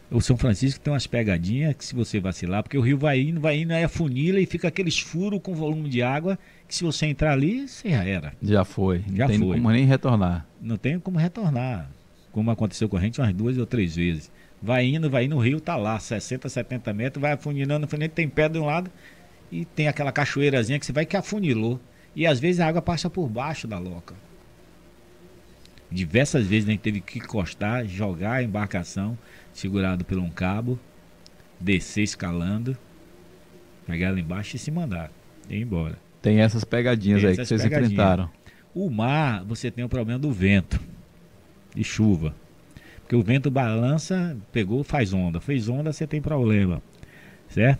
o 0.09 0.21
São 0.21 0.37
Francisco 0.37 0.79
tem 0.79 0.93
umas 0.93 1.07
pegadinhas 1.07 1.75
que 1.75 1.83
se 1.83 1.95
você 1.95 2.19
vacilar, 2.19 2.63
porque 2.63 2.77
o 2.77 2.81
rio 2.81 2.97
vai 2.97 3.19
indo, 3.19 3.41
vai 3.41 3.57
indo, 3.59 3.73
aí 3.73 3.83
afunila 3.83 4.39
e 4.39 4.45
fica 4.45 4.67
aqueles 4.67 4.99
furos 4.99 5.39
com 5.41 5.53
volume 5.53 5.89
de 5.89 6.01
água 6.01 6.37
que 6.67 6.75
se 6.75 6.83
você 6.83 7.07
entrar 7.07 7.31
ali, 7.33 7.67
você 7.67 7.89
já 7.89 8.03
era. 8.03 8.33
Já 8.41 8.63
foi. 8.63 9.03
Já 9.13 9.23
não 9.23 9.27
tem 9.27 9.39
foi. 9.39 9.57
como 9.57 9.71
nem 9.71 9.85
retornar. 9.85 10.47
Não 10.61 10.77
tem 10.77 10.99
como 10.99 11.17
retornar. 11.17 11.89
Como 12.31 12.51
aconteceu 12.51 12.87
com 12.87 12.97
a 12.97 13.01
gente 13.01 13.19
umas 13.19 13.33
duas 13.33 13.57
ou 13.57 13.65
três 13.65 13.95
vezes. 13.95 14.31
Vai 14.61 14.85
indo, 14.85 15.09
vai 15.09 15.25
indo, 15.25 15.35
o 15.35 15.39
rio 15.39 15.59
tá 15.59 15.75
lá, 15.75 15.99
60, 15.99 16.49
70 16.49 16.93
metros, 16.93 17.21
vai 17.21 17.33
afunilando, 17.33 17.85
afunilando, 17.85 18.13
tem 18.13 18.29
pedra 18.29 18.53
de 18.53 18.59
um 18.59 18.65
lado 18.65 18.89
e 19.51 19.65
tem 19.65 19.87
aquela 19.87 20.11
cachoeirazinha 20.11 20.79
que 20.79 20.85
você 20.85 20.91
vai 20.91 21.05
que 21.05 21.17
afunilou. 21.17 21.79
E 22.15 22.25
às 22.25 22.39
vezes 22.39 22.61
a 22.61 22.67
água 22.67 22.81
passa 22.81 23.09
por 23.09 23.27
baixo 23.27 23.67
da 23.67 23.77
loca. 23.77 24.15
Diversas 25.91 26.47
vezes 26.47 26.67
a 26.67 26.71
gente 26.71 26.81
teve 26.81 26.99
que 26.99 27.19
encostar, 27.19 27.85
jogar 27.85 28.33
a 28.33 28.43
embarcação, 28.43 29.17
segurado 29.53 30.03
por 30.03 30.17
um 30.17 30.29
cabo, 30.29 30.79
descer 31.59 32.03
escalando, 32.03 32.77
pegar 33.85 34.11
lá 34.11 34.19
embaixo 34.19 34.55
e 34.55 34.59
se 34.59 34.71
mandar, 34.71 35.11
ir 35.49 35.61
embora. 35.61 35.97
Tem 36.21 36.39
essas 36.41 36.63
pegadinhas 36.63 37.21
Tem 37.21 37.29
aí 37.29 37.33
essas 37.33 37.47
que 37.47 37.49
vocês 37.49 37.61
pegadinhas. 37.61 37.91
enfrentaram. 37.93 38.29
O 38.73 38.89
mar, 38.89 39.43
você 39.45 39.69
tem 39.69 39.85
o 39.85 39.89
problema 39.89 40.19
do 40.19 40.31
vento 40.31 40.81
e 41.75 41.83
chuva. 41.83 42.35
Porque 43.01 43.15
o 43.15 43.21
vento 43.21 43.51
balança, 43.51 44.35
pegou, 44.51 44.83
faz 44.83 45.13
onda. 45.13 45.39
Fez 45.39 45.69
onda, 45.69 45.93
você 45.93 46.07
tem 46.07 46.19
problema. 46.19 46.81
Certo? 47.47 47.79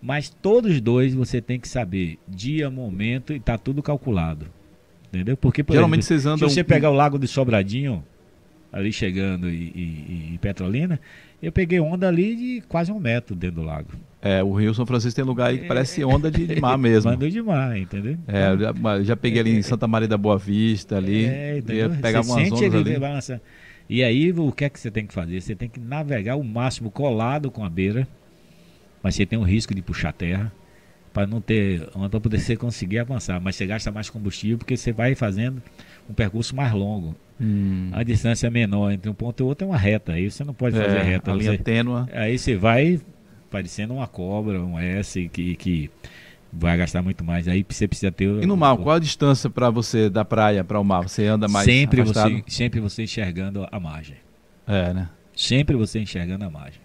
Mas 0.00 0.30
todos 0.30 0.80
dois 0.80 1.12
você 1.12 1.40
tem 1.40 1.58
que 1.58 1.66
saber 1.66 2.18
dia, 2.28 2.70
momento 2.70 3.32
e 3.32 3.40
tá 3.40 3.58
tudo 3.58 3.82
calculado. 3.82 4.46
Entendeu? 5.16 5.36
Porque, 5.36 5.64
por 5.64 5.72
Geralmente 5.72 6.00
exemplo, 6.00 6.22
vocês 6.22 6.26
andam. 6.26 6.48
Se 6.48 6.54
você 6.54 6.62
pegar 6.62 6.90
o 6.90 6.94
Lago 6.94 7.18
de 7.18 7.26
Sobradinho, 7.26 8.04
ali 8.72 8.92
chegando 8.92 9.48
e, 9.48 9.54
e, 9.54 10.30
e, 10.34 10.38
Petrolina, 10.38 11.00
eu 11.42 11.50
peguei 11.50 11.80
onda 11.80 12.06
ali 12.06 12.36
de 12.36 12.62
quase 12.68 12.92
um 12.92 12.98
metro 12.98 13.34
dentro 13.34 13.56
do 13.56 13.62
lago. 13.62 13.88
É, 14.20 14.42
o 14.42 14.52
Rio 14.52 14.74
São 14.74 14.84
Francisco 14.84 15.16
tem 15.16 15.24
lugar 15.24 15.50
aí 15.50 15.58
que 15.58 15.66
parece 15.66 16.04
onda 16.04 16.30
de, 16.30 16.60
mar 16.60 16.76
mesmo. 16.76 17.10
Onda 17.12 17.30
de 17.30 17.40
mar, 17.40 17.78
entendeu? 17.78 18.18
É, 18.26 18.50
eu 18.50 18.58
já, 18.58 19.02
já 19.02 19.16
peguei 19.16 19.40
ali 19.40 19.56
em 19.56 19.62
Santa 19.62 19.86
Maria 19.86 20.08
da 20.08 20.18
Boa 20.18 20.36
Vista 20.36 20.96
ali. 20.96 21.24
É, 21.24 21.58
entendeu? 21.58 21.90
Pegar 21.90 22.22
você 22.22 22.32
umas 22.32 22.52
ondas 22.52 22.74
ali. 22.74 22.98
Balança. 22.98 23.40
E 23.88 24.02
aí, 24.02 24.32
o 24.32 24.50
que 24.50 24.64
é 24.64 24.68
que 24.68 24.80
você 24.80 24.90
tem 24.90 25.06
que 25.06 25.14
fazer? 25.14 25.40
Você 25.40 25.54
tem 25.54 25.68
que 25.68 25.78
navegar 25.78 26.36
o 26.36 26.42
máximo 26.42 26.90
colado 26.90 27.50
com 27.50 27.64
a 27.64 27.70
beira, 27.70 28.06
mas 29.02 29.14
você 29.14 29.24
tem 29.24 29.38
o 29.38 29.42
risco 29.42 29.74
de 29.74 29.80
puxar 29.80 30.12
terra 30.12 30.52
para 31.16 31.26
não 31.26 31.40
ter 31.40 31.80
para 32.10 32.20
poder 32.20 32.38
você 32.38 32.58
conseguir 32.58 32.98
avançar, 32.98 33.40
mas 33.40 33.56
você 33.56 33.64
gasta 33.64 33.90
mais 33.90 34.10
combustível 34.10 34.58
porque 34.58 34.76
você 34.76 34.92
vai 34.92 35.14
fazendo 35.14 35.62
um 36.10 36.12
percurso 36.12 36.54
mais 36.54 36.70
longo. 36.74 37.16
Hum. 37.40 37.88
A 37.92 38.02
distância 38.02 38.50
menor 38.50 38.92
entre 38.92 39.08
um 39.08 39.14
ponto 39.14 39.42
e 39.42 39.42
outro 39.42 39.66
é 39.66 39.70
uma 39.70 39.78
reta, 39.78 40.12
aí 40.12 40.30
você 40.30 40.44
não 40.44 40.52
pode 40.52 40.76
fazer 40.76 40.98
é, 40.98 41.02
reta. 41.02 41.32
A 41.32 41.34
linha 41.34 41.52
você, 41.52 41.58
tênua. 41.58 42.06
Aí 42.12 42.38
você 42.38 42.54
vai 42.54 43.00
parecendo 43.50 43.94
uma 43.94 44.06
cobra, 44.06 44.60
um 44.60 44.78
S 44.78 45.26
que, 45.30 45.56
que 45.56 45.90
vai 46.52 46.76
gastar 46.76 47.00
muito 47.00 47.24
mais. 47.24 47.48
Aí 47.48 47.64
você 47.66 47.88
precisa 47.88 48.12
ter. 48.12 48.28
E 48.42 48.44
no 48.44 48.54
mar, 48.54 48.76
qual 48.76 48.96
a 48.96 48.98
distância 48.98 49.48
para 49.48 49.70
você 49.70 50.10
da 50.10 50.22
praia 50.22 50.62
para 50.62 50.78
o 50.78 50.84
mar? 50.84 51.08
Você 51.08 51.24
anda 51.24 51.48
mais 51.48 51.64
sempre 51.64 52.02
afastado? 52.02 52.30
você 52.30 52.44
Sempre 52.46 52.78
você 52.78 53.04
enxergando 53.04 53.66
a 53.72 53.80
margem. 53.80 54.16
É, 54.68 54.92
né? 54.92 55.08
Sempre 55.34 55.76
você 55.76 55.98
enxergando 55.98 56.44
a 56.44 56.50
margem. 56.50 56.80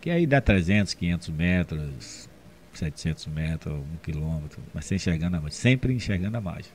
Que 0.00 0.10
aí 0.10 0.26
dá 0.26 0.40
300, 0.40 0.94
500 0.94 1.28
metros, 1.28 2.27
700 2.78 3.26
metros, 3.26 3.74
um 3.74 3.96
quilômetro, 4.02 4.60
mas 4.72 4.84
sem 4.84 4.96
enxergando 4.96 5.36
a 5.36 5.40
margem, 5.40 5.58
sempre 5.58 5.92
enxergando 5.92 6.36
a 6.36 6.40
margem. 6.40 6.70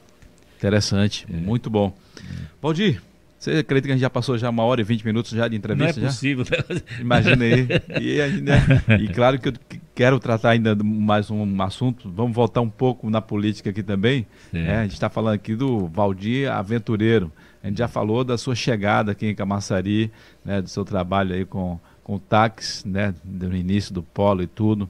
Interessante, 0.57 1.25
é. 1.31 1.35
muito 1.35 1.69
bom. 1.69 1.95
É. 2.17 2.21
Valdir, 2.61 3.01
você 3.43 3.57
acredita 3.57 3.87
que 3.87 3.91
a 3.91 3.95
gente 3.95 4.01
já 4.01 4.09
passou 4.09 4.37
já 4.37 4.49
uma 4.49 4.63
hora 4.63 4.79
e 4.79 4.83
vinte 4.85 5.05
minutos 5.05 5.31
já 5.31 5.49
de 5.49 5.57
entrevista? 5.57 5.99
Não 5.99 6.07
é 6.07 6.09
possível. 6.09 6.45
Né? 6.49 6.81
Imagina 7.01 7.43
aí. 7.43 7.67
E, 8.01 8.41
né? 8.41 8.61
e, 9.01 9.07
claro 9.09 9.37
que 9.37 9.49
eu 9.49 9.53
quero 9.93 10.17
tratar 10.17 10.51
ainda 10.51 10.73
mais 10.75 11.29
um 11.29 11.61
assunto, 11.61 12.09
vamos 12.09 12.33
voltar 12.33 12.61
um 12.61 12.69
pouco 12.69 13.09
na 13.09 13.21
política 13.21 13.69
aqui 13.69 13.83
também. 13.83 14.25
É, 14.53 14.77
a 14.77 14.83
gente 14.83 14.93
está 14.93 15.09
falando 15.09 15.35
aqui 15.35 15.55
do 15.55 15.87
Valdir 15.87 16.49
Aventureiro. 16.49 17.29
A 17.61 17.67
gente 17.67 17.79
já 17.79 17.89
falou 17.89 18.23
da 18.23 18.37
sua 18.37 18.55
chegada 18.55 19.11
aqui 19.11 19.27
em 19.27 19.35
Camaçari, 19.35 20.09
né, 20.43 20.61
do 20.61 20.69
seu 20.69 20.85
trabalho 20.85 21.33
aí 21.33 21.43
com, 21.43 21.77
com 22.01 22.15
o 22.15 22.19
táxi, 22.19 22.87
né, 22.87 23.13
no 23.25 23.55
início 23.55 23.93
do 23.93 24.01
polo 24.03 24.41
e 24.41 24.47
tudo. 24.47 24.89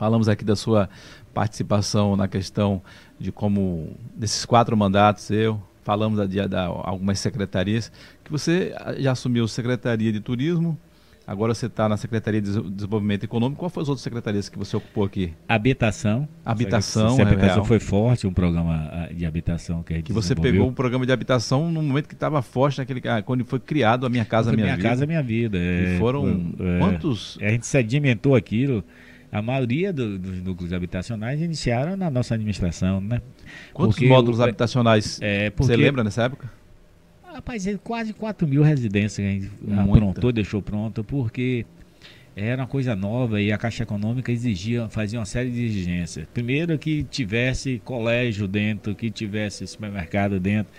Falamos 0.00 0.30
aqui 0.30 0.46
da 0.46 0.56
sua 0.56 0.88
participação 1.34 2.16
na 2.16 2.26
questão 2.26 2.80
de 3.18 3.30
como, 3.30 3.90
desses 4.16 4.46
quatro 4.46 4.74
mandatos, 4.74 5.30
eu, 5.30 5.60
falamos 5.82 6.26
de, 6.26 6.48
de, 6.48 6.56
algumas 6.56 7.18
secretarias, 7.18 7.92
que 8.24 8.32
você 8.32 8.74
já 8.96 9.12
assumiu 9.12 9.46
Secretaria 9.46 10.10
de 10.10 10.18
Turismo, 10.18 10.78
agora 11.26 11.52
você 11.52 11.66
está 11.66 11.86
na 11.86 11.98
Secretaria 11.98 12.40
de 12.40 12.62
Desenvolvimento 12.70 13.24
Econômico. 13.24 13.58
Qual 13.58 13.68
foram 13.68 13.82
as 13.82 13.88
outras 13.90 14.02
secretarias 14.02 14.48
que 14.48 14.58
você 14.58 14.74
ocupou 14.74 15.04
aqui? 15.04 15.34
Habitação. 15.46 16.26
Habitação, 16.46 17.16
se, 17.16 17.20
é 17.20 17.24
habitação 17.24 17.62
foi 17.66 17.78
forte, 17.78 18.26
um 18.26 18.32
programa 18.32 18.88
ah, 18.90 19.12
de 19.12 19.26
habitação 19.26 19.82
que 19.82 19.92
a 19.92 19.96
gente 19.96 20.06
Que 20.06 20.14
você 20.14 20.34
pegou 20.34 20.66
um 20.66 20.72
programa 20.72 21.04
de 21.04 21.12
habitação 21.12 21.70
no 21.70 21.82
momento 21.82 22.08
que 22.08 22.14
estava 22.14 22.40
forte, 22.40 22.78
naquele, 22.78 23.06
ah, 23.06 23.20
quando 23.20 23.44
foi 23.44 23.60
criado 23.60 24.06
a 24.06 24.08
Minha 24.08 24.24
Casa 24.24 24.50
Minha, 24.50 24.64
minha 24.64 24.76
Vida. 24.76 24.82
Minha 24.82 24.94
Casa 24.94 25.06
Minha 25.06 25.22
Vida. 25.22 25.58
É, 25.58 25.96
e 25.96 25.98
foram 25.98 26.54
é, 26.58 26.78
quantos? 26.78 27.38
A 27.42 27.50
gente 27.50 27.66
sedimentou 27.66 28.34
aquilo 28.34 28.82
a 29.32 29.40
maioria 29.40 29.92
do, 29.92 30.18
dos 30.18 30.42
núcleos 30.42 30.72
habitacionais 30.72 31.40
iniciaram 31.40 31.96
na 31.96 32.10
nossa 32.10 32.34
administração, 32.34 33.00
né? 33.00 33.20
Quantos 33.72 33.96
porque 33.96 34.08
módulos 34.08 34.40
o, 34.40 34.42
habitacionais 34.42 35.18
é, 35.22 35.50
porque, 35.50 35.72
você 35.72 35.76
lembra 35.76 36.02
nessa 36.02 36.24
época? 36.24 36.50
Rapaz, 37.22 37.66
é 37.66 37.78
quase 37.78 38.12
4 38.12 38.46
mil 38.46 38.62
residências 38.62 39.16
que 39.16 39.22
a 39.22 39.30
gente 39.30 39.50
Muito. 39.62 39.96
aprontou, 39.96 40.32
deixou 40.32 40.60
pronto, 40.60 41.04
porque 41.04 41.64
era 42.34 42.62
uma 42.62 42.66
coisa 42.66 42.96
nova 42.96 43.40
e 43.40 43.52
a 43.52 43.58
Caixa 43.58 43.84
Econômica 43.84 44.32
exigia, 44.32 44.88
fazia 44.88 45.18
uma 45.18 45.26
série 45.26 45.50
de 45.50 45.64
exigências. 45.64 46.26
Primeiro 46.34 46.76
que 46.76 47.04
tivesse 47.04 47.80
colégio 47.84 48.48
dentro, 48.48 48.94
que 48.94 49.10
tivesse 49.10 49.66
supermercado 49.66 50.40
dentro. 50.40 50.72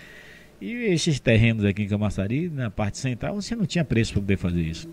E 0.60 0.72
esses 0.92 1.18
terrenos 1.18 1.64
aqui 1.64 1.82
em 1.82 1.88
Camaçari, 1.88 2.48
na 2.48 2.70
parte 2.70 2.98
central, 2.98 3.34
você 3.34 3.56
não 3.56 3.66
tinha 3.66 3.84
preço 3.84 4.12
para 4.12 4.22
poder 4.22 4.36
fazer 4.36 4.60
isso. 4.60 4.88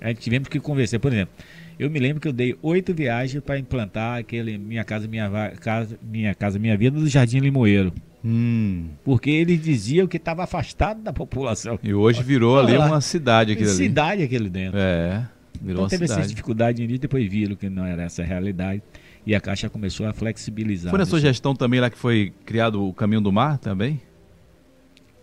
A 0.00 0.08
gente 0.08 0.20
tivemos 0.20 0.48
que 0.48 0.58
conversar. 0.58 0.98
Por 0.98 1.12
exemplo, 1.12 1.34
eu 1.78 1.90
me 1.90 1.98
lembro 1.98 2.20
que 2.20 2.28
eu 2.28 2.32
dei 2.32 2.56
oito 2.62 2.94
viagens 2.94 3.42
para 3.42 3.58
implantar 3.58 4.18
aquele 4.18 4.58
Minha 4.58 4.84
Casa 4.84 5.08
Minha, 5.08 5.30
casa, 5.60 5.98
minha 6.02 6.34
Casa 6.34 6.58
Minha 6.58 6.76
Vida 6.76 6.98
do 6.98 7.08
Jardim 7.08 7.38
Limoeiro. 7.40 7.92
Hum. 8.24 8.88
Porque 9.04 9.30
ele 9.30 9.56
dizia 9.56 10.06
que 10.06 10.16
estava 10.16 10.44
afastado 10.44 11.02
da 11.02 11.12
população. 11.12 11.78
E 11.82 11.92
hoje 11.92 12.22
virou 12.22 12.58
ali 12.58 12.76
uma 12.76 13.00
cidade 13.00 13.52
aquele 13.52 13.68
Cidade 13.68 14.22
aquele 14.22 14.48
dentro. 14.48 14.78
É. 14.78 15.26
Virou 15.60 15.84
então 15.84 15.88
teve 15.88 16.06
cidade. 16.06 16.20
essa 16.20 16.28
dificuldade 16.28 16.82
início, 16.82 17.00
depois 17.00 17.28
viram 17.28 17.56
que 17.56 17.68
não 17.68 17.84
era 17.84 18.02
essa 18.02 18.22
a 18.22 18.24
realidade. 18.24 18.82
E 19.24 19.34
a 19.34 19.40
Caixa 19.40 19.68
começou 19.68 20.06
a 20.06 20.12
flexibilizar. 20.12 20.90
Foi 20.90 20.98
na 20.98 21.06
sua 21.06 21.20
gestão 21.20 21.54
também 21.54 21.80
lá 21.80 21.88
que 21.88 21.98
foi 21.98 22.32
criado 22.44 22.84
o 22.84 22.92
Caminho 22.92 23.20
do 23.20 23.32
Mar 23.32 23.58
também? 23.58 24.00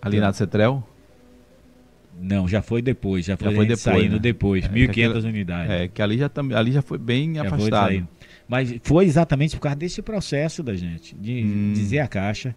Ali 0.01 0.17
é. 0.17 0.21
na 0.21 0.31
Cetrel? 0.31 0.87
Não, 2.21 2.47
já 2.47 2.61
foi 2.61 2.81
depois, 2.81 3.25
já 3.25 3.37
foi, 3.37 3.49
já 3.49 3.55
foi 3.55 3.65
depois, 3.65 3.79
saindo 3.81 4.13
né? 4.13 4.19
depois, 4.19 4.65
é, 4.65 4.69
1.500 4.69 5.23
unidades. 5.23 5.71
É, 5.71 5.87
que 5.87 6.01
ali 6.01 6.17
já, 6.17 6.29
ali 6.55 6.71
já 6.71 6.81
foi 6.81 6.97
bem 6.97 7.35
já 7.35 7.43
afastado. 7.43 7.87
Foi 7.89 8.03
Mas 8.47 8.75
foi 8.83 9.05
exatamente 9.05 9.55
por 9.55 9.61
causa 9.61 9.77
desse 9.77 10.01
processo 10.01 10.61
da 10.61 10.75
gente, 10.75 11.15
de 11.15 11.43
hum. 11.43 11.73
dizer 11.73 11.99
à 11.99 12.07
Caixa 12.07 12.55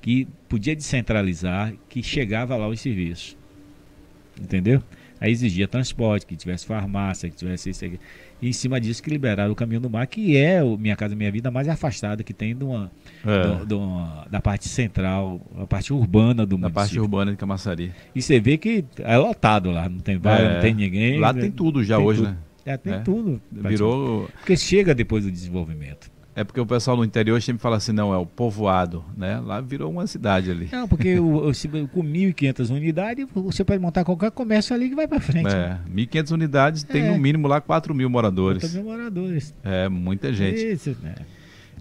que 0.00 0.26
podia 0.48 0.74
descentralizar, 0.74 1.72
que 1.88 2.02
chegava 2.02 2.56
lá 2.56 2.68
os 2.68 2.80
serviços. 2.80 3.36
Entendeu? 4.40 4.82
Aí 5.20 5.30
exigia 5.30 5.66
transporte, 5.66 6.26
que 6.26 6.36
tivesse 6.36 6.66
farmácia, 6.66 7.28
que 7.28 7.36
tivesse 7.36 7.70
isso 7.70 7.84
aqui. 7.84 7.98
E 8.40 8.48
em 8.48 8.52
cima 8.52 8.80
disso 8.80 9.02
que 9.02 9.08
liberaram 9.08 9.52
o 9.52 9.56
caminho 9.56 9.80
do 9.80 9.88
mar, 9.88 10.06
que 10.06 10.36
é 10.36 10.62
o 10.62 10.76
Minha 10.76 10.94
Casa 10.94 11.16
Minha 11.16 11.32
Vida 11.32 11.50
mais 11.50 11.68
afastada 11.68 12.22
que 12.22 12.34
tem 12.34 12.54
de 12.54 12.64
uma, 12.64 12.90
é. 13.24 14.28
da 14.30 14.40
parte 14.40 14.68
central, 14.68 15.40
a 15.58 15.66
parte 15.66 15.92
urbana 15.92 16.44
do 16.44 16.58
município. 16.58 16.74
Da 16.74 16.80
parte 16.80 17.00
urbana 17.00 17.30
de 17.30 17.36
Camaçari. 17.38 17.92
E 18.14 18.20
você 18.20 18.38
vê 18.38 18.58
que 18.58 18.84
é 18.98 19.16
lotado 19.16 19.70
lá, 19.70 19.88
não 19.88 20.00
tem 20.00 20.20
é. 20.22 20.54
não 20.54 20.60
tem 20.60 20.74
ninguém. 20.74 21.18
Lá 21.18 21.32
tem 21.32 21.50
tudo 21.50 21.82
já 21.82 21.96
tem 21.96 22.06
hoje, 22.06 22.20
tudo. 22.20 22.30
né? 22.30 22.36
É, 22.66 22.76
tem 22.76 22.94
é. 22.94 22.98
tudo. 22.98 23.40
Virou. 23.50 24.28
Porque 24.38 24.56
chega 24.56 24.94
depois 24.94 25.24
do 25.24 25.30
desenvolvimento. 25.30 26.10
É 26.36 26.44
porque 26.44 26.60
o 26.60 26.66
pessoal 26.66 26.98
no 26.98 27.02
interior 27.02 27.40
sempre 27.40 27.62
fala 27.62 27.78
assim, 27.78 27.92
não, 27.92 28.12
é 28.12 28.18
o 28.18 28.26
povoado, 28.26 29.02
né? 29.16 29.40
Lá 29.40 29.58
virou 29.58 29.90
uma 29.90 30.06
cidade 30.06 30.50
ali. 30.50 30.68
Não, 30.70 30.86
porque 30.86 31.18
o, 31.18 31.48
o, 31.48 31.88
com 31.88 32.02
1.500 32.02 32.68
unidades, 32.68 33.26
você 33.34 33.64
pode 33.64 33.80
montar 33.80 34.04
qualquer 34.04 34.30
comércio 34.30 34.74
ali 34.74 34.90
que 34.90 34.94
vai 34.94 35.08
para 35.08 35.18
frente. 35.18 35.48
É, 35.48 35.78
1.500 35.90 36.30
unidades 36.32 36.84
é. 36.84 36.92
tem 36.92 37.10
no 37.10 37.18
mínimo 37.18 37.48
lá 37.48 37.58
4 37.58 37.94
mil 37.94 38.10
moradores. 38.10 38.60
4 38.64 38.76
mil 38.78 38.92
moradores. 38.92 39.54
É, 39.64 39.88
muita 39.88 40.30
gente. 40.30 40.62
Isso, 40.62 40.94
né? 41.02 41.14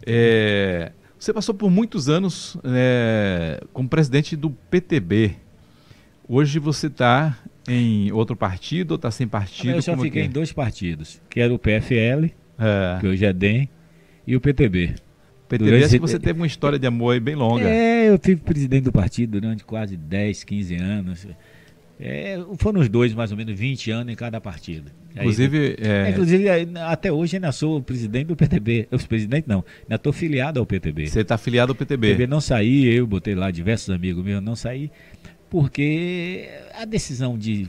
É, 0.06 0.94
você 1.19 1.34
passou 1.34 1.53
por 1.53 1.69
muitos 1.69 2.07
anos 2.07 2.56
é, 2.64 3.61
como 3.73 3.90
presidente 3.90 4.38
do 4.38 4.52
PTB. 4.52 5.36
Hoje 6.30 6.60
você 6.60 6.88
está 6.88 7.38
em 7.68 8.10
outro 8.14 8.38
partido 8.38 8.91
ou 8.91 8.95
está 8.95 9.11
sem 9.11 9.27
partido? 9.27 9.76
Eu 9.76 9.82
só 9.82 9.98
fiquei 9.98 10.22
é? 10.22 10.26
em 10.26 10.30
dois 10.30 10.53
partidos, 10.53 11.22
que 11.30 11.41
era 11.41 11.53
o 11.53 11.60
PFL, 11.60 12.32
é. 12.57 12.98
que 13.02 13.07
hoje 13.07 13.26
é 13.26 13.34
DEM, 13.34 13.69
e 14.26 14.35
o 14.35 14.41
PTB. 14.41 14.95
PTB, 15.47 15.69
durante... 15.69 15.85
acho 15.85 15.93
que 15.93 15.99
você 15.99 16.19
teve 16.19 16.39
uma 16.39 16.47
história 16.47 16.80
de 16.80 16.88
amor 16.88 17.19
bem 17.19 17.35
longa. 17.35 17.68
É, 17.68 18.10
eu 18.10 18.19
fui 18.22 18.35
presidente 18.35 18.85
do 18.85 18.91
partido 18.91 19.39
durante 19.39 19.64
quase 19.64 19.95
10, 19.95 20.43
15 20.43 20.76
anos. 20.76 21.27
É, 21.99 22.38
foram 22.57 22.81
os 22.81 22.89
dois, 22.89 23.14
mais 23.14 23.31
ou 23.31 23.38
menos, 23.38 23.57
20 23.57 23.91
anos 23.91 24.11
em 24.11 24.15
cada 24.15 24.41
partido. 24.41 24.91
Inclusive, 25.15 25.77
Aí, 25.80 25.88
é... 25.88 26.10
inclusive 26.10 26.49
até 26.81 27.11
hoje 27.11 27.38
ainda 27.38 27.52
sou 27.52 27.81
presidente 27.81 28.27
do 28.27 28.35
PTB. 28.35 28.88
Eu 28.91 28.99
presidente 28.99 29.47
não, 29.47 29.64
ainda 29.84 29.95
estou 29.95 30.11
filiado 30.11 30.60
ao 30.60 30.65
PTB. 30.65 31.07
Você 31.07 31.22
está 31.22 31.38
filiado 31.38 31.72
ao 31.72 31.76
PTB? 31.76 32.10
PTB 32.10 32.27
não 32.27 32.41
saí, 32.41 32.85
eu 32.85 33.07
botei 33.07 33.34
lá 33.34 33.49
diversos 33.49 33.89
amigos 33.91 34.26
meus, 34.26 34.43
não 34.43 34.57
saí, 34.57 34.91
porque 35.49 36.49
a 36.73 36.84
decisão 36.84 37.38
de 37.38 37.65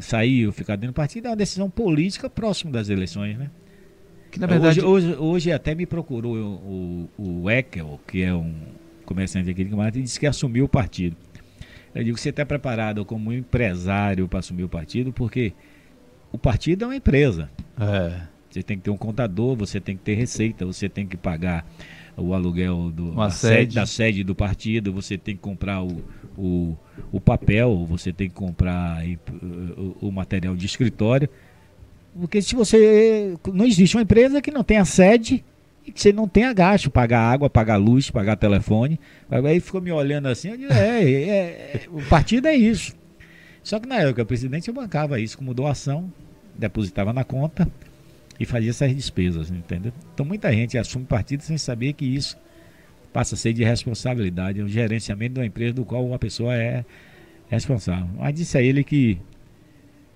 sair 0.00 0.46
ou 0.46 0.52
ficar 0.52 0.76
dentro 0.76 0.92
do 0.92 0.96
partido 0.96 1.26
é 1.28 1.30
uma 1.30 1.36
decisão 1.36 1.70
política 1.70 2.28
próximo 2.28 2.70
das 2.70 2.90
eleições, 2.90 3.38
né? 3.38 3.50
Que 4.34 4.40
na 4.40 4.48
verdade. 4.48 4.80
Hoje, 4.80 5.06
hoje, 5.06 5.16
hoje 5.16 5.52
até 5.52 5.76
me 5.76 5.86
procurou 5.86 6.34
o, 6.34 7.08
o, 7.16 7.42
o 7.42 7.50
Eckel, 7.50 8.00
que 8.04 8.20
é 8.20 8.34
um 8.34 8.52
comerciante 9.04 9.48
aqui 9.48 9.62
de 9.62 9.70
Camarata, 9.70 9.96
e 9.96 10.02
disse 10.02 10.18
que 10.18 10.26
assumiu 10.26 10.64
o 10.64 10.68
partido. 10.68 11.16
Eu 11.94 12.02
digo, 12.02 12.18
você 12.18 12.30
está 12.30 12.44
preparado 12.44 13.04
como 13.04 13.32
empresário 13.32 14.26
para 14.26 14.40
assumir 14.40 14.64
o 14.64 14.68
partido, 14.68 15.12
porque 15.12 15.52
o 16.32 16.38
partido 16.38 16.82
é 16.82 16.88
uma 16.88 16.96
empresa. 16.96 17.48
É. 17.78 18.22
Você 18.50 18.60
tem 18.60 18.76
que 18.76 18.82
ter 18.82 18.90
um 18.90 18.96
contador, 18.96 19.54
você 19.54 19.80
tem 19.80 19.96
que 19.96 20.02
ter 20.02 20.14
receita, 20.14 20.66
você 20.66 20.88
tem 20.88 21.06
que 21.06 21.16
pagar 21.16 21.64
o 22.16 22.34
aluguel 22.34 22.90
do, 22.90 23.12
da, 23.12 23.30
sede. 23.30 23.76
da 23.76 23.86
sede 23.86 24.24
do 24.24 24.34
partido, 24.34 24.92
você 24.92 25.16
tem 25.16 25.36
que 25.36 25.42
comprar 25.42 25.80
o, 25.80 26.04
o, 26.36 26.76
o 27.12 27.20
papel, 27.20 27.86
você 27.88 28.12
tem 28.12 28.28
que 28.28 28.34
comprar 28.34 29.00
o, 29.76 30.08
o 30.08 30.10
material 30.10 30.56
de 30.56 30.66
escritório. 30.66 31.28
Porque 32.18 32.40
se 32.40 32.54
você. 32.54 33.34
Não 33.52 33.64
existe 33.64 33.96
uma 33.96 34.02
empresa 34.02 34.40
que 34.40 34.50
não 34.50 34.62
tenha 34.62 34.84
sede 34.84 35.44
e 35.86 35.92
que 35.92 36.00
você 36.00 36.12
não 36.12 36.26
tenha 36.26 36.52
gasto, 36.52 36.90
pagar 36.90 37.20
água, 37.20 37.50
pagar 37.50 37.76
luz, 37.76 38.10
pagar 38.10 38.36
telefone. 38.36 38.98
Aí 39.30 39.60
ficou 39.60 39.80
me 39.80 39.92
olhando 39.92 40.28
assim, 40.28 40.48
eu 40.48 40.70
é, 40.70 41.04
é, 41.04 41.30
é, 41.30 41.80
o 41.90 42.02
partido 42.02 42.46
é 42.48 42.54
isso. 42.54 42.94
Só 43.62 43.78
que 43.78 43.88
na 43.88 43.96
época 43.96 44.22
o 44.22 44.26
presidente 44.26 44.70
bancava 44.70 45.20
isso 45.20 45.36
como 45.36 45.52
doação, 45.52 46.10
depositava 46.56 47.12
na 47.12 47.24
conta 47.24 47.68
e 48.38 48.44
fazia 48.46 48.70
essas 48.70 48.94
despesas, 48.94 49.50
entendeu? 49.50 49.92
Então 50.12 50.24
muita 50.24 50.52
gente 50.52 50.78
assume 50.78 51.04
partido 51.04 51.42
sem 51.42 51.58
saber 51.58 51.92
que 51.92 52.04
isso 52.04 52.36
passa 53.12 53.34
a 53.34 53.38
ser 53.38 53.52
de 53.52 53.62
responsabilidade, 53.62 54.60
o 54.60 54.68
gerenciamento 54.68 55.34
de 55.34 55.40
uma 55.40 55.46
empresa 55.46 55.74
do 55.74 55.84
qual 55.84 56.04
uma 56.04 56.18
pessoa 56.18 56.54
é 56.54 56.84
responsável. 57.48 58.08
Mas 58.18 58.34
disse 58.34 58.58
a 58.58 58.62
ele 58.62 58.82
que 58.82 59.18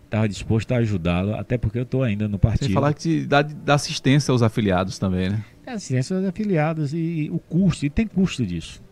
estava 0.08 0.28
disposto 0.28 0.72
a 0.72 0.78
ajudá-lo, 0.78 1.34
até 1.34 1.58
porque 1.58 1.78
eu 1.78 1.82
estou 1.82 2.02
ainda 2.02 2.26
no 2.26 2.38
partido. 2.38 2.66
Sem 2.66 2.74
falar 2.74 2.94
que 2.94 3.26
dá, 3.26 3.42
dá 3.42 3.74
assistência 3.74 4.32
aos 4.32 4.42
afiliados 4.42 4.98
também, 4.98 5.30
né? 5.30 5.44
É 5.66 5.72
assistência 5.72 6.16
aos 6.16 6.24
afiliados 6.24 6.94
e, 6.94 6.96
e 6.96 7.30
o 7.30 7.38
custo, 7.38 7.84
e 7.84 7.90
tem 7.90 8.06
custo 8.06 8.44
disso. 8.44 8.82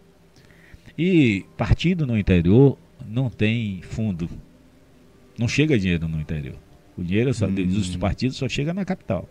E 0.97 1.45
partido 1.57 2.07
no 2.07 2.17
interior 2.17 2.79
não 3.09 3.31
tem 3.31 3.81
fundo. 3.83 4.29
Não 5.39 5.49
chega 5.49 5.79
dinheiro 5.79 6.07
no 6.07 6.21
interior. 6.21 6.57
O 6.97 7.03
dinheiro 7.03 7.33
só, 7.33 7.47
hum. 7.47 7.55
dos 7.55 7.97
partidos 7.97 8.37
só 8.37 8.49
chega 8.49 8.73
na 8.73 8.85
capital. 8.85 9.29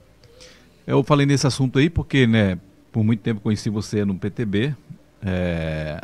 Eu 0.86 1.04
falei 1.04 1.26
nesse 1.26 1.48
assunto 1.48 1.80
aí 1.80 1.90
porque, 1.90 2.28
né, 2.28 2.60
por 2.92 3.04
muito 3.04 3.22
tempo 3.22 3.42
conheci 3.42 3.70
você 3.70 4.04
no 4.06 4.16
PTB. 4.16 4.76
É, 5.24 6.04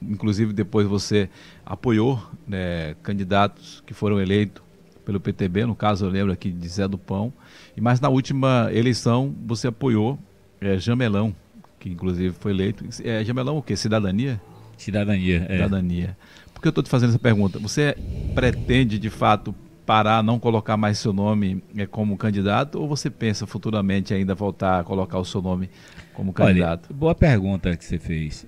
inclusive 0.00 0.52
depois 0.52 0.86
você 0.86 1.28
apoiou 1.64 2.22
né, 2.46 2.94
candidatos 3.02 3.82
que 3.86 3.92
foram 3.92 4.20
eleitos 4.20 4.65
pelo 5.06 5.20
PTB, 5.20 5.64
no 5.64 5.76
caso 5.76 6.04
eu 6.04 6.10
lembro 6.10 6.32
aqui 6.32 6.50
de 6.50 6.68
Zé 6.68 6.88
do 6.88 6.98
Pão, 6.98 7.32
e 7.76 7.80
mas 7.80 8.00
na 8.00 8.08
última 8.08 8.68
eleição 8.72 9.32
você 9.46 9.68
apoiou 9.68 10.18
é, 10.60 10.76
Jamelão, 10.78 11.34
que 11.78 11.88
inclusive 11.88 12.34
foi 12.40 12.50
eleito. 12.50 12.84
É, 13.04 13.24
Jamelão 13.24 13.56
o 13.56 13.62
quê? 13.62 13.76
Cidadania? 13.76 14.40
Cidadania, 14.76 15.46
é. 15.48 15.54
Cidadania. 15.54 16.16
Por 16.52 16.60
que 16.60 16.66
eu 16.66 16.70
estou 16.70 16.82
te 16.82 16.90
fazendo 16.90 17.10
essa 17.10 17.18
pergunta? 17.20 17.60
Você 17.60 17.96
pretende 18.34 18.98
de 18.98 19.08
fato 19.08 19.54
parar, 19.86 20.24
não 20.24 20.40
colocar 20.40 20.76
mais 20.76 20.98
seu 20.98 21.12
nome 21.12 21.62
é, 21.76 21.86
como 21.86 22.16
candidato, 22.16 22.80
ou 22.80 22.88
você 22.88 23.08
pensa 23.08 23.46
futuramente 23.46 24.12
ainda 24.12 24.34
voltar 24.34 24.80
a 24.80 24.84
colocar 24.84 25.20
o 25.20 25.24
seu 25.24 25.40
nome 25.40 25.70
como 26.12 26.32
candidato? 26.32 26.88
Olha, 26.90 26.98
boa 26.98 27.14
pergunta 27.14 27.76
que 27.76 27.84
você 27.84 27.96
fez. 27.96 28.44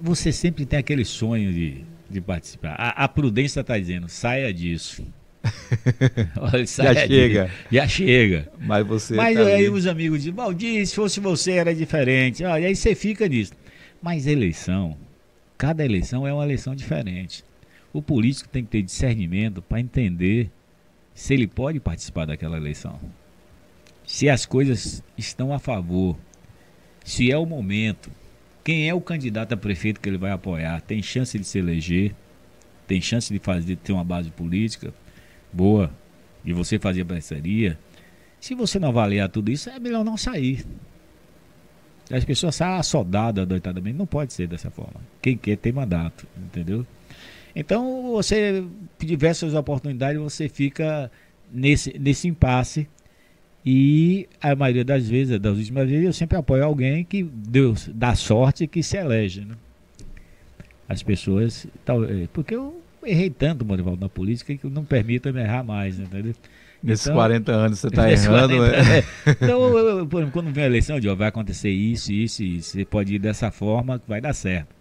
Você 0.00 0.30
sempre 0.30 0.64
tem 0.64 0.78
aquele 0.78 1.04
sonho 1.04 1.52
de, 1.52 1.84
de 2.08 2.20
participar. 2.20 2.76
A, 2.78 3.04
a 3.04 3.08
prudência 3.08 3.60
está 3.60 3.76
dizendo, 3.76 4.08
saia 4.08 4.54
disso. 4.54 5.04
Olha, 6.38 6.66
já 6.66 6.94
chega. 7.06 7.50
já 7.70 7.88
chega. 7.88 8.48
Mas 8.58 8.86
você. 8.86 9.14
Mas 9.14 9.36
tá 9.36 9.44
aí 9.44 9.54
ali. 9.54 9.68
os 9.68 9.86
amigos 9.86 10.18
dizem, 10.18 10.34
Valdir, 10.34 10.86
se 10.86 10.94
fosse 10.94 11.20
você 11.20 11.52
era 11.52 11.74
diferente. 11.74 12.44
Ah, 12.44 12.60
e 12.60 12.66
aí 12.66 12.76
você 12.76 12.94
fica 12.94 13.26
nisso. 13.28 13.52
Mas 14.00 14.26
eleição, 14.26 14.96
cada 15.58 15.84
eleição 15.84 16.26
é 16.26 16.32
uma 16.32 16.44
eleição 16.44 16.74
diferente. 16.74 17.44
O 17.92 18.00
político 18.00 18.48
tem 18.48 18.64
que 18.64 18.70
ter 18.70 18.82
discernimento 18.82 19.60
para 19.60 19.80
entender 19.80 20.50
se 21.14 21.34
ele 21.34 21.46
pode 21.46 21.78
participar 21.78 22.26
daquela 22.26 22.56
eleição. 22.56 22.98
Se 24.04 24.28
as 24.28 24.46
coisas 24.46 25.02
estão 25.16 25.52
a 25.52 25.58
favor, 25.58 26.16
se 27.04 27.30
é 27.30 27.36
o 27.36 27.46
momento, 27.46 28.10
quem 28.64 28.88
é 28.88 28.94
o 28.94 29.00
candidato 29.00 29.52
a 29.52 29.56
prefeito 29.56 30.00
que 30.00 30.08
ele 30.08 30.18
vai 30.18 30.30
apoiar, 30.30 30.80
tem 30.80 31.02
chance 31.02 31.38
de 31.38 31.44
se 31.44 31.58
eleger, 31.58 32.14
tem 32.86 33.00
chance 33.00 33.32
de 33.32 33.38
fazer 33.38 33.66
de 33.66 33.76
ter 33.76 33.92
uma 33.92 34.04
base 34.04 34.30
política, 34.30 34.92
boa 35.52 35.90
de 36.44 36.52
você 36.52 36.78
fazer 36.78 37.04
parceria, 37.04 37.78
se 38.40 38.54
você 38.54 38.78
não 38.78 38.88
avaliar 38.88 39.28
tudo 39.28 39.50
isso, 39.50 39.70
é 39.70 39.78
melhor 39.78 40.04
não 40.04 40.16
sair. 40.16 40.64
As 42.10 42.24
pessoas 42.24 42.56
saem 42.56 42.76
assodadas 42.76 43.46
doitadamente. 43.46 43.96
Não 43.96 44.06
pode 44.06 44.32
ser 44.32 44.48
dessa 44.48 44.70
forma. 44.70 45.00
Quem 45.22 45.36
quer 45.36 45.56
tem 45.56 45.72
mandato, 45.72 46.26
entendeu? 46.36 46.84
Então, 47.54 48.10
você, 48.10 48.64
diversas 48.98 49.54
oportunidades, 49.54 50.20
você 50.20 50.48
fica 50.48 51.10
nesse, 51.52 51.96
nesse 51.98 52.26
impasse. 52.26 52.88
E 53.64 54.28
a 54.40 54.56
maioria 54.56 54.84
das 54.84 55.08
vezes, 55.08 55.38
das 55.38 55.56
últimas 55.56 55.88
vezes, 55.88 56.04
eu 56.04 56.12
sempre 56.12 56.36
apoio 56.36 56.64
alguém 56.64 57.04
que 57.04 57.22
Deus 57.22 57.88
dá 57.94 58.14
sorte 58.16 58.66
que 58.66 58.82
se 58.82 58.96
elege. 58.96 59.42
Né? 59.42 59.54
As 60.88 61.02
pessoas. 61.02 61.66
É, 61.86 62.26
porque 62.32 62.56
eu 62.56 62.81
errei 63.06 63.30
tanto, 63.30 63.64
Morival, 63.64 63.96
na 63.96 64.08
política 64.08 64.54
que 64.56 64.66
não 64.68 64.84
permita 64.84 65.32
me 65.32 65.40
errar 65.40 65.62
mais, 65.62 65.98
entendeu? 65.98 66.34
Nesses 66.82 67.06
então, 67.06 67.16
40 67.16 67.52
anos 67.52 67.78
você 67.78 67.86
está 67.86 68.10
errando. 68.10 68.56
40, 68.56 68.76
é. 68.76 68.98
é. 68.98 69.04
Então, 69.40 69.78
eu, 69.78 69.98
eu, 69.98 70.30
quando 70.32 70.52
vem 70.52 70.64
a 70.64 70.66
eleição, 70.66 70.96
eu 70.96 71.00
digo, 71.00 71.16
vai 71.16 71.28
acontecer 71.28 71.70
isso, 71.70 72.12
isso, 72.12 72.42
isso. 72.42 72.70
Você 72.70 72.84
pode 72.84 73.14
ir 73.14 73.18
dessa 73.18 73.50
forma 73.50 73.98
que 73.98 74.08
vai 74.08 74.20
dar 74.20 74.32
certo. 74.32 74.74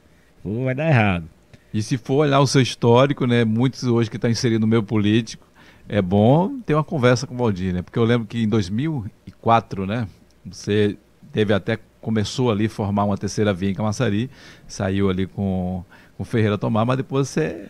Ou 0.43 0.65
vai 0.65 0.73
dar 0.73 0.87
errado. 0.87 1.25
E 1.73 1.81
se 1.81 1.97
for 1.97 2.25
olhar 2.25 2.39
o 2.39 2.47
seu 2.47 2.61
histórico, 2.61 3.25
né, 3.25 3.45
muitos 3.45 3.83
hoje 3.83 4.09
que 4.09 4.17
estão 4.17 4.27
tá 4.27 4.31
inseridos 4.31 4.61
no 4.61 4.67
meio 4.67 4.83
político, 4.83 5.45
é 5.87 6.01
bom 6.01 6.59
ter 6.65 6.73
uma 6.73 6.83
conversa 6.83 7.27
com 7.27 7.35
o 7.35 7.37
Valdir, 7.37 7.73
né? 7.73 7.81
Porque 7.81 7.99
eu 7.99 8.03
lembro 8.03 8.27
que 8.27 8.41
em 8.41 8.47
2004, 8.47 9.85
né, 9.85 10.07
você 10.43 10.97
teve 11.31 11.53
até 11.53 11.77
começou 12.01 12.49
ali 12.49 12.65
a 12.65 12.69
formar 12.69 13.05
uma 13.05 13.17
terceira 13.17 13.53
via 13.53 13.69
em 13.69 13.75
Camaçari, 13.75 14.29
saiu 14.67 15.09
ali 15.09 15.27
com 15.27 15.85
com 16.21 16.25
Ferreira 16.25 16.57
Tomar, 16.57 16.85
mas 16.85 16.97
depois 16.97 17.29
você 17.29 17.67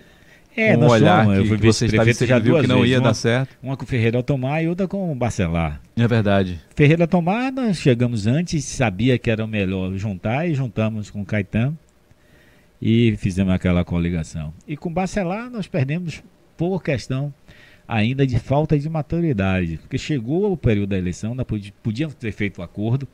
é, 0.56 0.78
um 0.78 0.86
olhar 0.88 1.26
somos, 1.26 1.50
que, 1.50 1.58
que 1.58 1.66
você 1.66 1.86
estava 1.86 2.10
inserido 2.10 2.42
viu 2.42 2.62
que 2.62 2.68
não 2.68 2.78
vezes, 2.78 2.92
ia 2.92 3.00
uma, 3.00 3.08
dar 3.08 3.14
certo. 3.14 3.58
Uma 3.64 3.78
com 3.78 3.86
Ferreira 3.86 4.22
Tomar 4.22 4.62
e 4.62 4.68
outra 4.68 4.88
com 4.88 5.18
Bacelar. 5.18 5.82
É 5.96 6.08
verdade. 6.08 6.60
Ferreira 6.76 7.08
Tomar, 7.08 7.52
nós 7.52 7.78
chegamos 7.78 8.28
antes, 8.28 8.66
sabia 8.66 9.18
que 9.18 9.30
era 9.30 9.44
o 9.46 9.48
melhor 9.48 9.96
juntar 9.96 10.48
e 10.48 10.54
juntamos 10.54 11.10
com 11.10 11.24
Caetano 11.24 11.78
e 12.82 13.16
fizemos 13.18 13.54
aquela 13.54 13.86
coligação. 13.86 14.54
E 14.68 14.76
com 14.76 14.92
Bacelar 14.92 15.50
nós 15.50 15.68
perdemos 15.68 16.24
por 16.58 16.84
questão 16.84 17.34
ainda 17.88 18.26
de 18.26 18.40
falta 18.40 18.78
de 18.78 18.90
maturidade, 18.90 19.78
porque 19.78 19.98
chegou 19.98 20.52
o 20.52 20.58
período 20.58 20.90
da 20.90 20.98
eleição, 20.98 21.36
nós 21.36 21.46
podíamos 21.84 22.16
ter 22.16 22.32
feito 22.32 22.60
o 22.60 22.62
acordo, 22.62 23.08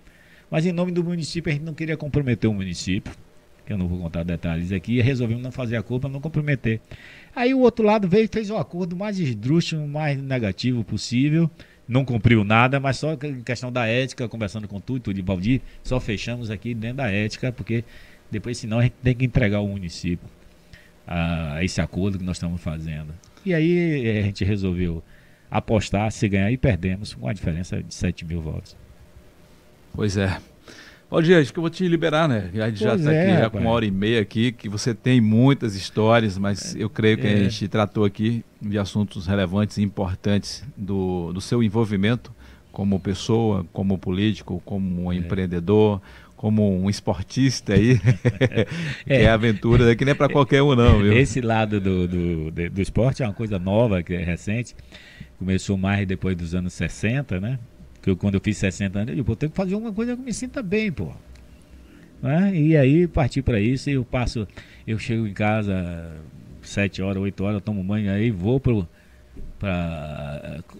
mas 0.51 0.65
em 0.65 0.71
nome 0.71 0.91
do 0.91 1.03
município 1.03 1.49
a 1.49 1.53
gente 1.53 1.65
não 1.65 1.73
queria 1.73 1.97
comprometer 1.97 2.49
o 2.49 2.53
município, 2.53 3.11
que 3.67 3.73
eu 3.73 3.77
não 3.77 3.87
vou 3.87 3.99
contar 3.99 4.23
detalhes 4.23 4.71
aqui, 4.71 5.01
resolvemos 5.01 5.43
não 5.43 5.51
fazer 5.51 5.75
acordo 5.75 6.01
para 6.01 6.09
não 6.09 6.21
comprometer. 6.21 6.79
Aí 7.35 7.53
o 7.53 7.59
outro 7.59 7.85
lado 7.85 8.07
veio 8.07 8.25
e 8.25 8.27
fez 8.27 8.49
o 8.49 8.55
acordo 8.55 8.95
mais 8.95 9.19
esdrúxulo, 9.19 9.85
mais 9.87 10.19
negativo 10.19 10.83
possível, 10.83 11.51
não 11.87 12.05
cumpriu 12.05 12.43
nada, 12.43 12.79
mas 12.79 12.97
só 12.97 13.17
questão 13.45 13.71
da 13.71 13.85
ética, 13.85 14.27
conversando 14.27 14.67
com 14.67 14.79
tudo, 14.79 15.13
de 15.13 15.21
Valdir, 15.21 15.61
só 15.83 15.99
fechamos 15.99 16.49
aqui 16.49 16.73
dentro 16.73 16.97
da 16.97 17.11
ética, 17.11 17.51
porque 17.51 17.83
depois, 18.31 18.57
senão, 18.57 18.79
a 18.79 18.83
gente 18.83 18.95
tem 19.03 19.13
que 19.13 19.25
entregar 19.25 19.57
ao 19.57 19.67
município 19.67 20.27
a, 21.05 21.63
esse 21.63 21.81
acordo 21.81 22.17
que 22.17 22.23
nós 22.23 22.37
estamos 22.37 22.61
fazendo. 22.61 23.13
E 23.45 23.53
aí 23.53 24.07
eh, 24.07 24.19
a 24.19 24.23
gente 24.23 24.43
resolveu 24.43 25.03
apostar, 25.51 26.11
se 26.11 26.27
ganhar 26.27 26.51
e 26.51 26.57
perdemos, 26.57 27.13
com 27.13 27.27
a 27.27 27.33
diferença 27.33 27.81
de 27.81 27.93
7 27.93 28.25
mil 28.25 28.41
votos. 28.41 28.75
Pois 29.93 30.17
é. 30.17 30.37
Valdir, 31.09 31.37
acho 31.37 31.53
que 31.53 31.59
eu 31.59 31.61
vou 31.61 31.69
te 31.69 31.87
liberar, 31.87 32.27
né? 32.27 32.49
A 32.55 32.69
gente 32.69 32.83
já 32.83 32.95
está 32.95 33.13
é, 33.13 33.31
aqui 33.31 33.41
já 33.41 33.49
com 33.49 33.59
uma 33.59 33.69
hora 33.69 33.85
e 33.85 33.91
meia 33.91 34.21
aqui, 34.21 34.51
que 34.51 34.67
você 34.67 34.93
tem 34.93 35.21
muitas 35.21 35.73
histórias, 35.73 36.37
mas 36.37 36.75
eu 36.75 36.89
creio 36.89 37.17
que 37.17 37.25
é. 37.25 37.33
a 37.33 37.37
gente 37.37 37.67
tratou 37.69 38.03
aqui 38.03 38.43
de 38.61 38.77
assuntos 38.77 39.25
relevantes 39.25 39.77
e 39.77 39.83
importantes 39.83 40.65
do, 40.75 41.31
do 41.31 41.39
seu 41.39 41.63
envolvimento 41.63 42.35
como 42.73 42.99
pessoa, 42.99 43.65
como 43.71 43.97
político, 43.97 44.61
como 44.65 45.05
um 45.05 45.11
é. 45.11 45.15
empreendedor, 45.15 46.01
como 46.35 46.77
um 46.77 46.89
esportista 46.89 47.73
aí, 47.73 47.97
que 49.07 49.13
é, 49.13 49.23
é 49.23 49.29
aventura, 49.29 49.95
que 49.95 50.03
nem 50.03 50.11
é 50.11 50.15
para 50.15 50.31
qualquer 50.31 50.61
um 50.61 50.75
não, 50.75 50.99
viu? 50.99 51.13
Esse 51.13 51.39
lado 51.39 51.79
do, 51.79 52.07
do, 52.07 52.51
do 52.51 52.81
esporte 52.81 53.23
é 53.23 53.25
uma 53.25 53.33
coisa 53.33 53.57
nova, 53.57 54.03
que 54.03 54.13
é 54.13 54.23
recente, 54.23 54.75
começou 55.39 55.77
mais 55.77 56.05
depois 56.05 56.35
dos 56.35 56.53
anos 56.53 56.73
60, 56.73 57.39
né? 57.39 57.57
Que 58.07 58.11
eu, 58.11 58.15
quando 58.15 58.35
eu 58.35 58.39
fiz 58.39 58.55
60 58.55 58.99
anos, 58.99 59.09
eu 59.09 59.15
digo, 59.17 59.35
tenho 59.35 59.49
que 59.49 59.57
fazer 59.57 59.75
uma 59.75 59.91
coisa 59.91 60.15
que 60.15 60.21
me 60.21 60.33
sinta 60.33 60.63
bem, 60.63 60.89
pô. 60.89 61.11
Né? 62.21 62.55
E 62.55 62.77
aí 62.77 63.05
parti 63.05 63.41
para 63.41 63.59
isso, 63.59 63.89
e 63.89 63.93
eu 63.93 64.05
passo, 64.05 64.47
eu 64.87 64.97
chego 64.97 65.27
em 65.27 65.33
casa 65.33 66.15
7 66.61 67.01
horas, 67.01 67.21
8 67.21 67.43
horas, 67.43 67.61
tomo 67.61 67.83
banho, 67.83 68.09
aí 68.09 68.31
vou 68.31 68.61
para 68.61 68.87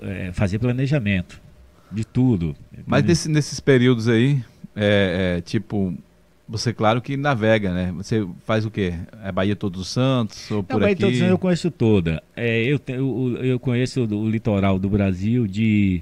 é, 0.04 0.32
fazer 0.32 0.58
planejamento 0.58 1.42
de 1.92 2.06
tudo. 2.06 2.56
Mas 2.86 3.04
nesse, 3.04 3.28
nesses 3.28 3.60
períodos 3.60 4.08
aí, 4.08 4.42
é, 4.74 5.36
é, 5.38 5.42
tipo, 5.42 5.94
você 6.48 6.72
claro 6.72 7.02
que 7.02 7.18
navega, 7.18 7.74
né? 7.74 7.92
Você 7.98 8.26
faz 8.46 8.66
o 8.66 8.72
quê? 8.72 8.94
É 9.22 9.34
Bahia 9.34 9.54
Todos 9.54 9.82
os 9.82 9.90
Santos 9.90 10.50
ou 10.50 10.64
por 10.64 10.80
Bahia 10.80 10.94
aqui? 10.94 11.02
Todos 11.02 11.16
os 11.16 11.20
Santos 11.20 11.32
eu 11.32 11.38
conheço 11.38 11.72
toda. 11.72 12.24
É, 12.38 12.64
eu, 12.64 12.80
eu, 12.88 13.44
eu 13.44 13.60
conheço 13.60 14.06
o, 14.06 14.24
o 14.24 14.30
litoral 14.30 14.80
do 14.80 14.90
Brasil 14.90 15.46
de 15.46 16.02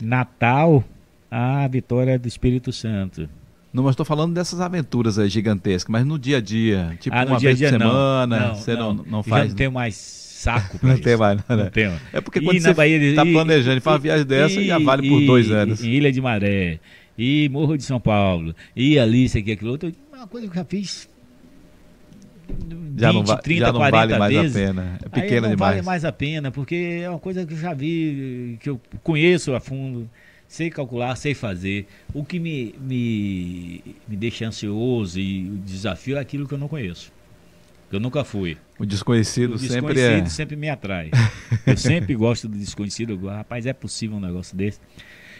Natal 0.00 0.84
à 1.30 1.66
Vitória 1.68 2.18
do 2.18 2.28
Espírito 2.28 2.72
Santo. 2.72 3.28
Não, 3.72 3.82
mas 3.82 3.94
estou 3.94 4.06
falando 4.06 4.32
dessas 4.32 4.60
aventuras 4.60 5.18
aí 5.18 5.28
gigantescas, 5.28 5.90
mas 5.90 6.06
no 6.06 6.16
dia 6.16 6.36
a 6.36 6.40
dia, 6.40 6.96
tipo 7.00 7.14
ah, 7.16 7.24
uma 7.24 7.38
dia 7.38 7.52
vez 7.52 7.60
por 7.60 7.78
semana, 7.78 8.38
não, 8.38 8.54
você 8.54 8.74
não, 8.76 8.94
não, 8.94 9.04
não 9.04 9.22
faz. 9.22 9.44
Já 9.44 9.48
não 9.48 9.56
tem 9.56 9.68
mais 9.68 9.96
saco 9.96 10.78
para 10.78 10.90
Não 10.90 10.98
tem 10.98 11.16
mais, 11.16 11.40
não, 11.48 11.56
né? 11.56 11.64
não 11.64 11.70
tem. 11.70 11.92
É 12.12 12.20
porque 12.20 12.40
quando 12.40 12.56
e 12.56 12.60
você 12.60 12.70
está 12.70 13.24
planejando 13.24 13.78
e 13.78 13.80
faz 13.80 13.94
uma 13.96 14.00
viagem 14.00 14.26
dessa, 14.26 14.60
e, 14.60 14.66
já 14.66 14.78
vale 14.78 15.08
por 15.08 15.20
dois 15.22 15.50
anos. 15.50 15.82
Em 15.82 15.88
Ilha 15.88 16.12
de 16.12 16.20
Maré, 16.20 16.78
e 17.18 17.48
Morro 17.48 17.76
de 17.76 17.82
São 17.82 17.98
Paulo, 17.98 18.54
e 18.76 18.96
ali, 18.96 19.24
isso 19.24 19.38
aqui, 19.38 19.52
aquilo 19.52 19.72
outro. 19.72 19.92
Uma 20.12 20.28
coisa 20.28 20.46
que 20.46 20.52
eu 20.52 20.56
já 20.56 20.64
fiz 20.64 21.08
20, 22.48 23.00
já 23.00 23.12
não, 23.12 23.24
30, 23.24 23.60
já 23.60 23.72
não 23.72 23.78
40 23.80 23.96
vale 23.96 24.18
mais 24.18 24.32
vezes. 24.34 24.56
a 24.56 24.58
pena. 24.60 24.98
É 25.04 25.08
pequena 25.08 25.40
não 25.42 25.54
demais. 25.54 25.74
vale 25.74 25.82
mais 25.82 26.04
a 26.04 26.12
pena, 26.12 26.50
porque 26.50 27.00
é 27.02 27.10
uma 27.10 27.18
coisa 27.18 27.44
que 27.44 27.52
eu 27.52 27.58
já 27.58 27.74
vi, 27.74 28.56
que 28.60 28.70
eu 28.70 28.80
conheço 29.02 29.54
a 29.54 29.60
fundo, 29.60 30.08
sei 30.46 30.70
calcular, 30.70 31.16
sei 31.16 31.34
fazer. 31.34 31.86
O 32.12 32.24
que 32.24 32.38
me, 32.38 32.74
me, 32.80 33.96
me 34.06 34.16
deixa 34.16 34.46
ansioso 34.46 35.18
e 35.18 35.50
o 35.50 35.56
desafio 35.58 36.16
é 36.16 36.20
aquilo 36.20 36.46
que 36.46 36.54
eu 36.54 36.58
não 36.58 36.68
conheço. 36.68 37.12
Eu 37.90 38.00
nunca 38.00 38.24
fui. 38.24 38.56
O 38.78 38.84
desconhecido, 38.84 39.54
o 39.54 39.58
desconhecido 39.58 39.86
sempre 39.86 40.00
é. 40.00 40.26
sempre 40.26 40.56
me 40.56 40.68
atrai. 40.68 41.10
eu 41.66 41.76
sempre 41.76 42.14
gosto 42.14 42.48
do 42.48 42.58
desconhecido. 42.58 43.16
Rapaz, 43.26 43.66
é 43.66 43.72
possível 43.72 44.16
um 44.16 44.20
negócio 44.20 44.56
desse. 44.56 44.80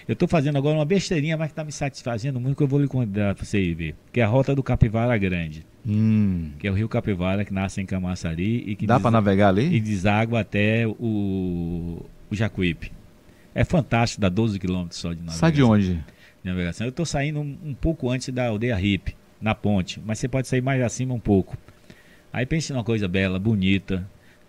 Eu 0.06 0.12
estou 0.12 0.28
fazendo 0.28 0.58
agora 0.58 0.76
uma 0.76 0.84
besteirinha, 0.84 1.36
mas 1.36 1.48
que 1.48 1.52
está 1.52 1.64
me 1.64 1.72
satisfazendo 1.72 2.38
muito, 2.38 2.56
que 2.56 2.62
eu 2.62 2.68
vou 2.68 2.78
lhe 2.78 2.86
convidar 2.86 3.34
para 3.34 3.44
você 3.44 3.58
ir 3.58 3.74
ver. 3.74 3.94
Que 4.12 4.20
é 4.20 4.22
a 4.22 4.26
Rota 4.26 4.54
do 4.54 4.62
Capivara 4.62 5.16
Grande. 5.16 5.66
Hum. 5.86 6.50
Que 6.58 6.66
é 6.66 6.70
o 6.70 6.74
Rio 6.74 6.88
Capivara, 6.88 7.44
que 7.44 7.52
nasce 7.52 7.80
em 7.80 7.86
Camaçari. 7.86 8.64
E 8.66 8.76
que 8.76 8.86
Dá 8.86 8.98
para 8.98 9.10
navegar 9.10 9.48
ali? 9.48 9.74
E 9.74 9.80
deságua 9.80 10.40
até 10.40 10.86
o, 10.86 12.04
o 12.30 12.34
Jacuípe. 12.34 12.92
É 13.54 13.64
fantástico, 13.64 14.20
dá 14.20 14.28
12 14.28 14.58
quilômetros 14.58 15.00
só 15.00 15.10
de 15.10 15.16
navegação. 15.16 15.40
Sai 15.40 15.52
de 15.52 15.62
onde? 15.62 15.94
De 15.94 16.50
navegação. 16.50 16.86
Eu 16.86 16.90
estou 16.90 17.06
saindo 17.06 17.40
um, 17.40 17.56
um, 17.64 17.74
pouco 17.74 18.10
antes 18.10 18.28
da 18.30 18.48
aldeia 18.48 18.74
Ripe, 18.74 19.14
na 19.40 19.54
ponte. 19.54 20.00
Mas 20.04 20.18
você 20.18 20.26
pode 20.26 20.48
sair 20.48 20.60
mais 20.60 20.82
acima 20.82 21.14
um 21.14 21.20
pouco. 21.20 21.56
Aí 22.32 22.44
pense 22.44 22.72
numa 22.72 22.82
coisa 22.82 23.06
bela, 23.06 23.38
bonita, 23.38 24.04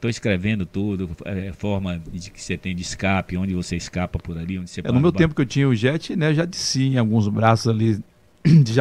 Estou 0.06 0.10
escrevendo 0.10 0.66
tudo, 0.66 1.10
é, 1.26 1.52
forma 1.54 2.00
de 2.12 2.30
que 2.30 2.40
você 2.40 2.58
tem 2.58 2.76
de 2.76 2.84
escape, 2.84 3.38
onde 3.38 3.56
você 3.56 3.76
escapa 3.76 4.20
por 4.20 4.38
ali, 4.38 4.60
onde 4.60 4.70
você 4.70 4.82
é, 4.82 4.92
No 4.92 5.00
meu 5.00 5.12
tempo 5.12 5.34
que 5.34 5.42
eu 5.42 5.46
tinha 5.46 5.68
o 5.68 5.74
jet, 5.74 6.16
né, 6.16 6.32
já 6.32 6.46
desci 6.46 6.90
em 6.90 6.98
alguns 6.98 7.28
braços 7.28 7.68
ali 7.68 8.00
de 8.64 8.74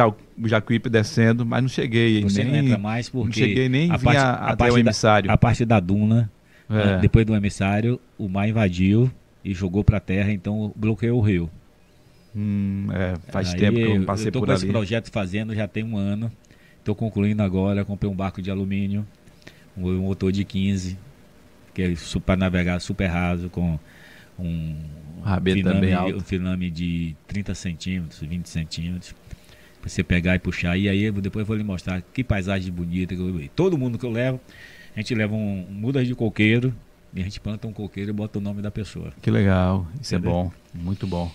Jacuípe 0.47 0.89
descendo, 0.89 1.45
mas 1.45 1.61
não 1.61 1.69
cheguei. 1.69 2.21
Você 2.23 2.43
nem, 2.43 2.53
não 2.53 2.59
entra 2.59 2.77
mais 2.77 3.09
porque. 3.09 3.41
Não 3.41 3.47
cheguei 3.47 3.69
nem 3.69 3.91
a 3.91 3.97
parte, 3.97 4.17
a 4.17 4.33
até 4.33 4.71
o 4.71 4.77
emissário. 4.77 5.27
Da, 5.27 5.33
a 5.33 5.37
parte 5.37 5.65
da 5.65 5.79
duna, 5.79 6.31
é. 6.69 6.73
né, 6.73 6.99
depois 7.01 7.25
do 7.25 7.35
emissário, 7.35 7.99
o 8.17 8.29
mar 8.29 8.47
invadiu 8.47 9.11
e 9.43 9.53
jogou 9.53 9.83
para 9.83 9.97
a 9.97 9.99
terra, 9.99 10.31
então 10.31 10.71
bloqueou 10.75 11.19
o 11.19 11.21
rio. 11.21 11.49
Hum, 12.35 12.87
é, 12.91 13.13
faz 13.31 13.53
Aí, 13.53 13.59
tempo 13.59 13.77
que 13.77 13.83
eu 13.83 13.99
não 13.99 14.05
passei 14.05 14.27
eu 14.27 14.31
tô 14.31 14.39
por 14.39 14.47
com 14.47 14.51
ali. 14.51 14.61
esse 14.61 14.67
projeto 14.67 15.11
fazendo 15.11 15.55
já 15.55 15.67
tem 15.67 15.83
um 15.83 15.97
ano. 15.97 16.31
Estou 16.79 16.93
concluindo 16.93 17.41
agora, 17.41 17.83
comprei 17.83 18.11
um 18.11 18.15
barco 18.15 18.41
de 18.41 18.51
alumínio, 18.51 19.07
um 19.75 19.99
motor 19.99 20.31
de 20.31 20.43
15, 20.43 20.97
que 21.73 21.81
é 21.81 21.93
para 22.23 22.35
navegar 22.35 22.79
super 22.79 23.07
raso 23.07 23.49
com 23.49 23.79
um 24.37 24.75
filame, 25.43 26.13
um 26.13 26.19
filame 26.19 26.69
de 26.69 27.15
30 27.27 27.55
centímetros, 27.55 28.19
20 28.19 28.47
centímetros. 28.47 29.15
Pra 29.85 29.91
você 29.91 30.03
pegar 30.03 30.33
e 30.33 30.39
puxar. 30.39 30.75
E 30.75 30.89
aí 30.89 31.11
depois 31.11 31.43
eu 31.43 31.45
vou 31.45 31.55
lhe 31.55 31.63
mostrar 31.63 32.01
que 32.01 32.23
paisagem 32.23 32.73
bonita. 32.73 33.15
Que 33.15 33.21
eu, 33.21 33.49
todo 33.55 33.77
mundo 33.77 33.99
que 33.99 34.05
eu 34.05 34.09
levo, 34.09 34.41
a 34.95 34.99
gente 34.99 35.13
leva 35.13 35.35
um, 35.35 35.63
mudas 35.69 36.07
de 36.07 36.15
coqueiro 36.15 36.73
e 37.13 37.21
a 37.21 37.23
gente 37.23 37.39
planta 37.39 37.67
um 37.67 37.71
coqueiro 37.71 38.09
e 38.09 38.13
bota 38.13 38.39
o 38.39 38.41
nome 38.41 38.63
da 38.63 38.71
pessoa. 38.71 39.13
Que 39.21 39.29
legal, 39.29 39.85
isso 40.01 40.15
é 40.15 40.17
Entendeu? 40.17 40.31
é 40.31 40.43
bom, 40.43 40.51
muito 40.73 41.05
bom. 41.05 41.31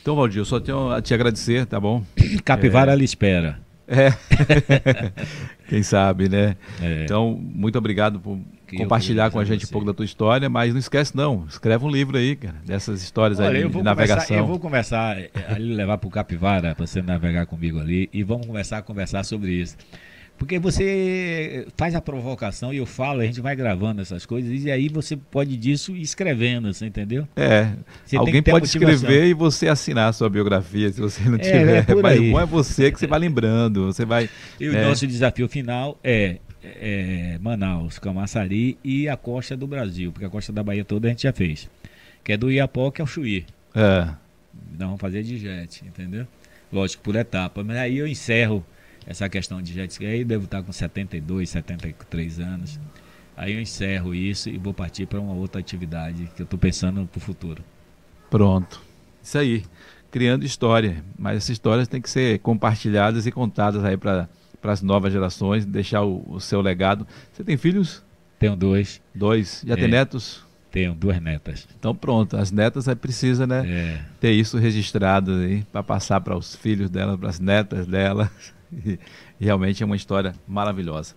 Então, 0.00 0.16
Valdir, 0.16 0.38
eu 0.38 0.46
só 0.46 0.58
tenho 0.58 0.90
a 0.90 1.02
te 1.02 1.12
agradecer, 1.12 1.66
tá 1.66 1.78
bom? 1.78 2.02
Capivara 2.42 2.94
é... 2.94 2.96
lhe 2.96 3.04
espera. 3.04 3.60
É. 3.90 4.12
Quem 5.68 5.82
sabe, 5.82 6.28
né? 6.28 6.56
É. 6.80 7.04
Então, 7.04 7.36
muito 7.40 7.76
obrigado 7.76 8.20
por 8.20 8.38
compartilhar 8.76 9.32
com 9.32 9.40
a 9.40 9.44
gente 9.44 9.66
você. 9.66 9.70
um 9.70 9.72
pouco 9.72 9.86
da 9.86 9.92
tua 9.92 10.04
história, 10.04 10.48
mas 10.48 10.72
não 10.72 10.78
esquece 10.78 11.16
não, 11.16 11.44
escreve 11.48 11.84
um 11.84 11.90
livro 11.90 12.16
aí, 12.16 12.36
cara, 12.36 12.54
dessas 12.64 13.02
histórias 13.02 13.40
Olha, 13.40 13.64
aí 13.64 13.68
de 13.68 13.82
navegação. 13.82 14.36
eu 14.36 14.46
vou 14.46 14.60
começar 14.60 15.16
ali 15.48 15.74
levar 15.74 15.98
para 15.98 16.06
o 16.06 16.10
Capivara 16.10 16.74
para 16.74 16.86
você 16.86 17.02
navegar 17.02 17.46
comigo 17.46 17.80
ali 17.80 18.08
e 18.12 18.22
vamos 18.22 18.46
começar 18.46 18.78
a 18.78 18.82
conversar 18.82 19.24
sobre 19.24 19.52
isso. 19.52 19.76
Porque 20.40 20.58
você 20.58 21.66
faz 21.76 21.94
a 21.94 22.00
provocação 22.00 22.72
e 22.72 22.78
eu 22.78 22.86
falo, 22.86 23.20
a 23.20 23.26
gente 23.26 23.42
vai 23.42 23.54
gravando 23.54 24.00
essas 24.00 24.24
coisas, 24.24 24.64
e 24.64 24.70
aí 24.70 24.88
você 24.88 25.14
pode 25.14 25.54
disso 25.54 25.94
escrevendo, 25.94 26.72
você 26.72 26.86
entendeu? 26.86 27.28
É. 27.36 27.74
Você 28.06 28.16
alguém 28.16 28.42
pode 28.42 28.64
escrever 28.64 29.26
e 29.26 29.34
você 29.34 29.68
assinar 29.68 30.08
a 30.08 30.12
sua 30.14 30.30
biografia, 30.30 30.90
se 30.90 30.98
você 30.98 31.22
não 31.24 31.34
é, 31.34 31.38
tiver. 31.40 31.90
É 31.90 31.94
Mas 31.94 32.18
o 32.18 32.30
bom 32.30 32.40
é 32.40 32.46
você 32.46 32.90
que 32.90 32.98
você 32.98 33.06
vai 33.06 33.18
lembrando, 33.18 33.84
você 33.84 34.06
vai. 34.06 34.30
E 34.58 34.66
o 34.66 34.74
é... 34.74 34.82
nosso 34.82 35.06
desafio 35.06 35.46
final 35.46 35.98
é, 36.02 36.38
é, 36.64 37.36
Manaus, 37.38 37.98
Camaçari 37.98 38.78
e 38.82 39.10
a 39.10 39.18
costa 39.18 39.54
do 39.54 39.66
Brasil, 39.66 40.10
porque 40.10 40.24
a 40.24 40.30
costa 40.30 40.50
da 40.54 40.62
Bahia 40.62 40.86
toda 40.86 41.06
a 41.06 41.10
gente 41.10 41.24
já 41.24 41.34
fez. 41.34 41.68
Que 42.24 42.32
é 42.32 42.38
do 42.38 42.50
Iapoque 42.50 43.02
ao 43.02 43.06
Chuí. 43.06 43.44
É. 43.74 44.04
Nós 44.70 44.88
vamos 44.88 45.00
fazer 45.02 45.22
de 45.22 45.36
jet, 45.36 45.84
entendeu? 45.84 46.26
Lógico, 46.72 47.02
por 47.02 47.14
etapa. 47.14 47.62
Mas 47.62 47.76
aí 47.76 47.98
eu 47.98 48.06
encerro 48.06 48.64
essa 49.06 49.28
questão 49.28 49.60
de 49.60 49.72
jet 49.72 49.90
ski. 49.90 50.06
Aí 50.06 50.24
devo 50.24 50.44
estar 50.44 50.62
com 50.62 50.72
72, 50.72 51.50
73 51.50 52.40
anos. 52.40 52.80
Aí 53.36 53.54
eu 53.54 53.60
encerro 53.60 54.14
isso 54.14 54.48
e 54.48 54.58
vou 54.58 54.74
partir 54.74 55.06
para 55.06 55.20
uma 55.20 55.32
outra 55.32 55.60
atividade 55.60 56.30
que 56.36 56.42
eu 56.42 56.44
estou 56.44 56.58
pensando 56.58 57.06
para 57.06 57.18
o 57.18 57.20
futuro. 57.20 57.64
Pronto. 58.28 58.80
Isso 59.22 59.38
aí. 59.38 59.64
Criando 60.10 60.44
história. 60.44 61.02
Mas 61.18 61.38
essas 61.38 61.50
histórias 61.50 61.88
têm 61.88 62.00
que 62.00 62.10
ser 62.10 62.38
compartilhadas 62.40 63.26
e 63.26 63.32
contadas 63.32 63.84
aí 63.84 63.96
para 63.96 64.28
as 64.62 64.82
novas 64.82 65.12
gerações, 65.12 65.64
deixar 65.64 66.02
o, 66.02 66.24
o, 66.28 66.40
seu 66.40 66.60
legado. 66.60 67.06
Você 67.32 67.42
tem 67.42 67.56
filhos? 67.56 68.02
Tenho 68.38 68.56
dois. 68.56 69.00
Dois. 69.14 69.62
Já 69.66 69.74
é. 69.74 69.76
tem 69.76 69.88
netos? 69.88 70.44
Tenho 70.70 70.94
duas 70.94 71.20
netas. 71.20 71.66
Então 71.78 71.94
pronto, 71.94 72.36
as 72.36 72.52
netas 72.52 72.86
aí 72.88 72.94
precisa, 72.94 73.46
né? 73.46 73.64
É. 73.66 74.00
Ter 74.20 74.32
isso 74.32 74.56
registrado 74.56 75.32
aí 75.32 75.64
para 75.72 75.82
passar 75.82 76.20
para 76.20 76.36
os 76.36 76.54
filhos 76.54 76.88
dela, 76.88 77.18
para 77.18 77.28
as 77.28 77.40
netas 77.40 77.86
dela. 77.86 78.30
E, 78.72 78.98
realmente 79.40 79.82
é 79.82 79.86
uma 79.86 79.96
história 79.96 80.34
maravilhosa. 80.46 81.14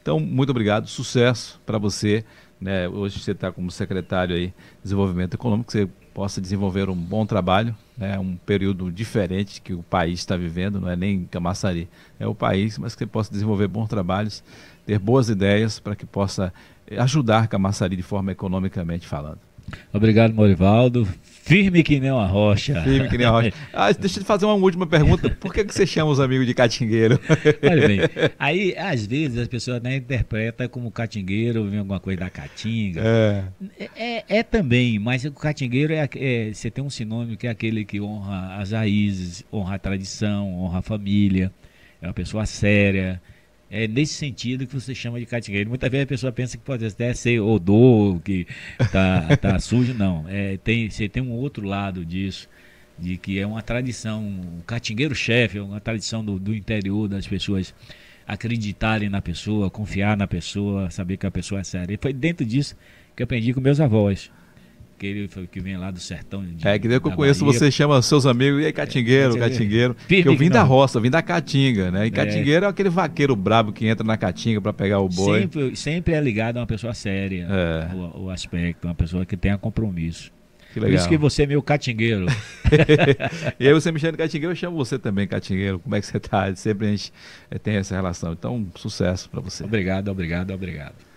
Então, 0.00 0.18
muito 0.18 0.50
obrigado, 0.50 0.88
sucesso 0.88 1.60
para 1.64 1.78
você. 1.78 2.24
Né? 2.60 2.88
Hoje 2.88 3.18
você 3.18 3.32
está 3.32 3.50
como 3.50 3.70
secretário 3.70 4.34
aí 4.34 4.48
de 4.48 4.54
Desenvolvimento 4.84 5.34
Econômico, 5.34 5.70
que 5.70 5.78
você 5.78 5.88
possa 6.12 6.40
desenvolver 6.40 6.88
um 6.90 6.96
bom 6.96 7.24
trabalho, 7.24 7.74
né? 7.96 8.18
um 8.18 8.36
período 8.36 8.90
diferente 8.90 9.60
que 9.60 9.72
o 9.72 9.82
país 9.82 10.18
está 10.20 10.36
vivendo, 10.36 10.80
não 10.80 10.90
é 10.90 10.96
nem 10.96 11.24
Camaçari, 11.24 11.88
é 12.18 12.26
o 12.26 12.34
país, 12.34 12.76
mas 12.78 12.94
que 12.94 13.00
você 13.00 13.06
possa 13.06 13.30
desenvolver 13.30 13.68
bons 13.68 13.88
trabalhos, 13.88 14.42
ter 14.84 14.98
boas 14.98 15.28
ideias 15.28 15.78
para 15.78 15.94
que 15.94 16.04
possa 16.04 16.52
ajudar 16.98 17.48
Camaçari 17.48 17.96
de 17.96 18.02
forma 18.02 18.32
economicamente 18.32 19.06
falando. 19.06 19.38
Obrigado, 19.92 20.34
Morivaldo. 20.34 21.06
Firme 21.42 21.82
que 21.82 21.98
nem 21.98 22.10
uma 22.10 22.26
rocha. 22.26 22.82
Firme 22.82 23.08
que 23.08 23.16
nem 23.16 23.26
uma 23.26 23.32
rocha. 23.32 23.52
Ah, 23.72 23.90
deixa 23.92 24.20
eu 24.20 24.24
fazer 24.24 24.44
uma 24.44 24.54
última 24.54 24.86
pergunta. 24.86 25.30
Por 25.30 25.52
que, 25.52 25.64
que 25.64 25.74
você 25.74 25.86
chama 25.86 26.10
os 26.10 26.20
amigos 26.20 26.46
de 26.46 26.54
catingueiro? 26.54 27.18
Olha 27.62 27.88
bem, 27.88 28.00
aí 28.38 28.74
às 28.76 29.06
vezes 29.06 29.38
as 29.38 29.48
pessoas 29.48 29.80
né, 29.82 29.96
interpretam 29.96 30.68
como 30.68 30.90
catingueiro, 30.90 31.64
vem 31.68 31.78
alguma 31.78 31.98
coisa 31.98 32.20
da 32.20 32.30
caatinga. 32.30 33.00
É. 33.04 33.44
É, 33.96 34.38
é 34.38 34.42
também, 34.42 34.98
mas 34.98 35.24
o 35.24 35.32
catingueiro 35.32 35.92
é, 35.92 36.08
é, 36.16 36.52
você 36.52 36.70
tem 36.70 36.84
um 36.84 36.90
sinônimo 36.90 37.36
que 37.36 37.46
é 37.46 37.50
aquele 37.50 37.84
que 37.84 38.00
honra 38.00 38.56
as 38.56 38.72
raízes, 38.72 39.44
honra 39.52 39.76
a 39.76 39.78
tradição, 39.78 40.54
honra 40.60 40.80
a 40.80 40.82
família, 40.82 41.52
é 42.02 42.06
uma 42.06 42.14
pessoa 42.14 42.44
séria, 42.46 43.20
é 43.70 43.86
nesse 43.86 44.14
sentido 44.14 44.66
que 44.66 44.74
você 44.74 44.94
chama 44.94 45.20
de 45.20 45.26
catingueiro. 45.26 45.68
Muitas 45.68 45.90
vezes 45.90 46.04
a 46.04 46.08
pessoa 46.08 46.32
pensa 46.32 46.58
que 46.58 46.64
pode 46.64 46.84
até 46.84 47.14
ser 47.14 47.40
odor, 47.40 48.20
que 48.20 48.46
tá, 48.90 49.36
tá 49.36 49.58
sujo. 49.60 49.94
Não, 49.94 50.24
é, 50.28 50.56
tem, 50.56 50.90
você 50.90 51.08
tem 51.08 51.22
um 51.22 51.30
outro 51.30 51.64
lado 51.66 52.04
disso, 52.04 52.48
de 52.98 53.16
que 53.16 53.38
é 53.38 53.46
uma 53.46 53.62
tradição, 53.62 54.24
o 54.58 54.62
catingueiro-chefe 54.64 55.58
é 55.58 55.62
uma 55.62 55.80
tradição 55.80 56.24
do, 56.24 56.38
do 56.38 56.54
interior 56.54 57.08
das 57.08 57.26
pessoas 57.26 57.72
acreditarem 58.26 59.08
na 59.08 59.22
pessoa, 59.22 59.70
confiar 59.70 60.16
na 60.16 60.26
pessoa, 60.26 60.90
saber 60.90 61.16
que 61.16 61.26
a 61.26 61.30
pessoa 61.30 61.60
é 61.60 61.64
séria. 61.64 61.94
E 61.94 61.96
foi 61.96 62.12
dentro 62.12 62.44
disso 62.44 62.76
que 63.14 63.22
eu 63.22 63.24
aprendi 63.24 63.54
com 63.54 63.60
meus 63.60 63.80
avós 63.80 64.30
aquele 65.00 65.28
que 65.50 65.60
vem 65.60 65.78
lá 65.78 65.90
do 65.90 65.98
sertão. 65.98 66.44
De, 66.44 66.68
é, 66.68 66.78
que 66.78 66.86
daí 66.86 67.00
que 67.00 67.06
eu 67.06 67.12
conheço, 67.12 67.44
Bahia. 67.44 67.58
você 67.58 67.70
chama 67.70 68.00
seus 68.02 68.26
amigos, 68.26 68.60
e 68.60 68.66
aí, 68.66 68.72
catingueiro, 68.72 69.36
é, 69.36 69.40
catingueiro. 69.40 69.96
Firme 70.06 70.32
eu 70.32 70.36
vim 70.36 70.50
da 70.50 70.62
roça, 70.62 71.00
vim 71.00 71.10
da 71.10 71.22
caatinga, 71.22 71.90
né? 71.90 72.04
E 72.04 72.08
é. 72.08 72.10
catingueiro 72.10 72.66
é. 72.66 72.68
é 72.68 72.70
aquele 72.70 72.90
vaqueiro 72.90 73.34
brabo 73.34 73.72
que 73.72 73.86
entra 73.86 74.06
na 74.06 74.18
caatinga 74.18 74.60
para 74.60 74.74
pegar 74.74 75.00
o 75.00 75.08
boi. 75.08 75.40
Sempre, 75.40 75.76
sempre 75.76 76.14
é 76.14 76.20
ligado 76.20 76.58
a 76.58 76.60
uma 76.60 76.66
pessoa 76.66 76.92
séria, 76.92 77.48
é. 77.48 77.94
o, 77.94 78.24
o 78.24 78.30
aspecto, 78.30 78.86
uma 78.86 78.94
pessoa 78.94 79.24
que 79.24 79.36
tenha 79.36 79.56
compromisso. 79.56 80.30
Por 80.74 80.88
isso 80.88 81.08
que 81.08 81.16
você 81.16 81.42
é 81.42 81.46
meu 81.46 81.60
catingueiro. 81.60 82.26
e 83.58 83.66
aí 83.66 83.72
você 83.72 83.90
me 83.90 83.98
chama 83.98 84.12
de 84.12 84.18
catingueiro, 84.18 84.52
eu 84.52 84.56
chamo 84.56 84.76
você 84.76 84.98
também, 84.98 85.26
catingueiro. 85.26 85.80
Como 85.80 85.96
é 85.96 86.00
que 86.00 86.06
você 86.06 86.18
está? 86.18 86.54
Sempre 86.54 86.86
a 86.86 86.90
gente 86.90 87.12
eh, 87.50 87.58
tem 87.58 87.74
essa 87.74 87.96
relação. 87.96 88.32
Então, 88.32 88.64
sucesso 88.76 89.28
para 89.28 89.40
você. 89.40 89.64
Obrigado, 89.64 90.08
obrigado, 90.08 90.52
obrigado. 90.52 91.09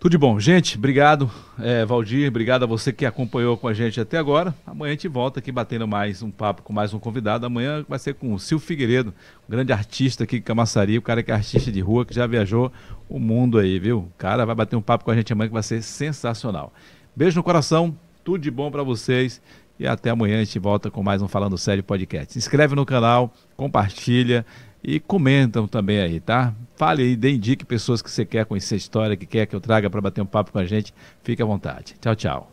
Tudo 0.00 0.12
de 0.12 0.18
bom. 0.18 0.38
Gente, 0.38 0.78
obrigado, 0.78 1.28
é, 1.58 1.84
Valdir, 1.84 2.28
obrigado 2.28 2.62
a 2.62 2.66
você 2.66 2.92
que 2.92 3.04
acompanhou 3.04 3.56
com 3.56 3.66
a 3.66 3.74
gente 3.74 4.00
até 4.00 4.16
agora. 4.16 4.54
Amanhã 4.64 4.90
a 4.90 4.94
gente 4.94 5.08
volta 5.08 5.40
aqui 5.40 5.50
batendo 5.50 5.88
mais 5.88 6.22
um 6.22 6.30
papo 6.30 6.62
com 6.62 6.72
mais 6.72 6.94
um 6.94 7.00
convidado. 7.00 7.44
Amanhã 7.44 7.84
vai 7.88 7.98
ser 7.98 8.14
com 8.14 8.32
o 8.32 8.38
Sil 8.38 8.62
Figueiredo, 8.62 9.12
um 9.48 9.50
grande 9.50 9.72
artista 9.72 10.22
aqui 10.22 10.36
em 10.36 10.40
Camaçari, 10.40 10.96
o 10.96 11.02
cara 11.02 11.20
que 11.20 11.32
é 11.32 11.34
artista 11.34 11.72
de 11.72 11.80
rua, 11.80 12.06
que 12.06 12.14
já 12.14 12.28
viajou 12.28 12.70
o 13.08 13.18
mundo 13.18 13.58
aí, 13.58 13.76
viu? 13.80 13.98
O 13.98 14.12
cara 14.16 14.46
vai 14.46 14.54
bater 14.54 14.76
um 14.76 14.80
papo 14.80 15.04
com 15.04 15.10
a 15.10 15.16
gente 15.16 15.32
amanhã 15.32 15.48
que 15.48 15.54
vai 15.54 15.64
ser 15.64 15.82
sensacional. 15.82 16.72
Beijo 17.16 17.36
no 17.36 17.42
coração, 17.42 17.98
tudo 18.22 18.38
de 18.38 18.52
bom 18.52 18.70
para 18.70 18.84
vocês 18.84 19.42
e 19.80 19.84
até 19.84 20.10
amanhã 20.10 20.36
a 20.36 20.44
gente 20.44 20.60
volta 20.60 20.92
com 20.92 21.02
mais 21.02 21.20
um 21.22 21.26
Falando 21.26 21.58
Sério 21.58 21.82
podcast. 21.82 22.34
Se 22.34 22.38
inscreve 22.38 22.76
no 22.76 22.86
canal, 22.86 23.34
compartilha 23.56 24.46
e 24.80 25.00
comentam 25.00 25.66
também 25.66 25.98
aí, 25.98 26.20
tá? 26.20 26.54
Fale 26.78 27.02
aí, 27.02 27.16
dê 27.16 27.32
indique 27.32 27.64
pessoas 27.64 28.00
que 28.00 28.08
você 28.08 28.24
quer 28.24 28.46
conhecer 28.46 28.76
a 28.76 28.78
história, 28.78 29.16
que 29.16 29.26
quer 29.26 29.46
que 29.46 29.56
eu 29.56 29.60
traga 29.60 29.90
para 29.90 30.00
bater 30.00 30.20
um 30.22 30.26
papo 30.26 30.52
com 30.52 30.60
a 30.60 30.64
gente. 30.64 30.94
Fique 31.24 31.42
à 31.42 31.44
vontade. 31.44 31.96
Tchau, 32.00 32.14
tchau. 32.14 32.52